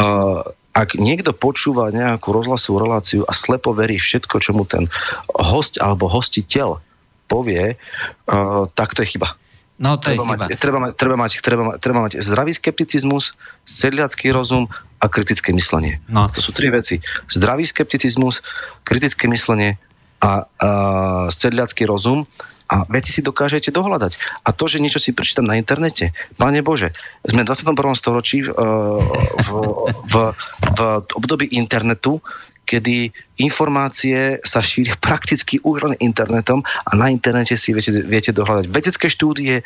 uh, 0.00 0.40
ak 0.74 0.98
niekto 0.98 1.30
počúva 1.30 1.94
nejakú 1.94 2.34
rozhlasovú 2.34 2.82
reláciu 2.82 3.22
a 3.30 3.32
slepo 3.32 3.70
verí 3.70 3.96
všetko, 3.96 4.36
čo 4.42 4.50
mu 4.52 4.66
ten 4.66 4.90
host 5.38 5.78
alebo 5.78 6.10
hostiteľ 6.10 6.82
povie, 7.30 7.78
uh, 8.28 8.66
tak 8.74 8.92
to 8.98 9.06
je 9.06 9.16
chyba. 9.16 9.38
No, 9.74 9.98
to 9.98 10.14
treba, 10.14 10.22
je 10.22 10.28
mať, 10.28 10.38
chyba. 10.38 10.58
Treba, 10.58 10.78
mať, 10.78 10.92
treba, 10.94 11.16
mať, 11.18 11.30
treba, 11.42 11.62
mať, 11.66 11.76
treba 11.82 11.98
mať 12.06 12.12
zdravý 12.22 12.52
skepticizmus, 12.54 13.34
sedliacký 13.66 14.30
rozum 14.30 14.70
a 15.02 15.06
kritické 15.10 15.50
myslenie. 15.50 15.98
No. 16.06 16.30
To 16.30 16.38
sú 16.42 16.54
tri 16.54 16.70
veci. 16.70 17.02
Zdravý 17.30 17.66
skepticizmus, 17.66 18.42
kritické 18.86 19.26
myslenie 19.26 19.78
a, 20.22 20.46
a 20.62 20.70
sedliacký 21.30 21.90
rozum 21.90 22.26
a 22.68 22.88
veci 22.88 23.12
si 23.12 23.20
dokážete 23.20 23.68
dohľadať. 23.70 24.42
A 24.44 24.52
to, 24.56 24.64
že 24.64 24.80
niečo 24.80 25.02
si 25.02 25.12
prečítam 25.12 25.44
na 25.44 25.60
internete, 25.60 26.16
Pane 26.40 26.64
Bože, 26.64 26.96
sme 27.24 27.44
v 27.44 27.48
21. 27.52 27.76
storočí 27.94 28.44
v, 28.44 28.48
v, 28.48 29.48
v, 30.08 30.14
v 30.74 30.80
období 31.12 31.52
internetu, 31.54 32.24
kedy 32.64 33.12
informácie 33.36 34.40
sa 34.40 34.64
šíria 34.64 34.96
prakticky 35.06 35.60
len 35.60 35.94
internetom 36.00 36.64
a 36.64 36.90
na 36.96 37.12
internete 37.12 37.54
si 37.60 37.76
viete, 37.76 37.92
viete 38.02 38.32
dohľadať 38.32 38.66
vedecké 38.72 39.06
štúdie, 39.12 39.60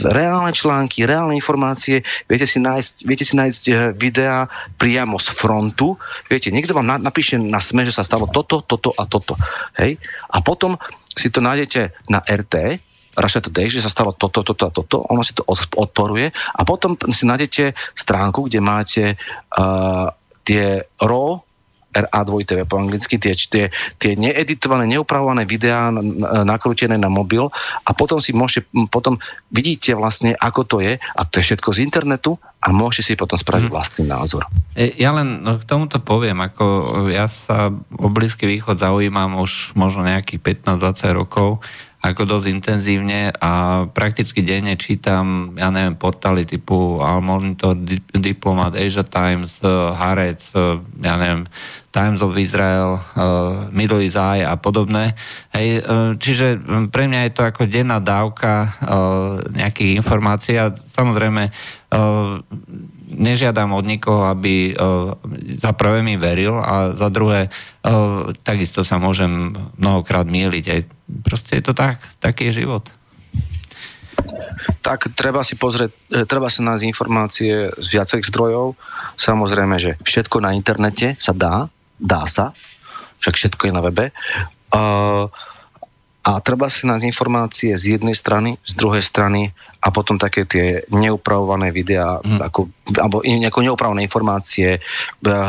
reálne 0.00 0.56
články, 0.56 1.04
reálne 1.04 1.36
informácie, 1.36 2.00
viete 2.26 2.48
si 2.48 2.58
nájsť, 2.58 2.92
viete 3.04 3.24
si 3.28 3.34
nájsť 3.36 3.62
eh, 3.68 3.74
videá 3.92 4.48
priamo 4.80 5.20
z 5.20 5.28
frontu, 5.36 6.00
viete, 6.32 6.48
niekto 6.48 6.72
vám 6.72 6.88
napíše 6.88 7.36
na 7.36 7.60
sme, 7.60 7.84
že 7.84 7.92
sa 7.94 8.06
stalo 8.06 8.26
toto, 8.26 8.64
toto 8.64 8.96
a 8.96 9.04
toto. 9.04 9.36
Hej? 9.76 10.00
A 10.32 10.40
potom 10.40 10.80
si 11.14 11.28
to 11.30 11.42
nájdete 11.42 12.08
na 12.08 12.22
RT, 12.22 12.78
Russia 13.18 13.42
Today, 13.42 13.66
že 13.66 13.82
sa 13.82 13.90
stalo 13.90 14.14
toto, 14.14 14.46
toto 14.46 14.64
a 14.66 14.70
toto, 14.70 15.02
ono 15.10 15.26
si 15.26 15.34
to 15.34 15.42
odporuje. 15.76 16.30
A 16.30 16.60
potom 16.62 16.94
si 17.10 17.26
nájdete 17.26 17.74
stránku, 17.92 18.46
kde 18.46 18.60
máte 18.62 19.04
uh, 19.58 20.14
tie 20.46 20.86
RAW 21.02 21.42
RA2TV 21.90 22.70
po 22.70 22.78
anglicky, 22.78 23.18
tie, 23.18 23.34
tie, 23.34 23.66
tie 23.98 24.12
needitované, 24.14 24.86
neupravované 24.86 25.42
videá 25.42 25.90
nakrútené 26.46 26.94
na 26.94 27.10
mobil. 27.10 27.50
A 27.82 27.90
potom 27.90 28.22
si 28.22 28.30
môžete, 28.30 28.70
potom 28.94 29.18
vidíte 29.50 29.98
vlastne, 29.98 30.38
ako 30.38 30.60
to 30.66 30.76
je. 30.78 31.02
A 31.02 31.20
to 31.26 31.42
je 31.42 31.50
všetko 31.50 31.74
z 31.74 31.82
internetu 31.82 32.38
a 32.60 32.68
môžete 32.76 33.12
si 33.12 33.12
potom 33.16 33.40
spraviť 33.40 33.72
hmm. 33.72 33.74
vlastný 33.74 34.04
názor. 34.04 34.44
E, 34.76 34.92
ja 35.00 35.16
len 35.16 35.40
no, 35.40 35.56
k 35.56 35.64
tomuto 35.64 35.96
poviem, 35.96 36.36
ako 36.44 36.64
ja 37.08 37.24
sa 37.24 37.72
o 37.72 38.08
Blízky 38.12 38.44
východ 38.44 38.76
zaujímam 38.76 39.40
už 39.40 39.72
možno 39.72 40.04
nejakých 40.04 40.60
15-20 40.68 41.16
rokov 41.16 41.64
ako 42.00 42.24
dosť 42.24 42.46
intenzívne 42.48 43.28
a 43.28 43.84
prakticky 43.84 44.40
denne 44.40 44.72
čítam, 44.80 45.52
ja 45.52 45.68
neviem, 45.68 46.00
portály 46.00 46.48
typu 46.48 46.96
Al 46.96 47.20
Monitor, 47.20 47.76
Diplomat, 48.16 48.72
Asia 48.72 49.04
Times, 49.04 49.60
Harec, 49.96 50.40
ja 51.04 51.14
neviem, 51.20 51.44
Times 51.90 52.22
of 52.22 52.38
Israel, 52.38 53.02
uh, 53.18 53.68
Middle 53.74 54.00
East 54.00 54.16
Eye 54.16 54.46
a 54.46 54.54
podobné. 54.56 55.12
Hej, 55.52 55.82
čiže 56.22 56.62
pre 56.88 57.10
mňa 57.10 57.20
je 57.26 57.32
to 57.34 57.42
ako 57.42 57.66
denná 57.66 57.98
dávka 57.98 58.78
nejakých 59.50 59.98
informácií 59.98 60.54
a 60.54 60.70
samozrejme 60.70 61.50
nežiadam 63.10 63.74
od 63.74 63.82
nikoho, 63.82 64.22
aby 64.30 64.70
za 65.60 65.76
prvé 65.76 66.00
mi 66.00 66.16
veril 66.16 66.56
a 66.56 66.96
za 66.96 67.12
druhé 67.12 67.52
uh, 67.84 68.32
takisto 68.40 68.80
sa 68.80 68.96
môžem 68.96 69.52
mnohokrát 69.76 70.24
mieliť. 70.24 70.64
Aj 70.72 70.80
proste 71.20 71.60
je 71.60 71.64
to 71.68 71.76
tak, 71.76 72.00
taký 72.24 72.48
je 72.48 72.64
život 72.64 72.88
tak 74.80 75.12
treba 75.12 75.44
si 75.44 75.54
pozrieť, 75.60 75.92
e, 76.12 76.24
treba 76.24 76.48
sa 76.48 76.64
nájsť 76.64 76.84
informácie 76.88 77.68
z 77.76 77.86
viacerých 77.92 78.30
zdrojov. 78.32 78.76
Samozrejme, 79.20 79.76
že 79.76 79.90
všetko 80.00 80.40
na 80.40 80.56
internete 80.56 81.16
sa 81.20 81.36
dá, 81.36 81.68
dá 82.00 82.24
sa, 82.24 82.56
však 83.20 83.36
všetko 83.36 83.62
je 83.68 83.72
na 83.76 83.82
webe. 83.84 84.06
Uh, 84.70 85.28
a 86.20 86.38
treba 86.40 86.70
si 86.70 86.86
nájsť 86.86 87.04
informácie 87.04 87.70
z 87.76 87.98
jednej 87.98 88.16
strany, 88.16 88.56
z 88.64 88.72
druhej 88.78 89.04
strany 89.04 89.52
a 89.80 89.88
potom 89.88 90.20
také 90.20 90.44
tie 90.44 90.84
neupravované 90.92 91.72
videá, 91.72 92.20
mm. 92.20 92.40
ako, 92.52 92.68
alebo 93.00 93.24
nejaké 93.24 93.58
neupravené 93.64 94.04
informácie. 94.04 94.76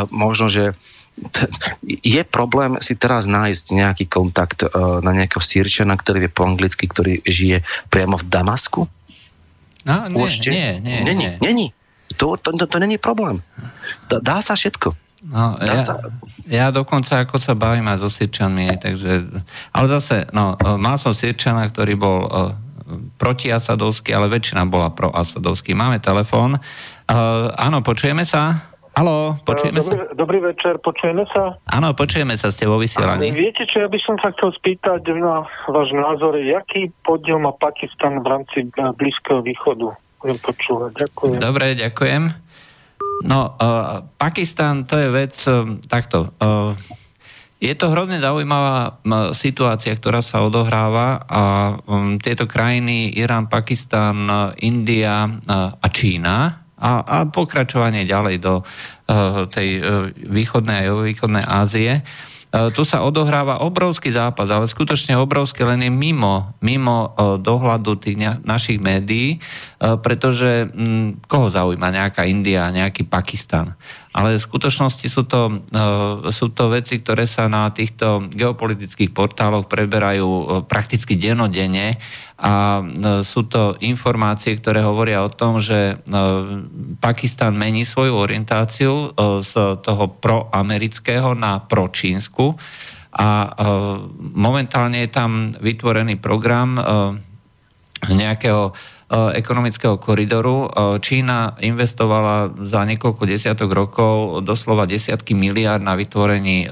Možno, 0.08 0.48
že 0.48 0.72
je 1.84 2.22
problém 2.24 2.80
si 2.80 2.96
teraz 2.96 3.28
nájsť 3.28 3.66
nejaký 3.76 4.06
kontakt 4.08 4.64
uh, 4.64 5.04
na 5.04 5.12
nejakého 5.12 5.44
sírčana, 5.44 6.00
ktorý 6.00 6.26
vie 6.26 6.32
po 6.32 6.48
anglicky, 6.48 6.88
ktorý 6.88 7.20
žije 7.28 7.68
priamo 7.92 8.16
v 8.16 8.26
Damasku? 8.32 8.82
No, 9.84 10.08
nie, 10.08 10.40
nie, 10.40 10.70
nie, 10.80 11.00
nie. 11.04 11.14
nie. 11.14 11.32
Není. 11.42 11.68
To, 12.16 12.40
to, 12.40 12.56
to, 12.56 12.66
to 12.66 12.78
není 12.80 12.96
problém. 12.96 13.44
Dá, 14.08 14.24
dá 14.24 14.38
sa 14.40 14.56
všetko. 14.56 14.96
No, 15.22 15.54
ja, 15.62 15.86
ja 16.50 16.68
dokonca 16.74 17.22
ako 17.22 17.38
sa 17.38 17.54
bavím 17.54 17.86
aj 17.86 18.02
so 18.02 18.10
Sirčanmi, 18.10 18.74
takže, 18.82 19.30
ale 19.70 19.86
zase, 19.86 20.26
no, 20.34 20.58
mal 20.82 20.98
som 20.98 21.14
Sirčana, 21.14 21.70
ktorý 21.70 21.94
bol 21.94 22.20
uh, 22.92 23.00
proti 23.16 23.48
Asadovský, 23.48 24.12
ale 24.12 24.28
väčšina 24.28 24.68
bola 24.68 24.92
pro 24.92 25.08
Asadovský. 25.16 25.72
Máme 25.72 26.04
telefón. 26.04 26.60
Uh, 27.08 27.56
áno, 27.56 27.80
počujeme 27.80 28.28
sa? 28.28 28.68
Haló, 28.92 29.40
počujeme 29.48 29.80
dobrý, 29.80 29.96
sa? 29.96 30.04
Dobrý 30.20 30.40
večer, 30.44 30.74
počujeme 30.84 31.24
sa? 31.32 31.56
Áno, 31.64 31.96
počujeme 31.96 32.36
sa, 32.36 32.52
ste 32.52 32.68
vo 32.68 32.76
vysielaní. 32.76 33.32
Viete 33.32 33.64
čo, 33.64 33.80
ja 33.80 33.88
by 33.88 33.96
som 34.04 34.20
sa 34.20 34.36
chcel 34.36 34.52
spýtať 34.52 35.08
na 35.16 35.48
váš 35.72 35.96
názor, 35.96 36.36
jaký 36.36 36.92
podiel 37.08 37.40
má 37.40 37.56
Pakistan 37.56 38.20
v 38.20 38.28
rámci 38.28 38.68
Blízkeho 38.76 39.40
východu? 39.40 39.96
budem 40.22 40.40
počúvať. 40.40 40.92
Ďakujem. 41.10 41.40
Dobre, 41.42 41.68
ďakujem. 41.76 42.24
No, 43.26 43.58
uh, 43.58 44.06
Pakistan 44.18 44.86
to 44.86 44.98
je 44.98 45.10
vec 45.10 45.34
uh, 45.50 45.78
takto. 45.90 46.34
Uh, 46.38 46.78
je 47.62 47.74
to 47.78 47.94
hrozne 47.94 48.18
zaujímavá 48.18 49.06
situácia, 49.38 49.94
ktorá 49.94 50.26
sa 50.26 50.42
odohráva 50.42 51.22
a 51.30 51.42
um, 51.86 52.18
tieto 52.18 52.50
krajiny, 52.50 53.14
Irán, 53.14 53.46
Pakistan, 53.46 54.26
India 54.58 55.30
a 55.78 55.88
Čína 55.94 56.66
a, 56.82 56.92
a 57.06 57.18
pokračovanie 57.30 58.10
ďalej 58.10 58.36
do 58.42 58.66
uh, 58.66 59.46
tej 59.46 59.70
uh, 59.78 60.10
východnej 60.10 60.90
a 60.90 60.98
východnej 61.06 61.46
Ázie, 61.46 62.02
E, 62.52 62.68
tu 62.76 62.84
sa 62.84 63.00
odohráva 63.08 63.64
obrovský 63.64 64.12
zápas, 64.12 64.52
ale 64.52 64.68
skutočne 64.68 65.16
obrovský, 65.16 65.64
len 65.64 65.88
je 65.88 65.92
mimo, 65.92 66.52
mimo 66.60 67.16
e, 67.16 67.40
dohľadu 67.40 67.96
tých 67.96 68.44
našich 68.44 68.84
médií, 68.84 69.40
e, 69.40 69.96
pretože 70.04 70.68
koho 71.32 71.48
zaujíma 71.48 71.88
nejaká 71.96 72.28
India, 72.28 72.68
nejaký 72.68 73.08
Pakistan. 73.08 73.80
Ale 74.12 74.36
v 74.36 74.44
skutočnosti 74.44 75.08
sú 75.08 75.24
to, 75.24 75.64
sú 76.36 76.52
to 76.52 76.68
veci, 76.68 77.00
ktoré 77.00 77.24
sa 77.24 77.48
na 77.48 77.72
týchto 77.72 78.28
geopolitických 78.28 79.16
portáloch 79.16 79.72
preberajú 79.72 80.62
prakticky 80.68 81.16
denodene 81.16 81.96
a 82.36 82.84
sú 83.24 83.48
to 83.48 83.80
informácie, 83.80 84.60
ktoré 84.60 84.84
hovoria 84.84 85.24
o 85.24 85.32
tom, 85.32 85.64
že 85.64 86.04
Pakistan 87.00 87.56
mení 87.56 87.88
svoju 87.88 88.18
orientáciu 88.20 89.16
z 89.40 89.80
toho 89.80 90.06
proamerického 90.20 91.32
na 91.32 91.64
pročínsku. 91.64 92.60
A 93.16 93.48
momentálne 94.20 95.08
je 95.08 95.12
tam 95.14 95.56
vytvorený 95.56 96.20
program 96.20 96.76
nejakého 98.12 98.76
ekonomického 99.12 100.00
koridoru. 100.00 100.72
Čína 101.04 101.60
investovala 101.60 102.56
za 102.64 102.88
niekoľko 102.88 103.28
desiatok 103.28 103.68
rokov 103.76 104.40
doslova 104.48 104.88
desiatky 104.88 105.36
miliard 105.36 105.84
na 105.84 106.00
vytvorení 106.00 106.72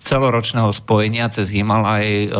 celoročného 0.00 0.72
spojenia 0.72 1.28
cez 1.28 1.52
Himalaj, 1.52 2.32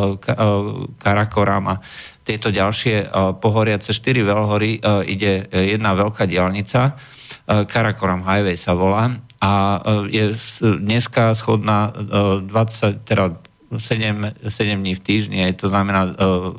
Karakoram 1.00 1.76
a 1.76 1.80
tieto 2.24 2.48
ďalšie 2.48 3.12
pohoria 3.44 3.76
cez 3.76 4.00
štyri 4.00 4.24
veľhory 4.24 4.80
ide 5.04 5.48
jedna 5.52 5.92
veľká 5.92 6.24
diálnica, 6.24 6.96
Karakoram 7.44 8.24
Highway 8.24 8.56
sa 8.56 8.72
volá 8.72 9.20
a 9.44 9.76
je 10.08 10.32
dneska 10.64 11.36
schodná 11.36 11.92
20, 11.92 13.04
teda 13.04 13.36
7, 13.76 14.48
7 14.48 14.80
dní 14.80 14.94
v 14.94 15.04
týždni, 15.04 15.38
to 15.54 15.68
znamená 15.68 16.00
uh, 16.04 16.12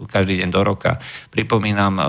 každý 0.07 0.41
deň 0.43 0.49
do 0.51 0.61
roka. 0.63 0.97
Pripomínam, 1.31 1.93
uh, 1.97 2.05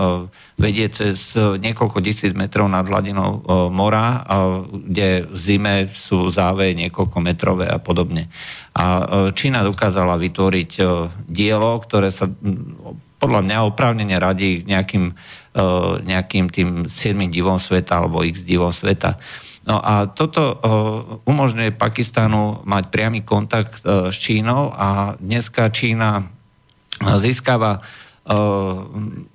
vedie 0.57 0.89
cez 0.89 1.37
niekoľko 1.37 2.01
tisíc 2.01 2.33
metrov 2.33 2.65
nad 2.65 2.85
hladinou 2.87 3.29
uh, 3.29 3.69
mora, 3.69 4.25
kde 4.73 5.29
v 5.29 5.37
zime 5.37 5.75
sú 5.93 6.27
záveje 6.33 6.73
niekoľko 6.73 7.17
metrové 7.21 7.69
a 7.69 7.77
podobne. 7.77 8.29
A 8.77 8.85
Čína 9.33 9.65
dokázala 9.65 10.21
vytvoriť 10.21 10.71
dielo, 11.25 11.71
ktoré 11.81 12.13
sa 12.13 12.29
podľa 13.17 13.41
mňa 13.41 13.57
oprávnene 13.65 14.15
radí 14.17 14.61
nejakým, 14.65 15.13
uh, 15.13 15.97
nejakým 16.05 16.45
tým 16.53 16.69
7 16.85 17.17
divom 17.33 17.57
sveta 17.57 18.01
alebo 18.01 18.21
x 18.21 18.45
divom 18.45 18.69
sveta. 18.69 19.17
No 19.67 19.83
a 19.83 20.07
toto 20.07 20.55
umožňuje 21.27 21.75
Pakistanu 21.75 22.63
mať 22.63 22.83
priamy 22.87 23.27
kontakt 23.27 23.83
s 23.83 24.15
Čínou 24.15 24.71
a 24.71 25.19
dneska 25.19 25.67
Čína 25.75 26.23
získava, 27.03 27.83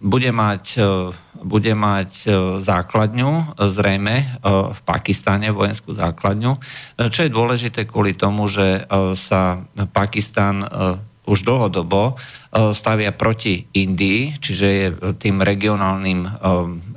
bude 0.00 0.30
mať, 0.32 0.64
bude 1.44 1.72
mať 1.72 2.10
základňu 2.60 3.30
zrejme 3.56 4.40
v 4.72 4.80
Pakistane, 4.84 5.52
vojenskú 5.52 5.96
základňu, 5.96 6.52
čo 7.12 7.20
je 7.24 7.30
dôležité 7.32 7.88
kvôli 7.88 8.16
tomu, 8.16 8.48
že 8.48 8.84
sa 9.16 9.64
Pakistan 9.92 10.64
už 11.26 11.46
dlhodobo 11.46 12.12
e, 12.12 12.74
stavia 12.74 13.14
proti 13.14 13.62
Indii, 13.78 14.34
čiže 14.42 14.66
je 14.66 14.86
tým 15.22 15.38
regionálnym, 15.38 16.26
e, 16.26 16.30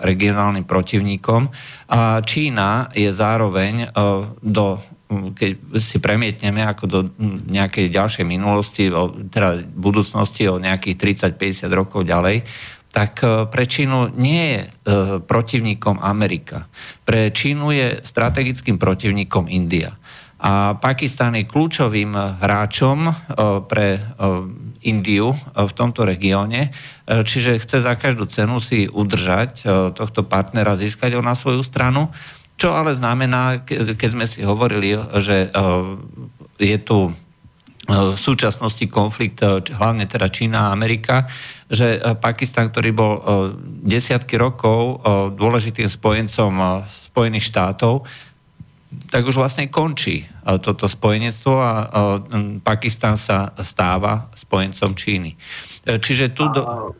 regionálnym 0.02 0.66
protivníkom. 0.66 1.50
A 1.94 2.26
Čína 2.26 2.90
je 2.98 3.10
zároveň 3.14 3.74
e, 3.86 3.88
do 4.42 4.82
keď 5.06 5.78
si 5.86 6.02
premietneme 6.02 6.66
ako 6.66 6.86
do 6.90 7.00
nejakej 7.46 7.94
ďalšej 7.94 8.26
minulosti, 8.26 8.90
teda 9.30 9.62
budúcnosti 9.78 10.50
o 10.50 10.58
nejakých 10.58 11.30
30-50 11.30 11.70
rokov 11.78 12.10
ďalej, 12.10 12.42
tak 12.90 13.22
pre 13.22 13.64
Čínu 13.70 14.18
nie 14.18 14.58
je 14.58 14.62
protivníkom 15.30 16.02
Amerika. 16.02 16.66
Pre 17.06 17.30
Čínu 17.30 17.70
je 17.70 18.02
strategickým 18.02 18.82
protivníkom 18.82 19.46
India. 19.46 19.94
A 20.40 20.76
Pakistan 20.76 21.40
je 21.40 21.48
kľúčovým 21.48 22.12
hráčom 22.16 23.08
e, 23.08 23.14
pre 23.66 23.88
e, 23.96 24.00
Indiu 24.86 25.34
v 25.56 25.72
tomto 25.74 26.06
regióne, 26.06 26.70
čiže 27.10 27.58
chce 27.58 27.82
za 27.82 27.98
každú 27.98 28.30
cenu 28.30 28.62
si 28.62 28.86
udržať 28.86 29.66
tohto 29.98 30.22
partnera, 30.22 30.78
získať 30.78 31.18
ho 31.18 31.26
na 31.26 31.34
svoju 31.34 31.66
stranu, 31.66 32.14
čo 32.54 32.70
ale 32.70 32.94
znamená, 32.94 33.66
keď 33.66 34.10
sme 34.14 34.30
si 34.30 34.46
hovorili, 34.46 34.94
že 35.18 35.50
je 36.62 36.78
tu 36.86 37.18
v 37.86 38.18
súčasnosti 38.18 38.82
konflikt, 38.90 39.46
hlavne 39.74 40.10
teda 40.10 40.26
Čína 40.30 40.70
a 40.70 40.74
Amerika, 40.74 41.30
že 41.70 42.02
Pakistan, 42.18 42.74
ktorý 42.74 42.90
bol 42.94 43.14
desiatky 43.86 44.42
rokov 44.42 45.06
dôležitým 45.38 45.86
spojencom 45.86 46.86
Spojených 46.90 47.46
štátov, 47.54 48.06
tak 49.12 49.28
už 49.28 49.38
vlastne 49.38 49.68
končí 49.68 50.24
e, 50.24 50.26
toto 50.60 50.86
spojenectvo 50.86 51.54
a 51.58 51.72
e, 51.72 51.86
Pakistan 52.62 53.20
sa 53.20 53.52
stáva 53.62 54.30
spojencom 54.36 54.96
Číny. 54.96 55.36
E, 55.86 55.98
čiže 56.00 56.34
tu... 56.36 56.48
Do... 56.50 56.94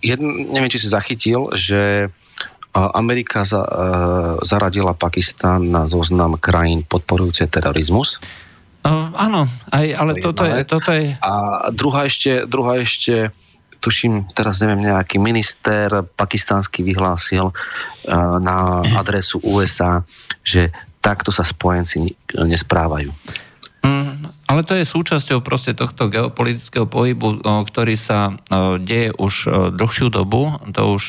Jedn, 0.00 0.48
neviem, 0.56 0.72
či 0.72 0.80
si 0.80 0.88
zachytil, 0.88 1.52
že 1.52 2.08
Amerika 2.72 3.44
za, 3.44 3.60
zaradila 4.40 4.96
Pakistan 4.96 5.68
na 5.68 5.84
zoznam 5.84 6.40
krajín 6.40 6.88
podporujúce 6.88 7.44
terorizmus. 7.52 8.16
Uh, 8.80 9.12
áno, 9.12 9.44
aj, 9.68 9.86
ale 9.92 10.12
to 10.16 10.32
toto, 10.32 10.48
je, 10.48 10.56
toto 10.64 10.90
je... 10.96 11.12
A 11.20 11.32
druhá 11.68 12.08
ešte, 12.08 12.48
druhá 12.48 12.80
ešte 12.80 13.28
tuším, 13.84 14.32
teraz 14.32 14.64
neviem, 14.64 14.88
nejaký 14.88 15.20
minister 15.20 16.00
pakistanský 16.16 16.80
vyhlásil 16.80 17.52
uh, 17.52 17.54
na 18.40 18.80
adresu 18.96 19.36
USA, 19.44 20.00
že 20.40 20.72
takto 21.00 21.32
sa 21.32 21.42
spojenci 21.44 22.14
nesprávajú. 22.36 23.12
Mm, 23.80 24.28
ale 24.44 24.60
to 24.60 24.76
je 24.76 24.84
súčasťou 24.84 25.40
proste 25.40 25.72
tohto 25.72 26.12
geopolitického 26.12 26.84
pohybu, 26.84 27.40
ktorý 27.40 27.96
sa 27.96 28.36
deje 28.84 29.16
už 29.16 29.34
dlhšiu 29.72 30.12
dobu. 30.12 30.52
To 30.76 31.00
už 31.00 31.04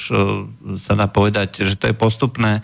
sa 0.79 0.93
dá 0.95 1.11
povedať, 1.11 1.67
že 1.67 1.75
to 1.75 1.91
je 1.91 1.95
postupné 1.95 2.63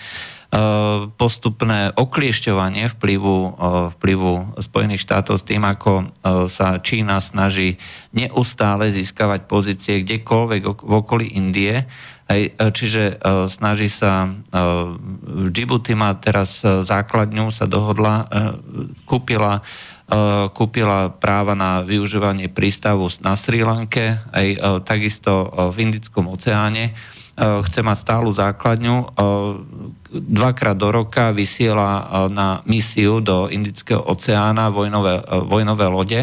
postupné 1.19 1.91
okliešťovanie 1.91 2.87
vplyvu, 2.95 3.59
vplyvu 3.99 4.31
Spojených 4.63 5.03
štátov 5.03 5.43
s 5.43 5.47
tým, 5.47 5.67
ako 5.67 6.15
sa 6.47 6.79
Čína 6.79 7.19
snaží 7.19 7.75
neustále 8.15 8.87
získavať 8.95 9.43
pozície 9.43 10.07
kdekoľvek 10.07 10.61
v 10.63 10.91
okolí 10.95 11.35
Indie 11.35 11.83
Hej, 12.27 12.59
e, 12.59 12.71
čiže 12.75 13.03
uh, 13.23 13.47
snaží 13.47 13.87
sa, 13.87 14.27
uh, 14.27 14.99
Djibouti 15.47 15.95
má 15.95 16.11
teraz 16.19 16.59
základňu, 16.59 17.55
sa 17.55 17.71
dohodla, 17.71 18.27
uh, 18.27 18.59
kúpila, 19.07 19.63
uh, 20.11 20.51
kúpila 20.51 21.07
práva 21.07 21.55
na 21.55 21.87
využívanie 21.87 22.51
prístavu 22.51 23.07
na 23.23 23.39
Sri 23.39 23.63
Lanke, 23.63 24.19
aj 24.35 24.47
uh, 24.59 24.59
takisto 24.83 25.47
uh, 25.47 25.71
v 25.71 25.87
Indickom 25.87 26.27
oceáne. 26.27 26.91
Uh, 27.37 27.63
chce 27.63 27.79
mať 27.79 27.97
stálu 28.03 28.35
základňu. 28.35 28.95
Uh, 29.15 29.63
dvakrát 30.11 30.75
do 30.75 30.91
roka 30.91 31.31
vysiela 31.31 32.03
uh, 32.03 32.07
na 32.27 32.59
misiu 32.67 33.23
do 33.23 33.47
Indického 33.47 34.03
oceána 34.03 34.67
vojnové, 34.67 35.23
uh, 35.23 35.47
vojnové 35.47 35.85
lode. 35.87 36.21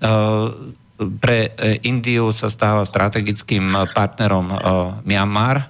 Uh, 0.00 0.72
pre 1.10 1.52
e, 1.56 1.80
Indiu 1.88 2.30
sa 2.30 2.52
stáva 2.52 2.84
strategickým 2.84 3.92
partnerom 3.92 4.46
e, 4.50 4.56
Myanmar, 5.04 5.56
e, 5.60 5.66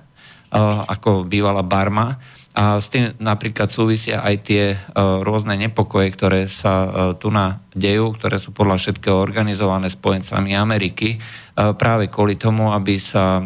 ako 0.88 1.24
bývala 1.26 1.64
Barma. 1.64 2.16
A 2.54 2.78
s 2.78 2.86
tým 2.86 3.18
napríklad 3.18 3.66
súvisia 3.66 4.22
aj 4.22 4.46
tie 4.46 4.78
rôzne 4.94 5.58
nepokoje, 5.58 6.14
ktoré 6.14 6.46
sa 6.46 6.86
tu 7.18 7.26
na 7.26 7.58
dejú, 7.74 8.14
ktoré 8.14 8.38
sú 8.38 8.54
podľa 8.54 8.78
všetkého 8.78 9.18
organizované 9.18 9.90
spojencami 9.90 10.54
Ameriky, 10.54 11.18
práve 11.58 12.06
kvôli 12.06 12.38
tomu, 12.38 12.70
aby 12.70 12.94
sa, 12.94 13.42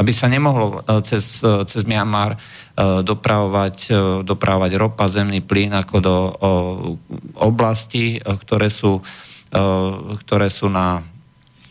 aby 0.00 0.12
sa 0.16 0.32
nemohlo 0.32 0.80
cez, 1.04 1.44
cez 1.44 1.82
Myanmar 1.84 2.40
dopravovať, 3.04 3.92
dopravovať 4.24 4.72
ropa, 4.80 5.04
zemný 5.04 5.44
plyn 5.44 5.76
ako 5.76 5.96
do 6.00 6.16
oblasti, 7.36 8.24
ktoré 8.24 8.72
sú 8.72 9.04
ktoré 10.24 10.50
sú 10.50 10.66
na 10.66 11.00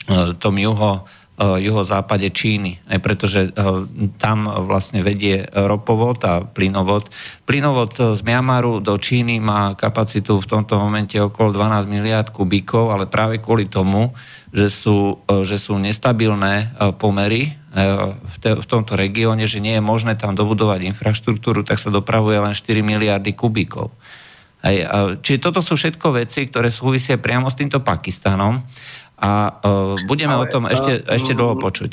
eh, 0.07 0.31
tom 0.39 0.55
juho 0.55 1.03
juhozápade 1.41 2.29
Číny, 2.29 2.77
aj 2.85 2.99
pretože 3.01 3.49
tam 4.21 4.45
vlastne 4.69 5.01
vedie 5.01 5.49
ropovod 5.49 6.21
a 6.29 6.45
plynovod. 6.45 7.09
Plynovod 7.49 7.97
z 7.97 8.21
Miamaru 8.21 8.77
do 8.77 8.93
Číny 9.01 9.41
má 9.41 9.73
kapacitu 9.73 10.37
v 10.37 10.45
tomto 10.45 10.77
momente 10.77 11.17
okolo 11.17 11.49
12 11.57 11.89
miliard 11.89 12.29
kubíkov, 12.29 12.93
ale 12.93 13.09
práve 13.09 13.41
kvôli 13.41 13.65
tomu, 13.65 14.13
že 14.53 14.69
sú, 14.69 15.25
že 15.41 15.57
sú 15.57 15.81
nestabilné 15.81 16.77
pomery 17.01 17.57
v, 18.13 18.35
te, 18.37 18.53
v 18.53 18.65
tomto 18.69 18.93
regióne, 18.93 19.49
že 19.49 19.57
nie 19.57 19.73
je 19.73 19.83
možné 19.83 20.13
tam 20.13 20.37
dobudovať 20.37 20.85
infraštruktúru, 20.93 21.65
tak 21.65 21.81
sa 21.81 21.89
dopravuje 21.89 22.37
len 22.37 22.53
4 22.53 22.85
miliardy 22.85 23.33
kubíkov. 23.33 23.89
Hej, 24.63 24.87
čiže 25.19 25.43
toto 25.43 25.59
sú 25.59 25.75
všetko 25.75 26.23
veci, 26.23 26.47
ktoré 26.47 26.71
súvisia 26.71 27.19
priamo 27.19 27.51
s 27.51 27.59
týmto 27.59 27.83
Pakistanom 27.83 28.63
a 29.19 29.31
uh, 29.59 29.99
budeme 30.07 30.35
Ale, 30.35 30.47
o 30.47 30.51
tom 30.51 30.63
ešte, 30.67 31.03
uh, 31.03 31.15
ešte 31.15 31.35
dlho 31.35 31.59
počuť. 31.59 31.91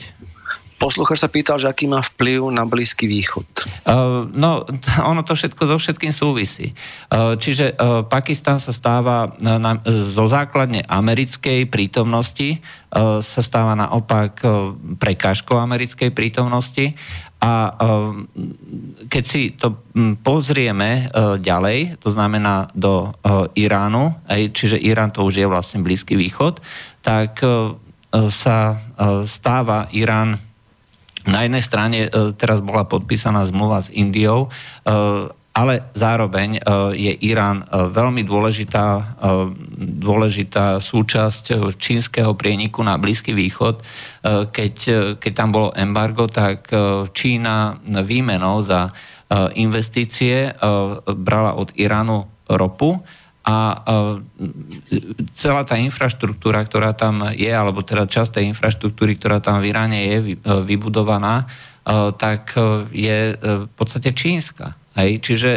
Poslucháč 0.81 1.21
sa 1.21 1.29
pýtal, 1.29 1.61
že 1.61 1.69
aký 1.69 1.85
má 1.85 2.01
vplyv 2.01 2.57
na 2.57 2.65
Blízky 2.65 3.05
východ. 3.05 3.45
Uh, 3.85 4.25
no, 4.33 4.65
ono 5.13 5.21
to 5.21 5.37
všetko 5.37 5.69
so 5.69 5.77
všetkým 5.77 6.09
súvisí. 6.09 6.73
Uh, 7.13 7.37
čiže 7.37 7.77
uh, 7.77 8.09
Pakistan 8.09 8.57
sa 8.57 8.73
stáva 8.73 9.37
na, 9.45 9.61
na, 9.61 9.77
zo 9.85 10.25
základne 10.25 10.81
americkej 10.89 11.69
prítomnosti, 11.69 12.65
uh, 12.97 13.21
sa 13.21 13.45
stáva 13.45 13.77
naopak 13.77 14.41
uh, 14.41 14.73
prekážkou 14.97 15.61
americkej 15.61 16.17
prítomnosti 16.17 16.97
a 17.41 17.73
keď 19.09 19.25
si 19.25 19.57
to 19.57 19.81
pozrieme 20.21 21.09
ďalej, 21.41 21.97
to 21.97 22.13
znamená 22.13 22.69
do 22.77 23.17
Iránu, 23.57 24.13
čiže 24.29 24.77
Irán 24.77 25.09
to 25.09 25.25
už 25.25 25.41
je 25.41 25.49
vlastne 25.49 25.81
Blízky 25.81 26.21
východ, 26.21 26.61
tak 27.01 27.41
sa 28.29 28.77
stáva 29.25 29.89
Irán 29.97 30.37
na 31.25 31.45
jednej 31.45 31.65
strane 31.65 31.99
teraz 32.37 32.61
bola 32.61 32.85
podpísaná 32.85 33.45
zmluva 33.49 33.85
s 33.85 33.93
Indiou, 33.93 34.53
ale 35.61 35.93
zároveň 35.93 36.57
e, 36.57 36.61
je 36.97 37.13
Irán 37.29 37.69
veľmi 37.69 38.25
dôležitá, 38.25 39.21
dôležitá 39.77 40.81
súčasť 40.81 41.77
čínskeho 41.77 42.33
prieniku 42.33 42.81
na 42.81 42.97
Blízky 42.97 43.37
východ. 43.37 43.85
Keď, 44.53 44.77
keď 45.21 45.33
tam 45.33 45.49
bolo 45.53 45.69
embargo, 45.77 46.29
tak 46.29 46.69
Čína 47.13 47.81
výmenou 48.05 48.61
za 48.61 48.93
investície 49.57 50.53
brala 51.05 51.57
od 51.57 51.73
Iránu 51.77 52.29
ropu 52.53 53.01
a 53.41 53.83
celá 55.33 55.63
tá 55.65 55.81
infraštruktúra, 55.81 56.61
ktorá 56.63 56.93
tam 56.93 57.33
je, 57.33 57.49
alebo 57.49 57.81
teda 57.81 58.05
časť 58.05 58.41
tej 58.41 58.45
infraštruktúry, 58.53 59.17
ktorá 59.17 59.41
tam 59.41 59.65
v 59.65 59.73
Iráne 59.73 59.99
je 60.05 60.17
e, 60.21 60.25
vybudovaná, 60.63 61.45
e, 61.45 62.15
tak 62.21 62.53
e, 62.55 62.87
je 62.93 63.19
v 63.41 63.71
podstate 63.75 64.13
čínska. 64.13 64.77
Hej? 64.99 65.23
Čiže 65.23 65.51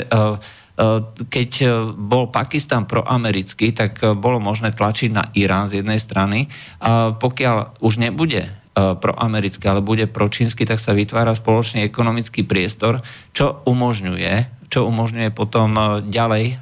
keď 1.29 1.51
bol 1.93 2.33
Pakistan 2.33 2.89
proamerický, 2.89 3.77
tak 3.77 4.01
bolo 4.17 4.41
možné 4.41 4.73
tlačiť 4.73 5.09
na 5.13 5.29
Irán 5.37 5.69
z 5.69 5.85
jednej 5.85 6.01
strany. 6.01 6.49
A 6.81 7.13
pokiaľ 7.13 7.77
už 7.77 8.01
nebude 8.01 8.49
proamerický, 8.73 9.69
ale 9.69 9.85
bude 9.85 10.09
pročínsky, 10.09 10.65
tak 10.65 10.81
sa 10.81 10.97
vytvára 10.97 11.37
spoločný 11.37 11.85
ekonomický 11.85 12.41
priestor, 12.41 13.05
čo 13.29 13.61
umožňuje 13.69 14.63
čo 14.73 14.89
umožňuje 14.89 15.29
potom 15.37 15.77
e, 15.77 15.81
ďalej 16.09 16.45
e, 16.49 16.55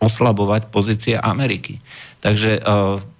oslabovať 0.00 0.72
pozície 0.72 1.20
Ameriky. 1.20 1.84
Takže 2.24 2.56
e, 2.56 2.60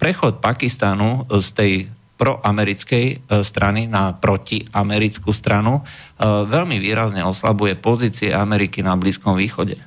prechod 0.01 0.41
Pakistanu 0.41 1.29
z 1.29 1.49
tej 1.53 1.71
proamerickej 2.19 3.31
strany 3.39 3.87
na 3.87 4.11
protiamerickú 4.11 5.31
stranu 5.31 5.87
veľmi 6.19 6.75
výrazne 6.75 7.23
oslabuje 7.23 7.79
pozície 7.79 8.35
Ameriky 8.35 8.83
na 8.83 8.99
Blízkom 8.99 9.39
východe. 9.39 9.79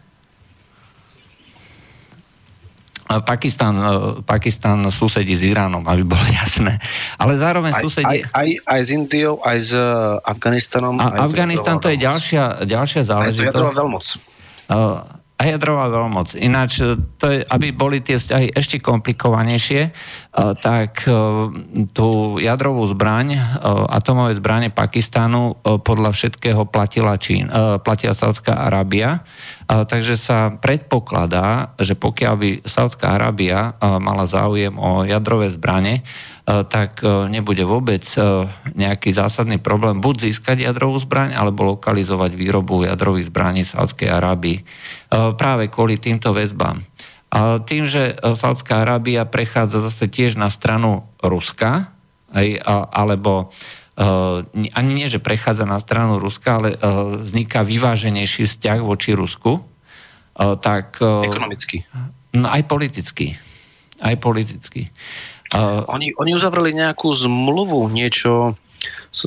Pakistan, 3.21 3.77
Pakistan 4.25 4.81
susedí 4.89 5.37
s 5.37 5.45
Iránom, 5.45 5.85
aby 5.85 6.01
bolo 6.01 6.25
jasné. 6.41 6.81
Ale 7.21 7.37
zároveň 7.37 7.77
aj, 7.77 7.83
susedí... 7.85 8.25
Aj, 8.25 8.33
aj, 8.33 8.49
aj 8.65 8.81
s 8.81 8.89
Indiou, 8.89 9.37
aj 9.45 9.59
s 9.61 9.71
Afganistanom. 10.25 10.97
A 10.97 11.29
Afganistan 11.29 11.77
to 11.77 11.93
je 11.93 12.01
ďalšia, 12.01 12.65
ďalšia 12.65 13.03
záležitosť. 13.05 13.53
Aj 13.53 13.61
to 13.61 13.69
je 13.69 13.77
veľmoc. 13.77 14.05
Uh, 14.73 15.22
a 15.43 15.51
jadrová 15.51 15.91
veľmoc. 15.91 16.39
Ináč, 16.39 16.79
e, 16.79 16.95
to 17.19 17.27
je, 17.27 17.43
aby 17.43 17.75
boli 17.75 17.99
tie 17.99 18.15
vzťahy 18.23 18.55
ešte 18.55 18.79
komplikovanejšie, 18.79 19.91
uh, 19.91 20.55
tak 20.55 21.03
uh, 21.11 21.51
tú 21.91 22.39
jadrovú 22.39 22.87
zbraň, 22.87 23.35
atomové 23.91 24.39
zbranie 24.39 24.71
Pakistánu 24.71 25.59
podľa 25.83 26.15
všetkého 26.15 26.69
platila 26.69 27.19
Čín, 27.19 27.49
platila 27.83 28.15
Saudská 28.15 28.69
Arábia. 28.69 29.25
Takže 29.67 30.15
sa 30.15 30.53
predpokladá, 30.53 31.73
že 31.81 31.97
pokiaľ 31.97 32.35
by 32.37 32.51
Saudská 32.69 33.17
Arábia 33.17 33.75
mala 33.81 34.29
záujem 34.29 34.75
o 34.77 35.03
jadrové 35.07 35.49
zbranie, 35.49 36.03
E, 36.03 36.32
tak 36.43 37.07
e, 37.07 37.31
nebude 37.31 37.63
vôbec 37.63 38.03
e, 38.19 38.19
nejaký 38.75 39.15
zásadný 39.15 39.63
problém 39.63 40.03
buď 40.03 40.27
získať 40.27 40.67
jadrovú 40.67 40.99
zbraň, 40.99 41.39
alebo 41.39 41.79
lokalizovať 41.79 42.35
výrobu 42.35 42.83
jadrových 42.83 43.31
zbraní 43.31 43.63
Sádskej 43.63 44.11
Arábii. 44.11 44.67
Práve 45.13 45.71
kvôli 45.71 46.03
týmto 46.03 46.35
väzbám. 46.35 46.83
A 47.33 47.63
tým, 47.65 47.87
že 47.89 48.19
Sádzka 48.21 48.85
Arábia 48.85 49.25
prechádza 49.25 49.81
zase 49.81 50.11
tiež 50.11 50.37
na 50.37 50.53
stranu 50.53 51.09
Ruska, 51.23 51.89
aj, 52.29 52.61
alebo 52.93 53.53
ani 54.53 54.93
nie, 54.93 55.09
že 55.09 55.21
prechádza 55.21 55.65
na 55.65 55.81
stranu 55.81 56.21
Ruska, 56.21 56.61
ale 56.61 56.77
vzniká 57.25 57.65
vyváženejší 57.65 58.49
vzťah 58.49 58.79
voči 58.85 59.17
Rusku, 59.17 59.65
tak... 60.61 61.01
Ekonomicky. 61.01 61.89
No 62.37 62.49
aj 62.53 62.69
politicky. 62.69 63.37
Aj 64.01 64.17
politicky. 64.17 64.93
Uh, 65.53 65.85
oni, 65.93 66.17
oni 66.17 66.33
uzavreli 66.33 66.73
nejakú 66.73 67.13
zmluvu, 67.13 67.93
niečo, 67.93 68.57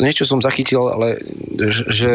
niečo 0.01 0.25
som 0.25 0.41
zachytil, 0.41 0.89
ale 0.89 1.21
že 1.93 2.13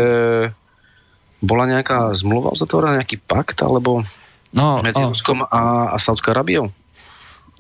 bola 1.39 1.65
nejaká 1.71 2.11
zmluva 2.19 2.51
uzatvorená, 2.51 2.99
nejaký 2.99 3.23
pakt, 3.23 3.63
alebo 3.63 4.03
no, 4.51 4.83
medzi. 4.83 4.99
Ruskom 4.99 5.47
a, 5.47 5.95
a 5.95 5.97
Saudskou 5.97 6.35
Arabiou? 6.35 6.75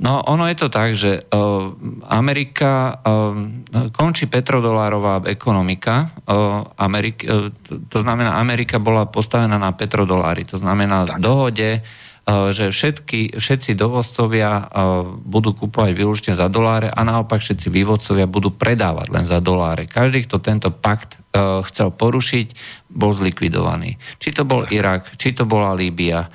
No, 0.00 0.24
ono 0.24 0.48
je 0.48 0.56
to 0.56 0.68
tak, 0.72 0.96
že 0.96 1.28
uh, 1.28 1.76
Amerika, 2.08 2.98
uh, 3.04 3.36
končí 3.92 4.26
petrodolárová 4.26 5.22
ekonomika, 5.28 6.10
uh, 6.24 6.66
Amerik, 6.80 7.22
uh, 7.28 7.52
to, 7.62 7.78
to 7.84 7.98
znamená, 8.00 8.40
Amerika 8.40 8.80
bola 8.80 9.06
postavená 9.06 9.60
na 9.60 9.70
petrodolári, 9.70 10.48
to 10.48 10.56
znamená 10.56 11.04
tak. 11.04 11.20
dohode 11.20 11.70
Eh, 11.78 11.84
že 12.30 12.70
všetky, 12.70 13.40
všetci 13.40 13.74
dovozcovia 13.74 14.50
eh, 14.52 14.66
budú 15.24 15.56
kupovať 15.56 15.90
výlučne 15.96 16.32
za 16.36 16.46
doláre 16.46 16.92
a 16.92 17.00
naopak 17.02 17.42
všetci 17.42 17.72
vývodcovia 17.72 18.28
budú 18.30 18.54
predávať 18.54 19.08
len 19.10 19.24
za 19.26 19.40
doláre. 19.42 19.88
Každý, 19.88 20.28
kto 20.28 20.36
tento 20.38 20.68
pakt 20.70 21.16
eh, 21.16 21.64
chcel 21.66 21.90
porušiť, 21.90 22.46
bol 22.92 23.16
zlikvidovaný. 23.16 23.96
Či 24.20 24.36
to 24.36 24.42
bol 24.44 24.66
Irak, 24.68 25.16
či 25.16 25.34
to 25.34 25.48
bola 25.48 25.74
Líbia, 25.74 26.28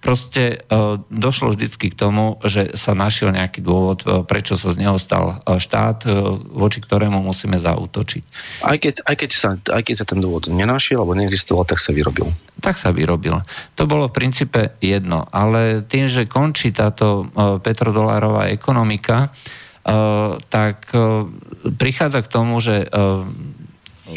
proste 0.00 0.64
došlo 1.12 1.52
vždycky 1.52 1.92
k 1.92 1.98
tomu, 2.00 2.40
že 2.48 2.72
sa 2.80 2.96
našiel 2.96 3.28
nejaký 3.36 3.60
dôvod, 3.60 4.24
prečo 4.24 4.56
sa 4.56 4.72
z 4.72 4.80
neho 4.80 4.96
stal 4.96 5.44
štát, 5.44 6.08
voči 6.48 6.80
ktorému 6.80 7.20
musíme 7.20 7.60
zautočiť. 7.60 8.22
Aj 8.64 8.80
keď, 8.80 9.04
aj 9.04 9.16
keď, 9.20 9.30
sa, 9.36 9.60
aj 9.60 9.82
keď 9.84 9.94
sa 10.00 10.06
ten 10.08 10.16
dôvod 10.16 10.48
nenašiel 10.48 11.04
alebo 11.04 11.12
neexistoval, 11.12 11.68
tak 11.68 11.76
sa 11.76 11.92
vyrobil. 11.92 12.32
Tak 12.64 12.80
sa 12.80 12.88
vyrobil. 12.88 13.44
To 13.76 13.84
bolo 13.84 14.08
v 14.08 14.16
princípe 14.16 14.80
jedno, 14.80 15.28
ale 15.28 15.84
tým, 15.84 16.08
že 16.08 16.24
končí 16.24 16.72
táto 16.72 17.28
petrodolárová 17.60 18.48
ekonomika, 18.48 19.28
tak 20.48 20.88
prichádza 21.76 22.24
k 22.24 22.32
tomu, 22.32 22.64
že 22.64 22.88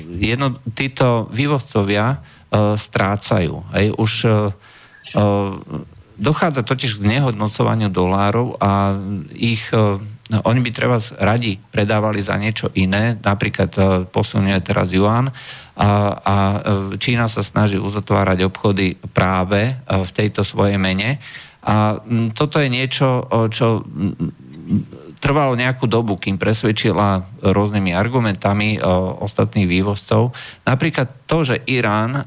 jedno, 0.08 0.56
títo 0.72 1.28
vývozcovia 1.36 2.24
strácajú. 2.56 3.68
Hej, 3.76 3.92
už 4.00 4.14
Dochádza 6.16 6.64
totiž 6.64 7.04
k 7.04 7.20
nehodnocovaniu 7.20 7.92
dolárov 7.92 8.56
a 8.60 8.96
ich, 9.36 9.68
oni 10.32 10.60
by 10.64 10.70
treba 10.72 10.96
radi 11.20 11.60
predávali 11.60 12.24
za 12.24 12.40
niečo 12.40 12.72
iné, 12.72 13.20
napríklad 13.20 13.76
posilňuje 14.16 14.60
teraz 14.64 14.96
Yuan 14.96 15.28
a, 15.76 15.90
a 16.16 16.36
Čína 16.96 17.28
sa 17.28 17.44
snaží 17.44 17.76
uzatvárať 17.76 18.48
obchody 18.48 18.96
práve 19.12 19.76
v 19.84 20.10
tejto 20.16 20.48
svojej 20.48 20.80
mene. 20.80 21.20
A 21.68 22.00
toto 22.32 22.64
je 22.64 22.72
niečo, 22.72 23.28
čo 23.52 23.84
trvalo 25.20 25.58
nejakú 25.60 25.84
dobu, 25.90 26.16
kým 26.16 26.40
presvedčila 26.40 27.28
rôznymi 27.44 27.92
argumentami 27.92 28.80
ostatných 29.20 29.68
vývozcov. 29.68 30.32
Napríklad 30.64 31.28
to, 31.28 31.44
že 31.44 31.66
Irán 31.68 32.24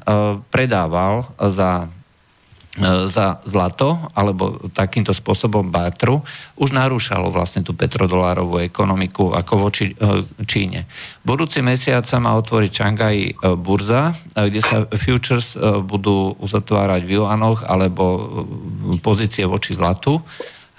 predával 0.53 1.25
za 1.39 1.89
za 3.07 3.43
zlato 3.43 3.99
alebo 4.15 4.71
takýmto 4.71 5.11
spôsobom 5.11 5.67
bátru 5.67 6.23
už 6.55 6.71
narúšalo 6.71 7.27
vlastne 7.29 7.61
tú 7.61 7.75
petrodolárovú 7.75 8.63
ekonomiku 8.63 9.35
ako 9.35 9.53
voči 9.69 9.91
e, 9.91 10.23
Číne. 10.47 10.87
Budúci 11.21 11.59
mesiac 11.59 12.07
sa 12.07 12.17
má 12.23 12.33
otvoriť 12.39 12.71
Čangaj 12.71 13.15
e, 13.19 13.31
burza, 13.59 14.15
kde 14.33 14.61
sa 14.63 14.87
futures 14.95 15.59
budú 15.83 16.35
uzatvárať 16.39 17.01
v 17.03 17.19
juanoch 17.19 17.67
alebo 17.67 18.03
pozície 19.03 19.43
voči 19.43 19.75
zlatu. 19.75 20.23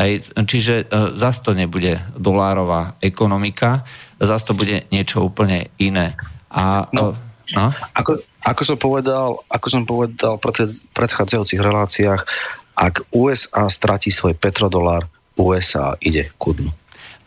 Hej, 0.00 0.24
čiže 0.48 0.88
zase 1.20 1.44
to 1.44 1.52
nebude 1.52 2.00
dolárová 2.16 2.96
ekonomika, 3.04 3.84
zase 4.16 4.48
to 4.48 4.56
bude 4.56 4.88
niečo 4.88 5.20
úplne 5.20 5.68
iné. 5.76 6.16
A, 6.48 6.88
no, 6.96 7.12
no? 7.52 7.66
Ako, 7.92 8.16
ako 8.44 8.62
som 8.64 8.78
povedal, 8.80 9.36
ako 9.52 9.66
som 9.68 9.82
povedal 9.84 10.40
v 10.40 10.42
predchádzajúcich 10.96 11.60
reláciách, 11.60 12.22
ak 12.80 13.04
USA 13.12 13.68
stratí 13.68 14.08
svoj 14.08 14.32
petrodolár, 14.36 15.04
USA 15.36 15.96
ide 16.00 16.32
ku 16.40 16.56
dnu. 16.56 16.72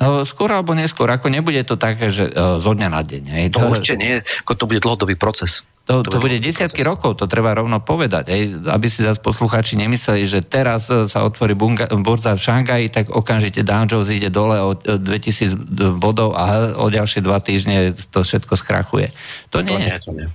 No, 0.04 0.28
skôr 0.28 0.52
alebo 0.52 0.76
neskôr, 0.76 1.08
ako 1.08 1.32
nebude 1.32 1.64
to 1.64 1.80
také, 1.80 2.12
že 2.12 2.28
e, 2.28 2.60
zo 2.60 2.72
dňa 2.76 2.90
na 2.92 3.02
deň. 3.02 3.24
Hej. 3.24 3.46
To, 3.56 3.60
to 3.64 3.80
určite 3.80 3.96
nie, 3.96 4.20
ako 4.44 4.52
to 4.60 4.64
bude 4.68 4.84
dlhodobý 4.84 5.16
proces. 5.16 5.64
To, 5.84 6.00
to, 6.00 6.16
bude 6.20 6.40
desiatky 6.40 6.80
proces. 6.80 6.92
rokov, 6.96 7.12
to 7.20 7.26
treba 7.28 7.52
rovno 7.52 7.84
povedať. 7.84 8.32
Hej. 8.32 8.68
Aby 8.68 8.88
si 8.88 9.04
zase 9.04 9.20
poslucháči 9.20 9.80
nemysleli, 9.80 10.28
že 10.28 10.44
teraz 10.44 10.92
e, 10.92 11.08
sa 11.08 11.24
otvorí 11.24 11.56
bunga, 11.56 11.88
burza 12.04 12.36
v 12.36 12.44
Šangaji, 12.44 12.86
tak 12.92 13.06
okamžite 13.16 13.64
Dow 13.64 13.88
Jones 13.88 14.12
ide 14.12 14.28
dole 14.28 14.60
o 14.60 14.76
2000 14.76 15.56
bodov 15.96 16.36
a 16.36 16.76
o 16.76 16.92
ďalšie 16.92 17.24
dva 17.24 17.40
týždne 17.40 17.96
to 18.12 18.28
všetko 18.28 18.60
skrachuje. 18.60 19.16
To 19.56 19.64
nie. 19.64 19.76
To 19.76 19.80
nie, 19.80 19.96
to 20.04 20.12
nie. 20.12 20.28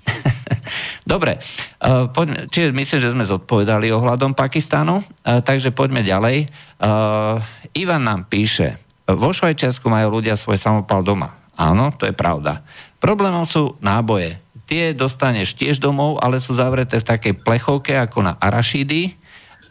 Dobre, 1.09 1.41
uh, 1.81 2.09
poďme, 2.13 2.53
čiže 2.53 2.77
myslím, 2.77 2.99
že 3.01 3.13
sme 3.17 3.25
zodpovedali 3.25 3.89
ohľadom 3.89 4.37
Pakistanu, 4.37 5.01
uh, 5.01 5.41
takže 5.41 5.73
poďme 5.73 6.05
ďalej. 6.05 6.49
Uh, 6.77 7.41
Ivan 7.73 8.05
nám 8.05 8.29
píše, 8.29 8.88
vo 9.17 9.33
Švajčiarsku 9.33 9.89
majú 9.89 10.21
ľudia 10.21 10.37
svoj 10.37 10.61
samopal 10.61 11.01
doma. 11.01 11.39
Áno, 11.57 11.91
to 11.97 12.05
je 12.05 12.15
pravda. 12.15 12.61
Problémom 13.01 13.49
sú 13.49 13.79
náboje. 13.81 14.39
Tie 14.69 14.93
dostaneš 14.93 15.57
tiež 15.57 15.81
domov, 15.81 16.21
ale 16.21 16.45
sú 16.45 16.53
zavreté 16.53 17.01
v 17.01 17.09
takej 17.09 17.35
plechovke 17.41 17.97
ako 17.97 18.21
na 18.21 18.37
arašidy 18.37 19.17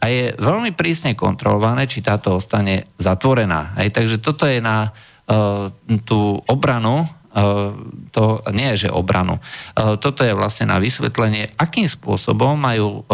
a 0.02 0.10
je 0.10 0.34
veľmi 0.34 0.74
prísne 0.74 1.14
kontrolované, 1.14 1.86
či 1.86 2.02
táto 2.02 2.34
ostane 2.34 2.90
zatvorená. 2.98 3.78
Hej, 3.78 3.94
takže 3.94 4.16
toto 4.18 4.46
je 4.46 4.58
na 4.58 4.90
uh, 4.90 5.70
tú 6.02 6.42
obranu 6.50 7.06
uh, 7.06 7.74
to 8.10 8.42
nie 8.50 8.74
je, 8.74 8.88
že 8.88 8.94
obranu. 8.94 9.38
Uh, 9.74 9.94
toto 9.98 10.26
je 10.26 10.34
vlastne 10.34 10.70
na 10.70 10.82
vysvetlenie, 10.82 11.54
akým 11.58 11.86
spôsobom 11.86 12.58
majú 12.58 13.06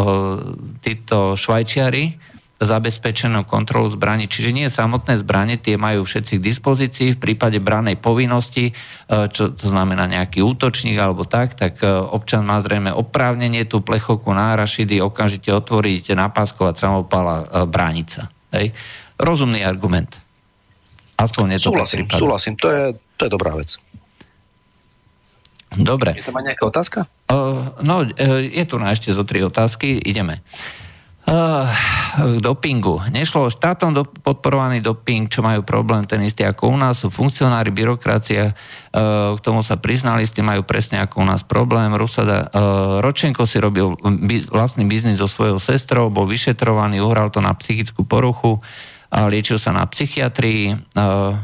títo 0.81 1.37
švajčiari 1.37 2.34
zabezpečenú 2.63 3.43
kontrolu 3.45 3.91
zbraní. 3.91 4.31
Čiže 4.31 4.55
nie 4.55 4.67
samotné 4.71 5.19
zbranie, 5.19 5.59
tie 5.59 5.75
majú 5.75 6.07
všetci 6.07 6.39
k 6.39 6.45
dispozícii. 6.47 7.09
V 7.15 7.23
prípade 7.23 7.59
branej 7.59 7.99
povinnosti, 7.99 8.71
e, 8.71 8.73
čo 9.35 9.51
to 9.51 9.67
znamená 9.67 10.07
nejaký 10.07 10.39
útočník 10.39 10.95
alebo 10.95 11.27
tak, 11.27 11.59
tak 11.59 11.83
e, 11.83 11.91
občan 11.91 12.47
má 12.47 12.63
zrejme 12.63 12.95
oprávnenie 12.95 13.67
tú 13.67 13.83
plechovku 13.83 14.31
na 14.31 14.55
rašidy 14.55 15.03
okamžite 15.03 15.51
otvoriť, 15.51 16.15
napáskovať 16.15 16.75
samopal 16.79 17.25
a 17.27 17.37
brániť 17.67 18.09
sa. 18.09 18.31
Hej. 18.55 18.71
Rozumný 19.19 19.67
argument. 19.67 20.15
Aspoň 21.19 21.59
je 21.59 21.61
to 21.63 21.71
súhlasím, 21.71 22.07
tak 22.07 22.19
súhlasím, 22.19 22.55
to 22.59 22.67
je, 22.71 22.83
to 23.19 23.23
je 23.27 23.31
dobrá 23.31 23.55
vec. 23.55 23.79
Dobre. 25.75 26.15
Je 26.15 26.27
to 26.27 26.31
má 26.31 26.43
nejaká 26.43 26.71
otázka? 26.71 26.99
Uh, 27.27 27.75
no, 27.83 28.07
uh, 28.07 28.43
je 28.43 28.63
tu 28.63 28.79
na 28.79 28.95
ešte 28.95 29.11
zo 29.11 29.27
tri 29.27 29.43
otázky. 29.43 29.99
Ideme. 29.99 30.39
Uh, 30.39 30.84
K 31.25 32.39
dopingu. 32.39 33.03
Nešlo 33.11 33.49
o 33.49 33.53
štátom 33.53 33.91
do, 33.91 34.07
podporovaný 34.07 34.85
doping, 34.85 35.27
čo 35.27 35.43
majú 35.43 35.67
problém 35.67 36.07
ten 36.07 36.23
istý 36.23 36.47
ako 36.47 36.71
u 36.71 36.77
nás, 36.79 37.03
sú 37.03 37.11
funkcionári, 37.11 37.75
byrokracia, 37.75 38.55
uh, 38.55 39.35
k 39.35 39.41
tomu 39.43 39.65
sa 39.65 39.81
priznali, 39.81 40.23
s 40.23 40.37
tým 40.37 40.47
majú 40.47 40.63
presne 40.63 41.03
ako 41.03 41.25
u 41.25 41.27
nás 41.27 41.43
problém. 41.43 41.91
Rusada, 41.97 42.47
uh, 42.47 43.03
Ročenko 43.03 43.49
si 43.51 43.59
robil 43.59 43.99
biz, 44.25 44.47
vlastný 44.47 44.87
biznis 44.87 45.19
so 45.19 45.27
svojou 45.27 45.59
sestrou, 45.59 46.13
bol 46.13 46.29
vyšetrovaný, 46.31 47.03
uhral 47.03 47.35
to 47.35 47.43
na 47.43 47.51
psychickú 47.57 48.07
poruchu, 48.07 48.63
a 49.11 49.27
liečil 49.27 49.59
sa 49.59 49.75
na 49.75 49.83
psychiatrii. 49.89 50.77
Uh, 50.95 51.35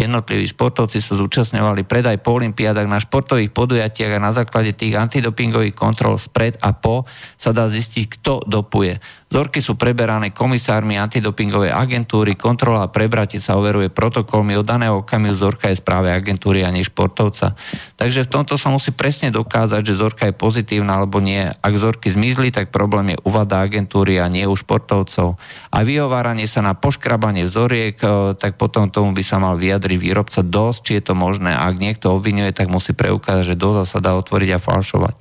Jednotliví 0.00 0.48
športovci 0.48 0.96
sa 0.96 1.12
zúčastňovali 1.12 1.84
predaj 1.84 2.24
po 2.24 2.40
olimpiádach 2.40 2.88
na 2.88 2.96
športových 2.96 3.52
podujatiach 3.52 4.16
a 4.16 4.24
na 4.24 4.32
základe 4.32 4.72
tých 4.72 4.96
antidopingových 4.96 5.76
kontrol 5.76 6.16
spred 6.16 6.56
a 6.64 6.72
po 6.72 7.04
sa 7.36 7.52
dá 7.52 7.68
zistiť, 7.68 8.16
kto 8.16 8.48
dopuje. 8.48 8.96
Vzorky 9.30 9.62
sú 9.62 9.78
preberané 9.78 10.34
komisármi 10.34 10.98
antidopingovej 10.98 11.70
agentúry, 11.70 12.34
kontrola 12.34 12.82
a 12.82 12.90
prebratie 12.90 13.38
sa 13.38 13.54
overuje 13.54 13.86
protokolmi 13.86 14.58
od 14.58 14.66
daného 14.66 15.06
okamihu 15.06 15.30
vzorka 15.30 15.70
je 15.70 15.78
správe 15.78 16.10
agentúry 16.10 16.66
a 16.66 16.74
nie 16.74 16.82
športovca. 16.82 17.54
Takže 17.94 18.26
v 18.26 18.32
tomto 18.34 18.58
sa 18.58 18.74
musí 18.74 18.90
presne 18.90 19.30
dokázať, 19.30 19.86
že 19.86 19.94
vzorka 19.94 20.26
je 20.26 20.34
pozitívna 20.34 20.98
alebo 20.98 21.22
nie. 21.22 21.46
Ak 21.46 21.70
vzorky 21.70 22.10
zmizli, 22.10 22.50
tak 22.50 22.74
problém 22.74 23.14
je 23.14 23.22
uvada 23.22 23.62
agentúry 23.62 24.18
a 24.18 24.26
nie 24.26 24.50
u 24.50 24.58
športovcov. 24.58 25.38
A 25.70 25.78
vyhováranie 25.86 26.50
sa 26.50 26.66
na 26.66 26.74
poškrabanie 26.74 27.46
vzoriek, 27.46 28.02
e, 28.02 28.34
tak 28.34 28.58
potom 28.58 28.90
tomu 28.90 29.14
by 29.14 29.22
sa 29.22 29.38
mal 29.38 29.54
vyjadriť 29.54 29.98
výrobca 30.10 30.42
dosť, 30.42 30.78
či 30.82 30.92
je 30.98 31.02
to 31.06 31.14
možné. 31.14 31.54
Ak 31.54 31.78
niekto 31.78 32.10
obvinuje, 32.10 32.50
tak 32.50 32.66
musí 32.66 32.98
preukázať, 32.98 33.54
že 33.54 33.54
doza 33.54 33.86
sa 33.86 34.02
dá 34.02 34.18
otvoriť 34.18 34.58
a 34.58 34.60
falšovať. 34.60 35.14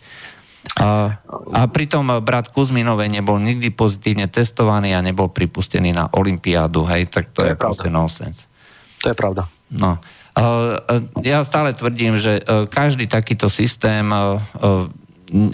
A, 0.77 1.17
a 1.55 1.61
pritom 1.65 2.21
brat 2.21 2.53
Kuzminovej 2.53 3.09
nebol 3.09 3.41
nikdy 3.41 3.73
pozitívne 3.73 4.29
testovaný 4.29 4.93
a 4.93 5.01
nebol 5.01 5.27
pripustený 5.27 5.91
na 5.91 6.07
Olympiádu, 6.13 6.85
hej, 6.85 7.09
tak 7.09 7.33
to, 7.33 7.41
to 7.41 7.49
je, 7.49 7.53
je 7.53 7.59
proste 7.59 7.89
nonsens. 7.89 8.45
To 9.01 9.11
je 9.11 9.15
pravda. 9.17 9.49
No. 9.73 9.97
Ja 11.25 11.43
stále 11.43 11.75
tvrdím, 11.75 12.15
že 12.15 12.39
e, 12.39 12.43
každý 12.69 13.11
takýto 13.11 13.51
systém 13.51 14.07
e, 14.07 14.17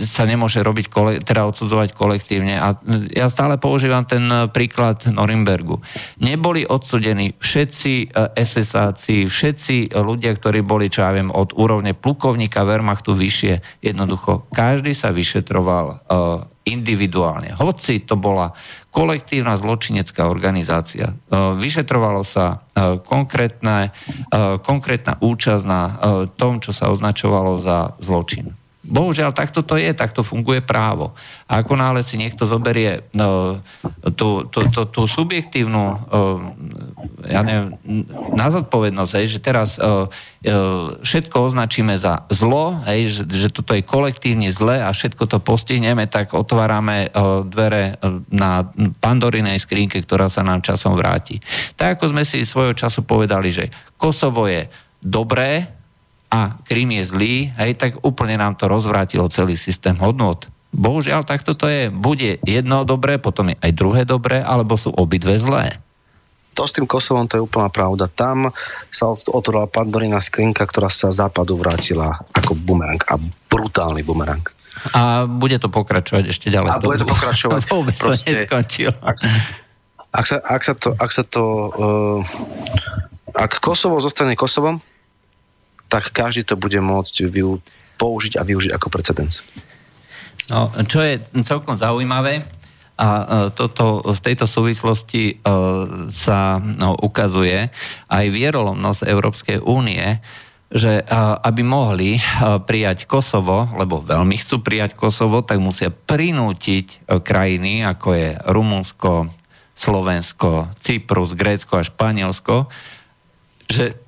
sa 0.04 0.24
nemôže 0.24 0.64
robiť, 0.64 0.88
teda 1.24 1.48
odsudzovať 1.52 1.92
kolektívne. 1.94 2.56
A 2.56 2.80
ja 3.12 3.28
stále 3.28 3.60
používam 3.60 4.08
ten 4.08 4.26
eh, 4.32 4.48
príklad 4.48 5.04
Norimbergu. 5.08 5.84
Neboli 6.24 6.64
odsudení 6.64 7.36
všetci 7.38 7.94
eh, 8.10 8.40
SSáci, 8.40 9.28
všetci 9.28 9.96
ľudia, 9.96 10.32
ktorí 10.36 10.64
boli, 10.64 10.88
čo 10.88 11.04
ja 11.04 11.12
viem, 11.12 11.28
od 11.32 11.52
úrovne 11.56 11.92
plukovníka 11.92 12.64
Wehrmachtu 12.64 13.14
vyššie. 13.14 13.84
Jednoducho, 13.84 14.48
každý 14.56 14.96
sa 14.96 15.12
vyšetroval 15.12 15.86
eh, 15.92 16.00
individuálne. 16.66 17.54
Hoci 17.62 18.02
to 18.02 18.18
bola 18.18 18.50
kolektívna 18.90 19.54
zločinecká 19.54 20.26
organizácia. 20.26 21.14
Vyšetrovalo 21.30 22.26
sa 22.26 22.66
konkrétna, 23.06 23.94
konkrétna 24.66 25.22
účasť 25.22 25.64
na 25.70 25.82
tom, 26.34 26.58
čo 26.58 26.74
sa 26.74 26.90
označovalo 26.90 27.62
za 27.62 27.94
zločin. 28.02 28.65
Bohužiaľ, 28.86 29.34
takto 29.34 29.66
to 29.66 29.76
je, 29.76 29.92
takto 29.98 30.22
funguje 30.22 30.62
právo. 30.62 31.18
A 31.50 31.66
ako 31.66 31.74
náhle 31.78 32.06
si 32.06 32.22
niekto 32.22 32.46
zoberie 32.46 33.06
no, 33.18 33.60
tú, 34.14 34.46
tú, 34.50 34.70
tú, 34.70 34.82
tú 34.86 35.02
subjektívnu 35.10 35.84
uh, 35.84 36.40
ja 37.26 37.42
neviem, 37.42 37.74
na 38.38 38.48
zodpovednosť, 38.54 39.12
hej, 39.18 39.26
že 39.38 39.40
teraz 39.42 39.82
uh, 39.82 40.06
uh, 40.06 40.98
všetko 41.02 41.36
označíme 41.52 41.98
za 41.98 42.26
zlo, 42.30 42.78
hej, 42.86 43.10
že, 43.10 43.24
že 43.30 43.50
toto 43.50 43.74
je 43.74 43.82
kolektívne 43.86 44.50
zle 44.54 44.82
a 44.82 44.94
všetko 44.94 45.26
to 45.26 45.38
postihneme, 45.42 46.06
tak 46.06 46.38
otvárame 46.38 47.10
uh, 47.10 47.42
dvere 47.46 47.98
na 48.30 48.66
pandorinej 49.02 49.58
skrínke, 49.58 50.02
ktorá 50.06 50.30
sa 50.30 50.46
nám 50.46 50.62
časom 50.62 50.94
vráti. 50.94 51.42
Tak 51.76 52.00
ako 52.00 52.14
sme 52.14 52.24
si 52.24 52.46
svojho 52.46 52.78
času 52.78 53.04
povedali, 53.04 53.50
že 53.50 53.66
Kosovo 53.98 54.46
je 54.46 54.70
dobré, 55.02 55.75
a 56.36 56.60
Krím 56.68 57.00
je 57.00 57.04
zlý, 57.08 57.36
hej, 57.56 57.80
tak 57.80 58.04
úplne 58.04 58.36
nám 58.36 58.60
to 58.60 58.68
rozvrátilo 58.68 59.32
celý 59.32 59.56
systém 59.56 59.96
hodnot. 59.96 60.52
Bohužiaľ, 60.76 61.24
tak 61.24 61.48
toto 61.48 61.72
je. 61.72 61.88
Bude 61.88 62.44
jedno 62.44 62.84
dobré, 62.84 63.16
potom 63.16 63.48
je 63.48 63.56
aj 63.64 63.72
druhé 63.72 64.04
dobré, 64.04 64.44
alebo 64.44 64.76
sú 64.76 64.92
obidve 64.92 65.40
zlé. 65.40 65.80
To 66.60 66.68
s 66.68 66.76
tým 66.76 66.84
Kosovom 66.84 67.28
to 67.32 67.40
je 67.40 67.44
úplná 67.48 67.72
pravda. 67.72 68.12
Tam 68.12 68.52
sa 68.92 69.16
otvorila 69.16 69.72
pandorina 69.72 70.20
skrinka, 70.20 70.68
ktorá 70.68 70.92
sa 70.92 71.16
západu 71.16 71.56
vrátila 71.56 72.20
ako 72.36 72.60
bumerang 72.60 73.00
a 73.08 73.16
brutálny 73.48 74.04
bumerang. 74.04 74.44
A 74.92 75.24
bude 75.24 75.56
to 75.56 75.72
pokračovať 75.72 76.28
ešte 76.28 76.52
ďalej. 76.52 76.70
A 76.76 76.84
bude 76.84 77.00
to 77.00 77.08
pokračovať. 77.08 77.62
Vôbec 77.72 77.96
Proste, 77.96 78.44
neskončilo. 78.44 78.92
Ak, 79.00 79.24
ak, 80.12 80.26
sa, 80.28 80.38
ak 80.44 80.62
sa 80.64 80.74
to, 80.76 80.90
ak 81.00 81.12
sa 81.12 81.24
to 81.24 81.44
uh, 81.72 82.20
ak 83.36 83.60
Kosovo 83.60 84.00
zostane 84.00 84.40
Kosovom, 84.40 84.80
tak 85.88 86.12
každý 86.12 86.44
to 86.48 86.56
bude 86.58 86.78
môcť 86.78 87.30
vyu, 87.30 87.62
použiť 87.96 88.40
a 88.40 88.44
využiť 88.44 88.72
ako 88.76 88.88
precedens. 88.92 89.46
No, 90.50 90.70
čo 90.86 91.02
je 91.02 91.22
celkom 91.42 91.74
zaujímavé, 91.74 92.46
a 92.96 93.10
e, 93.12 93.26
toto, 93.52 94.00
v 94.08 94.20
tejto 94.24 94.48
súvislosti 94.48 95.44
uh, 95.44 96.08
sa 96.08 96.64
no, 96.64 96.96
ukazuje 96.96 97.68
aj 98.08 98.26
vierolomnosť 98.32 99.04
Európskej 99.04 99.60
únie, 99.60 100.24
že 100.72 101.04
aby 101.46 101.62
mohli 101.62 102.18
prijať 102.68 103.06
Kosovo, 103.08 103.70
lebo 103.78 104.02
veľmi 104.02 104.36
chcú 104.40 104.60
prijať 104.66 104.98
Kosovo, 104.98 105.46
tak 105.46 105.62
musia 105.62 105.94
prinútiť 105.94 107.08
krajiny, 107.22 107.86
ako 107.86 108.08
je 108.12 108.30
Rumunsko, 108.50 109.30
Slovensko, 109.76 110.72
Cyprus, 110.82 111.38
Grécko 111.38 111.80
a 111.80 111.88
Španielsko, 111.88 112.68
že 113.70 114.05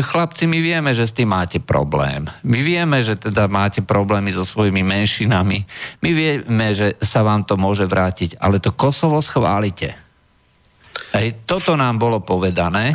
chlapci, 0.00 0.48
my 0.48 0.58
vieme, 0.58 0.90
že 0.96 1.04
s 1.04 1.12
tým 1.12 1.30
máte 1.30 1.60
problém. 1.60 2.24
My 2.42 2.64
vieme, 2.64 3.04
že 3.04 3.20
teda 3.20 3.46
máte 3.46 3.84
problémy 3.84 4.32
so 4.32 4.42
svojimi 4.42 4.80
menšinami. 4.80 5.58
My 6.00 6.10
vieme, 6.10 6.66
že 6.72 6.96
sa 7.04 7.20
vám 7.20 7.44
to 7.44 7.54
môže 7.60 7.84
vrátiť, 7.84 8.40
ale 8.40 8.58
to 8.58 8.72
Kosovo 8.72 9.20
schválite. 9.20 10.04
Hej, 11.14 11.46
toto 11.46 11.78
nám 11.78 11.98
bolo 11.98 12.22
povedané, 12.22 12.90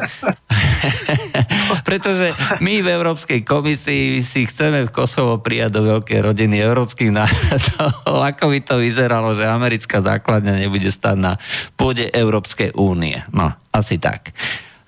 pretože 1.88 2.36
my 2.60 2.84
v 2.84 2.88
Európskej 2.92 3.48
komisii 3.48 4.20
si 4.20 4.44
chceme 4.44 4.88
v 4.88 4.92
Kosovo 4.92 5.40
prijať 5.40 5.80
do 5.80 5.82
veľkej 5.88 6.20
rodiny 6.20 6.60
európskych 6.60 7.12
národov. 7.16 8.20
Ako 8.36 8.52
by 8.52 8.60
to 8.64 8.76
vyzeralo, 8.80 9.36
že 9.36 9.48
americká 9.48 10.04
základňa 10.04 10.64
nebude 10.64 10.92
stať 10.92 11.16
na 11.16 11.34
pôde 11.80 12.12
Európskej 12.12 12.76
únie. 12.76 13.20
No, 13.32 13.56
asi 13.72 14.00
tak. 14.00 14.36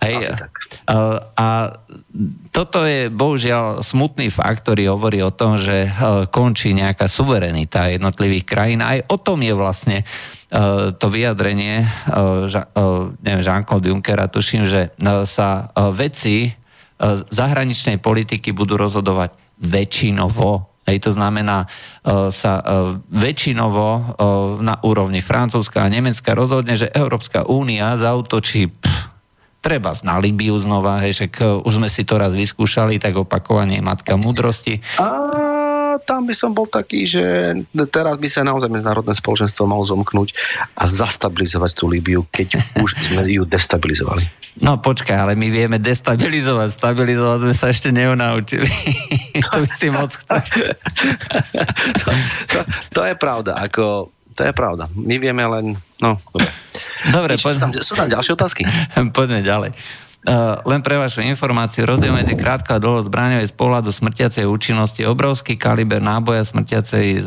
Hej. 0.02 0.34
A 1.38 1.48
toto 2.50 2.84
je 2.90 3.14
bohužiaľ 3.14 3.86
smutný 3.86 4.34
fakt, 4.34 4.66
ktorý 4.66 4.98
hovorí 4.98 5.22
o 5.22 5.30
tom, 5.30 5.62
že 5.62 5.88
končí 6.34 6.74
nejaká 6.74 7.06
suverenita 7.06 7.94
jednotlivých 7.94 8.46
krajín. 8.50 8.82
Aj 8.82 8.98
o 9.06 9.22
tom 9.22 9.46
je 9.46 9.54
vlastne 9.54 10.02
to 10.98 11.08
vyjadrenie 11.08 11.86
neviem, 13.22 13.46
Jean-Claude 13.46 13.94
Junckera, 13.94 14.26
tuším, 14.26 14.66
že 14.66 14.90
sa 15.30 15.70
veci 15.94 16.50
zahraničnej 17.30 18.02
politiky 18.02 18.52
budú 18.58 18.82
rozhodovať 18.82 19.38
väčšinovo 19.62 20.72
Hej, 20.82 20.98
to 21.06 21.12
znamená 21.14 21.70
sa 22.34 22.54
väčšinovo 23.14 24.18
na 24.66 24.82
úrovni 24.82 25.22
Francúzska 25.22 25.86
a 25.86 25.94
Nemecka 25.94 26.34
rozhodne, 26.34 26.74
že 26.74 26.90
Európska 26.90 27.46
únia 27.46 27.94
zautočí 28.02 28.66
pff, 28.66 29.11
treba 29.62 29.94
na 30.02 30.18
Libiu 30.18 30.58
znova, 30.58 31.00
hej, 31.06 31.14
však 31.22 31.34
e, 31.38 31.46
už 31.62 31.74
sme 31.78 31.88
si 31.88 32.02
to 32.02 32.18
raz 32.18 32.34
vyskúšali, 32.34 32.98
tak 32.98 33.14
opakovanie 33.14 33.78
matka 33.80 34.18
múdrosti. 34.18 34.82
A 34.98 35.08
tam 36.02 36.26
by 36.26 36.34
som 36.34 36.52
bol 36.52 36.66
taký, 36.66 37.06
že 37.06 37.24
teraz 37.94 38.18
by 38.18 38.28
sa 38.28 38.42
naozaj 38.42 38.74
medzinárodné 38.74 39.14
spoločenstvo 39.14 39.70
malo 39.70 39.86
zomknúť 39.86 40.34
a 40.76 40.90
zastabilizovať 40.90 41.72
tú 41.78 41.86
Libiu, 41.88 42.26
keď 42.34 42.58
už 42.82 42.90
sme 42.98 43.22
ju 43.30 43.46
destabilizovali. 43.46 44.26
No 44.60 44.82
počkaj, 44.84 45.16
ale 45.16 45.34
my 45.40 45.48
vieme 45.48 45.80
destabilizovať, 45.80 46.76
stabilizovať 46.76 47.40
sme 47.48 47.56
sa 47.56 47.72
ešte 47.72 47.96
neunaučili. 47.96 48.68
to 49.54 49.58
by 49.64 49.72
si 49.72 49.88
moc 49.88 50.12
chcel. 50.12 50.44
to, 52.02 52.10
to, 52.52 52.60
to 52.92 53.02
je 53.08 53.16
pravda, 53.16 53.56
ako 53.56 54.12
to 54.42 54.50
je 54.50 54.58
pravda. 54.58 54.90
My 54.98 55.22
vieme 55.22 55.46
len... 55.46 55.78
No, 56.02 56.18
dobre. 56.34 56.50
Dobre, 57.14 57.38
poď... 57.38 57.54
sú, 57.54 57.60
tam, 57.62 57.72
sú 57.78 57.94
tam 57.94 58.10
ďalšie 58.10 58.34
otázky? 58.34 58.66
Poďme 59.18 59.46
ďalej. 59.46 59.78
Uh, 60.22 60.62
len 60.70 60.86
pre 60.86 61.02
vašu 61.02 61.26
informáciu, 61.26 61.82
rozdiel 61.90 62.14
medzi 62.14 62.38
krátkou 62.38 62.78
a 62.78 62.84
dlhou 62.84 63.02
zbraňou 63.10 63.42
je 63.42 63.50
z 63.50 63.58
pohľadu 63.58 63.90
smrtiacej 63.90 64.46
účinnosti 64.46 65.02
obrovský 65.02 65.58
kaliber 65.58 65.98
náboja, 65.98 66.46
smrtiacej 66.46 67.06
uh, 67.10 67.22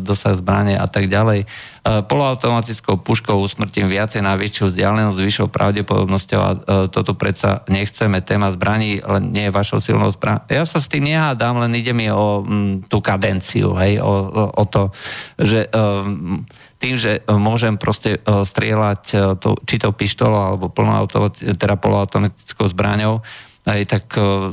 dosah 0.00 0.32
zbrane 0.32 0.72
a 0.72 0.88
tak 0.88 1.12
ďalej. 1.12 1.44
Uh, 1.84 2.00
poloautomatickou 2.08 3.04
puškou 3.04 3.36
usmrtím 3.36 3.92
viacej 3.92 4.24
na 4.24 4.32
väčšiu 4.32 4.72
vzdialenosť 4.72 5.20
vyššou 5.20 5.48
pravdepodobnosťou 5.52 6.40
a 6.40 6.50
uh, 6.56 6.60
toto 6.88 7.12
predsa 7.12 7.68
nechceme. 7.68 8.24
Téma 8.24 8.48
zbraní 8.48 9.04
len 9.04 9.28
nie 9.28 9.52
je 9.52 9.52
vašou 9.52 9.84
silnou 9.84 10.08
zbraň. 10.08 10.48
Ja 10.48 10.64
sa 10.64 10.80
s 10.80 10.88
tým 10.88 11.04
nehádam, 11.04 11.60
len 11.60 11.76
ide 11.76 11.92
mi 11.92 12.08
o 12.08 12.48
m, 12.48 12.80
tú 12.88 13.04
kadenciu, 13.04 13.76
hej, 13.76 14.00
o, 14.00 14.08
o, 14.08 14.42
o 14.56 14.64
to, 14.64 14.88
že 15.36 15.68
um, 15.76 16.48
tým, 16.78 16.94
že 16.94 17.20
e, 17.20 17.34
môžem 17.34 17.74
proste 17.74 18.18
e, 18.18 18.20
strieľať 18.22 19.02
e, 19.12 19.16
to, 19.38 19.58
či 19.66 19.76
to 19.82 19.90
pištolou 19.90 20.54
alebo 20.54 20.70
teda 20.70 21.74
poloautomatickou 21.76 22.70
zbraňou, 22.70 23.20
aj 23.68 23.84
tak 23.84 24.04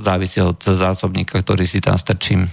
závisí 0.03 0.43
od 0.43 0.59
zásobníka, 0.59 1.39
ktorý 1.39 1.63
si 1.63 1.79
tam 1.79 1.95
strčím. 1.95 2.51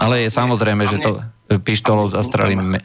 Ale 0.00 0.24
je 0.24 0.32
samozrejme, 0.32 0.88
že 0.88 0.96
to 0.96 1.20
pištolou 1.60 2.08
zastrelím 2.08 2.80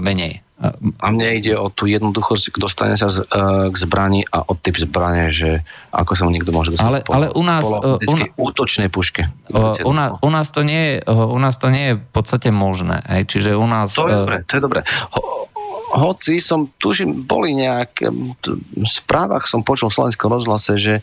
menej. 0.00 0.40
A 0.58 1.06
mne 1.14 1.38
ide 1.38 1.54
o 1.54 1.70
tú 1.70 1.86
jednoduchosť, 1.86 2.50
dostane 2.58 2.98
sa 2.98 3.06
z, 3.06 3.22
uh, 3.22 3.70
k 3.70 3.76
zbrani 3.78 4.26
a 4.26 4.42
o 4.42 4.58
typ 4.58 4.74
zbrane, 4.74 5.30
že 5.30 5.62
ako 5.94 6.18
sa 6.18 6.26
mu 6.26 6.34
niekto 6.34 6.50
môže 6.50 6.74
dostať 6.74 6.82
ale, 6.82 6.98
ale 7.06 7.26
u 7.30 7.42
nás, 7.46 7.62
uh, 7.62 8.02
útočnej 8.34 8.90
puške. 8.90 9.30
Uh, 9.54 9.78
u, 9.86 9.94
nás, 9.94 10.18
u, 10.18 10.30
nás 10.34 10.50
to 10.50 10.66
nie 10.66 10.98
je, 10.98 11.06
u 11.06 11.38
nás 11.38 11.62
to 11.62 11.70
nie 11.70 11.94
je 11.94 11.94
v 12.02 12.08
podstate 12.10 12.50
možné. 12.50 13.06
Hej? 13.06 13.30
Čiže 13.30 13.50
u 13.54 13.70
nás... 13.70 13.94
To 13.94 14.10
je 14.10 14.18
dobre, 14.18 14.36
to 14.50 14.52
je 14.58 14.62
dobre. 14.66 14.80
Ho, 15.14 15.46
hoci 15.94 16.42
som, 16.42 16.68
tužím, 16.76 17.22
boli 17.22 17.54
nejak, 17.54 18.10
v 18.10 18.82
správach 18.82 19.46
som 19.46 19.64
počul 19.64 19.88
v 19.88 19.96
slovenskom 19.96 20.28
rozhlase, 20.28 20.76
že 20.76 20.94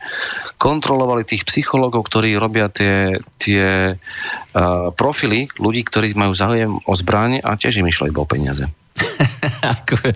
kontrolovali 0.61 1.25
tých 1.25 1.47
psychológov, 1.47 2.05
ktorí 2.11 2.35
robia 2.35 2.69
tie, 2.69 3.23
tie 3.39 3.95
uh, 3.95 4.91
profily 4.93 5.47
ľudí, 5.57 5.87
ktorí 5.87 6.13
majú 6.13 6.35
záujem 6.35 6.75
o 6.75 6.93
zbraň 6.93 7.39
a 7.39 7.55
tiež 7.57 7.81
im 7.81 7.87
išlo 7.89 8.11
iba 8.11 8.19
o 8.19 8.29
peniaze. 8.29 8.67
Ako, 9.75 9.95
e, 9.99 10.13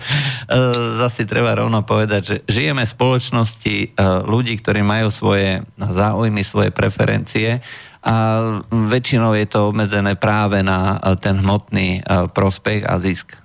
zase 1.00 1.28
treba 1.28 1.52
rovno 1.56 1.84
povedať, 1.84 2.22
že 2.22 2.36
žijeme 2.48 2.88
v 2.88 2.94
spoločnosti 2.96 3.76
e, 3.84 3.88
ľudí, 4.24 4.56
ktorí 4.60 4.80
majú 4.80 5.12
svoje 5.12 5.60
záujmy, 5.76 6.40
svoje 6.40 6.72
preferencie 6.72 7.60
a 8.00 8.16
väčšinou 8.72 9.36
je 9.36 9.44
to 9.44 9.68
obmedzené 9.68 10.16
práve 10.16 10.64
na 10.64 10.96
ten 11.20 11.36
hmotný 11.36 12.00
prospech 12.32 12.88
a 12.88 12.96
zisk. 12.96 13.36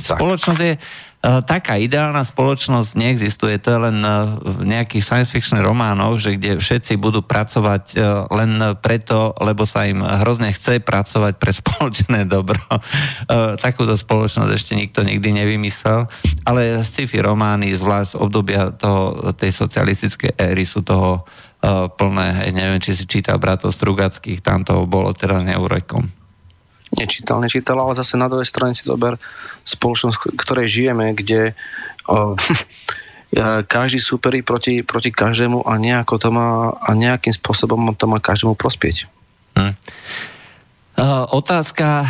Spoločnosť 0.00 0.60
je 0.64 0.74
taká 1.20 1.76
ideálna 1.76 2.24
spoločnosť 2.24 2.96
neexistuje, 2.96 3.60
to 3.60 3.76
je 3.76 3.80
len 3.92 3.98
uh, 4.00 4.40
v 4.40 4.64
nejakých 4.64 5.04
science 5.04 5.28
fiction 5.28 5.60
románoch, 5.60 6.16
že 6.16 6.40
kde 6.40 6.56
všetci 6.56 6.96
budú 6.96 7.20
pracovať 7.20 7.84
uh, 8.00 8.24
len 8.32 8.56
preto, 8.80 9.36
lebo 9.36 9.68
sa 9.68 9.84
im 9.84 10.00
hrozne 10.00 10.48
chce 10.56 10.80
pracovať 10.80 11.36
pre 11.36 11.52
spoločné 11.60 12.24
dobro. 12.24 12.60
Takúto 13.60 13.94
spoločnosť 13.94 14.50
ešte 14.52 14.72
nikto 14.72 15.04
nikdy 15.04 15.44
nevymyslel, 15.44 16.08
ale 16.48 16.80
sci-fi 16.80 17.20
romány, 17.20 17.72
zvlášť 17.76 18.16
obdobia 18.16 18.72
toho, 18.72 19.32
tej 19.36 19.52
socialistickej 19.52 20.40
éry 20.40 20.64
sú 20.64 20.80
toho 20.80 21.28
plné, 21.96 22.48
neviem, 22.56 22.80
či 22.80 22.96
si 22.96 23.04
čítal 23.04 23.36
bratov 23.36 23.76
Strugackých, 23.76 24.40
tam 24.40 24.64
to 24.64 24.88
bolo 24.88 25.12
teda 25.12 25.44
neurekom 25.44 26.19
nečítal, 26.94 27.38
nečítal, 27.38 27.78
ale 27.78 27.98
zase 27.98 28.18
na 28.18 28.26
druhej 28.26 28.48
strane 28.48 28.74
si 28.74 28.82
zober 28.82 29.20
spoločnosť, 29.66 30.34
ktorej 30.34 30.66
žijeme, 30.66 31.14
kde 31.14 31.54
o, 32.10 32.34
každý 33.74 34.02
súperí 34.02 34.42
proti, 34.42 34.82
proti 34.82 35.14
každému 35.14 35.62
a 35.62 35.78
nejako 35.78 36.14
to 36.18 36.28
má 36.34 36.74
a 36.74 36.90
nejakým 36.98 37.30
spôsobom 37.30 37.94
to 37.94 38.10
má 38.10 38.18
každému 38.18 38.58
prospieť. 38.58 39.06
Hm. 39.54 39.74
Otázka, 41.30 42.04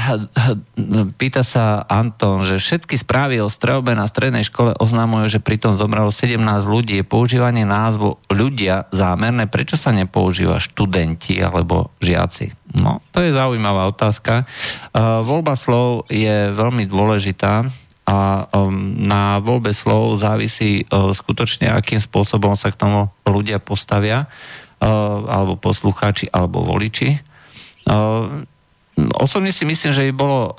pýta 1.15 1.47
sa 1.47 1.87
Anton, 1.87 2.43
že 2.43 2.59
všetky 2.59 2.99
správy 2.99 3.39
o 3.39 3.47
strelbe 3.47 3.95
na 3.95 4.11
strednej 4.11 4.43
škole 4.43 4.75
oznamujú, 4.75 5.39
že 5.39 5.45
pritom 5.45 5.79
zomrelo 5.79 6.11
17 6.11 6.43
ľudí. 6.67 6.99
Je 6.99 7.07
používanie 7.07 7.63
názvu 7.63 8.19
ľudia 8.35 8.91
zámerné? 8.91 9.47
Prečo 9.47 9.79
sa 9.79 9.95
nepoužíva 9.95 10.59
študenti 10.59 11.39
alebo 11.39 11.95
žiaci? 12.03 12.60
No, 12.77 13.03
to 13.11 13.25
je 13.25 13.35
zaujímavá 13.35 13.91
otázka. 13.91 14.47
Voľba 15.27 15.59
slov 15.59 16.07
je 16.07 16.55
veľmi 16.55 16.87
dôležitá 16.87 17.67
a 18.07 18.19
um, 18.51 18.95
na 19.07 19.39
voľbe 19.39 19.71
slov 19.71 20.19
závisí 20.19 20.83
uh, 20.87 21.15
skutočne, 21.15 21.71
akým 21.71 22.03
spôsobom 22.03 22.59
sa 22.59 22.75
k 22.75 22.79
tomu 22.79 23.07
ľudia 23.23 23.63
postavia, 23.63 24.27
uh, 24.27 24.87
alebo 25.31 25.55
poslucháči, 25.55 26.27
alebo 26.31 26.67
voliči 26.67 27.23
osobne 29.17 29.53
si 29.55 29.65
myslím, 29.65 29.93
že 29.93 30.07
by 30.11 30.13
bolo 30.13 30.39
uh, 30.51 30.53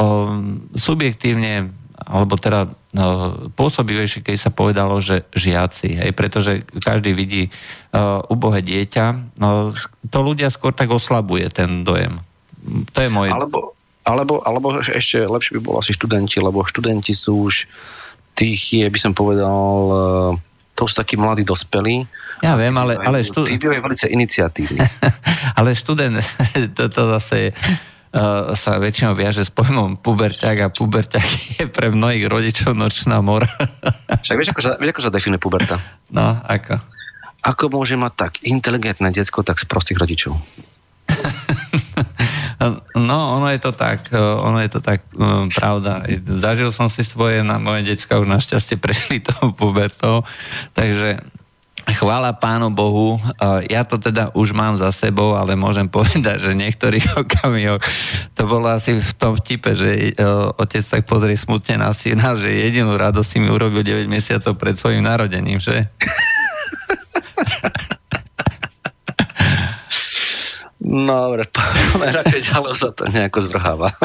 subjektívne 0.74 1.72
alebo 2.02 2.34
teda 2.34 2.66
uh, 2.66 3.54
pôsobivejšie, 3.54 4.26
keď 4.26 4.36
sa 4.36 4.50
povedalo, 4.50 4.98
že 4.98 5.30
žiaci, 5.38 6.02
hej, 6.02 6.12
pretože 6.18 6.66
každý 6.82 7.14
vidí 7.14 7.54
uh, 7.92 8.24
ubohé 8.32 8.64
dieťa, 8.64 9.38
no, 9.40 9.76
to 10.08 10.18
ľudia 10.24 10.52
skôr 10.52 10.72
tak 10.76 10.92
oslabuje 10.92 11.48
ten 11.52 11.84
dojem. 11.84 12.24
To 12.94 13.00
je 13.00 13.10
môj... 13.10 13.30
Alebo, 13.32 13.74
alebo, 14.08 14.42
alebo 14.46 14.68
ešte 14.82 15.24
lepšie 15.24 15.60
by 15.60 15.62
bolo 15.62 15.78
asi 15.82 15.94
študenti, 15.94 16.40
lebo 16.40 16.66
študenti 16.66 17.14
sú 17.14 17.52
už 17.52 17.68
tých 18.36 18.62
je, 18.72 18.86
by 18.88 19.00
som 19.00 19.12
povedal, 19.12 19.62
uh, 19.92 20.32
to 20.76 20.88
sú 20.88 20.94
takí 20.96 21.20
mladí 21.20 21.44
dospelí. 21.44 22.08
Ja 22.40 22.56
viem, 22.56 22.74
ale... 22.80 22.98
ale 23.08 23.22
študent... 23.22 23.52
Tí 23.52 23.60
bývajú 23.60 23.82
veľmi 23.84 23.98
iniciatívni. 24.16 24.80
ale 25.60 25.76
študent, 25.76 26.24
to, 26.78 26.88
to 26.88 27.02
zase 27.20 27.36
je 27.36 27.50
uh, 27.52 28.56
sa 28.56 28.80
väčšinou 28.80 29.16
viaže 29.16 29.44
s 29.44 29.52
pojmom 29.52 30.00
puberťák 30.00 30.58
a 30.64 30.68
puberťák 30.72 31.30
je 31.60 31.66
pre 31.68 31.92
mnohých 31.92 32.26
rodičov 32.28 32.76
nočná 32.76 33.20
mora. 33.20 33.52
Však 34.24 34.36
vieš, 34.38 34.50
ako 34.56 34.62
sa, 34.64 34.72
vieš, 34.80 34.92
ako 34.96 35.04
sa 35.04 35.12
definuje 35.12 35.42
puberta? 35.42 35.76
No, 36.12 36.40
ako? 36.46 37.01
Ako 37.42 37.74
môže 37.74 37.98
mať 37.98 38.14
tak 38.14 38.34
inteligentné 38.46 39.10
detsko, 39.10 39.42
tak 39.42 39.58
z 39.58 39.66
prostých 39.66 39.98
rodičov? 39.98 40.38
No, 42.94 43.42
ono 43.42 43.50
je 43.50 43.58
to 43.58 43.74
tak, 43.74 44.14
e, 44.14 44.22
ono 44.22 44.62
je 44.62 44.70
to 44.70 44.86
tak 44.86 45.02
um, 45.18 45.50
pravda. 45.50 46.06
Zažil 46.38 46.70
som 46.70 46.94
si 46.94 47.02
svoje, 47.02 47.42
na 47.42 47.58
moje 47.58 47.90
decka 47.90 48.22
už 48.22 48.30
našťastie 48.30 48.78
prešli 48.84 49.18
tou 49.18 49.50
pubertou, 49.50 50.22
takže 50.78 51.18
chvála 51.82 52.38
pánu 52.38 52.70
Bohu, 52.70 53.18
ja 53.66 53.82
to 53.82 53.98
teda 53.98 54.30
už 54.38 54.54
mám 54.54 54.78
za 54.78 54.94
sebou, 54.94 55.34
ale 55.34 55.58
môžem 55.58 55.90
povedať, 55.90 56.38
že 56.38 56.54
niektorých 56.54 57.18
okamihoch 57.26 57.82
to 58.38 58.46
bolo 58.46 58.70
asi 58.70 59.02
v 59.02 59.14
tom 59.18 59.34
vtipe, 59.34 59.74
že 59.74 60.14
otec 60.62 60.86
tak 60.86 61.10
pozrie 61.10 61.34
smutne 61.34 61.82
na 61.82 61.90
syna, 61.90 62.38
že 62.38 62.54
jedinú 62.54 62.94
radosť 62.94 63.26
si 63.28 63.38
mi 63.42 63.50
urobil 63.50 63.82
9 63.82 64.06
mesiacov 64.06 64.54
pred 64.62 64.78
svojim 64.78 65.02
narodením, 65.02 65.58
že? 65.58 65.90
No, 70.82 71.30
dobre, 71.32 71.46
radšej 72.20 72.42
ďalej 72.52 72.74
sa 72.74 72.90
to 72.92 73.06
nejako 73.08 73.40
zvrháva. 73.46 73.90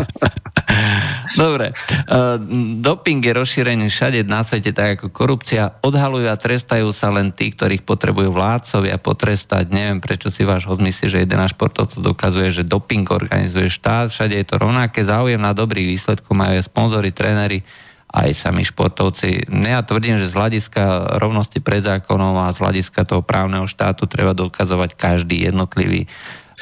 Dobre. 1.36 1.76
Uh, 2.08 2.40
doping 2.80 3.20
je 3.20 3.32
rozšírený 3.36 3.92
všade 3.92 4.24
na 4.24 4.40
svete, 4.40 4.72
tak 4.72 4.96
ako 4.96 5.12
korupcia. 5.12 5.76
Odhalujú 5.84 6.32
a 6.32 6.40
trestajú 6.40 6.88
sa 6.96 7.12
len 7.12 7.28
tí, 7.28 7.52
ktorých 7.52 7.84
potrebujú 7.84 8.32
vládcovia 8.32 8.96
potrestať. 8.96 9.68
Neviem, 9.68 10.00
prečo 10.00 10.32
si 10.32 10.48
váš 10.48 10.64
myslí, 10.64 11.12
že 11.12 11.22
jeden 11.24 11.40
športovcov 11.44 12.00
dokazuje, 12.00 12.48
že 12.48 12.64
doping 12.64 13.04
organizuje 13.12 13.68
štát. 13.68 14.08
Všade 14.08 14.32
je 14.32 14.46
to 14.48 14.56
rovnaké. 14.56 15.04
Záujem 15.04 15.40
na 15.40 15.52
dobrých 15.52 15.92
výsledkov 15.92 16.32
majú 16.32 16.56
aj 16.56 16.64
sponzory, 16.72 17.12
tréneri 17.12 17.60
aj 18.06 18.28
sami 18.32 18.62
športovci. 18.62 19.50
Ja 19.50 19.82
tvrdím, 19.82 20.16
že 20.16 20.30
z 20.30 20.38
hľadiska 20.38 21.18
rovnosti 21.18 21.58
pred 21.58 21.82
zákonom 21.82 22.38
a 22.38 22.54
z 22.54 22.62
hľadiska 22.62 23.02
toho 23.02 23.20
právneho 23.20 23.66
štátu 23.66 24.06
treba 24.06 24.32
dokazovať 24.32 24.94
každý 24.94 25.42
jednotlivý 25.42 26.06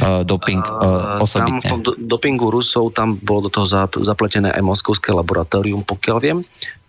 uh, 0.01 0.25
doping 0.25 0.65
uh, 0.65 1.21
osobitne. 1.21 1.63
Tam 1.63 1.85
v 1.85 2.09
dopingu 2.09 2.49
Rusov 2.49 2.97
tam 2.97 3.21
bolo 3.21 3.47
do 3.47 3.61
toho 3.61 3.67
zapletené 4.03 4.51
aj 4.51 4.63
moskovské 4.65 5.13
laboratórium, 5.13 5.85
pokiaľ 5.85 6.19
viem 6.19 6.39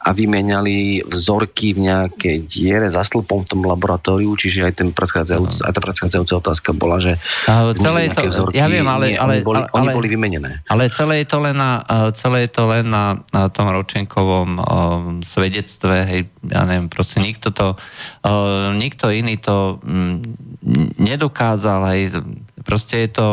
a 0.05 0.13
vymenali 0.13 1.01
vzorky 1.01 1.73
v 1.73 1.89
nejakej 1.89 2.37
diere 2.45 2.85
za 2.93 3.01
stĺpom 3.01 3.41
v 3.41 3.47
tom 3.49 3.61
laboratóriu, 3.65 4.37
čiže 4.37 4.69
aj, 4.69 4.73
ten 4.77 4.89
predchádzajúc, 4.93 5.65
aj 5.65 5.73
tá 5.73 5.81
predchádzajúca 5.81 6.33
otázka 6.45 6.69
bola, 6.77 7.01
že 7.01 7.17
celé 7.81 8.05
je 8.05 8.09
to, 8.13 8.21
vzorky, 8.29 8.53
ja 8.53 8.69
viem, 8.69 8.85
ale, 8.85 9.17
nie, 9.17 9.17
ale, 9.17 9.41
oni, 9.41 9.45
boli, 9.45 9.57
ale, 9.65 9.69
oni 9.73 9.87
boli 9.97 10.07
vymenené. 10.13 10.61
Ale 10.69 10.93
celé 10.93 11.25
je 11.25 11.27
to 11.33 11.41
len 11.41 11.57
na, 11.57 11.81
celé 12.13 12.45
je 12.45 12.51
to 12.53 12.63
len 12.69 12.85
na, 12.85 13.17
na 13.33 13.49
tom 13.49 13.65
Ročenkovom 13.65 14.49
uh, 14.61 14.65
svedectve, 15.25 16.05
hej, 16.05 16.21
ja 16.53 16.61
neviem, 16.69 16.85
proste 16.85 17.17
nikto 17.17 17.49
to, 17.49 17.73
uh, 17.73 18.77
nikto 18.77 19.09
iný 19.09 19.41
to 19.41 19.81
um, 19.81 20.21
nedokázal, 21.01 21.81
hej, 21.97 22.13
proste 22.61 23.09
je 23.09 23.09
to 23.09 23.25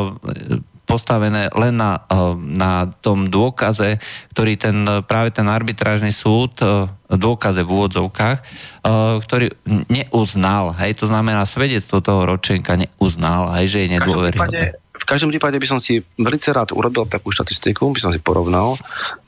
postavené 0.93 1.48
len 1.56 1.73
na, 1.81 2.05
eh, 2.05 2.36
na 2.36 2.85
tom 3.01 3.32
dôkaze, 3.32 3.97
ktorý 4.36 4.60
ten, 4.60 4.77
práve 5.09 5.32
ten 5.32 5.48
arbitrážny 5.48 6.12
súd, 6.12 6.60
eh, 6.60 6.85
dôkaze 7.09 7.64
v 7.64 7.73
úvodzovkách, 7.73 8.39
eh, 8.39 9.14
ktorý 9.24 9.48
neuznal, 9.89 10.77
hej, 10.77 11.01
to 11.01 11.09
znamená 11.09 11.48
svedectvo 11.48 12.05
toho 12.05 12.28
ročenka 12.28 12.77
neuznal, 12.77 13.48
hej, 13.56 13.73
že 13.73 13.78
je 13.89 13.89
nedôveryhodné. 13.97 14.77
V 14.93 15.09
každom 15.09 15.32
prípade 15.32 15.56
by 15.56 15.66
som 15.66 15.81
si 15.81 16.05
veľmi 16.20 16.52
rád 16.52 16.77
urobil 16.77 17.09
takú 17.09 17.32
štatistiku, 17.32 17.90
by 17.97 18.01
som 18.05 18.12
si 18.12 18.20
porovnal 18.20 18.77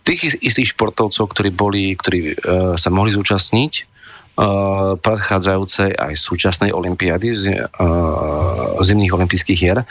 tých 0.05 0.37
istých 0.45 0.77
športovcov, 0.77 1.33
ktorí 1.33 1.51
boli, 1.51 1.97
ktorí 1.97 2.21
uh, 2.37 2.77
sa 2.79 2.93
mohli 2.93 3.11
zúčastniť 3.17 3.94
predchádzajúcej 4.99 5.95
aj 5.95 6.13
súčasnej 6.19 6.75
olympiády, 6.75 7.39
uh, 7.39 8.83
zimných 8.83 9.15
olympijských 9.15 9.59
hier, 9.59 9.87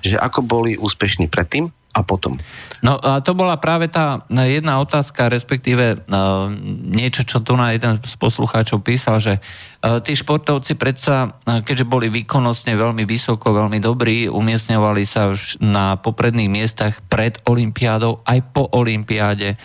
že 0.00 0.16
ako 0.16 0.40
boli 0.40 0.80
úspešní 0.80 1.28
predtým 1.28 1.68
a 1.92 2.00
potom. 2.00 2.40
No 2.80 2.96
a 2.96 3.20
to 3.20 3.36
bola 3.36 3.60
práve 3.60 3.92
tá 3.92 4.24
jedna 4.32 4.80
otázka, 4.80 5.28
respektíve 5.28 6.00
uh, 6.00 6.48
niečo, 6.88 7.28
čo 7.28 7.44
tu 7.44 7.52
na 7.52 7.76
jeden 7.76 8.00
z 8.00 8.16
poslucháčov 8.16 8.80
písal, 8.80 9.20
že 9.20 9.44
tí 9.82 10.14
športovci 10.14 10.78
predsa, 10.78 11.42
keďže 11.42 11.90
boli 11.90 12.06
výkonnostne 12.06 12.78
veľmi 12.78 13.02
vysoko, 13.02 13.50
veľmi 13.50 13.82
dobrí, 13.82 14.30
umiestňovali 14.30 15.02
sa 15.02 15.34
na 15.58 15.98
popredných 15.98 16.46
miestach 16.46 17.02
pred 17.10 17.42
olympiádou 17.50 18.22
aj 18.22 18.38
po 18.54 18.70
olympiáde 18.70 19.58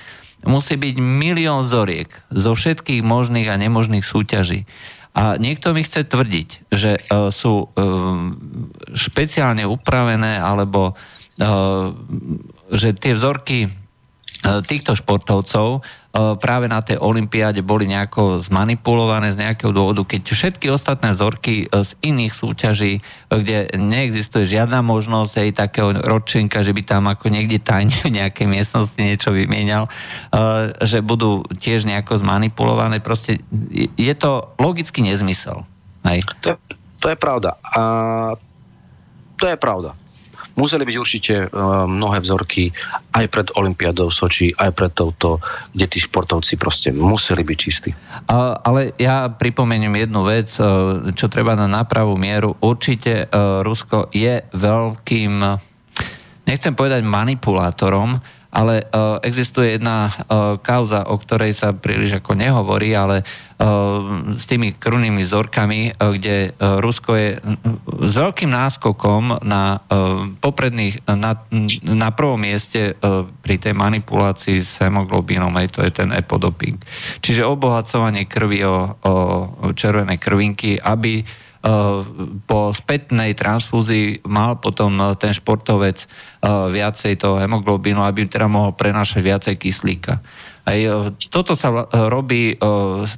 musí 0.47 0.79
byť 0.79 0.95
milión 0.97 1.67
zoriek 1.67 2.09
zo 2.31 2.55
všetkých 2.55 3.03
možných 3.03 3.51
a 3.51 3.59
nemožných 3.59 4.01
súťaží. 4.01 4.63
A 5.17 5.35
niekto 5.35 5.73
mi 5.73 5.81
chce 5.81 6.05
tvrdiť, 6.05 6.49
že 6.71 6.97
uh, 6.97 7.33
sú 7.33 7.67
uh, 7.67 7.69
špeciálne 8.93 9.65
upravené 9.65 10.37
alebo 10.39 10.93
uh, 10.93 11.91
že 12.71 12.95
tie 12.95 13.13
vzorky 13.17 13.69
týchto 14.69 14.93
športovcov 14.93 15.81
práve 16.17 16.65
na 16.65 16.81
tej 16.81 16.97
olympiáde 16.97 17.61
boli 17.61 17.85
nejako 17.85 18.41
zmanipulované 18.41 19.29
z 19.33 19.41
nejakého 19.45 19.69
dôvodu, 19.69 20.01
keď 20.01 20.21
všetky 20.25 20.67
ostatné 20.73 21.13
vzorky 21.13 21.65
e, 21.65 21.85
z 21.85 21.93
iných 22.01 22.33
súťaží, 22.33 22.93
e, 22.97 23.01
kde 23.29 23.69
neexistuje 23.77 24.49
žiadna 24.49 24.81
možnosť 24.81 25.33
aj 25.37 25.49
takého 25.53 25.89
ročenka, 26.01 26.65
že 26.65 26.73
by 26.73 26.81
tam 26.81 27.05
ako 27.05 27.29
niekde 27.29 27.61
tajne 27.61 27.93
v 28.07 28.17
nejakej 28.17 28.47
miestnosti 28.49 28.97
niečo 28.97 29.29
vymienial, 29.29 29.89
že 30.81 31.05
budú 31.05 31.45
tiež 31.57 31.85
nejako 31.85 32.19
zmanipulované. 32.23 32.99
Proste 32.99 33.43
je 33.95 34.13
to 34.17 34.51
logický 34.57 35.05
nezmysel. 35.05 35.63
Hej. 36.07 36.23
To, 36.41 36.55
je, 36.55 36.57
to 36.97 37.07
je 37.13 37.17
pravda. 37.17 37.59
A 37.61 37.81
to 39.37 39.45
je 39.45 39.57
pravda. 39.59 39.93
Museli 40.57 40.89
byť 40.89 40.97
určite 40.97 41.35
uh, 41.45 41.85
mnohé 41.85 42.17
vzorky 42.25 42.73
aj 43.13 43.25
pred 43.29 43.47
Olympiádou 43.53 44.09
v 44.09 44.17
Soči, 44.17 44.47
aj 44.57 44.73
pred 44.73 44.89
touto, 44.89 45.37
kde 45.71 45.85
tí 45.85 46.01
športovci 46.01 46.57
proste 46.57 46.89
museli 46.89 47.45
byť 47.45 47.57
čistí. 47.57 47.93
Ale 48.65 48.97
ja 48.97 49.29
pripomeniem 49.29 49.93
jednu 49.93 50.25
vec, 50.25 50.49
uh, 50.57 51.13
čo 51.13 51.29
treba 51.29 51.53
na 51.53 51.69
nápravu 51.69 52.17
mieru. 52.17 52.57
Určite 52.57 53.29
uh, 53.29 53.61
Rusko 53.61 54.09
je 54.09 54.41
veľkým, 54.49 55.33
nechcem 56.49 56.73
povedať 56.73 57.05
manipulátorom, 57.05 58.17
ale 58.57 58.89
uh, 58.89 59.21
existuje 59.21 59.77
jedna 59.77 60.09
uh, 60.09 60.57
kauza, 60.57 61.05
o 61.05 61.21
ktorej 61.21 61.53
sa 61.53 61.77
príliš 61.77 62.17
ako 62.17 62.33
nehovorí, 62.33 62.89
ale 62.97 63.21
uh, 63.21 64.33
s 64.33 64.49
tými 64.49 64.73
krvnými 64.73 65.21
vzorkami, 65.21 65.93
uh, 65.93 66.17
kde 66.17 66.57
uh, 66.57 66.81
Rusko 66.81 67.11
je 67.13 67.29
s 68.01 68.13
veľkým 68.17 68.49
náskokom 68.49 69.45
na 69.45 69.77
uh, 69.77 70.25
popredných, 70.41 71.05
na, 71.05 71.37
na 71.85 72.09
prvom 72.09 72.41
mieste 72.41 72.97
uh, 72.97 73.29
pri 73.45 73.61
tej 73.61 73.77
manipulácii 73.77 74.57
s 74.57 74.81
hemoglobínom, 74.81 75.53
aj 75.53 75.77
to 75.77 75.85
je 75.85 75.93
ten 75.93 76.09
epodoping. 76.09 76.81
Čiže 77.21 77.45
obohacovanie 77.45 78.25
krvi 78.25 78.65
o, 78.65 78.97
o 79.05 79.13
červené 79.77 80.17
krvinky, 80.17 80.81
aby 80.81 81.21
po 82.47 82.59
spätnej 82.71 83.33
transfúzii 83.33 84.23
mal 84.29 84.61
potom 84.61 84.93
eh, 85.01 85.05
ten 85.17 85.33
športovec 85.33 85.97
eh, 86.03 86.07
viacej 86.47 87.17
toho 87.17 87.41
hemoglobínu, 87.41 88.03
aby 88.03 88.29
teda 88.29 88.45
mohol 88.45 88.77
prenášať 88.77 89.21
viacej 89.25 89.55
kyslíka. 89.57 90.21
Aj 90.67 90.75
toto 91.31 91.55
sa 91.55 91.87
robí 92.11 92.59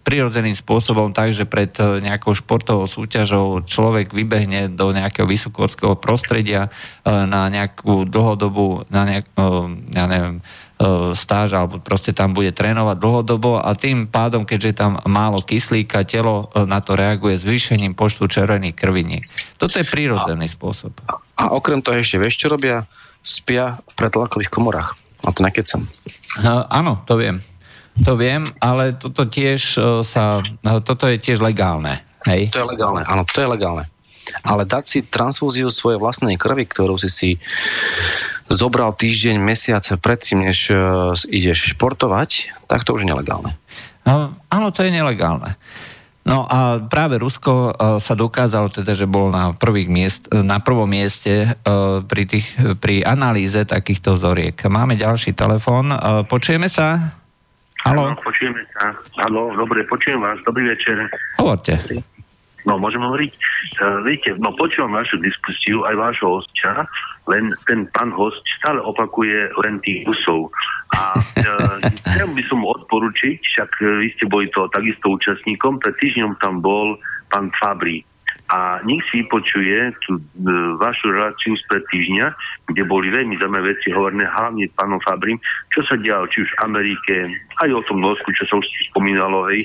prirodzeným 0.06 0.54
spôsobom 0.54 1.10
tak, 1.10 1.34
že 1.34 1.50
pred 1.50 1.74
nejakou 1.82 2.38
športovou 2.38 2.86
súťažou 2.86 3.66
človek 3.66 4.14
vybehne 4.14 4.70
do 4.70 4.94
nejakého 4.94 5.26
vysokorského 5.26 5.98
prostredia 5.98 6.70
na 7.02 7.50
nejakú 7.50 8.06
dlhodobú, 8.06 8.86
na 8.94 9.02
nejak, 9.02 9.34
ja 9.98 10.06
neviem, 10.06 10.46
stáž 11.12 11.60
alebo 11.60 11.84
proste 11.84 12.16
tam 12.16 12.32
bude 12.32 12.56
trénovať 12.56 12.98
dlhodobo 13.04 13.60
a 13.60 13.76
tým 13.76 14.08
pádom, 14.08 14.48
keďže 14.48 14.68
je 14.72 14.78
tam 14.80 14.92
málo 15.04 15.44
kyslíka, 15.44 16.08
telo 16.08 16.48
e, 16.56 16.64
na 16.64 16.80
to 16.80 16.96
reaguje 16.96 17.36
zvýšením 17.36 17.92
počtu 18.00 18.32
červených 18.32 18.80
krviniek. 18.80 19.24
Toto 19.60 19.76
je 19.76 19.84
prírodzený 19.84 20.48
a, 20.48 20.54
spôsob. 20.56 20.96
A, 21.12 21.20
a 21.36 21.44
okrem 21.52 21.84
toho 21.84 22.00
ešte 22.00 22.16
vieš, 22.16 22.40
čo 22.40 22.48
robia? 22.48 22.88
Spia 23.20 23.76
v 23.92 23.94
pretlakových 24.00 24.48
komorách. 24.48 24.96
A 25.28 25.36
to 25.36 25.44
nekecam. 25.44 25.84
Uh, 26.40 26.64
áno, 26.72 27.04
to 27.04 27.20
viem. 27.20 27.44
To 28.08 28.16
viem, 28.16 28.56
ale 28.64 28.96
toto 28.96 29.28
tiež 29.28 29.76
sa, 30.08 30.40
toto 30.64 31.12
je 31.12 31.20
tiež 31.20 31.44
legálne. 31.44 32.00
Hej? 32.24 32.56
To 32.56 32.64
je 32.64 32.68
legálne, 32.72 33.04
áno, 33.04 33.28
to 33.28 33.44
je 33.44 33.48
legálne. 33.52 33.84
Ale 34.46 34.66
dať 34.66 34.84
si 34.86 35.00
transfúziu 35.06 35.70
svojej 35.70 36.00
vlastnej 36.02 36.36
krvi, 36.36 36.66
ktorú 36.70 36.98
si 37.02 37.10
si 37.10 37.30
zobral 38.50 38.94
týždeň, 38.98 39.38
mesiac 39.38 39.86
predtým, 40.02 40.50
než 40.50 40.74
uh, 40.74 41.14
ideš 41.30 41.78
športovať, 41.78 42.54
tak 42.66 42.82
to 42.82 42.98
už 42.98 43.06
je 43.06 43.12
nelegálne. 43.14 43.54
No, 44.10 44.34
áno, 44.50 44.68
to 44.74 44.82
je 44.82 44.90
nelegálne. 44.90 45.54
No 46.30 46.46
a 46.46 46.78
práve 46.78 47.18
Rusko 47.18 47.54
uh, 47.54 47.72
sa 47.98 48.14
dokázalo 48.14 48.70
teda, 48.70 48.94
že 48.94 49.10
bol 49.10 49.34
na, 49.34 49.56
prvých 49.56 49.90
miest, 49.90 50.24
na 50.30 50.62
prvom 50.62 50.86
mieste 50.86 51.58
uh, 51.66 52.06
pri, 52.06 52.24
tých, 52.30 52.48
pri 52.78 53.02
analýze 53.02 53.66
takýchto 53.66 54.14
vzoriek. 54.14 54.58
Máme 54.70 54.94
ďalší 55.00 55.34
telefón. 55.34 55.90
Uh, 55.90 56.22
počujeme 56.28 56.70
sa? 56.70 57.18
Haló? 57.82 58.14
Áno, 58.14 58.20
počujeme 58.20 58.62
sa. 58.76 58.94
Haló, 59.24 59.56
dobre, 59.56 59.88
počujem 59.88 60.20
vás. 60.20 60.38
Dobrý 60.44 60.68
večer. 60.68 61.08
Hovorte. 61.40 61.80
No, 62.68 62.76
môžem 62.76 63.00
hovoriť? 63.00 63.32
Uh, 63.80 64.04
viete, 64.04 64.36
no 64.36 64.52
počúvam 64.56 65.00
vašu 65.00 65.16
diskusiu, 65.24 65.88
aj 65.88 65.96
vášho 65.96 66.40
hostia, 66.40 66.84
len 67.32 67.56
ten 67.72 67.88
pán 67.96 68.12
host 68.12 68.44
stále 68.60 68.84
opakuje 68.84 69.48
len 69.64 69.80
tých 69.80 70.04
Rusov. 70.04 70.52
A 70.96 71.16
uh, 71.16 71.80
chcel 72.12 72.28
by 72.36 72.44
som 72.52 72.60
odporučiť, 72.68 73.40
však 73.40 73.72
uh, 73.80 74.04
vy 74.04 74.08
ste 74.18 74.26
boli 74.28 74.52
to 74.52 74.68
takisto 74.76 75.16
účastníkom, 75.16 75.80
pred 75.80 75.96
týždňom 76.04 76.36
tam 76.44 76.60
bol 76.60 77.00
pán 77.32 77.48
Fabri. 77.62 78.04
A 78.50 78.82
nech 78.82 79.06
si 79.10 79.22
vypočuje 79.22 79.94
tú 80.06 80.18
e, 80.18 80.22
vašu 80.82 81.14
reláciu 81.14 81.54
z 81.54 81.64
pred 81.70 81.86
týždňa, 81.94 82.34
kde 82.74 82.82
boli 82.82 83.14
veľmi 83.14 83.38
zaujímavé 83.38 83.78
veci 83.78 83.94
hovorné 83.94 84.26
hlavne 84.26 84.66
pánom 84.74 84.98
Fabrim, 85.06 85.38
čo 85.70 85.86
sa 85.86 85.94
dialo 86.02 86.26
či 86.34 86.42
už 86.42 86.50
v 86.58 86.62
Amerike, 86.66 87.16
aj 87.62 87.70
o 87.70 87.86
tom 87.86 88.02
Norsku, 88.02 88.34
čo 88.34 88.50
sa 88.50 88.58
už 88.58 88.66
spomínalo, 88.90 89.54
hej, 89.54 89.62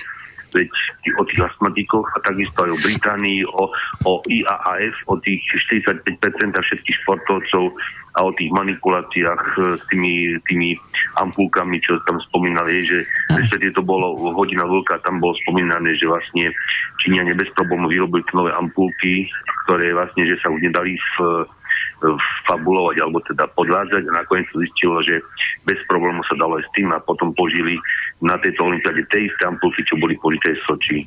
veď 0.55 0.70
o 1.18 1.22
tých 1.26 1.40
astmatikoch 1.44 2.06
a 2.14 2.18
takisto 2.22 2.59
aj 2.64 2.70
o 2.70 2.78
Británii, 2.81 3.40
o, 3.51 3.62
o 4.06 4.12
IAAF, 4.31 4.94
o 5.10 5.18
tých 5.20 5.43
45% 5.68 6.06
všetkých 6.55 6.97
športovcov 7.02 7.74
a 8.14 8.18
o 8.22 8.31
tých 8.39 8.51
manipuláciách 8.55 9.43
e, 9.59 9.60
s 9.74 9.82
tými, 9.90 10.39
tými 10.47 10.78
ampulkami, 11.18 11.82
čo 11.82 11.98
tam 12.06 12.22
spomínali, 12.31 12.86
že 12.86 13.02
respektíve 13.35 13.74
to 13.74 13.82
bolo 13.82 14.14
hodina 14.32 14.62
veľká, 14.62 15.02
tam 15.02 15.18
bolo 15.18 15.35
spomínané, 15.43 15.98
že 15.98 16.06
vlastne 16.06 16.55
Číňania 17.02 17.35
bez 17.35 17.51
problémov 17.59 17.90
vyrobili 17.90 18.22
nové 18.31 18.55
ampulky, 18.55 19.26
ktoré 19.66 19.90
vlastne, 19.93 20.31
že 20.31 20.39
sa 20.39 20.48
už 20.48 20.62
nedali 20.62 20.94
v 21.18 21.44
fabulovať 22.44 22.97
alebo 23.01 23.18
teda 23.24 23.48
podvádzať 23.56 24.02
a 24.09 24.16
nakoniec 24.20 24.47
sa 24.52 24.60
zistilo, 24.60 25.01
že 25.01 25.24
bez 25.64 25.78
problému 25.89 26.20
sa 26.28 26.36
dalo 26.36 26.60
aj 26.60 26.64
s 26.68 26.74
tým 26.76 26.93
a 26.93 27.01
potom 27.01 27.32
požili 27.32 27.81
na 28.23 28.39
tejto 28.39 28.66
olimpiade 28.66 29.03
tej 29.11 29.27
isté 29.31 29.43
ampulky, 29.49 29.82
čo 29.86 29.99
boli 29.99 30.15
polité 30.20 30.55
v 30.55 30.65
Soči. 30.66 30.99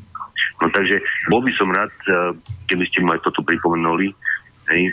No 0.60 0.68
takže 0.74 1.00
bol 1.30 1.42
by 1.46 1.52
som 1.56 1.70
rád, 1.72 1.94
eh, 2.08 2.32
keby 2.68 2.84
ste 2.90 3.04
mu 3.06 3.14
aj 3.14 3.24
toto 3.24 3.46
pripomenuli, 3.46 4.12
hej, 4.74 4.84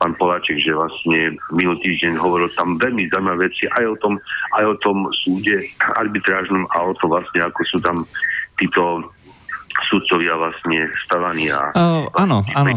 pán 0.00 0.16
Poláček, 0.16 0.56
že 0.64 0.72
vlastne 0.72 1.36
minulý 1.52 1.78
týždeň 1.84 2.16
hovoril 2.16 2.48
tam 2.56 2.80
veľmi 2.80 3.12
zaujímavé 3.12 3.52
veci 3.52 3.68
aj 3.68 3.84
o 3.84 3.96
tom, 4.00 4.14
aj 4.56 4.64
o 4.64 4.76
tom 4.80 5.04
súde 5.12 5.68
arbitrážnom 6.00 6.64
a 6.72 6.88
o 6.88 6.96
tom 6.96 7.12
vlastne, 7.12 7.44
ako 7.44 7.60
sú 7.68 7.78
tam 7.84 8.08
títo 8.56 9.04
sudcovia 9.90 10.38
vlastne 10.38 10.86
stavaní 11.02 11.50
a... 11.50 11.74
Uh, 11.74 12.06
áno, 12.14 12.46
áno. 12.54 12.70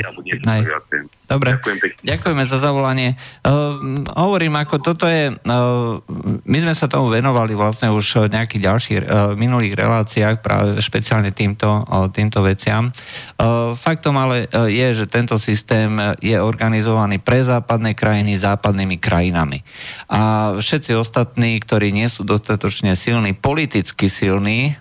Dobre, 1.23 1.55
Ďakujem 1.55 1.77
pekne. 1.79 1.99
ďakujeme 2.03 2.43
za 2.45 2.57
zavolanie. 2.59 3.09
Uh, 3.41 4.03
hovorím, 4.13 4.59
ako 4.59 4.75
toto 4.83 5.05
je, 5.07 5.33
uh, 5.33 5.97
my 6.43 6.57
sme 6.61 6.73
sa 6.75 6.91
tomu 6.91 7.09
venovali 7.09 7.55
vlastne 7.55 7.89
už 7.89 8.27
v 8.27 8.33
nejakých 8.37 8.61
ďalších 8.61 8.97
uh, 9.01 9.05
minulých 9.33 9.73
reláciách, 9.73 10.43
práve 10.43 10.77
špeciálne 10.83 11.31
týmto, 11.31 11.85
uh, 11.87 12.11
týmto 12.11 12.43
veciam. 12.43 12.91
Uh, 13.39 13.73
faktom 13.73 14.19
ale 14.19 14.45
uh, 14.51 14.67
je, 14.69 14.93
že 14.93 15.05
tento 15.09 15.39
systém 15.39 15.95
je 16.19 16.37
organizovaný 16.37 17.17
pre 17.23 17.41
západné 17.41 17.95
krajiny 17.97 18.35
západnými 18.37 18.99
krajinami. 18.99 19.63
A 20.11 20.53
všetci 20.59 20.93
ostatní, 20.93 21.57
ktorí 21.63 21.95
nie 21.95 22.11
sú 22.11 22.27
dostatočne 22.27 22.93
silní, 22.99 23.33
politicky 23.33 24.11
silní, 24.11 24.75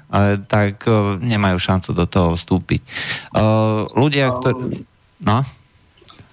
tak 0.47 0.84
uh, 0.84 1.16
nemajú 1.16 1.56
šancu 1.56 1.97
do 1.97 2.05
toho 2.05 2.36
vstúpiť. 2.36 2.80
Uh, 3.32 3.89
ľudia, 3.97 4.28
ktorí... 4.36 4.84
No? 5.24 5.40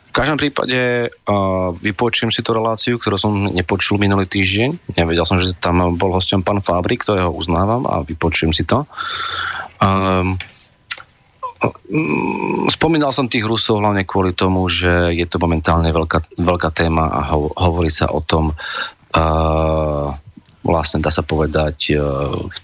V 0.10 0.14
každom 0.14 0.41
prípade 0.41 1.07
uh, 1.07 1.69
vypočujem 1.80 2.34
si 2.34 2.43
tú 2.43 2.51
reláciu, 2.51 2.99
ktorú 2.99 3.15
som 3.15 3.31
nepočul 3.56 4.01
minulý 4.01 4.27
týždeň. 4.27 4.99
Nevedel 4.99 5.23
som, 5.23 5.39
že 5.39 5.56
tam 5.56 5.95
bol 5.95 6.11
hostom 6.11 6.43
pán 6.43 6.60
Fabri, 6.60 6.99
ktorého 6.99 7.31
uznávam 7.31 7.88
a 7.88 8.01
vypočujem 8.03 8.51
si 8.51 8.68
to. 8.68 8.84
Um, 9.80 10.35
Spomínal 12.72 13.11
som 13.11 13.27
tých 13.27 13.43
Rusov 13.43 13.84
hlavne 13.84 14.07
kvôli 14.07 14.31
tomu, 14.31 14.72
že 14.72 15.11
je 15.11 15.27
to 15.27 15.43
momentálne 15.43 15.91
veľká, 15.91 16.39
veľká 16.39 16.72
téma 16.72 17.11
a 17.11 17.35
ho, 17.35 17.51
hovorí 17.51 17.91
sa 17.91 18.07
o 18.07 18.23
tom 18.23 18.56
uh, 18.56 20.07
vlastne 20.64 21.03
dá 21.03 21.11
sa 21.11 21.19
povedať 21.19 21.99
uh, 21.99 22.31
v 22.47 22.57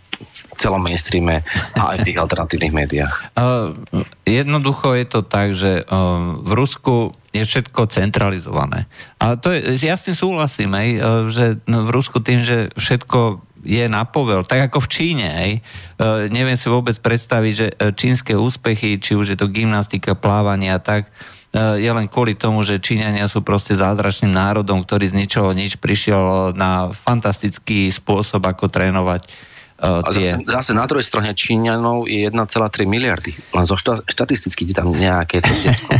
celom 0.55 0.81
mainstreame 0.81 1.43
a 1.75 1.95
aj 1.95 1.97
v 2.01 2.05
tých 2.11 2.19
alternatívnych 2.19 2.73
médiách? 2.73 3.13
Uh, 3.35 3.75
jednoducho 4.39 4.95
je 4.95 5.05
to 5.05 5.21
tak, 5.21 5.53
že 5.53 5.83
uh, 5.85 6.39
v 6.41 6.51
Rusku 6.55 7.15
je 7.35 7.43
všetko 7.43 7.91
centralizované. 7.91 8.87
A 9.19 9.35
to 9.35 9.51
je, 9.51 9.75
ja 9.83 9.99
s 9.99 10.07
tým 10.07 10.15
súhlasím, 10.15 10.71
aj, 10.73 10.87
uh, 10.95 11.01
že 11.27 11.45
v 11.63 11.89
Rusku 11.91 12.23
tým, 12.23 12.39
že 12.41 12.71
všetko 12.79 13.43
je 13.65 13.85
na 13.89 14.05
povel, 14.05 14.45
tak 14.45 14.69
ako 14.69 14.85
v 14.85 14.91
Číne. 14.91 15.27
Hej. 15.27 15.51
Uh, 15.97 16.29
neviem 16.29 16.55
si 16.55 16.71
vôbec 16.71 16.95
predstaviť, 17.01 17.53
že 17.53 17.67
čínske 17.97 18.33
úspechy, 18.37 19.01
či 19.01 19.17
už 19.17 19.33
je 19.33 19.37
to 19.37 19.51
gymnastika, 19.51 20.13
plávanie 20.13 20.69
a 20.71 20.79
tak, 20.79 21.09
je 21.55 21.87
len 21.87 22.11
kvôli 22.11 22.35
tomu, 22.35 22.67
že 22.67 22.83
Číňania 22.83 23.31
sú 23.31 23.39
proste 23.39 23.79
zázračným 23.79 24.35
národom, 24.35 24.83
ktorý 24.83 25.07
z 25.07 25.17
ničoho 25.23 25.55
nič 25.55 25.79
prišiel 25.79 26.51
na 26.51 26.91
fantastický 26.91 27.87
spôsob, 27.87 28.43
ako 28.43 28.67
trénovať 28.67 29.31
Uh, 29.75 29.99
a 30.07 30.15
zase, 30.15 30.39
zase 30.47 30.71
na 30.71 30.87
druhej 30.87 31.03
strane 31.03 31.35
Číňanov 31.35 32.07
je 32.07 32.31
1,3 32.31 32.87
miliardy. 32.87 33.35
Len 33.51 33.65
zo 33.67 33.75
šta, 33.75 33.99
štatisticky 34.07 34.71
tam 34.71 34.95
nejaké 34.95 35.43
to 35.43 35.51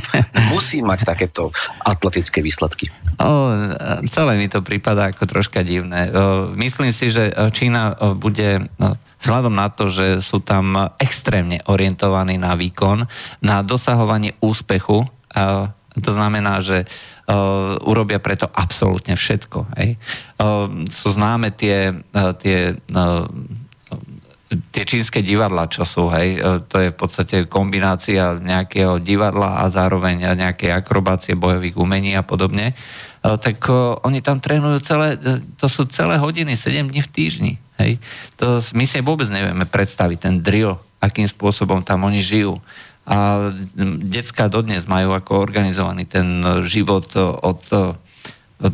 musí 0.56 0.80
mať 0.80 1.04
takéto 1.04 1.52
atletické 1.84 2.40
výsledky. 2.40 2.88
O, 3.20 3.52
celé 4.08 4.40
mi 4.40 4.48
to 4.48 4.64
prípada 4.64 5.12
ako 5.12 5.28
troška 5.28 5.60
divné. 5.68 6.08
O, 6.08 6.56
myslím 6.56 6.96
si, 6.96 7.12
že 7.12 7.36
Čína 7.52 8.16
bude 8.16 8.72
vzhľadom 9.20 9.52
na 9.52 9.68
to, 9.68 9.92
že 9.92 10.24
sú 10.24 10.40
tam 10.40 10.96
extrémne 10.96 11.60
orientovaní 11.68 12.40
na 12.40 12.56
výkon, 12.56 13.04
na 13.44 13.60
dosahovanie 13.60 14.40
úspechu, 14.40 15.04
a 15.36 15.76
to 16.00 16.12
znamená, 16.16 16.64
že 16.64 16.88
Uh, 17.26 17.82
urobia 17.90 18.22
preto 18.22 18.46
absolútne 18.54 19.18
všetko. 19.18 19.66
Hej. 19.82 19.98
Uh, 20.38 20.86
sú 20.94 21.10
známe 21.10 21.50
tie, 21.50 21.90
uh, 21.90 22.38
tie 22.38 22.78
tie 24.72 24.84
čínske 24.84 25.24
divadla, 25.26 25.72
čo 25.72 25.88
sú, 25.88 26.12
hej, 26.12 26.38
e, 26.38 26.40
to 26.66 26.76
je 26.82 26.90
v 26.92 26.98
podstate 26.98 27.36
kombinácia 27.46 28.38
nejakého 28.38 29.00
divadla 29.00 29.64
a 29.64 29.72
zároveň 29.72 30.36
nejakej 30.36 30.72
akrobácie 30.74 31.34
bojových 31.34 31.80
umení 31.80 32.14
a 32.14 32.24
podobne, 32.24 32.72
e, 32.72 32.76
tak 33.22 33.58
e, 33.68 33.74
oni 34.04 34.20
tam 34.20 34.44
trénujú 34.44 34.82
celé, 34.84 35.18
to 35.60 35.68
sú 35.68 35.88
celé 35.90 36.20
hodiny, 36.20 36.58
7 36.58 36.92
dní 36.92 37.02
v 37.02 37.12
týždni. 37.12 37.54
Hej. 37.80 38.00
To 38.40 38.60
my 38.74 38.86
si 38.88 39.04
vôbec 39.04 39.28
nevieme 39.28 39.68
predstaviť, 39.68 40.18
ten 40.18 40.36
drill, 40.40 40.80
akým 41.04 41.28
spôsobom 41.28 41.84
tam 41.84 42.08
oni 42.08 42.24
žijú. 42.24 42.58
A 43.06 43.52
detská 44.02 44.50
dodnes 44.50 44.90
majú 44.90 45.14
ako 45.14 45.38
organizovaný 45.38 46.10
ten 46.10 46.42
život 46.66 47.06
od, 47.20 47.62
od 48.58 48.74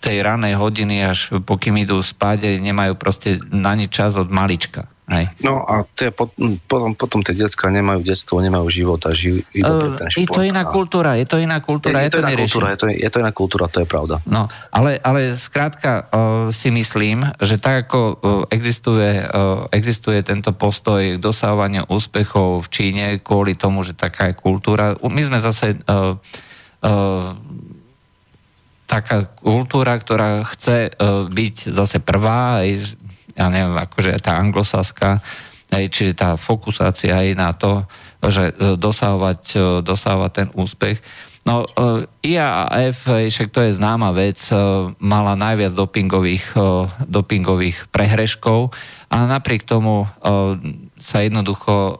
tej 0.00 0.24
ranej 0.24 0.56
hodiny 0.56 1.04
až 1.04 1.36
pokým 1.44 1.76
idú 1.76 2.00
spať, 2.00 2.58
nemajú 2.58 2.96
proste 2.96 3.36
na 3.52 3.76
nič 3.76 3.92
čas 3.92 4.16
od 4.16 4.32
malička. 4.32 4.88
Aj. 5.10 5.26
No 5.42 5.66
a 5.66 5.82
to 5.98 6.06
je 6.06 6.12
potom, 6.14 6.54
potom 6.94 7.18
tie 7.26 7.34
detská 7.34 7.66
nemajú 7.66 8.06
detstvo, 8.06 8.38
nemajú 8.38 8.70
život 8.70 9.02
a 9.02 9.10
žijú 9.10 9.42
iba 9.50 9.98
ten 9.98 10.06
šport. 10.06 10.22
Je 10.22 10.28
to 10.30 10.42
iná 10.46 10.62
kultúra, 10.70 11.10
je 11.18 11.26
to 11.26 11.36
iná 11.42 11.58
kultúra, 11.58 12.06
je, 12.06 12.06
je, 12.06 12.12
to, 12.14 12.18
iná 12.22 12.30
kultúra 12.38 12.66
je, 12.70 12.78
to, 12.78 12.86
je 12.94 13.10
to 13.10 13.18
iná 13.18 13.32
kultúra, 13.34 13.64
to 13.66 13.82
je 13.82 13.88
pravda. 13.90 14.22
No, 14.22 14.46
ale, 14.70 15.02
ale 15.02 15.34
skrátka 15.34 16.06
uh, 16.06 16.54
si 16.54 16.70
myslím, 16.70 17.26
že 17.42 17.58
tak 17.58 17.90
ako 17.90 17.98
uh, 17.98 18.14
existuje, 18.54 19.26
uh, 19.26 19.66
existuje 19.74 20.22
tento 20.22 20.54
postoj 20.54 21.02
k 21.02 21.18
dosahovaniu 21.18 21.90
úspechov 21.90 22.62
v 22.62 22.68
Číne 22.70 23.04
kvôli 23.18 23.58
tomu, 23.58 23.82
že 23.82 23.98
taká 23.98 24.30
je 24.30 24.38
kultúra, 24.38 24.94
my 25.02 25.22
sme 25.26 25.42
zase 25.42 25.74
uh, 25.90 26.14
uh, 26.86 27.34
taká 28.90 29.30
kultúra, 29.38 29.94
ktorá 29.94 30.42
chce 30.42 30.90
uh, 30.90 31.30
byť 31.30 31.70
zase 31.70 32.02
prvá, 32.02 32.66
aj, 32.66 32.98
ja 33.38 33.46
neviem, 33.46 33.78
akože 33.78 34.18
tá 34.18 34.34
anglosaská, 34.42 35.22
aj, 35.70 35.84
čiže 35.94 36.18
tá 36.18 36.34
fokusácia 36.34 37.14
aj 37.14 37.28
na 37.38 37.54
to, 37.54 37.86
že 38.26 38.50
uh, 38.50 38.74
dosahovať, 38.74 39.42
uh, 39.54 39.62
dosahovať 39.86 40.30
ten 40.34 40.48
úspech. 40.58 40.98
No, 41.40 41.64
IAAF, 42.20 43.08
však 43.08 43.48
to 43.48 43.64
je 43.64 43.72
známa 43.72 44.12
vec, 44.12 44.36
mala 45.00 45.32
najviac 45.40 45.72
dopingových, 45.72 46.52
dopingových 47.08 47.88
prehreškov 47.88 48.76
a 49.08 49.16
napriek 49.24 49.64
tomu 49.64 50.04
sa 51.00 51.16
jednoducho 51.24 51.96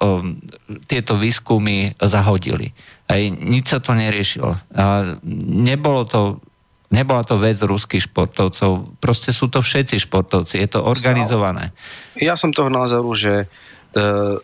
tieto 0.84 1.16
výskumy 1.16 1.96
zahodili. 2.04 2.76
Aj 3.08 3.16
nič 3.32 3.72
sa 3.72 3.80
to 3.80 3.96
neriešilo. 3.96 4.60
A 4.76 5.16
nebolo 5.56 6.04
to 6.04 6.44
Nebola 6.90 7.22
to 7.22 7.38
vec 7.38 7.62
ruských 7.62 8.10
športovcov. 8.10 8.98
Proste 8.98 9.30
sú 9.30 9.46
to 9.46 9.62
všetci 9.62 10.02
športovci. 10.02 10.58
Je 10.58 10.68
to 10.74 10.82
organizované. 10.82 11.70
Ja 12.18 12.34
som 12.34 12.50
toho 12.50 12.66
názoru, 12.66 13.14
že 13.14 13.32
e, 13.42 13.46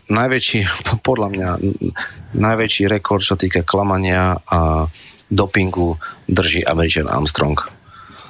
najväčší, 0.07 0.59
podľa 1.07 1.27
mňa, 1.27 1.49
najväčší 2.39 2.87
rekord, 2.87 3.19
čo 3.19 3.35
týka 3.35 3.67
klamania 3.67 4.39
a 4.47 4.87
dopingu, 5.27 5.99
drží 6.31 6.63
Američan 6.63 7.11
Armstrong. 7.11 7.59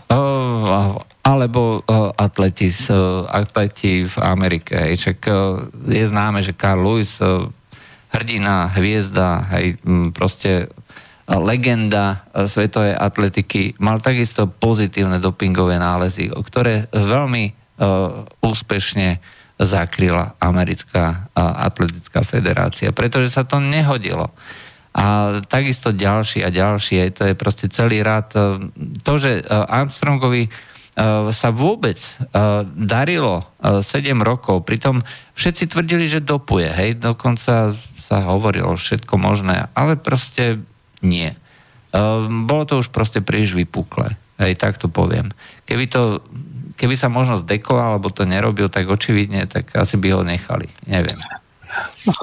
Uh, 0.07 0.97
alebo 1.21 1.83
uh, 1.83 2.09
atleti, 2.15 2.71
uh, 2.89 3.27
atleti 3.29 4.07
v 4.07 4.15
Amerike. 4.17 4.97
Čak, 4.97 5.17
uh, 5.27 5.67
je 5.83 6.05
známe, 6.09 6.41
že 6.41 6.57
Carl 6.57 6.81
Lewis 6.81 7.21
uh, 7.21 7.45
hrdina, 8.15 8.71
hviezda, 8.71 9.45
hej, 9.53 9.77
proste 10.15 10.71
legenda 11.27 12.23
e, 12.31 12.47
svetovej 12.47 12.95
atletiky, 12.95 13.75
mal 13.83 13.99
takisto 13.99 14.47
pozitívne 14.47 15.19
dopingové 15.19 15.75
nálezy, 15.75 16.31
ktoré 16.31 16.87
veľmi 16.95 17.51
uh, 17.51 18.23
úspešne 18.39 19.19
zakryla 19.57 20.37
americká 20.37 21.33
atletická 21.33 22.21
federácia, 22.21 22.93
pretože 22.93 23.33
sa 23.33 23.43
to 23.43 23.57
nehodilo. 23.57 24.29
A 24.97 25.37
takisto 25.45 25.93
ďalší 25.93 26.45
a 26.45 26.53
ďalšie, 26.53 27.13
to 27.13 27.25
je 27.25 27.33
proste 27.33 27.65
celý 27.73 28.05
rad. 28.05 28.29
To, 29.01 29.13
že 29.17 29.41
Armstrongovi 29.49 30.49
sa 31.29 31.49
vôbec 31.53 31.97
darilo 32.73 33.49
7 33.61 33.81
rokov, 34.21 34.65
pritom 34.65 35.05
všetci 35.37 35.69
tvrdili, 35.69 36.05
že 36.09 36.25
dopuje, 36.25 36.69
hej, 36.69 36.97
dokonca 36.97 37.77
sa 38.01 38.17
hovorilo 38.29 38.73
všetko 38.73 39.13
možné, 39.21 39.69
ale 39.77 39.97
proste 39.97 40.61
nie. 41.01 41.33
Ehm, 41.93 42.45
bolo 42.45 42.63
to 42.67 42.79
už 42.81 42.91
proste 42.91 43.23
príliš 43.23 43.53
vypuklé. 43.57 44.17
Hej, 44.37 44.59
tak 44.61 44.77
to 44.77 44.85
poviem. 44.91 45.33
Keby 45.65 45.85
to 45.89 46.21
keby 46.77 46.93
sa 46.93 47.09
možno 47.09 47.41
zdekoval, 47.41 47.97
alebo 47.97 48.13
to 48.13 48.23
nerobil, 48.23 48.69
tak 48.69 48.85
očividne, 48.85 49.49
tak 49.49 49.73
asi 49.73 49.97
by 49.97 50.13
ho 50.13 50.21
nechali. 50.21 50.69
Neviem. 50.85 51.17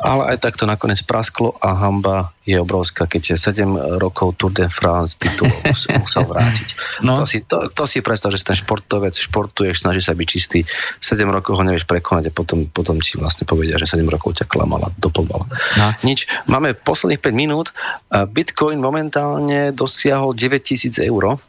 Ale 0.01 0.35
aj 0.35 0.39
tak 0.41 0.55
to 0.57 0.65
nakoniec 0.65 1.03
prasklo 1.05 1.57
a 1.61 1.77
hamba 1.77 2.33
je 2.45 2.57
obrovská, 2.61 3.09
keď 3.09 3.35
je 3.35 3.37
7 3.37 4.01
rokov 4.01 4.37
Tour 4.37 4.53
de 4.53 4.69
France 4.69 5.17
titulov 5.17 5.57
musel 6.05 6.25
vrátiť. 6.29 6.69
No. 7.01 7.21
To, 7.21 7.25
si, 7.25 7.45
to, 7.45 7.69
to 7.73 7.85
si 7.89 8.05
predstav, 8.05 8.33
že 8.33 8.41
si 8.41 8.47
ten 8.49 8.59
športovec, 8.59 9.17
športuješ, 9.17 9.85
snaží 9.85 10.05
sa 10.05 10.13
byť 10.13 10.29
čistý, 10.29 10.61
7 11.01 11.25
rokov 11.29 11.57
ho 11.57 11.65
nevieš 11.65 11.89
prekonať 11.89 12.29
a 12.29 12.33
potom, 12.33 12.69
potom 12.69 13.01
ti 13.01 13.17
vlastne 13.17 13.49
povedia, 13.49 13.81
že 13.81 13.89
7 13.89 14.05
rokov 14.09 14.37
ťa 14.41 14.47
klamala, 14.49 14.93
dopoval. 15.01 15.49
No. 15.81 15.87
Nič. 16.05 16.29
Máme 16.45 16.77
posledných 16.77 17.21
5 17.21 17.33
minút. 17.33 17.73
Bitcoin 18.13 18.81
momentálne 18.81 19.73
dosiahol 19.73 20.37
9000 20.37 21.01
eur 21.01 21.41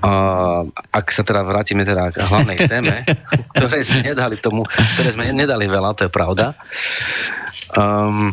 Uh, 0.00 0.64
ak 0.96 1.12
sa 1.12 1.20
teda 1.20 1.44
vrátime 1.44 1.84
teda 1.84 2.08
k 2.08 2.24
hlavnej 2.24 2.58
téme, 2.72 3.04
ktoré 3.52 3.84
sme 3.84 4.00
nedali 4.00 4.36
tomu, 4.40 4.64
ktoré 4.96 5.12
sme 5.12 5.28
nedali 5.28 5.68
veľa, 5.68 5.92
to 5.92 6.08
je 6.08 6.12
pravda. 6.12 6.56
Um, 7.76 8.32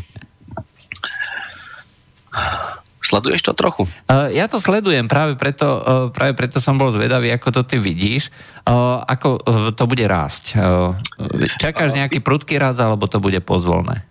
Sleduješ 3.07 3.39
to 3.39 3.55
trochu? 3.55 3.87
Uh, 4.11 4.27
ja 4.35 4.51
to 4.51 4.59
sledujem, 4.59 5.07
práve 5.07 5.39
preto, 5.39 5.67
uh, 5.67 6.07
práve 6.11 6.35
preto 6.35 6.59
som 6.59 6.75
bol 6.75 6.91
zvedavý, 6.91 7.31
ako 7.31 7.55
to 7.55 7.61
ty 7.63 7.79
vidíš. 7.79 8.31
Uh, 8.67 8.99
ako 9.07 9.39
uh, 9.39 9.71
to 9.71 9.87
bude 9.87 10.03
rásť? 10.03 10.59
Uh, 10.59 10.91
čakáš 11.55 11.95
nejaký 11.95 12.19
prudký 12.19 12.59
rast, 12.59 12.83
alebo 12.83 13.07
to 13.07 13.23
bude 13.23 13.39
pozvolné? 13.43 14.03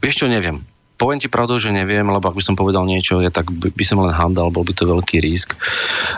Vieš 0.00 0.24
čo, 0.24 0.26
neviem 0.28 0.71
poviem 1.02 1.18
ti 1.18 1.26
pravdu, 1.26 1.58
že 1.58 1.74
neviem, 1.74 2.06
lebo 2.06 2.22
ak 2.22 2.38
by 2.38 2.44
som 2.46 2.54
povedal 2.54 2.86
niečo, 2.86 3.18
ja 3.18 3.34
tak 3.34 3.50
by, 3.50 3.74
by 3.74 3.82
som 3.82 3.98
len 3.98 4.14
handal, 4.14 4.54
bol 4.54 4.62
by 4.62 4.70
to 4.70 4.86
veľký 4.86 5.18
risk. 5.18 5.58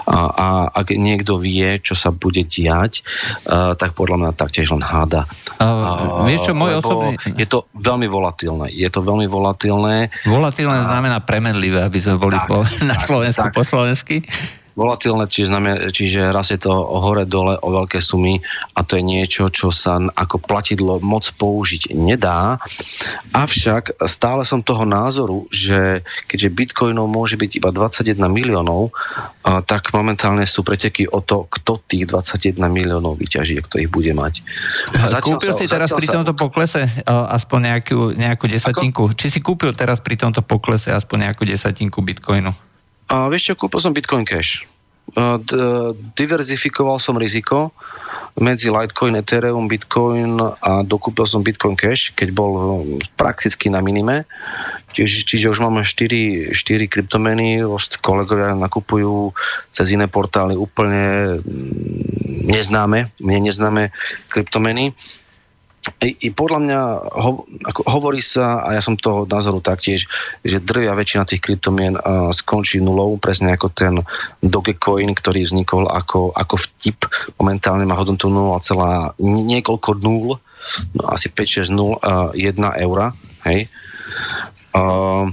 A, 0.04 0.28
a 0.28 0.46
ak 0.68 0.92
niekto 0.92 1.40
vie, 1.40 1.80
čo 1.80 1.96
sa 1.96 2.12
bude 2.12 2.44
diať, 2.44 3.00
uh, 3.48 3.72
tak 3.72 3.96
podľa 3.96 4.20
mňa 4.20 4.30
taktiež 4.36 4.68
len 4.76 4.84
háda. 4.84 5.24
Uh, 5.56 5.64
uh, 5.64 6.28
vieš 6.28 6.44
čo, 6.44 6.52
môj 6.52 6.84
osobný... 6.84 7.16
Je 7.40 7.48
to 7.48 7.64
veľmi 7.72 8.04
volatilné. 8.04 8.68
Je 8.76 8.88
to 8.92 9.00
veľmi 9.00 9.24
volatilné. 9.24 10.12
Volatilné 10.28 10.76
uh, 10.76 10.88
znamená 10.92 11.24
premenlivé, 11.24 11.80
aby 11.80 11.96
sme 11.96 12.20
boli 12.20 12.36
tak, 12.36 12.52
slo- 12.52 12.68
na 12.84 13.00
Slovensku 13.00 13.48
tak. 13.48 13.56
po 13.56 13.64
slovensky 13.64 14.20
volatilné, 14.74 15.30
čiže, 15.30 15.50
znamená, 15.54 15.88
čiže 15.94 16.34
raz 16.34 16.50
je 16.50 16.58
to 16.58 16.70
hore-dole 16.74 17.58
o 17.62 17.68
veľké 17.70 18.02
sumy 18.02 18.42
a 18.74 18.82
to 18.82 18.98
je 18.98 19.06
niečo, 19.06 19.46
čo 19.50 19.70
sa 19.70 20.02
ako 20.02 20.42
platidlo 20.42 20.98
moc 20.98 21.30
použiť 21.38 21.94
nedá. 21.94 22.58
Avšak 23.30 24.02
stále 24.10 24.42
som 24.42 24.66
toho 24.66 24.82
názoru, 24.82 25.46
že 25.54 26.02
keďže 26.26 26.50
bitcoinov 26.50 27.06
môže 27.06 27.38
byť 27.38 27.62
iba 27.62 27.70
21 27.70 28.18
miliónov, 28.26 28.90
tak 29.70 29.94
momentálne 29.94 30.42
sú 30.42 30.66
preteky 30.66 31.06
o 31.06 31.22
to, 31.22 31.46
kto 31.46 31.78
tých 31.86 32.10
21 32.10 32.58
miliónov 32.66 33.14
vyťaží, 33.14 33.62
kto 33.62 33.78
ich 33.78 33.90
bude 33.90 34.10
mať. 34.10 34.42
Zatiaľ 34.90 35.38
kúpil 35.38 35.52
sa, 35.54 35.58
si 35.62 35.66
teraz 35.70 35.94
pri 35.94 36.10
tomto 36.10 36.34
poklese 36.34 36.90
aspoň 37.06 37.78
nejakú, 37.78 38.16
nejakú 38.18 38.50
desatinku? 38.50 39.12
Ako? 39.12 39.16
Či 39.16 39.38
si 39.38 39.40
kúpil 39.44 39.70
teraz 39.76 40.02
pri 40.02 40.18
tomto 40.18 40.42
poklese 40.42 40.90
aspoň 40.90 41.30
nejakú 41.30 41.46
desatinku 41.46 42.02
bitcoinu? 42.02 42.50
A 43.08 43.28
vieš 43.28 43.52
čo, 43.52 43.54
kúpil 43.58 43.80
som 43.80 43.92
Bitcoin 43.92 44.24
Cash. 44.24 44.64
D- 45.14 45.94
diverzifikoval 46.16 46.96
som 46.96 47.20
riziko 47.20 47.70
medzi 48.34 48.66
Litecoin, 48.66 49.14
Ethereum, 49.14 49.70
Bitcoin 49.70 50.42
a 50.42 50.82
dokúpil 50.82 51.22
som 51.28 51.46
Bitcoin 51.46 51.78
Cash, 51.78 52.10
keď 52.18 52.34
bol 52.34 52.52
um, 52.56 52.98
prakticky 53.14 53.70
na 53.70 53.78
minime. 53.78 54.26
Čiže, 54.90 55.20
čiže 55.22 55.46
už 55.54 55.62
máme 55.62 55.86
4, 55.86 56.50
4 56.50 56.90
kryptomeny, 56.90 57.62
kolegovia 58.02 58.58
nakupujú 58.58 59.30
cez 59.70 59.94
iné 59.94 60.10
portály 60.10 60.58
úplne 60.58 61.38
mm, 61.42 62.50
neznáme, 62.50 63.14
mne 63.22 63.38
neznáme 63.50 63.94
kryptomeny 64.26 64.94
i, 66.00 66.28
podľa 66.32 66.60
mňa 66.64 66.80
ho, 67.12 67.44
ako 67.44 67.80
hovorí 67.88 68.24
sa, 68.24 68.64
a 68.64 68.76
ja 68.76 68.82
som 68.84 68.96
toho 68.96 69.28
názoru 69.28 69.60
taktiež, 69.60 70.08
že 70.40 70.62
drvia 70.62 70.96
väčšina 70.96 71.28
tých 71.28 71.44
kryptomien 71.44 71.96
uh, 71.96 72.32
skončí 72.32 72.80
nulou, 72.80 73.16
presne 73.20 73.52
ako 73.52 73.68
ten 73.72 73.94
Dogecoin, 74.40 75.12
ktorý 75.12 75.44
vznikol 75.44 75.88
ako, 75.88 76.32
ako 76.32 76.54
vtip. 76.56 77.04
Momentálne 77.36 77.84
má 77.84 77.96
hodnotu 77.96 78.32
0, 78.32 78.60
niekoľko 79.20 79.90
nul, 80.00 80.40
no 80.96 81.02
asi 81.12 81.28
5-6 81.28 81.68
nul, 81.72 82.00
uh, 82.00 82.32
1 82.32 82.56
eura, 82.80 83.12
hej. 83.44 83.68
Uh, 84.72 85.28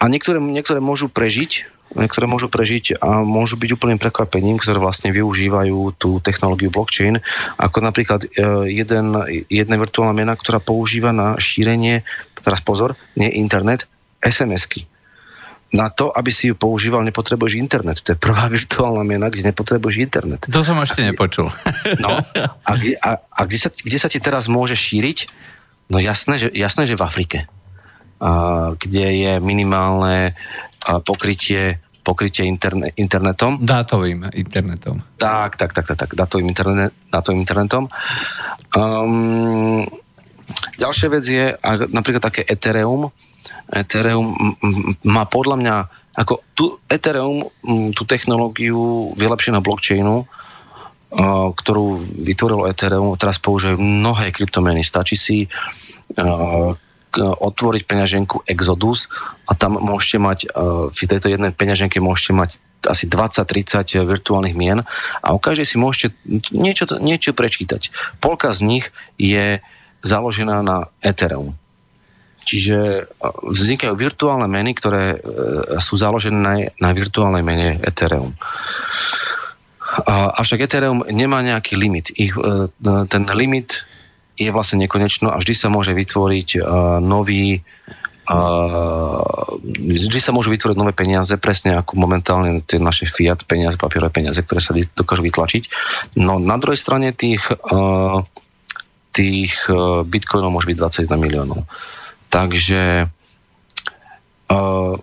a 0.00 0.04
niektoré, 0.08 0.40
niektoré 0.40 0.80
môžu 0.80 1.12
prežiť, 1.12 1.79
ktoré 1.90 2.30
môžu 2.30 2.46
prežiť 2.46 3.02
a 3.02 3.26
môžu 3.26 3.58
byť 3.58 3.70
úplným 3.74 3.98
prekvapením, 3.98 4.62
ktoré 4.62 4.78
vlastne 4.78 5.10
využívajú 5.10 5.98
tú 5.98 6.22
technológiu 6.22 6.70
blockchain, 6.70 7.18
ako 7.58 7.78
napríklad 7.82 8.30
e, 8.30 8.70
jeden, 8.70 9.18
jedna 9.50 9.74
virtuálna 9.74 10.14
mena, 10.14 10.38
ktorá 10.38 10.62
používa 10.62 11.10
na 11.10 11.34
šírenie, 11.34 12.06
teraz 12.38 12.62
pozor, 12.62 12.94
nie 13.18 13.26
internet, 13.34 13.90
SMS-ky. 14.22 14.86
Na 15.70 15.86
to, 15.86 16.10
aby 16.10 16.34
si 16.34 16.50
ju 16.50 16.58
používal, 16.58 17.06
nepotrebuješ 17.06 17.54
internet. 17.58 18.02
To 18.06 18.14
je 18.14 18.18
prvá 18.18 18.46
virtuálna 18.54 19.02
mena, 19.02 19.26
kde 19.26 19.50
nepotrebuješ 19.50 19.96
internet. 19.98 20.40
To 20.46 20.62
som 20.62 20.78
ešte 20.78 21.02
nepočul. 21.02 21.50
No, 21.98 22.22
a, 22.66 22.72
a, 23.02 23.10
a 23.18 23.40
kde, 23.46 23.58
sa, 23.58 23.70
kde 23.74 23.98
sa 23.98 24.06
ti 24.06 24.22
teraz 24.22 24.46
môže 24.46 24.78
šíriť? 24.78 25.26
No 25.90 25.98
jasné, 25.98 26.38
že, 26.38 26.48
jasné, 26.54 26.86
že 26.86 26.94
v 26.94 27.02
Afrike. 27.02 27.38
A, 28.22 28.78
kde 28.78 29.06
je 29.10 29.32
minimálne 29.42 30.38
pokrytie 30.80 31.80
pokrytie 32.00 32.48
interne, 32.48 32.96
internetom. 32.96 33.60
Dátovým 33.60 34.32
internetom. 34.32 35.04
Tak, 35.20 35.60
tak, 35.60 35.76
tak, 35.76 35.84
tak, 35.84 35.98
tak 36.00 36.10
dátovým, 36.16 36.48
internet, 36.48 36.96
dátovým 37.12 37.44
internetom. 37.44 37.92
Um, 38.72 39.84
ďalšia 40.80 41.08
vec 41.12 41.24
je 41.28 41.54
napríklad 41.92 42.24
také 42.24 42.42
Ethereum. 42.48 43.12
Ethereum 43.68 44.56
má 45.04 45.24
podľa 45.28 45.56
mňa 45.60 45.76
ako 46.10 46.42
tu 46.58 46.64
Ethereum, 46.90 47.46
tú 47.94 48.02
technológiu 48.02 49.14
vylepšeného 49.14 49.62
blockchainu, 49.62 50.26
ktorú 51.54 51.86
vytvorilo 52.02 52.66
Ethereum, 52.66 53.14
teraz 53.14 53.38
používajú 53.38 53.78
mnohé 53.78 54.34
kryptomeny. 54.34 54.82
Stačí 54.82 55.14
si 55.14 55.46
otvoriť 57.18 57.82
peňaženku 57.86 58.46
Exodus 58.46 59.10
a 59.50 59.58
tam 59.58 59.78
môžete 59.82 60.18
mať, 60.22 60.38
v 60.90 60.94
tejto 60.94 61.26
jednej 61.32 61.50
peňaženke 61.50 61.98
môžete 61.98 62.32
mať 62.36 62.50
asi 62.86 63.04
20-30 63.10 64.00
virtuálnych 64.08 64.56
mien 64.56 64.86
a 65.20 65.28
o 65.34 65.38
každej 65.42 65.66
si 65.68 65.76
môžete 65.76 66.16
niečo, 66.54 66.88
niečo 66.96 67.36
prečítať. 67.36 67.92
Polka 68.22 68.54
z 68.56 68.64
nich 68.64 68.84
je 69.20 69.60
založená 70.00 70.64
na 70.64 70.88
Ethereum. 71.04 71.52
Čiže 72.40 73.06
vznikajú 73.44 73.92
virtuálne 73.94 74.48
meny, 74.48 74.72
ktoré 74.72 75.04
e, 75.12 75.18
sú 75.78 76.00
založené 76.00 76.38
na, 76.40 76.54
na 76.80 76.90
virtuálnej 76.96 77.44
mene 77.44 77.76
Ethereum. 77.84 78.32
Avšak 80.08 80.64
Ethereum 80.64 81.04
nemá 81.12 81.44
nejaký 81.44 81.76
limit. 81.76 82.16
Ich, 82.16 82.32
e, 82.32 82.72
ten 83.12 83.22
limit 83.36 83.84
je 84.40 84.48
vlastne 84.48 84.80
nekonečno 84.80 85.28
a 85.28 85.36
vždy 85.36 85.52
sa 85.52 85.68
môže 85.68 85.92
vytvoriť 85.92 86.48
uh, 86.56 86.64
nový 87.04 87.60
uh, 87.60 89.40
vždy 89.60 90.18
sa 90.22 90.32
môžu 90.32 90.48
vytvoriť 90.54 90.76
nové 90.80 90.96
peniaze, 90.96 91.36
presne 91.36 91.76
ako 91.76 92.00
momentálne 92.00 92.64
tie 92.64 92.80
naše 92.80 93.04
fiat 93.04 93.44
peniaze, 93.44 93.76
papierové 93.76 94.08
peniaze, 94.08 94.40
ktoré 94.40 94.64
sa 94.64 94.72
dokážu 94.72 95.20
vytlačiť. 95.26 95.62
No 96.16 96.40
na 96.40 96.56
druhej 96.56 96.80
strane 96.80 97.12
tých, 97.12 97.44
uh, 97.52 98.24
tých 99.12 99.52
uh, 99.68 100.06
bitcoinov 100.08 100.56
môže 100.56 100.72
byť 100.72 101.04
21 101.04 101.20
miliónov. 101.20 101.68
Takže 102.32 103.10
uh, 104.48 104.94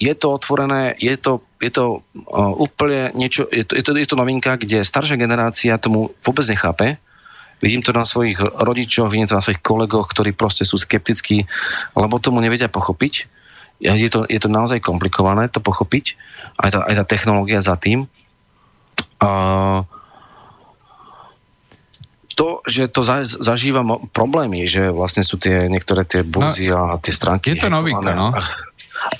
je 0.00 0.14
to 0.16 0.26
otvorené, 0.32 0.96
je 0.96 1.16
to, 1.18 1.44
je 1.60 1.72
to 1.72 2.00
uh, 2.00 2.52
úplne 2.56 3.12
niečo, 3.18 3.44
je 3.50 3.64
to, 3.66 3.76
je, 3.76 3.82
to, 3.84 3.90
je 3.96 4.08
to 4.08 4.16
novinka, 4.16 4.56
kde 4.56 4.86
staršia 4.86 5.20
generácia 5.20 5.76
tomu 5.82 6.12
vôbec 6.24 6.46
nechápe, 6.48 6.96
Vidím 7.60 7.84
to 7.84 7.92
na 7.92 8.08
svojich 8.08 8.40
rodičoch, 8.40 9.12
vidím 9.12 9.28
to 9.28 9.36
na 9.36 9.44
svojich 9.44 9.60
kolegoch, 9.60 10.08
ktorí 10.08 10.32
proste 10.32 10.64
sú 10.64 10.80
skeptickí, 10.80 11.44
lebo 11.92 12.16
tomu 12.16 12.40
nevedia 12.40 12.72
pochopiť. 12.72 13.28
Je 13.80 14.10
to, 14.12 14.28
je 14.28 14.40
to 14.40 14.48
naozaj 14.52 14.80
komplikované 14.84 15.48
to 15.48 15.60
pochopiť, 15.60 16.16
aj 16.60 16.68
tá, 16.72 16.78
aj 16.84 16.94
tá 17.00 17.04
technológia 17.04 17.64
za 17.64 17.80
tým. 17.80 18.04
Uh, 19.20 19.84
to, 22.40 22.64
že 22.64 22.88
to 22.88 23.04
za, 23.04 23.24
zažíva 23.24 23.84
problémy, 24.16 24.64
že 24.64 24.88
vlastne 24.88 25.20
sú 25.20 25.36
tie 25.36 25.68
niektoré 25.68 26.08
tie 26.08 26.24
burzy 26.24 26.72
no, 26.72 26.96
a 26.96 27.00
tie 27.00 27.12
stránky. 27.12 27.52
Je 27.52 27.60
to 27.60 27.68
novinka, 27.68 28.16
no. 28.16 28.32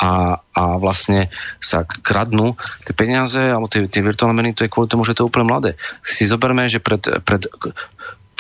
A, 0.01 0.41
a 0.41 0.63
vlastne 0.77 1.29
sa 1.61 1.85
kradnú 1.85 2.57
tie 2.85 2.97
peniaze 2.97 3.41
alebo 3.41 3.69
tie, 3.69 3.89
tie 3.89 4.05
virtuálne 4.05 4.37
meny, 4.37 4.57
to 4.57 4.65
je 4.65 4.73
kvôli 4.73 4.89
tomu, 4.89 5.05
že 5.05 5.13
to 5.17 5.25
je 5.25 5.29
úplne 5.29 5.49
mladé. 5.53 5.77
Si 6.01 6.25
zoberme, 6.25 6.69
že 6.69 6.81
pred, 6.81 7.01
pred 7.25 7.45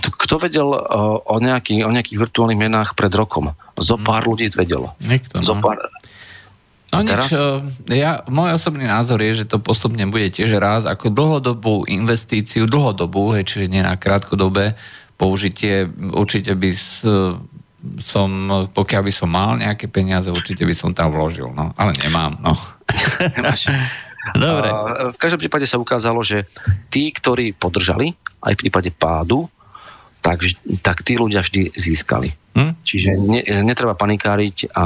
kto 0.00 0.34
vedel 0.40 0.68
uh, 0.72 1.20
o, 1.20 1.36
nejaký, 1.36 1.84
o 1.84 1.90
nejakých 1.92 2.18
virtuálnych 2.24 2.60
menách 2.60 2.96
pred 2.96 3.12
rokom? 3.12 3.52
Zo 3.76 4.00
mhm. 4.00 4.04
pár 4.04 4.22
ľudí 4.24 4.48
vedelo. 4.56 4.96
Niekto, 5.04 5.44
no. 5.44 5.46
Zo 5.46 5.54
pár, 5.60 5.76
No 6.90 7.06
nič, 7.06 7.30
ja, 7.86 8.26
môj 8.26 8.58
osobný 8.58 8.82
názor 8.82 9.22
je, 9.22 9.46
že 9.46 9.46
to 9.46 9.62
postupne 9.62 10.02
bude 10.10 10.26
tiež 10.26 10.58
raz 10.58 10.82
ako 10.90 11.14
dlhodobú 11.14 11.86
investíciu, 11.86 12.66
dlhodobú, 12.66 13.30
hej, 13.38 13.46
čiže 13.46 13.70
nie 13.70 13.78
na 13.78 13.94
krátkodobé 13.94 14.74
použitie, 15.14 15.86
určite 16.10 16.50
by 16.58 16.70
s, 16.74 17.06
som, 18.02 18.28
pokiaľ 18.74 19.02
by 19.06 19.12
som 19.14 19.30
mal 19.30 19.54
nejaké 19.54 19.86
peniaze, 19.86 20.26
určite 20.34 20.66
by 20.66 20.74
som 20.74 20.90
tam 20.90 21.14
vložil, 21.14 21.54
no, 21.54 21.70
ale 21.78 21.94
nemám, 21.94 22.42
no. 22.42 22.58
Dobre. 24.36 24.68
A 24.68 25.14
v 25.14 25.18
každom 25.18 25.40
prípade 25.40 25.64
sa 25.64 25.80
ukázalo, 25.80 26.20
že 26.26 26.44
tí, 26.92 27.08
ktorí 27.08 27.54
podržali, 27.54 28.12
aj 28.42 28.52
v 28.58 28.60
prípade 28.66 28.90
pádu, 28.92 29.46
tak, 30.20 30.44
tak 30.84 31.02
tí 31.02 31.16
ľudia 31.16 31.40
vždy 31.40 31.74
získali. 31.74 32.32
Hm? 32.50 32.72
Čiže 32.82 33.10
ne, 33.14 33.40
netreba 33.62 33.94
panikáriť 33.94 34.74
a 34.74 34.84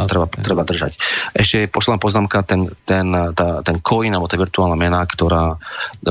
Asi. 0.00 0.08
treba, 0.08 0.26
treba 0.32 0.62
držať. 0.64 0.96
Ešte 1.36 1.68
posledná 1.68 2.00
poznámka, 2.00 2.40
ten, 2.40 2.72
ten, 2.88 3.12
tá, 3.36 3.60
ten 3.60 3.76
coin, 3.84 4.08
alebo 4.08 4.30
tá 4.30 4.40
virtuálna 4.40 4.80
mena, 4.80 5.04
ktorá 5.04 5.60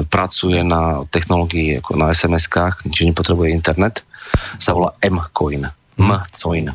pracuje 0.08 0.62
na 0.62 1.04
technológii 1.10 1.82
ako 1.82 1.98
na 1.98 2.14
SMS-kách, 2.14 2.86
čiže 2.94 3.10
nepotrebuje 3.10 3.50
internet, 3.50 4.06
sa 4.62 4.78
volá 4.78 4.94
M-coin. 5.02 5.66
Hm? 5.98 6.06
M-coin. 6.06 6.70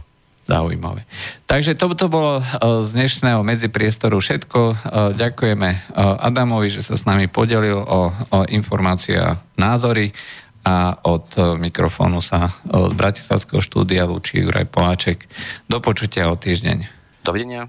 Zaujímavé. 0.51 1.07
Takže 1.47 1.79
to, 1.79 1.95
to 1.95 2.11
bolo 2.11 2.43
e, 2.43 2.45
z 2.83 2.99
dnešného 2.99 3.47
medzipriestoru 3.47 4.19
všetko. 4.19 4.61
E, 4.61 4.75
ďakujeme 5.15 5.69
e, 5.71 5.79
Adamovi, 6.27 6.67
že 6.67 6.83
sa 6.83 6.99
s 6.99 7.07
nami 7.07 7.31
podelil 7.31 7.79
o, 7.79 8.11
o 8.11 8.39
informácie 8.51 9.15
a 9.15 9.39
názory 9.55 10.11
a 10.65 10.97
od 11.07 11.37
mikrofónu 11.57 12.21
sa 12.21 12.53
z 12.69 12.93
Bratislavského 12.93 13.65
štúdia 13.65 14.05
lúči 14.05 14.45
Juraj 14.45 14.69
Poláček. 14.69 15.25
Do 15.67 15.81
počutia 15.81 16.29
o 16.29 16.37
týždeň. 16.37 16.85
Dovidenia. 17.25 17.69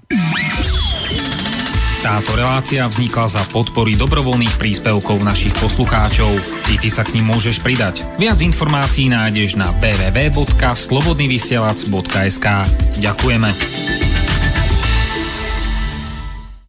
Táto 2.02 2.34
relácia 2.34 2.82
vznikla 2.90 3.30
za 3.30 3.46
podpory 3.54 3.94
dobrovoľných 3.94 4.58
príspevkov 4.58 5.22
našich 5.22 5.54
poslucháčov. 5.62 6.34
I 6.74 6.82
ty 6.82 6.90
sa 6.90 7.06
k 7.06 7.14
ním 7.14 7.30
môžeš 7.30 7.62
pridať. 7.62 8.02
Viac 8.18 8.42
informácií 8.42 9.06
nájdeš 9.06 9.54
na 9.54 9.70
www.slobodnyvysielac.sk 9.78 12.46
Ďakujeme. 12.98 14.21